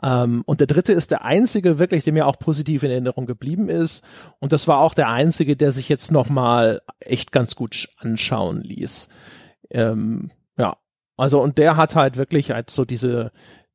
Ähm, 0.02 0.44
und 0.46 0.60
der 0.60 0.68
dritte 0.68 0.92
ist 0.92 1.12
der 1.12 1.24
einzige 1.24 1.78
wirklich, 1.78 2.04
der 2.04 2.14
mir 2.14 2.26
auch 2.26 2.40
positiv 2.40 2.82
in 2.84 2.92
Erinnerung 2.92 3.28
geblieben 3.28 3.70
ist. 3.70 4.04
Und 4.40 4.52
das 4.52 4.68
war 4.68 4.80
auch 4.80 4.96
der 4.96 5.10
einzige, 5.10 5.56
der 5.56 5.72
sich 5.72 5.88
jetzt 5.88 6.12
noch 6.12 6.30
mal 6.30 6.82
echt 7.00 7.32
ganz 7.32 7.56
gut 7.56 7.90
anschauen 8.00 8.62
ließ. 8.62 9.08
Ähm, 9.70 10.32
ja, 10.58 10.74
also 11.16 11.42
und 11.42 11.58
der 11.58 11.78
hat 11.78 11.96
halt 11.96 12.18
wirklich 12.18 12.52
halt 12.52 12.70
so 12.70 12.86
diese, 12.86 13.32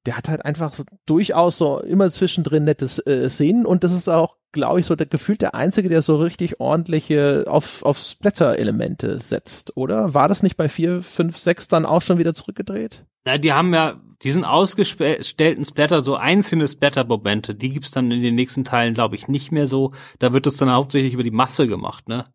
der 0.06 0.16
hat 0.16 0.28
halt 0.28 0.44
einfach 0.44 0.74
so, 0.74 0.84
durchaus 1.06 1.58
so 1.58 1.80
immer 1.80 2.10
zwischendrin 2.10 2.64
nettes 2.64 2.98
äh, 3.06 3.28
Szenen 3.28 3.66
und 3.66 3.84
das 3.84 3.92
ist 3.92 4.08
auch, 4.08 4.36
glaube 4.52 4.80
ich, 4.80 4.86
so 4.86 4.94
der 4.94 5.06
gefühlt 5.06 5.40
der 5.42 5.54
einzige, 5.54 5.88
der 5.88 6.02
so 6.02 6.16
richtig 6.16 6.60
ordentliche 6.60 7.44
auf 7.48 7.84
auf 7.84 7.98
Splatter-Elemente 7.98 9.20
setzt, 9.20 9.76
oder? 9.76 10.14
War 10.14 10.28
das 10.28 10.42
nicht 10.42 10.56
bei 10.56 10.68
vier, 10.68 11.02
fünf, 11.02 11.36
sechs 11.36 11.68
dann 11.68 11.86
auch 11.86 12.02
schon 12.02 12.18
wieder 12.18 12.34
zurückgedreht? 12.34 13.04
Na, 13.24 13.38
die 13.38 13.52
haben 13.52 13.72
ja 13.72 14.00
diesen 14.22 14.44
ausgestellten 14.44 15.64
Splatter, 15.64 16.00
so 16.00 16.16
einzelne 16.16 16.68
Splatter-Momente, 16.68 17.54
die 17.54 17.70
gibt's 17.70 17.90
dann 17.90 18.10
in 18.10 18.22
den 18.22 18.34
nächsten 18.34 18.64
Teilen, 18.64 18.94
glaube 18.94 19.16
ich, 19.16 19.28
nicht 19.28 19.52
mehr 19.52 19.66
so. 19.66 19.92
Da 20.18 20.32
wird 20.32 20.46
es 20.46 20.56
dann 20.56 20.70
hauptsächlich 20.70 21.14
über 21.14 21.22
die 21.22 21.30
Masse 21.30 21.66
gemacht, 21.66 22.08
ne? 22.08 22.26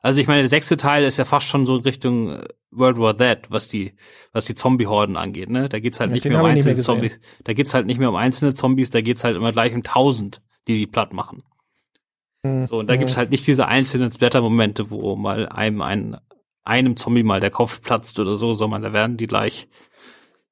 Also 0.00 0.20
ich 0.20 0.28
meine, 0.28 0.40
der 0.40 0.48
sechste 0.48 0.76
Teil 0.76 1.04
ist 1.04 1.16
ja 1.16 1.24
fast 1.24 1.48
schon 1.48 1.66
so 1.66 1.76
in 1.76 1.82
Richtung 1.82 2.30
äh, 2.30 2.44
World 2.70 2.98
War 2.98 3.16
Z, 3.16 3.50
was 3.50 3.68
die, 3.68 3.94
was 4.32 4.44
die 4.44 4.54
Zombie-Horden 4.54 5.16
angeht, 5.16 5.50
ne? 5.50 5.68
Da 5.68 5.80
geht's 5.80 6.00
halt 6.00 6.10
ja, 6.10 6.14
nicht 6.14 6.24
mehr 6.26 6.40
um 6.40 6.46
einzelne 6.46 6.74
nicht 6.74 6.84
Zombies. 6.84 7.20
Da 7.44 7.52
geht's 7.52 7.74
halt 7.74 7.86
nicht 7.86 7.98
mehr 7.98 8.10
um 8.10 8.16
einzelne 8.16 8.54
Zombies, 8.54 8.90
da 8.90 9.00
geht's 9.00 9.24
halt 9.24 9.36
immer 9.36 9.52
gleich 9.52 9.74
um 9.74 9.82
tausend, 9.82 10.42
die 10.68 10.78
die 10.78 10.86
platt 10.86 11.12
machen. 11.12 11.42
Mhm. 12.42 12.66
So, 12.66 12.78
und 12.78 12.88
da 12.88 12.96
gibt's 12.96 13.16
halt 13.16 13.30
nicht 13.30 13.46
diese 13.46 13.66
einzelnen 13.66 14.10
Splatter-Momente, 14.10 14.90
wo 14.90 15.16
mal 15.16 15.48
einem, 15.48 15.82
ein, 15.82 16.16
einem 16.64 16.96
Zombie 16.96 17.22
mal 17.22 17.40
der 17.40 17.50
Kopf 17.50 17.82
platzt 17.82 18.20
oder 18.20 18.34
so, 18.34 18.52
sondern 18.52 18.82
da 18.82 18.92
werden 18.92 19.16
die 19.16 19.26
gleich 19.26 19.68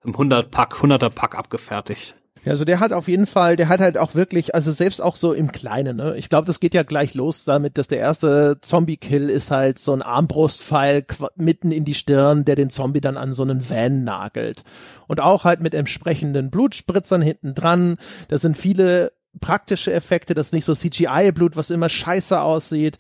im 0.03 0.13
100 0.13 0.51
Pack, 0.51 0.75
100er 0.75 1.11
Pack 1.11 1.37
abgefertigt. 1.37 2.17
Ja, 2.47 2.53
also 2.53 2.65
der 2.65 2.79
hat 2.79 2.93
auf 2.93 3.09
jeden 3.09 3.27
Fall, 3.27 3.57
der 3.57 3.69
hat 3.69 3.81
halt 3.81 3.99
auch 3.99 4.15
wirklich, 4.15 4.55
also 4.55 4.71
selbst 4.71 5.03
auch 5.03 5.17
so 5.17 5.33
im 5.33 5.51
Kleinen, 5.51 5.97
ne? 5.97 6.15
Ich 6.17 6.29
glaube, 6.29 6.47
das 6.47 6.61
geht 6.61 6.75
ja 6.75 6.85
gleich 6.85 7.15
los 7.15 7.43
damit, 7.43 7.77
dass 7.77 7.89
der 7.89 7.99
erste 7.99 8.59
Zombie-Kill 8.61 9.29
ist 9.29 9.51
halt 9.51 9.81
so 9.81 9.93
ein 9.93 10.01
Armbrustpfeil 10.01 11.05
mitten 11.35 11.73
in 11.73 11.85
die 11.85 11.95
Stirn, 11.95 12.45
der 12.45 12.55
den 12.55 12.71
Zombie 12.71 13.01
dann 13.01 13.17
an 13.17 13.33
so 13.33 13.43
einen 13.43 13.69
Van 13.69 14.05
nagelt. 14.05 14.63
Und 15.09 15.19
auch 15.19 15.43
halt 15.43 15.61
mit 15.61 15.75
entsprechenden 15.75 16.51
Blutspritzern 16.51 17.21
hinten 17.21 17.53
dran. 17.57 17.97
Da 18.29 18.39
sind 18.39 18.57
viele 18.57 19.11
praktische 19.41 19.93
Effekte, 19.93 20.35
das 20.35 20.47
ist 20.49 20.53
nicht 20.53 20.67
so 20.67 20.75
CGI-Blut, 20.75 21.57
was 21.57 21.71
immer 21.71 21.89
scheiße 21.89 22.41
aussieht. 22.41 22.99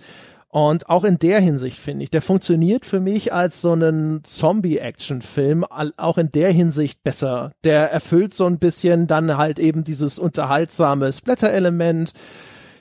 Und 0.57 0.89
auch 0.89 1.05
in 1.05 1.19
der 1.19 1.39
Hinsicht 1.39 1.79
finde 1.79 2.05
ich, 2.05 2.11
der 2.11 2.23
funktioniert 2.23 2.87
für 2.87 2.99
mich 2.99 3.31
als 3.31 3.61
so 3.61 3.73
einen 3.73 4.25
Zombie-Action-Film 4.25 5.67
auch 5.67 6.17
in 6.17 6.33
der 6.33 6.51
Hinsicht 6.51 7.05
besser. 7.05 7.53
Der 7.63 7.93
erfüllt 7.93 8.33
so 8.33 8.47
ein 8.47 8.59
bisschen 8.59 9.07
dann 9.07 9.37
halt 9.37 9.59
eben 9.59 9.85
dieses 9.85 10.19
unterhaltsame 10.19 11.13
Splatter-Element 11.13 12.15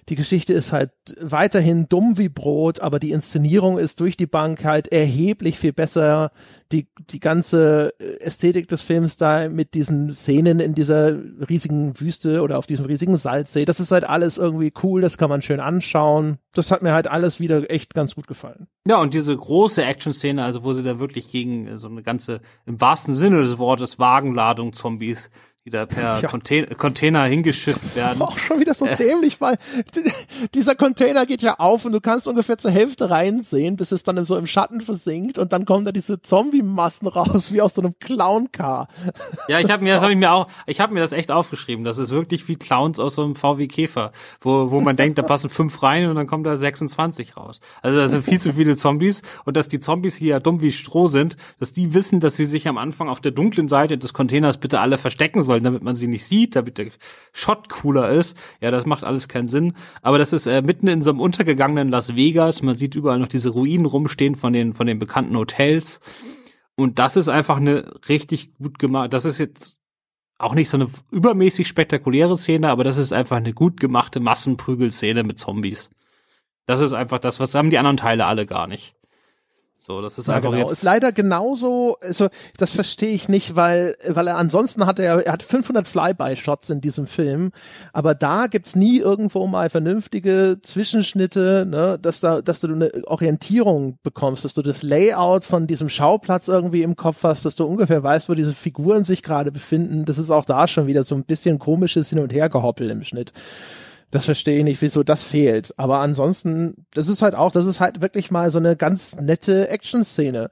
die 0.09 0.15
Geschichte 0.15 0.53
ist 0.53 0.71
halt 0.71 0.91
weiterhin 1.19 1.87
dumm 1.89 2.17
wie 2.17 2.29
Brot, 2.29 2.79
aber 2.79 2.99
die 2.99 3.11
Inszenierung 3.11 3.79
ist 3.79 3.99
durch 3.99 4.15
die 4.15 4.27
Bank 4.27 4.63
halt 4.63 4.91
erheblich 4.91 5.57
viel 5.57 5.73
besser. 5.73 6.31
Die, 6.71 6.87
die 7.11 7.19
ganze 7.19 7.93
Ästhetik 8.19 8.67
des 8.67 8.81
Films 8.81 9.17
da 9.17 9.49
mit 9.49 9.73
diesen 9.73 10.13
Szenen 10.13 10.59
in 10.59 10.75
dieser 10.75 11.15
riesigen 11.47 11.99
Wüste 11.99 12.41
oder 12.41 12.57
auf 12.57 12.67
diesem 12.67 12.85
riesigen 12.85 13.17
Salzsee, 13.17 13.65
das 13.65 13.79
ist 13.79 13.91
halt 13.91 14.03
alles 14.03 14.37
irgendwie 14.37 14.73
cool, 14.83 15.01
das 15.01 15.17
kann 15.17 15.29
man 15.29 15.41
schön 15.41 15.59
anschauen. 15.59 16.37
Das 16.53 16.71
hat 16.71 16.81
mir 16.81 16.93
halt 16.93 17.07
alles 17.07 17.39
wieder 17.39 17.69
echt 17.69 17.93
ganz 17.93 18.15
gut 18.15 18.27
gefallen. 18.27 18.67
Ja, 18.87 18.97
und 18.97 19.13
diese 19.13 19.35
große 19.35 19.83
Action-Szene, 19.83 20.43
also 20.43 20.63
wo 20.63 20.73
sie 20.73 20.83
da 20.83 20.99
wirklich 20.99 21.29
gegen 21.29 21.77
so 21.77 21.87
eine 21.87 22.01
ganze, 22.01 22.41
im 22.65 22.79
wahrsten 22.79 23.13
Sinne 23.13 23.41
des 23.41 23.57
Wortes, 23.57 23.99
Wagenladung 23.99 24.73
Zombies 24.73 25.29
die 25.65 25.71
da 25.71 25.87
per 25.87 26.19
ja. 26.21 26.27
Container, 26.27 26.67
Container 26.75 27.23
hingeschifft 27.23 27.95
werden. 27.95 28.21
Auch 28.21 28.37
schon 28.37 28.59
wieder 28.59 28.75
so 28.75 28.85
äh. 28.85 28.95
dämlich, 28.95 29.41
weil 29.41 29.57
dieser 30.53 30.75
Container 30.75 31.25
geht 31.25 31.41
ja 31.41 31.55
auf 31.55 31.85
und 31.85 31.91
du 31.91 31.99
kannst 31.99 32.27
ungefähr 32.27 32.59
zur 32.59 32.69
Hälfte 32.69 33.09
reinsehen, 33.09 33.75
bis 33.75 33.91
es 33.91 34.03
dann 34.03 34.23
so 34.25 34.37
im 34.37 34.45
Schatten 34.45 34.79
versinkt 34.81 35.39
und 35.39 35.53
dann 35.53 35.65
kommen 35.65 35.83
da 35.83 35.91
diese 35.91 36.21
Zombie-Massen 36.21 37.07
raus, 37.07 37.51
wie 37.51 37.63
aus 37.63 37.73
so 37.73 37.81
einem 37.81 37.95
Clown-Car. 37.99 38.89
Ja, 39.47 39.59
ich 39.59 39.71
habe 39.71 39.83
mir, 39.83 39.95
das 39.95 40.03
habe 40.03 40.11
ich 40.11 40.19
mir 40.19 40.31
auch, 40.33 40.47
ich 40.67 40.79
habe 40.79 40.93
mir 40.93 40.99
das 40.99 41.13
echt 41.13 41.31
aufgeschrieben. 41.31 41.83
Das 41.83 41.97
ist 41.97 42.11
wirklich 42.11 42.47
wie 42.47 42.57
Clowns 42.57 42.99
aus 42.99 43.15
so 43.15 43.23
einem 43.23 43.35
VW 43.35 43.65
Käfer, 43.65 44.11
wo, 44.41 44.69
wo 44.69 44.81
man 44.81 44.95
denkt, 44.95 45.17
da 45.17 45.21
passen 45.23 45.49
fünf 45.49 45.81
rein 45.81 46.07
und 46.07 46.15
dann 46.15 46.27
kommt 46.27 46.45
da 46.45 46.55
26 46.55 47.37
raus. 47.37 47.59
Also 47.81 47.97
da 47.97 48.07
sind 48.07 48.23
viel 48.23 48.39
zu 48.39 48.53
viele 48.53 48.75
Zombies 48.75 49.23
und 49.45 49.57
dass 49.57 49.67
die 49.67 49.79
Zombies 49.79 50.15
hier 50.15 50.29
ja 50.29 50.39
dumm 50.39 50.61
wie 50.61 50.71
Stroh 50.71 51.07
sind, 51.07 51.37
dass 51.59 51.73
die 51.73 51.95
wissen, 51.95 52.19
dass 52.19 52.35
sie 52.35 52.45
sich 52.45 52.67
am 52.67 52.77
Anfang 52.77 53.09
auf 53.09 53.19
der 53.19 53.31
dunklen 53.31 53.67
Seite 53.67 53.97
des 53.97 54.13
Containers 54.13 54.59
bitte 54.59 54.79
alle 54.79 54.99
verstecken 54.99 55.41
sollen 55.41 55.54
sollen, 55.55 55.63
damit 55.63 55.83
man 55.83 55.95
sie 55.95 56.07
nicht 56.07 56.25
sieht, 56.25 56.55
damit 56.55 56.77
der 56.77 56.87
Shot 57.31 57.69
cooler 57.69 58.09
ist. 58.09 58.37
Ja, 58.61 58.71
das 58.71 58.85
macht 58.85 59.03
alles 59.03 59.27
keinen 59.27 59.47
Sinn. 59.47 59.73
Aber 60.01 60.17
das 60.17 60.33
ist 60.33 60.47
äh, 60.47 60.61
mitten 60.61 60.87
in 60.87 61.01
so 61.01 61.11
einem 61.11 61.21
untergegangenen 61.21 61.89
Las 61.89 62.15
Vegas. 62.15 62.61
Man 62.61 62.75
sieht 62.75 62.95
überall 62.95 63.19
noch 63.19 63.27
diese 63.27 63.49
Ruinen 63.49 63.85
rumstehen 63.85 64.35
von 64.35 64.53
den, 64.53 64.73
von 64.73 64.87
den 64.87 64.99
bekannten 64.99 65.37
Hotels. 65.37 65.99
Und 66.75 66.99
das 66.99 67.15
ist 67.15 67.29
einfach 67.29 67.57
eine 67.57 67.93
richtig 68.09 68.57
gut 68.57 68.79
gemacht. 68.79 69.13
Das 69.13 69.23
ist 69.25 69.37
jetzt 69.37 69.79
auch 70.37 70.53
nicht 70.53 70.69
so 70.69 70.77
eine 70.77 70.89
übermäßig 71.11 71.67
spektakuläre 71.67 72.35
Szene, 72.35 72.69
aber 72.69 72.83
das 72.83 72.97
ist 72.97 73.13
einfach 73.13 73.37
eine 73.37 73.53
gut 73.53 73.79
gemachte 73.79 74.19
Massenprügelszene 74.19 75.23
mit 75.23 75.39
Zombies. 75.39 75.89
Das 76.65 76.81
ist 76.81 76.91
einfach 76.91 77.19
das, 77.19 77.39
was 77.39 77.55
haben 77.55 77.69
die 77.69 77.77
anderen 77.77 77.97
Teile 77.97 78.25
alle 78.25 78.45
gar 78.45 78.67
nicht. 78.67 78.95
So, 79.85 80.01
das 80.01 80.17
ist 80.17 80.27
ja, 80.27 80.35
einfach 80.35 80.49
genau. 80.49 80.63
jetzt. 80.63 80.71
Ist 80.71 80.81
leider 80.81 81.11
genauso, 81.11 81.97
also 82.01 82.29
das 82.57 82.71
verstehe 82.71 83.13
ich 83.13 83.29
nicht, 83.29 83.55
weil, 83.55 83.95
weil 84.07 84.27
er 84.27 84.37
ansonsten 84.37 84.87
hat 84.87 84.97
er, 84.97 85.23
er 85.23 85.33
hat 85.33 85.43
500 85.43 85.87
Flyby-Shots 85.87 86.71
in 86.71 86.81
diesem 86.81 87.05
Film, 87.05 87.51
aber 87.93 88.15
da 88.15 88.47
gibt's 88.47 88.75
nie 88.75 88.97
irgendwo 88.97 89.45
mal 89.45 89.69
vernünftige 89.69 90.57
Zwischenschnitte, 90.59 91.67
ne, 91.69 91.99
dass 92.01 92.19
da, 92.19 92.41
dass 92.41 92.61
du 92.61 92.73
eine 92.73 92.89
Orientierung 93.05 93.99
bekommst, 94.01 94.43
dass 94.43 94.55
du 94.55 94.63
das 94.63 94.81
Layout 94.81 95.43
von 95.43 95.67
diesem 95.67 95.89
Schauplatz 95.89 96.47
irgendwie 96.47 96.81
im 96.81 96.95
Kopf 96.95 97.21
hast, 97.21 97.45
dass 97.45 97.55
du 97.55 97.65
ungefähr 97.65 98.01
weißt, 98.01 98.27
wo 98.27 98.33
diese 98.33 98.55
Figuren 98.55 99.03
sich 99.03 99.21
gerade 99.21 99.51
befinden. 99.51 100.05
Das 100.05 100.17
ist 100.17 100.31
auch 100.31 100.45
da 100.45 100.67
schon 100.67 100.87
wieder 100.87 101.03
so 101.03 101.13
ein 101.13 101.25
bisschen 101.25 101.59
komisches 101.59 102.09
Hin- 102.09 102.17
und 102.17 102.33
Hergehoppel 102.33 102.89
im 102.89 103.03
Schnitt. 103.03 103.33
Das 104.11 104.25
verstehe 104.25 104.59
ich 104.59 104.63
nicht, 104.63 104.81
wieso 104.81 105.03
das 105.03 105.23
fehlt. 105.23 105.73
Aber 105.77 105.99
ansonsten, 105.99 106.85
das 106.91 107.09
ist 107.09 107.21
halt 107.21 107.35
auch, 107.35 107.51
das 107.51 107.65
ist 107.65 107.79
halt 107.79 108.01
wirklich 108.01 108.31
mal 108.31 108.49
so 108.51 108.59
eine 108.59 108.75
ganz 108.75 109.15
nette 109.17 109.69
Action-Szene. 109.69 110.49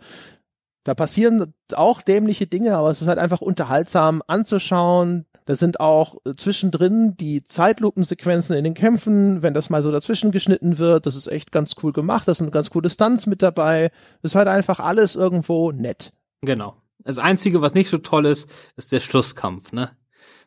Da 0.84 0.94
passieren 0.94 1.54
auch 1.76 2.02
dämliche 2.02 2.46
Dinge, 2.46 2.76
aber 2.76 2.90
es 2.92 3.02
ist 3.02 3.08
halt 3.08 3.20
einfach 3.20 3.42
unterhaltsam 3.42 4.22
anzuschauen. 4.28 5.26
Da 5.46 5.56
sind 5.56 5.80
auch 5.80 6.16
zwischendrin 6.36 7.16
die 7.16 7.44
Zeitlupensequenzen 7.44 8.56
in 8.56 8.64
den 8.64 8.74
Kämpfen, 8.74 9.44
wenn 9.44 9.54
das 9.54 9.70
mal 9.70 9.84
so 9.84 9.92
dazwischen 9.92 10.32
geschnitten 10.32 10.78
wird. 10.78 11.06
Das 11.06 11.16
ist 11.16 11.28
echt 11.28 11.52
ganz 11.52 11.76
cool 11.84 11.94
gemacht. 11.94 12.28
Da 12.28 12.34
sind 12.34 12.52
ganz 12.52 12.70
coole 12.70 12.90
Stunts 12.90 13.28
mit 13.28 13.42
dabei. 13.42 13.92
Das 14.22 14.32
ist 14.32 14.36
halt 14.36 14.48
einfach 14.48 14.80
alles 14.80 15.16
irgendwo 15.16 15.72
nett. 15.72 16.12
Genau. 16.42 16.76
Das 17.04 17.18
Einzige, 17.18 17.62
was 17.62 17.74
nicht 17.74 17.90
so 17.90 17.98
toll 17.98 18.26
ist, 18.26 18.50
ist 18.78 18.92
der 18.92 19.02
Schlusskampf, 19.02 19.74
ne? 19.74 19.92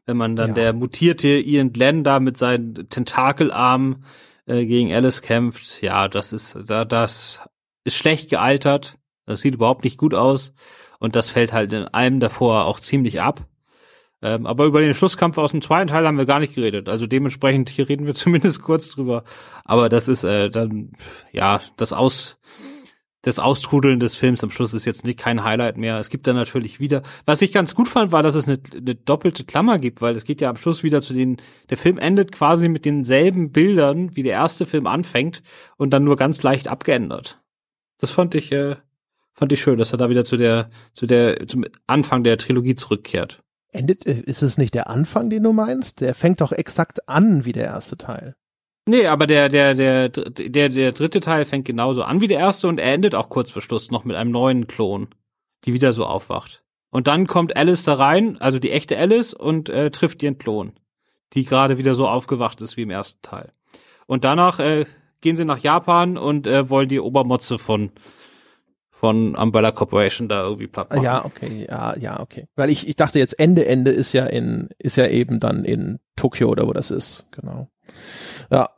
Wenn 0.07 0.17
man 0.17 0.37
dann 0.37 0.51
ja. 0.51 0.55
der 0.55 0.73
mutierte 0.73 1.29
Ian 1.29 1.73
Glenn 1.73 2.05
da 2.05 2.21
mit 2.21 2.37
seinen 2.37 2.89
Tentakelarmen 2.89 4.05
äh, 4.47 4.65
gegen 4.65 4.93
Alice 4.93 5.21
kämpft. 5.21 5.83
Ja, 5.83 6.09
das 6.09 6.33
ist, 6.33 6.57
da, 6.67 6.85
das 6.85 7.41
ist 7.85 7.97
schlecht 7.97 8.31
gealtert. 8.31 8.97
Das 9.27 9.41
sieht 9.41 9.55
überhaupt 9.55 9.85
nicht 9.85 9.99
gut 9.99 10.15
aus. 10.15 10.55
Und 10.99 11.17
das 11.17 11.31
fällt 11.31 11.53
halt 11.53 11.73
in 11.73 11.85
allem 11.89 12.21
davor 12.21 12.65
auch 12.65 12.81
ziemlich 12.81 13.21
ab. 13.21 13.47
Ähm, 14.23 14.47
aber 14.47 14.65
über 14.65 14.81
den 14.81 14.95
Schlusskampf 14.95 15.37
aus 15.37 15.51
dem 15.51 15.61
zweiten 15.61 15.89
Teil 15.89 16.07
haben 16.07 16.17
wir 16.17 16.25
gar 16.25 16.39
nicht 16.41 16.55
geredet. 16.55 16.89
Also 16.89 17.07
dementsprechend, 17.07 17.69
hier 17.69 17.89
reden 17.89 18.07
wir 18.07 18.15
zumindest 18.17 18.63
kurz 18.63 18.89
drüber. 18.89 19.25
Aber 19.65 19.89
das 19.89 20.09
ist 20.09 20.25
äh, 20.25 20.49
dann, 20.49 20.93
ja, 21.33 21.61
das 21.77 21.93
Aus, 21.93 22.39
das 23.27 23.41
Austrudeln 23.41 23.99
des 23.99 24.15
Films 24.15 24.45
am 24.45 24.53
Schluss 24.53 24.73
ist 24.73 24.85
jetzt 24.85 25.05
nicht 25.05 25.19
kein 25.19 25.43
Highlight 25.43 25.77
mehr. 25.79 25.99
Es 25.99 26.11
gibt 26.11 26.29
dann 26.29 26.37
natürlich 26.37 26.79
wieder, 26.79 27.03
was 27.25 27.43
ich 27.43 27.53
ganz 27.53 27.75
gut 27.75 27.89
fand, 27.89 28.13
war, 28.13 28.23
dass 28.23 28.37
es 28.37 28.47
eine, 28.47 28.61
eine 28.73 28.95
doppelte 28.95 29.43
Klammer 29.43 29.81
gibt, 29.81 30.01
weil 30.01 30.15
es 30.15 30.25
geht 30.25 30.41
ja 30.41 30.49
am 30.49 30.57
Schluss 30.57 30.85
wieder 30.85 31.03
zu 31.03 31.13
den, 31.13 31.39
der 31.69 31.77
Film 31.77 31.99
endet 31.99 32.31
quasi 32.31 32.69
mit 32.69 32.85
denselben 32.85 33.51
Bildern, 33.51 34.15
wie 34.15 34.23
der 34.23 34.35
erste 34.35 34.65
Film 34.65 34.87
anfängt 34.87 35.43
und 35.77 35.91
dann 35.91 36.05
nur 36.05 36.15
ganz 36.15 36.45
leicht 36.45 36.69
abgeändert. 36.69 37.41
Das 37.99 38.13
fand 38.13 38.37
ich, 38.37 38.53
äh, 38.53 38.77
fand 39.33 39.53
ich 39.53 39.61
schön, 39.61 39.79
dass 39.79 39.91
er 39.91 39.99
da 39.99 40.09
wieder 40.09 40.25
zu 40.25 40.37
der, 40.37 40.71
zu 40.95 41.07
der, 41.07 41.49
zum 41.49 41.65
Anfang 41.89 42.23
der 42.23 42.39
Trilogie 42.39 42.77
zurückkehrt. 42.77 43.41
Endet, 43.73 44.07
äh, 44.07 44.21
ist 44.21 44.43
es 44.43 44.57
nicht 44.57 44.75
der 44.75 44.89
Anfang, 44.89 45.31
den 45.31 45.43
du 45.43 45.53
meinst? 45.53 46.01
Der 46.01 46.15
fängt 46.15 46.41
doch 46.41 46.53
exakt 46.53 47.09
an 47.09 47.45
wie 47.45 47.53
der 47.53 47.65
erste 47.65 47.97
Teil. 47.97 48.37
Nee, 48.89 49.07
aber 49.07 49.27
der, 49.27 49.49
der, 49.49 49.75
der, 49.75 50.09
der, 50.09 50.69
der 50.69 50.93
dritte 50.93 51.21
Teil 51.21 51.45
fängt 51.45 51.67
genauso 51.67 52.05
an 52.05 52.21
wie 52.21 52.29
der 52.29 52.39
erste 52.39 52.69
und 52.69 52.79
er 52.79 52.95
endet 52.95 53.17
auch 53.17 53.29
kurz 53.29 53.51
vor 53.51 53.61
Schluss 53.61 53.91
noch 53.91 54.05
mit 54.05 54.17
einem 54.17 54.31
neuen 54.31 54.69
Klon, 54.69 55.09
die 55.65 55.73
wieder 55.73 55.93
so 55.93 56.07
aufwacht. 56.07 56.63
Und 56.91 57.09
dann 57.09 57.27
kommt 57.27 57.57
Alice 57.57 57.83
da 57.83 57.95
rein, 57.95 58.41
also 58.41 58.61
die 58.61 58.71
echte 58.71 58.97
Alice, 58.97 59.35
und 59.35 59.69
äh, 59.69 59.91
trifft 59.91 60.23
ihren 60.23 60.39
Klon, 60.39 60.73
die 61.33 61.45
gerade 61.45 61.79
wieder 61.79 61.97
so 61.97 62.07
aufgewacht 62.07 62.61
ist 62.61 62.77
wie 62.77 62.83
im 62.83 62.91
ersten 62.91 63.21
Teil. 63.23 63.53
Und 64.07 64.23
danach 64.23 64.61
äh, 64.61 64.87
gehen 65.21 65.37
sie 65.37 65.45
nach 65.45 65.59
Japan 65.59 66.17
und 66.17 66.47
äh, 66.47 66.71
wollen 66.71 66.89
die 66.89 67.01
Obermotze 67.01 67.59
von 67.59 67.91
von 68.97 69.37
Umbrella 69.37 69.73
Corporation 69.73 70.27
da 70.27 70.43
irgendwie 70.43 70.69
platt 70.69 70.89
machen. 70.89 71.03
Ja, 71.03 71.23
okay, 71.23 71.67
ja, 71.69 71.95
ja, 71.99 72.19
okay. 72.19 72.49
Weil 72.57 72.71
ich, 72.71 72.89
ich 72.89 72.97
dachte 72.97 73.19
jetzt 73.19 73.39
Ende, 73.39 73.67
Ende 73.67 73.91
ist 73.91 74.15
ja 74.15 74.25
in, 74.25 74.71
ist 74.79 74.97
ja 74.97 75.07
eben 75.07 75.39
dann 75.39 75.67
in 75.67 75.99
Tokio 76.17 76.49
oder 76.49 76.67
wo 76.67 76.73
das 76.73 76.91
ist, 76.91 77.27
genau. 77.31 77.69
Ja, 78.51 78.71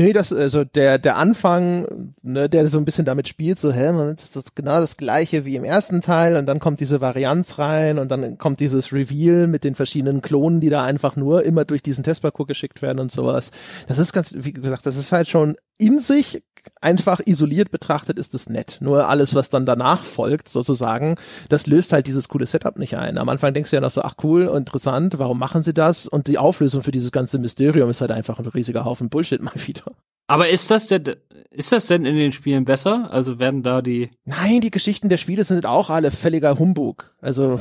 Nee, 0.00 0.14
das, 0.14 0.32
also 0.32 0.64
der, 0.64 0.98
der 0.98 1.18
Anfang, 1.18 2.14
ne, 2.22 2.48
der 2.48 2.66
so 2.68 2.78
ein 2.78 2.86
bisschen 2.86 3.04
damit 3.04 3.28
spielt, 3.28 3.58
so, 3.58 3.70
hä, 3.70 3.92
man 3.92 4.14
ist 4.14 4.34
das 4.34 4.54
genau 4.54 4.80
das 4.80 4.96
gleiche 4.96 5.44
wie 5.44 5.56
im 5.56 5.64
ersten 5.64 6.00
Teil 6.00 6.38
und 6.38 6.46
dann 6.46 6.58
kommt 6.58 6.80
diese 6.80 7.02
Varianz 7.02 7.58
rein 7.58 7.98
und 7.98 8.10
dann 8.10 8.38
kommt 8.38 8.60
dieses 8.60 8.94
Reveal 8.94 9.46
mit 9.46 9.62
den 9.62 9.74
verschiedenen 9.74 10.22
Klonen, 10.22 10.62
die 10.62 10.70
da 10.70 10.84
einfach 10.84 11.16
nur 11.16 11.44
immer 11.44 11.66
durch 11.66 11.82
diesen 11.82 12.02
Testparcours 12.02 12.48
geschickt 12.48 12.80
werden 12.80 12.98
und 12.98 13.12
sowas. 13.12 13.50
Das 13.88 13.98
ist 13.98 14.14
ganz, 14.14 14.32
wie 14.34 14.54
gesagt, 14.54 14.86
das 14.86 14.96
ist 14.96 15.12
halt 15.12 15.28
schon 15.28 15.56
in 15.76 16.00
sich 16.00 16.42
einfach 16.80 17.20
isoliert 17.24 17.70
betrachtet 17.70 18.18
ist 18.18 18.34
es 18.34 18.48
nett. 18.48 18.78
Nur 18.80 19.08
alles, 19.08 19.34
was 19.34 19.48
dann 19.48 19.64
danach 19.64 20.02
folgt, 20.02 20.48
sozusagen, 20.48 21.16
das 21.48 21.66
löst 21.66 21.92
halt 21.92 22.06
dieses 22.06 22.28
coole 22.28 22.46
Setup 22.46 22.78
nicht 22.78 22.96
ein. 22.96 23.18
Am 23.18 23.28
Anfang 23.28 23.54
denkst 23.54 23.70
du 23.70 23.76
ja 23.76 23.80
noch 23.80 23.90
so, 23.90 24.02
ach 24.02 24.14
cool, 24.22 24.50
interessant, 24.54 25.18
warum 25.18 25.38
machen 25.38 25.62
sie 25.62 25.74
das? 25.74 26.06
Und 26.06 26.26
die 26.26 26.38
Auflösung 26.38 26.82
für 26.82 26.90
dieses 26.90 27.12
ganze 27.12 27.38
Mysterium 27.38 27.90
ist 27.90 28.00
halt 28.00 28.12
einfach 28.12 28.38
ein 28.38 28.46
riesiger 28.46 28.84
Haufen 28.84 29.08
Bullshit 29.08 29.42
mal 29.42 29.54
wieder. 29.54 29.89
Aber 30.30 30.48
ist 30.48 30.70
das 30.70 30.86
denn, 30.86 31.16
ist 31.50 31.72
das 31.72 31.88
denn 31.88 32.04
in 32.04 32.14
den 32.14 32.30
Spielen 32.30 32.64
besser? 32.64 33.08
Also 33.10 33.40
werden 33.40 33.64
da 33.64 33.82
die. 33.82 34.12
Nein, 34.24 34.60
die 34.60 34.70
Geschichten 34.70 35.08
der 35.08 35.16
Spiele 35.16 35.42
sind 35.42 35.66
auch 35.66 35.90
alle 35.90 36.12
völliger 36.12 36.56
Humbug. 36.56 37.12
Also. 37.20 37.58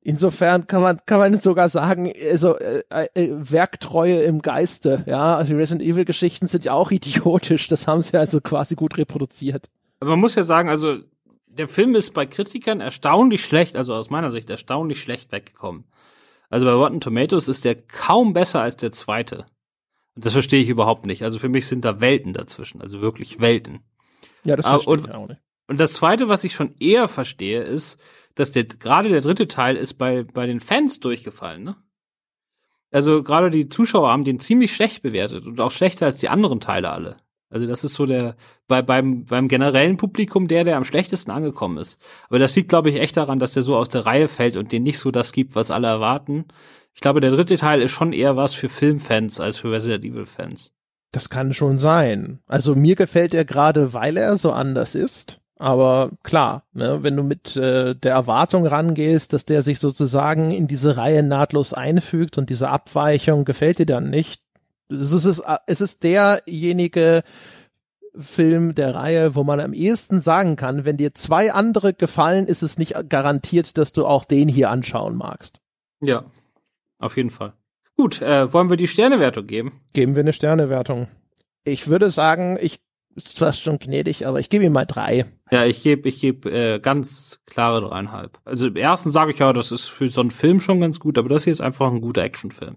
Insofern 0.00 0.66
kann 0.66 0.80
man, 0.80 0.98
kann 1.04 1.18
man 1.18 1.34
sogar 1.34 1.68
sagen, 1.68 2.10
also 2.30 2.56
äh, 2.56 2.80
äh, 3.12 3.28
Werktreue 3.34 4.22
im 4.22 4.40
Geiste, 4.40 5.04
ja. 5.04 5.36
Also 5.36 5.52
die 5.52 5.58
Resident 5.58 5.86
Evil 5.86 6.06
Geschichten 6.06 6.46
sind 6.46 6.64
ja 6.64 6.72
auch 6.72 6.90
idiotisch, 6.90 7.68
das 7.68 7.86
haben 7.86 8.00
sie 8.00 8.16
also 8.16 8.40
quasi 8.40 8.74
gut 8.74 8.96
reproduziert. 8.96 9.68
Aber 10.00 10.12
man 10.12 10.20
muss 10.20 10.36
ja 10.36 10.42
sagen, 10.42 10.70
also 10.70 11.00
der 11.48 11.68
Film 11.68 11.94
ist 11.96 12.14
bei 12.14 12.24
Kritikern 12.24 12.80
erstaunlich 12.80 13.44
schlecht, 13.44 13.76
also 13.76 13.94
aus 13.94 14.08
meiner 14.08 14.30
Sicht 14.30 14.48
erstaunlich 14.48 15.02
schlecht 15.02 15.32
weggekommen. 15.32 15.84
Also 16.48 16.64
bei 16.64 16.72
Rotten 16.72 17.00
Tomatoes 17.00 17.48
ist 17.48 17.66
der 17.66 17.74
kaum 17.74 18.32
besser 18.32 18.62
als 18.62 18.76
der 18.76 18.92
zweite. 18.92 19.44
Und 20.16 20.24
das 20.24 20.32
verstehe 20.32 20.62
ich 20.62 20.68
überhaupt 20.68 21.06
nicht. 21.06 21.22
Also 21.22 21.38
für 21.38 21.48
mich 21.48 21.66
sind 21.66 21.84
da 21.84 22.00
Welten 22.00 22.32
dazwischen, 22.32 22.80
also 22.80 23.00
wirklich 23.00 23.40
Welten. 23.40 23.80
Ja, 24.44 24.56
das 24.56 24.66
verstehe 24.66 24.92
und, 24.92 25.06
ich 25.06 25.14
auch 25.14 25.28
nicht. 25.28 25.40
Und 25.68 25.78
das 25.78 25.92
zweite, 25.92 26.28
was 26.28 26.44
ich 26.44 26.54
schon 26.54 26.74
eher 26.80 27.06
verstehe, 27.06 27.62
ist, 27.62 28.00
dass 28.34 28.52
der 28.52 28.64
gerade 28.64 29.08
der 29.08 29.20
dritte 29.20 29.46
Teil 29.46 29.76
ist 29.76 29.94
bei 29.94 30.24
bei 30.24 30.46
den 30.46 30.60
Fans 30.60 31.00
durchgefallen, 31.00 31.64
ne? 31.64 31.76
Also 32.90 33.22
gerade 33.22 33.50
die 33.50 33.68
Zuschauer 33.68 34.10
haben 34.10 34.24
den 34.24 34.40
ziemlich 34.40 34.74
schlecht 34.74 35.02
bewertet 35.02 35.46
und 35.46 35.60
auch 35.60 35.72
schlechter 35.72 36.06
als 36.06 36.20
die 36.20 36.28
anderen 36.28 36.60
Teile 36.60 36.90
alle. 36.90 37.18
Also 37.48 37.66
das 37.66 37.84
ist 37.84 37.94
so 37.94 38.06
der 38.06 38.36
bei 38.66 38.82
beim 38.82 39.24
beim 39.24 39.48
generellen 39.48 39.96
Publikum 39.96 40.48
der 40.48 40.64
der 40.64 40.76
am 40.76 40.84
schlechtesten 40.84 41.30
angekommen 41.30 41.78
ist. 41.78 41.98
Aber 42.28 42.38
das 42.38 42.56
liegt 42.56 42.68
glaube 42.68 42.90
ich 42.90 42.96
echt 42.96 43.16
daran, 43.16 43.38
dass 43.38 43.52
der 43.52 43.62
so 43.62 43.76
aus 43.76 43.88
der 43.88 44.06
Reihe 44.06 44.28
fällt 44.28 44.56
und 44.56 44.72
den 44.72 44.82
nicht 44.82 44.98
so 44.98 45.10
das 45.10 45.32
gibt, 45.32 45.54
was 45.54 45.70
alle 45.70 45.86
erwarten. 45.86 46.46
Ich 46.94 47.02
glaube, 47.02 47.20
der 47.20 47.30
dritte 47.30 47.56
Teil 47.56 47.82
ist 47.82 47.92
schon 47.92 48.14
eher 48.14 48.36
was 48.36 48.54
für 48.54 48.70
Filmfans 48.70 49.38
als 49.38 49.58
für 49.58 49.70
Resident 49.70 50.04
Evil 50.04 50.24
Fans. 50.24 50.72
Das 51.12 51.28
kann 51.28 51.52
schon 51.52 51.76
sein. 51.78 52.40
Also 52.46 52.74
mir 52.74 52.96
gefällt 52.96 53.34
er 53.34 53.44
gerade, 53.44 53.92
weil 53.92 54.16
er 54.16 54.38
so 54.38 54.50
anders 54.50 54.94
ist. 54.94 55.40
Aber 55.58 56.10
klar, 56.22 56.64
ne, 56.72 57.02
wenn 57.02 57.16
du 57.16 57.22
mit 57.22 57.56
äh, 57.56 57.94
der 57.94 58.12
Erwartung 58.12 58.66
rangehst, 58.66 59.32
dass 59.32 59.46
der 59.46 59.62
sich 59.62 59.78
sozusagen 59.78 60.50
in 60.50 60.66
diese 60.66 60.96
Reihe 60.96 61.22
nahtlos 61.22 61.72
einfügt 61.72 62.36
und 62.36 62.50
diese 62.50 62.68
Abweichung 62.68 63.44
gefällt 63.44 63.78
dir 63.78 63.86
dann 63.86 64.10
nicht, 64.10 64.42
es 64.88 65.12
ist, 65.12 65.42
es 65.66 65.80
ist 65.80 66.04
derjenige 66.04 67.22
Film 68.18 68.74
der 68.74 68.94
Reihe, 68.94 69.34
wo 69.34 69.44
man 69.44 69.60
am 69.60 69.72
ehesten 69.72 70.20
sagen 70.20 70.56
kann, 70.56 70.84
wenn 70.84 70.96
dir 70.96 71.14
zwei 71.14 71.52
andere 71.52 71.92
gefallen, 71.92 72.46
ist 72.46 72.62
es 72.62 72.78
nicht 72.78 72.94
garantiert, 73.08 73.76
dass 73.78 73.92
du 73.92 74.06
auch 74.06 74.24
den 74.24 74.48
hier 74.48 74.70
anschauen 74.70 75.16
magst. 75.16 75.60
Ja, 76.00 76.24
auf 76.98 77.16
jeden 77.16 77.30
Fall. 77.30 77.52
Gut, 77.96 78.20
äh, 78.22 78.52
wollen 78.52 78.70
wir 78.70 78.76
die 78.76 78.88
Sternewertung 78.88 79.46
geben? 79.46 79.80
Geben 79.92 80.14
wir 80.14 80.20
eine 80.20 80.32
Sternewertung. 80.32 81.08
Ich 81.64 81.88
würde 81.88 82.10
sagen, 82.10 82.58
ich 82.60 82.80
ist 83.16 83.38
zwar 83.38 83.54
schon 83.54 83.78
gnädig, 83.78 84.26
aber 84.26 84.40
ich 84.40 84.50
gebe 84.50 84.64
ihm 84.64 84.72
mal 84.72 84.84
drei. 84.84 85.24
Ja, 85.50 85.64
ich 85.64 85.82
gebe 85.82 86.06
ich 86.06 86.20
geb, 86.20 86.44
äh, 86.44 86.78
ganz 86.78 87.40
klare 87.46 87.80
dreieinhalb. 87.80 88.38
Also 88.44 88.66
im 88.66 88.76
ersten 88.76 89.10
sage 89.10 89.30
ich 89.30 89.38
ja, 89.38 89.54
das 89.54 89.72
ist 89.72 89.86
für 89.86 90.06
so 90.08 90.20
einen 90.20 90.30
Film 90.30 90.60
schon 90.60 90.80
ganz 90.80 91.00
gut, 91.00 91.16
aber 91.16 91.30
das 91.30 91.44
hier 91.44 91.52
ist 91.52 91.62
einfach 91.62 91.90
ein 91.90 92.02
guter 92.02 92.22
Actionfilm. 92.22 92.76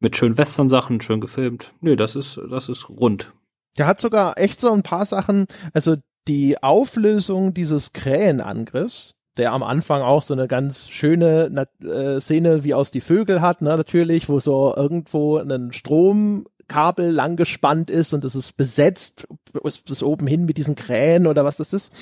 Mit 0.00 0.16
schönen 0.16 0.38
Western-Sachen, 0.38 1.00
schön 1.00 1.20
gefilmt. 1.20 1.74
Nö, 1.80 1.96
das 1.96 2.14
ist, 2.14 2.40
das 2.50 2.68
ist 2.68 2.88
rund. 2.88 3.32
Der 3.76 3.86
hat 3.86 4.00
sogar 4.00 4.38
echt 4.38 4.60
so 4.60 4.72
ein 4.72 4.82
paar 4.82 5.06
Sachen, 5.06 5.46
also 5.72 5.96
die 6.28 6.62
Auflösung 6.62 7.54
dieses 7.54 7.92
Krähenangriffs, 7.92 9.14
der 9.38 9.52
am 9.52 9.62
Anfang 9.62 10.02
auch 10.02 10.22
so 10.22 10.34
eine 10.34 10.46
ganz 10.46 10.88
schöne 10.88 11.68
äh, 11.82 12.20
Szene 12.20 12.64
wie 12.64 12.74
aus 12.74 12.90
die 12.90 13.00
Vögel 13.00 13.40
hat, 13.40 13.62
ne, 13.62 13.76
natürlich, 13.76 14.28
wo 14.28 14.40
so 14.40 14.74
irgendwo 14.76 15.38
ein 15.38 15.72
Strom 15.72 16.46
Kabel 16.68 17.10
lang 17.10 17.36
gespannt 17.36 17.90
ist 17.90 18.12
und 18.12 18.24
es 18.24 18.34
ist 18.34 18.56
besetzt 18.56 19.26
bis 19.62 20.02
oben 20.02 20.26
hin 20.26 20.44
mit 20.44 20.58
diesen 20.58 20.74
Krähen 20.74 21.26
oder 21.26 21.44
was 21.44 21.56
das 21.56 21.72
ist. 21.72 21.92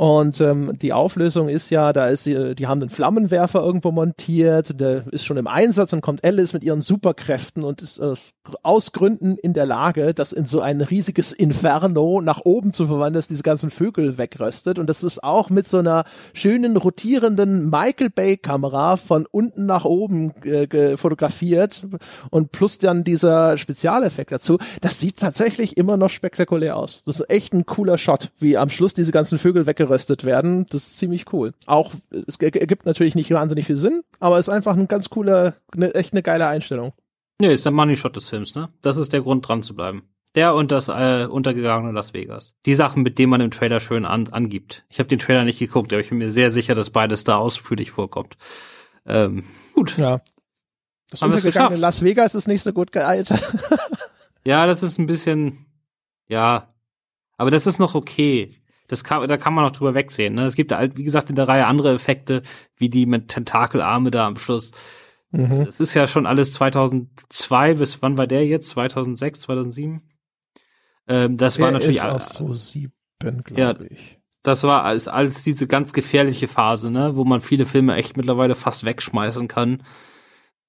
Und 0.00 0.40
ähm, 0.40 0.78
die 0.80 0.94
Auflösung 0.94 1.50
ist 1.50 1.68
ja, 1.68 1.92
da 1.92 2.06
ist 2.06 2.24
sie, 2.24 2.54
die 2.54 2.66
haben 2.66 2.80
einen 2.80 2.88
Flammenwerfer 2.88 3.62
irgendwo 3.62 3.92
montiert, 3.92 4.80
der 4.80 5.06
ist 5.12 5.26
schon 5.26 5.36
im 5.36 5.46
Einsatz 5.46 5.92
und 5.92 6.00
kommt 6.00 6.24
Alice 6.24 6.54
mit 6.54 6.64
ihren 6.64 6.80
Superkräften 6.80 7.64
und 7.64 7.82
ist 7.82 7.98
äh, 7.98 8.14
aus 8.62 8.92
Gründen 8.92 9.36
in 9.36 9.52
der 9.52 9.66
Lage, 9.66 10.14
das 10.14 10.32
in 10.32 10.46
so 10.46 10.62
ein 10.62 10.80
riesiges 10.80 11.32
Inferno 11.32 12.22
nach 12.22 12.40
oben 12.46 12.72
zu 12.72 12.86
verwandeln, 12.86 13.16
dass 13.16 13.28
diese 13.28 13.42
ganzen 13.42 13.70
Vögel 13.70 14.16
wegröstet. 14.16 14.78
Und 14.78 14.86
das 14.86 15.04
ist 15.04 15.22
auch 15.22 15.50
mit 15.50 15.68
so 15.68 15.76
einer 15.76 16.04
schönen 16.32 16.78
rotierenden 16.78 17.68
Michael 17.68 18.08
Bay 18.08 18.38
Kamera 18.38 18.96
von 18.96 19.26
unten 19.30 19.66
nach 19.66 19.84
oben 19.84 20.34
äh, 20.46 20.96
fotografiert 20.96 21.82
und 22.30 22.52
plus 22.52 22.78
dann 22.78 23.04
dieser 23.04 23.58
Spezialeffekt 23.58 24.32
dazu. 24.32 24.56
Das 24.80 24.98
sieht 24.98 25.18
tatsächlich 25.18 25.76
immer 25.76 25.98
noch 25.98 26.08
spektakulär 26.08 26.78
aus. 26.78 27.02
Das 27.04 27.20
ist 27.20 27.28
echt 27.28 27.52
ein 27.52 27.66
cooler 27.66 27.98
Shot, 27.98 28.30
wie 28.38 28.56
am 28.56 28.70
Schluss 28.70 28.94
diese 28.94 29.12
ganzen 29.12 29.38
Vögel 29.38 29.66
weggeröstet 29.66 29.89
geröstet 29.90 30.24
werden. 30.24 30.66
Das 30.70 30.82
ist 30.82 30.98
ziemlich 30.98 31.32
cool. 31.32 31.52
Auch, 31.66 31.92
es 32.26 32.36
ergibt 32.36 32.86
natürlich 32.86 33.16
nicht 33.16 33.30
wahnsinnig 33.32 33.66
viel 33.66 33.76
Sinn, 33.76 34.02
aber 34.20 34.38
ist 34.38 34.48
einfach 34.48 34.76
ein 34.76 34.88
ganz 34.88 35.10
cooler, 35.10 35.54
ne, 35.74 35.92
echt 35.94 36.12
eine 36.12 36.22
geile 36.22 36.46
Einstellung. 36.46 36.92
Nee, 37.40 37.52
ist 37.52 37.64
der 37.64 37.72
Money 37.72 37.96
Shot 37.96 38.16
des 38.16 38.28
Films, 38.28 38.54
ne? 38.54 38.68
Das 38.82 38.96
ist 38.96 39.12
der 39.12 39.22
Grund, 39.22 39.48
dran 39.48 39.62
zu 39.62 39.74
bleiben. 39.74 40.04
Der 40.36 40.54
und 40.54 40.70
das 40.70 40.88
äh, 40.88 41.26
untergegangene 41.28 41.92
Las 41.92 42.14
Vegas. 42.14 42.54
Die 42.66 42.76
Sachen, 42.76 43.02
mit 43.02 43.18
denen 43.18 43.30
man 43.30 43.40
im 43.40 43.50
Trailer 43.50 43.80
schön 43.80 44.04
an, 44.04 44.28
angibt. 44.28 44.84
Ich 44.88 45.00
habe 45.00 45.08
den 45.08 45.18
Trailer 45.18 45.44
nicht 45.44 45.58
geguckt, 45.58 45.92
aber 45.92 46.00
ich 46.00 46.10
bin 46.10 46.18
mir 46.18 46.28
sehr 46.28 46.50
sicher, 46.50 46.76
dass 46.76 46.90
beides 46.90 47.24
da 47.24 47.36
ausführlich 47.36 47.90
vorkommt. 47.90 48.36
Ähm, 49.06 49.44
gut. 49.74 49.98
Ja. 49.98 50.20
Das 51.10 51.22
Haben 51.22 51.32
untergegangene 51.32 51.80
Las 51.80 52.04
Vegas 52.04 52.36
ist 52.36 52.46
nicht 52.46 52.62
so 52.62 52.72
gut 52.72 52.92
gealtert. 52.92 53.42
ja, 54.44 54.66
das 54.66 54.84
ist 54.84 54.98
ein 54.98 55.06
bisschen, 55.06 55.66
ja. 56.28 56.72
Aber 57.36 57.50
das 57.50 57.66
ist 57.66 57.80
noch 57.80 57.96
okay 57.96 58.59
das 58.90 59.04
kann, 59.04 59.26
da 59.28 59.36
kann 59.36 59.54
man 59.54 59.64
noch 59.64 59.70
drüber 59.70 59.94
wegsehen. 59.94 60.34
Ne? 60.34 60.46
Es 60.46 60.56
gibt 60.56 60.72
halt, 60.72 60.96
wie 60.96 61.04
gesagt, 61.04 61.30
in 61.30 61.36
der 61.36 61.46
Reihe 61.46 61.66
andere 61.66 61.94
Effekte, 61.94 62.42
wie 62.76 62.90
die 62.90 63.06
mit 63.06 63.28
Tentakelarme 63.28 64.10
da 64.10 64.26
am 64.26 64.36
Schluss. 64.36 64.72
Mhm. 65.30 65.64
Das 65.64 65.78
ist 65.78 65.94
ja 65.94 66.08
schon 66.08 66.26
alles 66.26 66.52
2002, 66.54 67.74
bis 67.74 68.02
wann 68.02 68.18
war 68.18 68.26
der 68.26 68.44
jetzt? 68.44 68.70
2006, 68.70 69.42
2007? 69.42 70.02
Ähm, 71.06 71.36
das 71.36 71.54
der 71.54 71.66
war 71.66 71.72
natürlich 71.72 71.98
ist 71.98 72.04
aus 72.04 72.30
so 72.30 72.52
sieben, 72.52 72.92
glaube 73.44 73.60
ja, 73.60 73.74
ich. 73.88 74.18
Das 74.42 74.64
war 74.64 74.82
als, 74.82 75.06
als 75.06 75.44
diese 75.44 75.68
ganz 75.68 75.92
gefährliche 75.92 76.48
Phase, 76.48 76.90
ne, 76.90 77.14
wo 77.14 77.24
man 77.24 77.40
viele 77.40 77.66
Filme 77.66 77.94
echt 77.94 78.16
mittlerweile 78.16 78.56
fast 78.56 78.84
wegschmeißen 78.84 79.46
kann, 79.46 79.84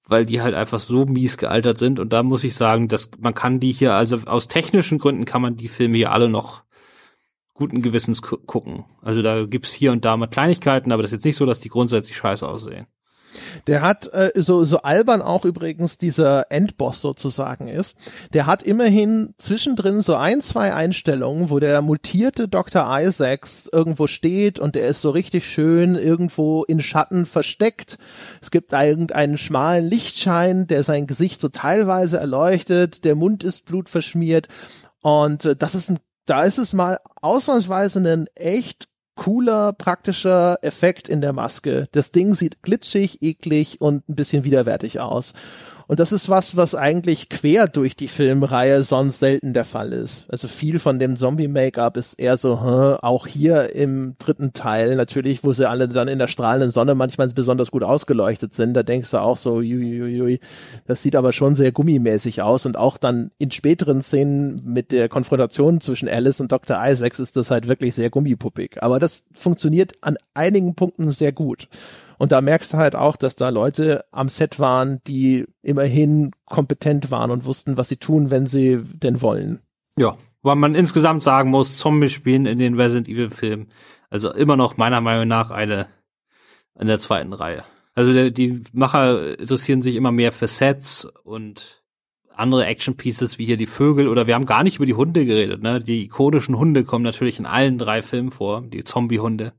weil 0.05 0.27
die 0.27 0.41
halt 0.41 0.53
einfach 0.53 0.79
so 0.79 1.05
mies 1.05 1.37
gealtert 1.37 1.79
sind. 1.79 1.99
Und 1.99 2.13
da 2.13 2.21
muss 2.21 2.43
ich 2.43 2.53
sagen, 2.53 2.87
dass 2.87 3.09
man 3.17 3.33
kann 3.33 3.59
die 3.59 3.71
hier, 3.71 3.93
also 3.93 4.17
aus 4.25 4.47
technischen 4.47 4.99
Gründen 4.99 5.25
kann 5.25 5.41
man 5.41 5.55
die 5.55 5.69
Filme 5.69 5.97
hier 5.97 6.11
alle 6.11 6.29
noch 6.29 6.65
guten 7.61 7.83
Gewissens 7.83 8.23
gucken. 8.23 8.85
Also 9.03 9.21
da 9.21 9.45
gibt's 9.45 9.71
hier 9.71 9.91
und 9.91 10.03
da 10.03 10.17
mal 10.17 10.25
Kleinigkeiten, 10.25 10.91
aber 10.91 11.03
das 11.03 11.11
ist 11.11 11.17
jetzt 11.17 11.25
nicht 11.25 11.35
so, 11.35 11.45
dass 11.45 11.59
die 11.59 11.69
grundsätzlich 11.69 12.17
scheiße 12.17 12.47
aussehen. 12.47 12.87
Der 13.67 13.83
hat 13.83 14.11
äh, 14.13 14.31
so 14.35 14.65
so 14.65 14.81
albern 14.81 15.21
auch 15.21 15.45
übrigens 15.45 15.99
dieser 15.99 16.51
Endboss 16.51 17.01
sozusagen 17.01 17.67
ist. 17.67 17.95
Der 18.33 18.47
hat 18.47 18.63
immerhin 18.63 19.35
zwischendrin 19.37 20.01
so 20.01 20.15
ein 20.15 20.41
zwei 20.41 20.73
Einstellungen, 20.73 21.51
wo 21.51 21.59
der 21.59 21.83
mutierte 21.83 22.47
Dr. 22.47 22.83
Isaacs 22.99 23.69
irgendwo 23.71 24.07
steht 24.07 24.57
und 24.59 24.73
der 24.73 24.87
ist 24.87 25.01
so 25.01 25.11
richtig 25.11 25.47
schön 25.47 25.93
irgendwo 25.93 26.63
in 26.63 26.81
Schatten 26.81 27.27
versteckt. 27.27 27.99
Es 28.41 28.49
gibt 28.49 28.73
irgendeinen 28.73 29.37
schmalen 29.37 29.85
Lichtschein, 29.85 30.65
der 30.65 30.81
sein 30.81 31.05
Gesicht 31.05 31.41
so 31.41 31.49
teilweise 31.49 32.17
erleuchtet. 32.17 33.05
Der 33.05 33.15
Mund 33.15 33.43
ist 33.43 33.65
blutverschmiert 33.65 34.47
und 35.01 35.45
äh, 35.45 35.55
das 35.55 35.75
ist 35.75 35.91
ein 35.91 35.99
da 36.31 36.43
ist 36.43 36.57
es 36.57 36.71
mal 36.71 36.97
ausnahmsweise 37.21 37.99
ein 37.99 38.25
echt 38.35 38.87
cooler, 39.15 39.73
praktischer 39.73 40.57
Effekt 40.61 41.09
in 41.09 41.19
der 41.19 41.33
Maske. 41.33 41.89
Das 41.91 42.13
Ding 42.13 42.33
sieht 42.35 42.63
glitschig, 42.63 43.21
eklig 43.21 43.81
und 43.81 44.07
ein 44.07 44.15
bisschen 44.15 44.45
widerwärtig 44.45 45.01
aus. 45.01 45.33
Und 45.91 45.99
das 45.99 46.13
ist 46.13 46.29
was, 46.29 46.55
was 46.55 46.73
eigentlich 46.73 47.27
quer 47.27 47.67
durch 47.67 47.97
die 47.97 48.07
Filmreihe 48.07 48.81
sonst 48.81 49.19
selten 49.19 49.51
der 49.51 49.65
Fall 49.65 49.91
ist. 49.91 50.23
Also 50.29 50.47
viel 50.47 50.79
von 50.79 50.99
dem 50.99 51.17
Zombie-Make-up 51.17 51.97
ist 51.97 52.13
eher 52.13 52.37
so, 52.37 52.61
hm, 52.61 52.99
auch 53.01 53.27
hier 53.27 53.75
im 53.75 54.15
dritten 54.17 54.53
Teil 54.53 54.95
natürlich, 54.95 55.43
wo 55.43 55.51
sie 55.51 55.67
alle 55.67 55.89
dann 55.89 56.07
in 56.07 56.17
der 56.17 56.29
strahlenden 56.29 56.69
Sonne 56.69 56.95
manchmal 56.95 57.27
besonders 57.35 57.71
gut 57.71 57.83
ausgeleuchtet 57.83 58.53
sind, 58.53 58.73
da 58.73 58.83
denkst 58.83 59.11
du 59.11 59.17
auch 59.17 59.35
so, 59.35 59.55
ui, 59.55 60.39
das 60.87 61.01
sieht 61.01 61.17
aber 61.17 61.33
schon 61.33 61.55
sehr 61.55 61.73
gummimäßig 61.73 62.41
aus 62.41 62.65
und 62.65 62.77
auch 62.77 62.95
dann 62.95 63.31
in 63.37 63.51
späteren 63.51 64.01
Szenen 64.01 64.61
mit 64.63 64.93
der 64.93 65.09
Konfrontation 65.09 65.81
zwischen 65.81 66.07
Alice 66.07 66.39
und 66.39 66.53
Dr. 66.53 66.79
Isaacs 66.81 67.19
ist 67.19 67.35
das 67.35 67.51
halt 67.51 67.67
wirklich 67.67 67.95
sehr 67.95 68.09
gummipuppig. 68.09 68.81
Aber 68.81 69.01
das 69.01 69.25
funktioniert 69.33 69.95
an 69.99 70.15
einigen 70.35 70.73
Punkten 70.73 71.11
sehr 71.11 71.33
gut. 71.33 71.67
Und 72.21 72.31
da 72.31 72.39
merkst 72.39 72.73
du 72.73 72.77
halt 72.77 72.95
auch, 72.95 73.15
dass 73.15 73.35
da 73.35 73.49
Leute 73.49 74.05
am 74.11 74.29
Set 74.29 74.59
waren, 74.59 74.99
die 75.07 75.47
immerhin 75.63 76.29
kompetent 76.45 77.09
waren 77.09 77.31
und 77.31 77.45
wussten, 77.45 77.77
was 77.77 77.89
sie 77.89 77.97
tun, 77.97 78.29
wenn 78.29 78.45
sie 78.45 78.79
denn 78.93 79.23
wollen. 79.23 79.63
Ja, 79.97 80.17
weil 80.43 80.55
man 80.55 80.75
insgesamt 80.75 81.23
sagen 81.23 81.49
muss, 81.49 81.79
Zombie 81.79 82.09
spielen 82.11 82.45
in 82.45 82.59
den 82.59 82.79
Resident 82.79 83.09
Evil 83.09 83.31
Filmen, 83.31 83.71
also 84.11 84.31
immer 84.31 84.55
noch 84.55 84.77
meiner 84.77 85.01
Meinung 85.01 85.27
nach 85.27 85.49
eine 85.49 85.87
in 86.79 86.85
der 86.85 86.99
zweiten 86.99 87.33
Reihe. 87.33 87.63
Also 87.95 88.13
der, 88.13 88.29
die 88.29 88.61
Macher 88.71 89.39
interessieren 89.39 89.81
sich 89.81 89.95
immer 89.95 90.11
mehr 90.11 90.31
für 90.31 90.45
Sets 90.45 91.05
und 91.23 91.81
andere 92.35 92.67
Action 92.67 92.97
Pieces 92.97 93.39
wie 93.39 93.47
hier 93.47 93.57
die 93.57 93.65
Vögel 93.65 94.07
oder 94.07 94.27
wir 94.27 94.35
haben 94.35 94.45
gar 94.45 94.61
nicht 94.61 94.75
über 94.75 94.85
die 94.85 94.93
Hunde 94.93 95.25
geredet, 95.25 95.63
ne? 95.63 95.79
Die 95.79 96.03
ikonischen 96.03 96.55
Hunde 96.55 96.83
kommen 96.83 97.03
natürlich 97.03 97.39
in 97.39 97.47
allen 97.47 97.79
drei 97.79 98.03
Filmen 98.03 98.29
vor, 98.29 98.61
die 98.61 98.83
Zombie-Hunde. 98.83 99.53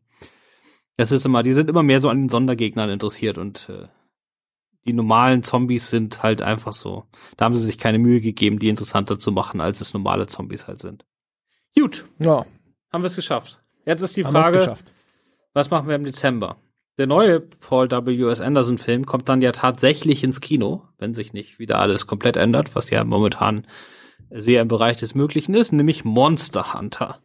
Das 0.96 1.12
ist 1.12 1.24
immer, 1.24 1.42
die 1.42 1.52
sind 1.52 1.70
immer 1.70 1.82
mehr 1.82 2.00
so 2.00 2.08
an 2.08 2.22
den 2.22 2.28
Sondergegnern 2.28 2.90
interessiert 2.90 3.38
und 3.38 3.68
äh, 3.68 3.88
die 4.84 4.92
normalen 4.92 5.42
Zombies 5.42 5.90
sind 5.90 6.22
halt 6.22 6.42
einfach 6.42 6.72
so. 6.72 7.04
Da 7.36 7.44
haben 7.44 7.54
sie 7.54 7.64
sich 7.64 7.78
keine 7.78 7.98
Mühe 7.98 8.20
gegeben, 8.20 8.58
die 8.58 8.68
interessanter 8.68 9.18
zu 9.18 9.32
machen, 9.32 9.60
als 9.60 9.80
es 9.80 9.94
normale 9.94 10.26
Zombies 10.26 10.66
halt 10.66 10.80
sind. 10.80 11.04
Gut. 11.76 12.04
Ja. 12.18 12.44
Haben 12.92 13.02
wir 13.02 13.06
es 13.06 13.16
geschafft. 13.16 13.62
Jetzt 13.86 14.02
ist 14.02 14.16
die 14.16 14.24
haben 14.24 14.32
Frage, 14.32 14.74
was 15.54 15.70
machen 15.70 15.88
wir 15.88 15.96
im 15.96 16.04
Dezember? 16.04 16.56
Der 16.98 17.06
neue 17.06 17.40
Paul 17.40 17.90
W. 17.90 18.28
S. 18.30 18.40
Anderson 18.40 18.76
Film 18.76 19.06
kommt 19.06 19.28
dann 19.28 19.40
ja 19.40 19.52
tatsächlich 19.52 20.22
ins 20.24 20.40
Kino, 20.40 20.82
wenn 20.98 21.14
sich 21.14 21.32
nicht 21.32 21.58
wieder 21.58 21.78
alles 21.78 22.06
komplett 22.06 22.36
ändert, 22.36 22.74
was 22.74 22.90
ja 22.90 23.02
momentan 23.04 23.66
sehr 24.30 24.62
im 24.62 24.68
Bereich 24.68 24.98
des 24.98 25.14
Möglichen 25.14 25.54
ist, 25.54 25.72
nämlich 25.72 26.04
Monster 26.04 26.74
Hunter. 26.74 27.20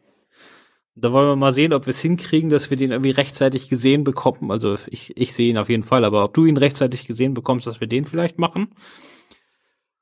Da 1.00 1.12
wollen 1.12 1.28
wir 1.28 1.36
mal 1.36 1.52
sehen, 1.52 1.72
ob 1.72 1.86
wir 1.86 1.90
es 1.90 2.00
hinkriegen, 2.00 2.50
dass 2.50 2.70
wir 2.70 2.76
den 2.76 2.90
irgendwie 2.90 3.10
rechtzeitig 3.10 3.68
gesehen 3.68 4.02
bekommen. 4.02 4.50
Also 4.50 4.76
ich, 4.88 5.16
ich 5.16 5.32
sehe 5.32 5.48
ihn 5.48 5.58
auf 5.58 5.68
jeden 5.68 5.84
Fall, 5.84 6.04
aber 6.04 6.24
ob 6.24 6.34
du 6.34 6.44
ihn 6.44 6.56
rechtzeitig 6.56 7.06
gesehen 7.06 7.34
bekommst, 7.34 7.66
dass 7.66 7.80
wir 7.80 7.86
den 7.86 8.04
vielleicht 8.04 8.38
machen. 8.38 8.74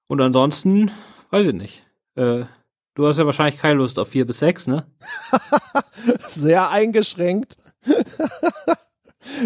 Und 0.07 0.21
ansonsten, 0.21 0.91
weiß 1.31 1.49
ich 1.49 1.55
nicht. 1.55 1.85
Äh, 2.15 2.45
du 2.95 3.07
hast 3.07 3.19
ja 3.19 3.27
wahrscheinlich 3.27 3.61
keine 3.61 3.75
Lust 3.75 3.99
auf 3.99 4.09
vier 4.09 4.27
bis 4.27 4.39
sechs, 4.39 4.67
ne? 4.67 4.87
Sehr 6.21 6.71
eingeschränkt. 6.71 7.59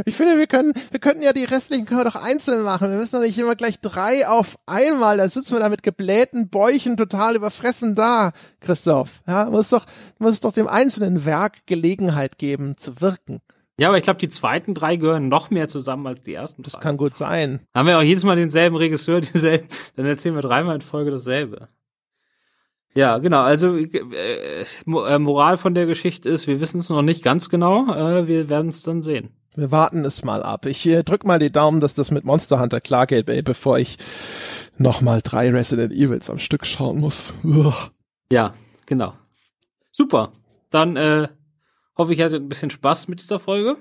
Ich 0.04 0.16
finde, 0.16 0.38
wir 0.38 0.46
können, 0.46 0.72
wir 0.90 1.00
könnten 1.00 1.22
ja 1.22 1.32
die 1.32 1.44
restlichen 1.44 1.86
können 1.86 2.00
wir 2.00 2.10
doch 2.10 2.22
einzeln 2.22 2.62
machen. 2.62 2.90
Wir 2.90 2.98
müssen 2.98 3.16
doch 3.16 3.26
nicht 3.26 3.38
immer 3.38 3.54
gleich 3.54 3.80
drei 3.80 4.26
auf 4.28 4.56
einmal. 4.66 5.18
Da 5.18 5.28
sitzen 5.28 5.54
wir 5.54 5.60
da 5.60 5.68
mit 5.68 5.82
geblähten 5.82 6.48
Bäuchen 6.48 6.96
total 6.96 7.36
überfressen 7.36 7.94
da, 7.94 8.32
Christoph. 8.60 9.22
Ja, 9.26 9.50
muss 9.50 9.70
doch, 9.70 9.86
muss 10.18 10.40
doch 10.40 10.52
dem 10.52 10.68
einzelnen 10.68 11.24
Werk 11.24 11.66
Gelegenheit 11.66 12.38
geben 12.38 12.76
zu 12.76 13.00
wirken. 13.00 13.40
Ja, 13.80 13.88
aber 13.88 13.96
ich 13.96 14.04
glaube, 14.04 14.18
die 14.18 14.28
zweiten 14.28 14.74
drei 14.74 14.96
gehören 14.96 15.28
noch 15.28 15.48
mehr 15.48 15.66
zusammen 15.66 16.06
als 16.06 16.22
die 16.22 16.34
ersten 16.34 16.62
Das 16.62 16.74
drei. 16.74 16.80
kann 16.80 16.96
gut 16.98 17.14
sein. 17.14 17.60
Haben 17.74 17.88
wir 17.88 17.96
auch 17.96 18.02
jedes 18.02 18.24
Mal 18.24 18.36
denselben 18.36 18.76
Regisseur, 18.76 19.20
dieselben, 19.22 19.68
dann 19.96 20.04
erzählen 20.04 20.34
wir 20.34 20.42
dreimal 20.42 20.74
in 20.74 20.82
Folge 20.82 21.10
dasselbe. 21.10 21.68
Ja, 22.94 23.18
genau. 23.18 23.40
Also 23.40 23.76
äh, 23.76 24.64
äh 24.64 25.18
Moral 25.18 25.56
von 25.56 25.74
der 25.74 25.86
Geschichte 25.86 26.28
ist, 26.28 26.46
wir 26.46 26.60
wissen 26.60 26.80
es 26.80 26.90
noch 26.90 27.00
nicht 27.00 27.22
ganz 27.22 27.48
genau. 27.48 27.90
Äh, 27.94 28.26
wir 28.26 28.50
werden 28.50 28.68
es 28.68 28.82
dann 28.82 29.02
sehen. 29.02 29.30
Wir 29.56 29.72
warten 29.72 30.04
es 30.04 30.24
mal 30.24 30.42
ab. 30.42 30.66
Ich 30.66 30.86
äh, 30.86 31.02
drück 31.02 31.24
mal 31.24 31.38
die 31.38 31.50
Daumen, 31.50 31.80
dass 31.80 31.94
das 31.94 32.10
mit 32.10 32.24
Monster 32.24 32.60
Hunter 32.60 32.80
klar 32.80 33.06
geht, 33.06 33.28
ey, 33.28 33.42
bevor 33.42 33.78
ich 33.78 33.96
nochmal 34.78 35.20
drei 35.22 35.50
Resident 35.50 35.92
Evils 35.92 36.30
am 36.30 36.38
Stück 36.38 36.64
schauen 36.64 37.00
muss. 37.00 37.34
Uah. 37.42 37.90
Ja, 38.30 38.54
genau. 38.86 39.14
Super. 39.90 40.30
Dann 40.70 40.96
äh, 40.96 41.28
hoffe 41.98 42.12
ich, 42.12 42.20
ihr 42.20 42.26
hattet 42.26 42.42
ein 42.42 42.48
bisschen 42.48 42.70
Spaß 42.70 43.08
mit 43.08 43.20
dieser 43.20 43.40
Folge. 43.40 43.76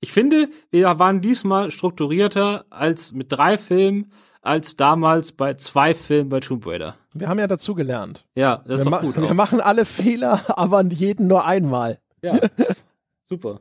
Ich 0.00 0.12
finde, 0.12 0.48
wir 0.70 0.98
waren 0.98 1.20
diesmal 1.20 1.70
strukturierter 1.70 2.66
als 2.70 3.12
mit 3.12 3.32
drei 3.32 3.58
Filmen 3.58 4.12
als 4.46 4.76
damals 4.76 5.32
bei 5.32 5.54
zwei 5.54 5.92
Filmen 5.94 6.28
bei 6.28 6.38
Tomb 6.38 6.64
Raider. 6.66 6.94
Wir 7.12 7.28
haben 7.28 7.40
ja 7.40 7.48
dazu 7.48 7.74
gelernt. 7.74 8.24
Ja, 8.36 8.58
das 8.58 8.84
wir 8.84 8.92
ist 8.92 8.92
doch 8.92 9.00
gut. 9.00 9.16
Wir 9.16 9.34
machen 9.34 9.60
alle 9.60 9.84
Fehler, 9.84 10.40
aber 10.56 10.84
jeden 10.84 11.26
nur 11.26 11.44
einmal. 11.44 11.98
Ja, 12.22 12.38
super. 13.28 13.60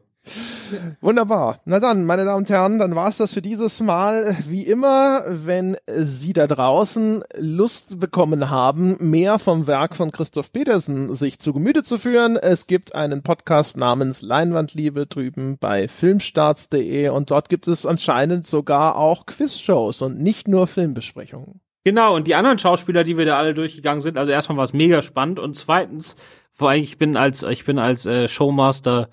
Wunderbar. 1.01 1.59
Na 1.65 1.79
dann, 1.79 2.05
meine 2.05 2.25
Damen 2.25 2.39
und 2.39 2.49
Herren, 2.49 2.79
dann 2.79 2.95
war 2.95 3.07
es 3.07 3.17
das 3.17 3.33
für 3.33 3.41
dieses 3.41 3.81
Mal. 3.81 4.35
Wie 4.47 4.63
immer, 4.63 5.21
wenn 5.27 5.77
Sie 5.87 6.33
da 6.33 6.47
draußen 6.47 7.23
Lust 7.37 7.99
bekommen 7.99 8.49
haben, 8.49 8.97
mehr 8.99 9.39
vom 9.39 9.67
Werk 9.67 9.95
von 9.95 10.11
Christoph 10.11 10.51
Petersen 10.51 11.13
sich 11.13 11.39
zu 11.39 11.53
Gemüte 11.53 11.83
zu 11.83 11.97
führen, 11.97 12.37
es 12.37 12.67
gibt 12.67 12.95
einen 12.95 13.23
Podcast 13.23 13.77
namens 13.77 14.21
Leinwandliebe 14.21 15.05
drüben 15.05 15.57
bei 15.59 15.87
filmstarts.de 15.87 17.09
und 17.09 17.31
dort 17.31 17.49
gibt 17.49 17.67
es 17.67 17.85
anscheinend 17.85 18.45
sogar 18.45 18.97
auch 18.97 19.25
Quizshows 19.25 20.01
und 20.01 20.19
nicht 20.19 20.47
nur 20.47 20.67
Filmbesprechungen. 20.67 21.61
Genau, 21.83 22.15
und 22.15 22.27
die 22.27 22.33
anderen 22.33 22.57
Schauspieler, 22.57 23.03
die 23.03 23.15
wir 23.15 23.25
da 23.25 23.37
alle 23.37 23.53
durchgegangen 23.53 24.01
sind, 24.01 24.17
also 24.17 24.31
erstmal 24.31 24.57
war 24.57 24.63
es 24.63 24.73
mega 24.73 25.03
spannend 25.03 25.37
und 25.37 25.55
zweitens, 25.55 26.15
vor 26.51 26.69
allem 26.71 26.81
ich 26.81 26.97
bin 26.97 27.15
als 27.15 27.43
ich 27.43 27.63
bin 27.63 27.77
als 27.77 28.07
äh, 28.07 28.27
Showmaster 28.27 29.09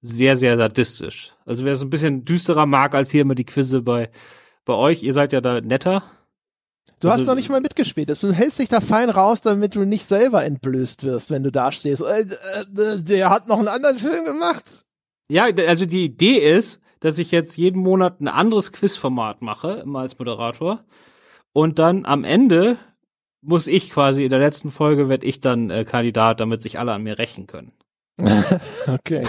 sehr, 0.00 0.36
sehr 0.36 0.56
sadistisch. 0.56 1.34
Also 1.44 1.64
wer 1.64 1.72
es 1.72 1.82
ein 1.82 1.90
bisschen 1.90 2.24
düsterer 2.24 2.66
mag 2.66 2.94
als 2.94 3.10
hier 3.10 3.22
immer 3.22 3.34
die 3.34 3.46
Quizze 3.46 3.82
bei, 3.82 4.10
bei 4.64 4.74
euch, 4.74 5.02
ihr 5.02 5.12
seid 5.12 5.32
ja 5.32 5.40
da 5.40 5.60
netter. 5.60 6.02
Du 7.00 7.08
also, 7.08 7.20
hast 7.20 7.26
noch 7.26 7.34
nicht 7.34 7.48
mal 7.48 7.60
mitgespielt. 7.60 8.10
Du 8.22 8.32
hältst 8.32 8.58
dich 8.58 8.68
da 8.68 8.80
fein 8.80 9.10
raus, 9.10 9.40
damit 9.40 9.76
du 9.76 9.84
nicht 9.84 10.04
selber 10.04 10.44
entblößt 10.44 11.04
wirst, 11.04 11.30
wenn 11.30 11.44
du 11.44 11.52
da 11.52 11.70
stehst. 11.70 12.02
Äh, 12.02 12.22
äh, 12.22 13.02
der 13.02 13.30
hat 13.30 13.48
noch 13.48 13.58
einen 13.58 13.68
anderen 13.68 13.98
Film 13.98 14.24
gemacht. 14.24 14.84
Ja, 15.30 15.44
also 15.44 15.86
die 15.86 16.04
Idee 16.04 16.38
ist, 16.38 16.80
dass 17.00 17.18
ich 17.18 17.30
jetzt 17.30 17.56
jeden 17.56 17.80
Monat 17.80 18.20
ein 18.20 18.28
anderes 18.28 18.72
Quizformat 18.72 19.42
mache, 19.42 19.82
immer 19.84 20.00
als 20.00 20.18
Moderator. 20.18 20.84
Und 21.52 21.78
dann 21.78 22.04
am 22.04 22.24
Ende 22.24 22.78
muss 23.40 23.66
ich 23.66 23.90
quasi, 23.90 24.24
in 24.24 24.30
der 24.30 24.40
letzten 24.40 24.70
Folge 24.70 25.08
werde 25.08 25.26
ich 25.26 25.40
dann 25.40 25.70
äh, 25.70 25.84
Kandidat, 25.84 26.40
damit 26.40 26.62
sich 26.62 26.78
alle 26.78 26.92
an 26.92 27.02
mir 27.02 27.18
rächen 27.18 27.46
können. 27.46 27.72
okay. 28.88 29.24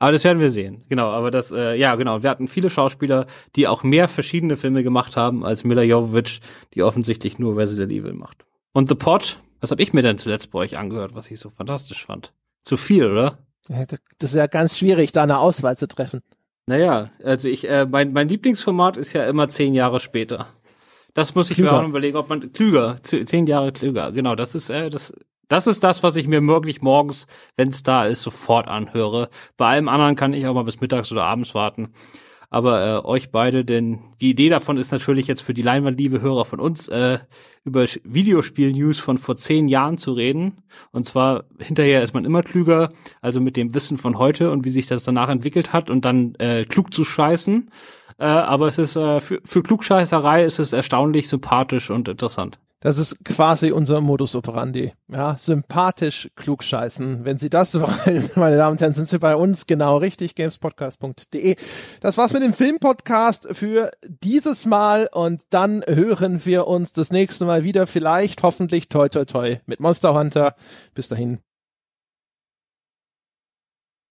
Aber 0.00 0.12
das 0.12 0.24
werden 0.24 0.40
wir 0.40 0.48
sehen. 0.48 0.82
Genau, 0.88 1.10
aber 1.10 1.30
das, 1.30 1.50
äh, 1.52 1.74
ja, 1.74 1.94
genau. 1.94 2.22
Wir 2.22 2.30
hatten 2.30 2.48
viele 2.48 2.70
Schauspieler, 2.70 3.26
die 3.54 3.68
auch 3.68 3.82
mehr 3.82 4.08
verschiedene 4.08 4.56
Filme 4.56 4.82
gemacht 4.82 5.14
haben 5.18 5.44
als 5.44 5.62
Mila 5.62 5.82
Jovovich, 5.82 6.40
die 6.72 6.82
offensichtlich 6.82 7.38
nur 7.38 7.56
Resident 7.56 7.92
Evil 7.92 8.14
macht. 8.14 8.46
Und 8.72 8.88
The 8.88 8.94
Pot, 8.94 9.40
was 9.60 9.70
habe 9.70 9.82
ich 9.82 9.92
mir 9.92 10.00
denn 10.00 10.16
zuletzt 10.16 10.52
bei 10.52 10.60
euch 10.60 10.78
angehört, 10.78 11.14
was 11.14 11.30
ich 11.30 11.38
so 11.38 11.50
fantastisch 11.50 12.06
fand? 12.06 12.32
Zu 12.62 12.78
viel, 12.78 13.10
oder? 13.10 13.38
Das 13.68 14.30
ist 14.30 14.36
ja 14.36 14.46
ganz 14.46 14.78
schwierig, 14.78 15.12
da 15.12 15.22
eine 15.22 15.38
Auswahl 15.38 15.76
zu 15.76 15.86
treffen. 15.86 16.22
Naja, 16.64 17.10
also 17.22 17.48
ich, 17.48 17.68
äh, 17.68 17.84
mein, 17.84 18.14
mein 18.14 18.28
Lieblingsformat 18.28 18.96
ist 18.96 19.12
ja 19.12 19.26
immer 19.26 19.50
zehn 19.50 19.74
Jahre 19.74 20.00
später. 20.00 20.46
Das 21.12 21.34
muss 21.34 21.50
ich 21.50 21.56
klüger. 21.56 21.72
mir 21.72 21.78
auch 21.78 21.88
überlegen, 21.88 22.16
ob 22.16 22.30
man 22.30 22.52
klüger, 22.52 22.96
zehn 23.02 23.46
Jahre 23.46 23.72
klüger, 23.72 24.12
genau, 24.12 24.34
das 24.34 24.54
ist, 24.54 24.70
äh, 24.70 24.88
das 24.88 25.12
das 25.50 25.66
ist 25.66 25.82
das, 25.82 26.02
was 26.04 26.16
ich 26.16 26.28
mir 26.28 26.46
wirklich 26.46 26.80
morgens, 26.80 27.26
wenn 27.56 27.68
es 27.68 27.82
da 27.82 28.06
ist, 28.06 28.22
sofort 28.22 28.68
anhöre. 28.68 29.28
Bei 29.56 29.66
allem 29.66 29.88
anderen 29.88 30.14
kann 30.14 30.32
ich 30.32 30.46
auch 30.46 30.54
mal 30.54 30.62
bis 30.62 30.80
mittags 30.80 31.10
oder 31.10 31.24
abends 31.24 31.54
warten. 31.54 31.88
Aber 32.50 32.84
äh, 32.84 33.04
euch 33.04 33.30
beide, 33.30 33.64
denn 33.64 33.98
die 34.20 34.30
Idee 34.30 34.48
davon 34.48 34.76
ist 34.76 34.92
natürlich 34.92 35.26
jetzt 35.26 35.42
für 35.42 35.54
die 35.54 35.62
Leinwandliebe 35.62 36.20
Hörer 36.20 36.44
von 36.44 36.60
uns, 36.60 36.88
äh, 36.88 37.18
über 37.64 37.84
Videospiel-News 38.04 39.00
von 39.00 39.18
vor 39.18 39.36
zehn 39.36 39.66
Jahren 39.66 39.98
zu 39.98 40.12
reden. 40.12 40.62
Und 40.92 41.06
zwar 41.06 41.44
hinterher 41.58 42.02
ist 42.02 42.14
man 42.14 42.24
immer 42.24 42.42
klüger, 42.42 42.92
also 43.20 43.40
mit 43.40 43.56
dem 43.56 43.74
Wissen 43.74 43.96
von 43.96 44.18
heute 44.18 44.52
und 44.52 44.64
wie 44.64 44.70
sich 44.70 44.86
das 44.86 45.04
danach 45.04 45.28
entwickelt 45.28 45.72
hat 45.72 45.90
und 45.90 46.04
dann 46.04 46.34
äh, 46.36 46.64
klug 46.64 46.94
zu 46.94 47.04
scheißen. 47.04 47.70
Äh, 48.18 48.24
aber 48.24 48.68
es 48.68 48.78
ist 48.78 48.96
äh, 48.96 49.18
für, 49.18 49.40
für 49.44 49.62
Klugscheißerei 49.62 50.44
ist 50.44 50.60
es 50.60 50.72
erstaunlich 50.72 51.28
sympathisch 51.28 51.90
und 51.90 52.08
interessant. 52.08 52.58
Das 52.80 52.96
ist 52.96 53.24
quasi 53.26 53.72
unser 53.72 54.00
Modus 54.00 54.34
operandi. 54.34 54.94
Ja, 55.08 55.36
sympathisch 55.36 56.30
klugscheißen. 56.34 57.26
Wenn 57.26 57.36
Sie 57.36 57.50
das 57.50 57.78
wollen, 57.78 58.30
meine 58.36 58.56
Damen 58.56 58.72
und 58.72 58.80
Herren, 58.80 58.94
sind 58.94 59.06
Sie 59.06 59.18
bei 59.18 59.36
uns 59.36 59.66
genau 59.66 59.98
richtig, 59.98 60.34
gamespodcast.de. 60.34 61.56
Das 62.00 62.16
war's 62.16 62.32
mit 62.32 62.42
dem 62.42 62.54
Filmpodcast 62.54 63.48
für 63.52 63.90
dieses 64.24 64.64
Mal 64.64 65.10
und 65.12 65.42
dann 65.50 65.84
hören 65.86 66.44
wir 66.46 66.66
uns 66.66 66.94
das 66.94 67.12
nächste 67.12 67.44
Mal 67.44 67.64
wieder, 67.64 67.86
vielleicht, 67.86 68.42
hoffentlich, 68.42 68.88
toi, 68.88 69.10
toi, 69.10 69.26
toi, 69.26 69.58
mit 69.66 69.80
Monster 69.80 70.14
Hunter. 70.14 70.54
Bis 70.94 71.08
dahin, 71.08 71.40